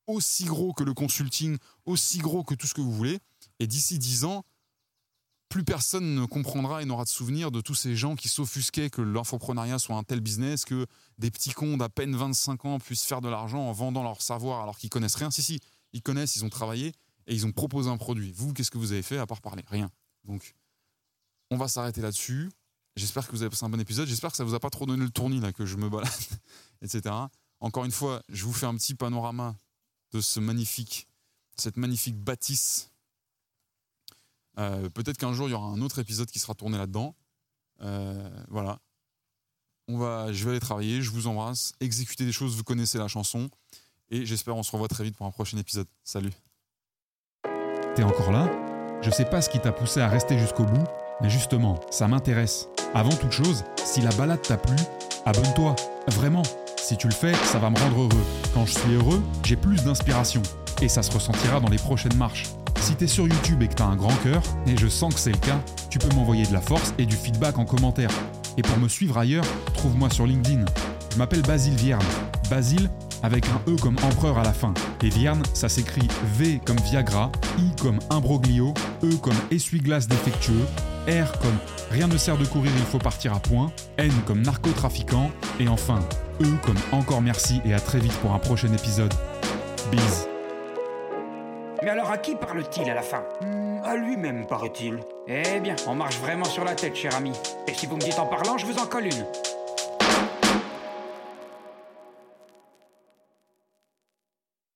aussi 0.08 0.46
gros 0.46 0.74
que 0.74 0.84
le 0.84 0.94
consulting, 0.94 1.58
aussi 1.86 2.20
gros 2.20 2.44
que 2.44 2.56
tout 2.56 2.68
ce 2.68 2.74
que 2.74 2.82
vous 2.82 2.94
voulez. 2.94 3.20
Et 3.60 3.68
d'ici 3.68 4.00
dix 4.00 4.24
ans, 4.24 4.46
plus 5.50 5.64
personne 5.64 6.16
ne 6.16 6.26
comprendra 6.26 6.82
et 6.82 6.86
n'aura 6.86 7.04
de 7.04 7.10
souvenir 7.10 7.52
de 7.52 7.62
tous 7.62 7.76
ces 7.76 7.96
gens 7.96 8.16
qui 8.16 8.28
s'offusquaient 8.28 8.90
que 8.90 9.02
l'infoprenariat 9.02 9.80
soit 9.80 9.96
un 9.96 10.04
tel 10.04 10.20
business, 10.20 10.66
que 10.66 10.86
des 11.18 11.32
petits 11.32 11.52
cons 11.52 11.78
d'à 11.78 11.90
peine 11.90 12.16
25 12.16 12.66
ans 12.66 12.80
puissent 12.80 13.06
faire 13.06 13.22
de 13.22 13.30
l'argent 13.30 13.60
en 13.60 13.72
vendant 13.72 14.04
leur 14.04 14.22
savoir 14.22 14.62
alors 14.62 14.78
qu'ils 14.78 14.90
connaissent 14.90 15.16
rien. 15.16 15.32
Si, 15.32 15.42
si, 15.42 15.60
ils 15.94 16.02
connaissent, 16.02 16.36
ils 16.36 16.44
ont 16.46 16.50
travaillé 16.50 16.94
et 17.28 17.34
ils 17.34 17.46
ont 17.46 17.52
proposé 17.52 17.90
un 17.90 17.98
produit. 17.98 18.32
Vous, 18.32 18.54
qu'est-ce 18.54 18.72
que 18.72 18.78
vous 18.78 18.92
avez 18.92 19.04
fait 19.04 19.18
à 19.18 19.26
part 19.26 19.42
parler? 19.42 19.64
Rien. 19.68 19.90
Donc, 20.26 20.56
on 21.50 21.58
va 21.58 21.68
s'arrêter 21.68 22.02
là-dessus. 22.02 22.50
J'espère 22.98 23.28
que 23.28 23.32
vous 23.32 23.44
avez 23.44 23.52
passé 23.52 23.64
un 23.64 23.70
bon 23.70 23.80
épisode. 23.80 24.08
J'espère 24.08 24.32
que 24.32 24.38
ça 24.38 24.44
vous 24.44 24.56
a 24.56 24.60
pas 24.60 24.72
trop 24.72 24.88
donné 24.88 25.04
le 25.04 25.12
tournis 25.12 25.40
là 25.40 25.54
que 25.54 25.68
je 25.68 25.78
me 25.78 25.88
balade, 25.88 26.10
etc. 26.82 27.14
Encore 27.60 27.86
une 27.86 27.92
fois, 27.92 28.24
je 28.28 28.44
vous 28.44 28.54
fais 28.54 28.66
un 28.66 28.76
petit 28.76 28.96
panorama 28.96 29.56
de 30.14 30.20
ce 30.20 30.40
magnifique, 30.40 31.08
cette 31.58 31.78
magnifique 31.78 32.18
bâtisse. 32.18 32.90
Euh, 34.58 34.90
peut-être 34.90 35.18
qu'un 35.18 35.32
jour 35.32 35.48
il 35.48 35.52
y 35.52 35.54
aura 35.54 35.68
un 35.68 35.82
autre 35.82 36.00
épisode 36.00 36.28
qui 36.32 36.40
sera 36.40 36.56
tourné 36.56 36.80
là-dedans. 36.80 37.16
Euh, 37.82 38.44
voilà. 38.48 38.80
On 39.88 40.00
va, 40.00 40.34
je 40.34 40.44
vais 40.44 40.52
aller 40.52 40.60
travailler, 40.60 41.04
je 41.04 41.12
vous 41.12 41.28
embrasse, 41.28 41.74
exécuter 41.80 42.26
des 42.26 42.32
choses, 42.32 42.56
vous 42.56 42.64
connaissez 42.64 42.98
la 42.98 43.08
chanson. 43.08 43.52
Et 44.10 44.26
j'espère 44.26 44.56
on 44.56 44.64
se 44.64 44.72
revoit 44.72 44.88
très 44.88 45.04
vite 45.04 45.16
pour 45.16 45.28
un 45.28 45.32
prochain 45.32 45.60
épisode. 45.60 45.88
Salut. 46.04 46.34
T'es 47.96 48.02
encore 48.02 48.32
là? 48.32 48.50
Je 49.04 49.12
sais 49.12 49.26
pas 49.26 49.44
ce 49.44 49.52
qui 49.52 49.60
t'a 49.60 49.72
poussé 49.72 50.02
à 50.02 50.10
rester 50.10 50.40
jusqu'au 50.40 50.66
bout, 50.66 50.84
mais 51.22 51.30
justement, 51.30 51.80
ça 51.92 52.08
m'intéresse. 52.08 52.68
Avant 52.94 53.10
toute 53.10 53.32
chose, 53.32 53.64
si 53.84 54.02
la 54.02 54.10
balade 54.12 54.42
t'a 54.42 54.58
plu, 54.58 54.76
abonne-toi. 55.26 55.76
Vraiment. 56.08 56.44
Si 56.78 56.96
tu 56.96 57.08
le 57.08 57.14
fais, 57.14 57.34
ça 57.44 57.60
va 57.60 57.70
me 57.70 57.78
rendre 57.78 58.02
heureux. 58.02 58.24
Quand 58.54 58.66
je 58.66 58.72
suis 58.72 58.94
heureux, 58.94 59.22
j'ai 59.44 59.58
plus 59.58 59.84
d'inspiration. 59.84 60.42
Et 60.82 60.88
ça 60.88 61.04
se 61.04 61.12
ressentira 61.12 61.60
dans 61.60 61.70
les 61.70 61.78
prochaines 61.78 62.16
marches. 62.16 62.46
Si 62.80 62.96
t'es 62.96 63.08
sur 63.08 63.28
YouTube 63.28 63.62
et 63.62 63.68
que 63.68 63.74
t'as 63.74 63.86
un 63.86 63.98
grand 63.98 64.16
cœur, 64.24 64.42
et 64.66 64.78
je 64.78 64.88
sens 64.88 65.14
que 65.14 65.20
c'est 65.20 65.32
le 65.32 65.38
cas, 65.38 65.60
tu 65.90 66.00
peux 66.00 66.14
m'envoyer 66.16 66.46
de 66.46 66.54
la 66.54 66.62
force 66.62 66.94
et 66.98 67.06
du 67.06 67.16
feedback 67.16 67.58
en 67.58 67.66
commentaire. 67.66 68.12
Et 68.58 68.62
pour 68.62 68.78
me 68.78 68.88
suivre 68.88 69.18
ailleurs, 69.18 69.46
trouve-moi 69.74 70.10
sur 70.10 70.26
LinkedIn. 70.26 70.64
Je 71.12 71.18
m'appelle 71.18 71.42
Basile 71.42 71.76
Vierne. 71.76 72.06
Basile 72.50 72.90
avec 73.22 73.46
un 73.48 73.72
E 73.72 73.76
comme 73.82 73.98
empereur 74.04 74.38
à 74.38 74.44
la 74.44 74.54
fin. 74.54 74.74
Et 75.04 75.10
Vierne, 75.10 75.44
ça 75.54 75.68
s'écrit 75.68 76.08
V 76.38 76.62
comme 76.66 76.80
Viagra, 76.80 77.32
I 77.60 77.72
comme 77.82 78.00
imbroglio, 78.10 78.74
E 79.04 79.16
comme 79.18 79.36
essuie-glace 79.52 80.08
défectueux, 80.08 80.66
R 81.08 81.32
comme 81.40 81.58
rien 81.92 82.08
ne 82.08 82.18
sert 82.18 82.38
de 82.38 82.46
courir, 82.46 82.72
il 82.78 82.84
faut 82.86 83.00
partir 83.00 83.34
à 83.34 83.40
point, 83.40 83.72
N 83.98 84.12
comme 84.26 84.42
narcotrafiquant, 84.42 85.32
et 85.60 85.68
enfin 85.68 86.00
E 86.42 86.46
comme 86.64 86.76
encore 86.92 87.22
merci 87.22 87.62
et 87.66 87.74
à 87.74 87.80
très 87.80 88.00
vite 88.00 88.14
pour 88.20 88.34
un 88.34 88.40
prochain 88.40 88.72
épisode. 88.74 89.14
Bise. 89.92 90.28
Mais 91.82 91.90
alors 91.90 92.12
à 92.12 92.18
qui 92.18 92.36
parle-t-il 92.36 92.90
à 92.90 92.94
la 92.96 93.02
fin? 93.02 93.24
Hmm, 93.42 93.80
À 93.86 93.96
lui-même, 93.96 94.46
paraît-il. 94.48 95.00
Eh 95.28 95.60
bien, 95.62 95.76
on 95.88 95.96
marche 95.96 96.18
vraiment 96.18 96.46
sur 96.46 96.66
la 96.66 96.76
tête, 96.76 96.96
cher 96.96 97.16
ami. 97.16 97.32
Et 97.68 97.74
si 97.74 97.86
vous 97.86 97.96
me 97.96 98.02
dites 98.02 98.20
en 98.20 98.26
parlant, 98.26 98.58
je 98.58 98.66
vous 98.66 98.78
en 98.80 98.86
colle 98.86 99.06
une. 99.06 99.26